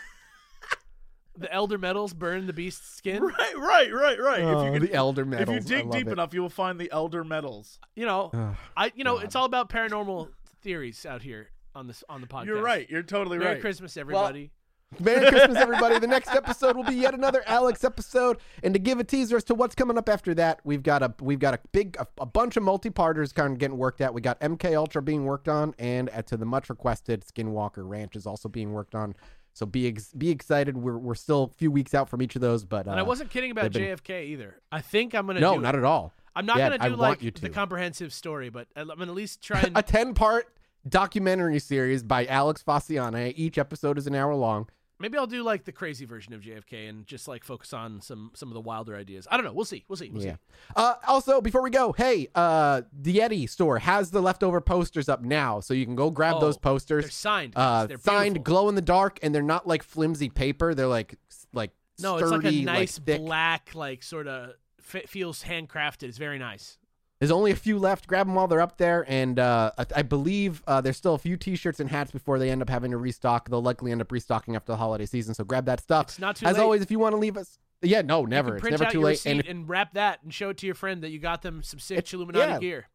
The 1.37 1.51
elder 1.53 1.77
metals 1.77 2.13
burn 2.13 2.47
the 2.47 2.53
beast's 2.53 2.95
skin? 2.95 3.23
right, 3.39 3.55
right, 3.57 3.93
right, 3.93 4.19
right. 4.19 4.41
Oh, 4.41 4.67
if 4.67 4.73
you 4.73 4.79
the 4.79 4.87
can, 4.87 4.95
elder 4.95 5.33
if 5.33 5.49
you 5.49 5.59
dig 5.59 5.91
deep 5.91 6.07
it. 6.07 6.13
enough, 6.13 6.33
you 6.33 6.41
will 6.41 6.49
find 6.49 6.79
the 6.79 6.91
elder 6.91 7.23
metals. 7.23 7.79
You 7.95 8.05
know, 8.05 8.31
Ugh. 8.33 8.55
I 8.75 8.91
you 8.95 9.03
know 9.03 9.15
God. 9.15 9.25
it's 9.25 9.35
all 9.35 9.45
about 9.45 9.69
paranormal 9.69 10.29
theories 10.61 11.05
out 11.05 11.21
here 11.21 11.49
on 11.73 11.87
this 11.87 12.03
on 12.09 12.21
the 12.21 12.27
podcast. 12.27 12.45
You're 12.47 12.61
right. 12.61 12.89
You're 12.89 13.03
totally 13.03 13.37
Merry 13.37 13.47
right. 13.47 13.53
Merry 13.53 13.61
Christmas, 13.61 13.97
everybody. 13.97 14.51
Merry 14.99 15.27
Christmas, 15.29 15.57
everybody. 15.57 15.99
The 15.99 16.07
next 16.07 16.29
episode 16.29 16.75
will 16.75 16.83
be 16.83 16.95
yet 16.95 17.13
another 17.13 17.43
Alex 17.47 17.83
episode. 17.83 18.37
And 18.63 18.73
to 18.73 18.79
give 18.79 18.99
a 18.99 19.03
teaser 19.03 19.37
as 19.37 19.43
to 19.45 19.55
what's 19.55 19.75
coming 19.75 19.97
up 19.97 20.07
after 20.09 20.33
that, 20.35 20.59
we've 20.63 20.83
got 20.83 21.03
a 21.03 21.13
we've 21.21 21.39
got 21.39 21.53
a 21.53 21.59
big 21.71 21.97
a, 21.97 22.07
a 22.19 22.25
bunch 22.25 22.57
of 22.57 22.63
multi-parters 22.63 23.33
kind 23.33 23.53
of 23.53 23.59
getting 23.59 23.77
worked 23.77 24.01
out. 24.01 24.13
We 24.13 24.21
got 24.21 24.39
MK 24.39 24.75
Ultra 24.75 25.01
being 25.01 25.25
worked 25.25 25.49
on, 25.49 25.75
and 25.79 26.09
uh, 26.09 26.21
to 26.23 26.37
the 26.37 26.45
much 26.45 26.69
requested 26.69 27.25
Skinwalker 27.25 27.87
Ranch 27.87 28.15
is 28.15 28.25
also 28.25 28.49
being 28.49 28.73
worked 28.73 28.95
on. 28.95 29.15
So 29.55 29.65
be 29.65 29.87
ex- 29.87 30.11
be 30.13 30.29
excited. 30.29 30.75
We're 30.77 30.97
we're 30.97 31.15
still 31.15 31.43
a 31.45 31.57
few 31.57 31.71
weeks 31.71 31.93
out 31.93 32.09
from 32.09 32.21
each 32.21 32.35
of 32.35 32.41
those, 32.41 32.65
but 32.65 32.87
uh, 32.87 32.91
and 32.91 32.99
I 32.99 33.03
wasn't 33.03 33.29
kidding 33.31 33.51
about 33.51 33.71
been- 33.71 33.81
JFK 33.97 34.25
either. 34.25 34.57
I 34.71 34.81
think 34.81 35.15
I'm 35.15 35.25
gonna 35.25 35.39
no, 35.39 35.55
do 35.55 35.61
not 35.61 35.75
it. 35.75 35.79
at 35.79 35.83
all. 35.85 36.13
I'm 36.35 36.45
not 36.45 36.57
Yeah, 36.57 36.71
gonna 36.71 36.83
I 36.83 36.89
do 36.89 36.97
want 36.97 36.99
like 37.01 37.23
you 37.23 37.31
the 37.31 37.49
comprehensive 37.49 38.11
story, 38.13 38.49
but 38.49 38.67
I'm 38.75 38.87
gonna 38.87 39.03
at 39.03 39.09
least 39.15 39.41
try 39.41 39.61
and 39.65 39.77
a 39.77 39.81
10 39.81 40.13
part 40.13 40.47
documentary 40.87 41.59
series 41.59 42.03
by 42.03 42.25
Alex 42.25 42.61
Faciane. 42.67 43.33
Each 43.37 43.57
episode 43.57 43.97
is 43.97 44.07
an 44.07 44.13
hour 44.15 44.35
long. 44.35 44.67
Maybe 44.99 45.17
I'll 45.17 45.27
do 45.27 45.43
like 45.43 45.65
the 45.65 45.71
crazy 45.71 46.05
version 46.05 46.33
of 46.33 46.41
JFK 46.41 46.87
and 46.89 47.05
just 47.05 47.27
like 47.27 47.43
focus 47.43 47.73
on 47.73 48.01
some 48.01 48.31
some 48.33 48.49
of 48.49 48.53
the 48.53 48.61
wilder 48.61 48.95
ideas. 48.95 49.27
I 49.29 49.37
don't 49.37 49.45
know. 49.45 49.53
We'll 49.53 49.65
see. 49.65 49.83
We'll 49.87 49.97
see. 49.97 50.09
We'll 50.09 50.23
Yeah. 50.23 50.33
see. 50.33 50.73
Uh, 50.75 50.93
also, 51.07 51.41
before 51.41 51.61
we 51.61 51.69
go, 51.69 51.93
hey, 51.93 52.27
uh, 52.35 52.83
the 52.93 53.17
Yeti 53.17 53.49
store 53.49 53.79
has 53.79 54.11
the 54.11 54.21
leftover 54.21 54.61
posters 54.61 55.09
up 55.09 55.21
now, 55.21 55.59
so 55.59 55.73
you 55.73 55.85
can 55.85 55.95
go 55.95 56.09
grab 56.11 56.35
Oh, 56.37 56.39
those 56.41 56.55
They're 56.55 56.61
posters. 56.61 57.13
signed. 57.13 57.53
Uh. 57.55 57.87
They're 57.87 57.97
signed, 57.97 58.35
beautiful. 58.35 58.43
glow 58.53 58.69
in 58.69 58.75
the 58.75 58.81
dark, 58.81 59.19
and 59.21 59.33
they're 59.35 59.41
not 59.43 59.67
like 59.67 59.83
flimsy 59.83 60.29
paper. 60.29 60.73
They're 60.73 60.87
like 60.87 61.15
like 61.53 61.71
No, 61.99 62.17
sturdy, 62.17 62.35
it's 62.37 62.43
like 62.45 62.53
a 62.53 62.65
nice 62.65 62.97
thick. 62.99 63.21
black, 63.21 63.71
like 63.75 64.03
sort 64.03 64.27
of 64.27 64.53
f- 64.93 65.09
feels 65.09 65.43
handcrafted. 65.43 66.03
It's 66.03 66.17
very 66.17 66.37
nice. 66.39 66.77
There's 67.25 67.31
only 67.31 67.49
a 67.49 67.55
few 67.55 67.79
left. 67.79 68.05
Grab 68.05 68.27
them 68.27 68.35
while 68.35 68.45
they're 68.45 68.61
up 68.61 68.77
there, 68.77 69.03
and 69.07 69.39
uh, 69.39 69.71
I, 69.79 69.85
I 69.95 70.01
believe 70.03 70.61
uh, 70.67 70.79
there's 70.81 70.95
still 70.95 71.15
a 71.15 71.17
few 71.17 71.37
T-shirts 71.37 71.79
and 71.79 71.89
hats 71.89 72.11
before 72.11 72.37
they 72.37 72.51
end 72.51 72.61
up 72.61 72.69
having 72.69 72.91
to 72.91 72.97
restock. 72.97 73.49
They'll 73.49 73.63
likely 73.63 73.91
end 73.91 73.99
up 73.99 74.11
restocking 74.11 74.55
after 74.55 74.73
the 74.73 74.77
holiday 74.77 75.07
season, 75.07 75.33
so 75.33 75.43
grab 75.43 75.65
that 75.65 75.81
stuff. 75.81 76.09
It's 76.09 76.19
not 76.19 76.35
too 76.35 76.45
As 76.45 76.57
late. 76.57 76.61
always, 76.61 76.81
if 76.83 76.91
you 76.91 76.99
want 76.99 77.13
to 77.13 77.17
leave 77.17 77.35
us, 77.35 77.57
yeah, 77.81 78.03
no, 78.03 78.25
never. 78.25 78.57
It's 78.57 78.69
never 78.69 78.85
out 78.85 78.91
too 78.91 78.99
your 78.99 79.07
late. 79.07 79.25
And 79.25 79.43
and, 79.43 79.67
wrap 79.67 79.95
that 79.95 80.21
and 80.21 80.31
show 80.31 80.49
it 80.49 80.57
to 80.57 80.67
your 80.67 80.75
friend 80.75 81.01
that 81.01 81.09
you 81.09 81.17
got 81.17 81.41
them 81.41 81.63
some 81.63 81.79
sick 81.79 82.13
Illuminati 82.13 82.51
yeah. 82.51 82.59
gear. 82.59 82.87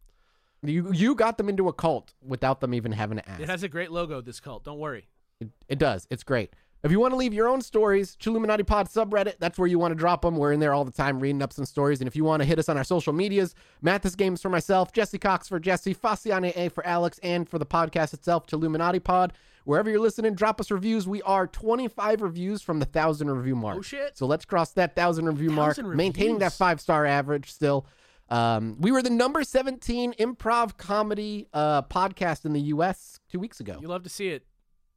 you 0.63 0.93
you 0.93 1.17
got 1.17 1.37
them 1.37 1.49
into 1.49 1.67
a 1.67 1.73
cult 1.73 2.15
without 2.25 2.61
them 2.61 2.73
even 2.73 2.93
having 2.93 3.19
to 3.19 3.29
ask. 3.29 3.41
It 3.41 3.49
has 3.49 3.65
a 3.65 3.69
great 3.69 3.91
logo. 3.91 4.21
This 4.21 4.39
cult. 4.39 4.63
Don't 4.63 4.79
worry. 4.79 5.09
It, 5.41 5.49
it 5.69 5.79
does. 5.81 6.07
It's 6.09 6.23
great. 6.23 6.55
If 6.83 6.91
you 6.91 6.99
want 6.99 7.13
to 7.13 7.17
leave 7.17 7.35
your 7.35 7.47
own 7.47 7.61
stories, 7.61 8.17
Chilluminati 8.17 8.67
Pod 8.67 8.89
subreddit, 8.89 9.35
that's 9.39 9.59
where 9.59 9.69
you 9.69 9.79
want 9.79 9.93
to 9.93 9.97
drop 9.97 10.23
them. 10.23 10.37
We're 10.37 10.53
in 10.53 10.61
there 10.61 10.73
all 10.73 10.87
the 10.87 10.91
time 10.91 11.21
reading 11.21 11.43
up 11.43 11.53
some 11.53 11.67
stories. 11.67 12.01
And 12.01 12.09
if 12.09 12.17
you 12.17 12.25
want 12.25 12.41
to 12.41 12.47
hit 12.47 12.59
us 12.59 12.71
on 12.71 12.79
our 12.79 12.85
social 12.85 13.13
medias, 13.13 13.55
Mathas 13.85 14.17
Games 14.17 14.41
for 14.41 14.49
myself, 14.49 14.91
Jesse 14.91 15.19
Cox 15.19 15.47
for 15.47 15.61
Jesse, 15.61 15.95
Faciane 15.95 16.57
A 16.57 16.71
for 16.71 16.87
Alex, 16.87 17.21
and 17.23 17.47
for 17.47 17.59
the 17.59 17.67
podcast 17.67 18.15
itself, 18.15 18.47
Chilluminati 18.47 19.03
Pod. 19.03 19.35
Wherever 19.65 19.91
you're 19.91 20.01
listening, 20.01 20.35
drop 20.35 20.59
us 20.59 20.71
reviews. 20.71 21.07
We 21.07 21.21
are 21.23 21.47
25 21.47 22.23
reviews 22.23 22.63
from 22.63 22.79
the 22.79 22.87
1,000 22.87 23.31
review 23.31 23.57
mark. 23.57 23.77
Oh, 23.79 23.83
shit. 23.83 24.17
So 24.17 24.25
let's 24.25 24.47
cross 24.47 24.73
that 24.73 24.97
1,000 24.97 25.27
review 25.27 25.51
mark, 25.51 25.77
1,000 25.77 25.97
maintaining 25.97 26.39
that 26.39 26.55
five 26.55 26.81
star 26.81 27.05
average 27.05 27.53
still. 27.53 27.87
Um, 28.31 28.77
we 28.81 28.91
were 28.91 29.03
the 29.03 29.11
number 29.11 29.45
17 29.45 30.15
improv 30.15 30.79
comedy 30.79 31.49
uh, 31.53 31.83
podcast 31.83 32.47
in 32.47 32.55
the 32.55 32.61
U.S. 32.61 33.21
two 33.31 33.39
weeks 33.39 33.61
ago. 33.61 33.79
You 33.83 33.89
love 33.89 34.05
to 34.05 34.09
see 34.09 34.29
it. 34.29 34.45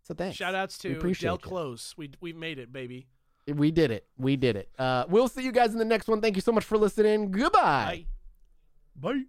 So 0.04 0.14
thanks. 0.14 0.38
Shout 0.38 0.54
outs 0.54 0.78
to 0.80 1.00
Del 1.00 1.34
you. 1.34 1.38
Close. 1.38 1.94
We 1.98 2.12
we 2.20 2.34
made 2.34 2.60
it, 2.60 2.72
baby. 2.72 3.08
We 3.48 3.72
did 3.72 3.92
it. 3.92 4.06
We 4.18 4.36
did 4.38 4.56
it. 4.56 4.70
Uh, 4.80 5.06
we'll 5.10 5.28
see 5.28 5.44
you 5.44 5.52
guys 5.52 5.74
in 5.74 5.80
the 5.80 5.86
next 5.86 6.08
one. 6.08 6.22
Thank 6.22 6.36
you 6.36 6.42
so 6.42 6.52
much 6.52 6.64
for 6.64 6.78
listening. 6.78 7.32
Goodbye. 7.32 8.06
Bye. 8.96 9.14
Bye. 9.14 9.24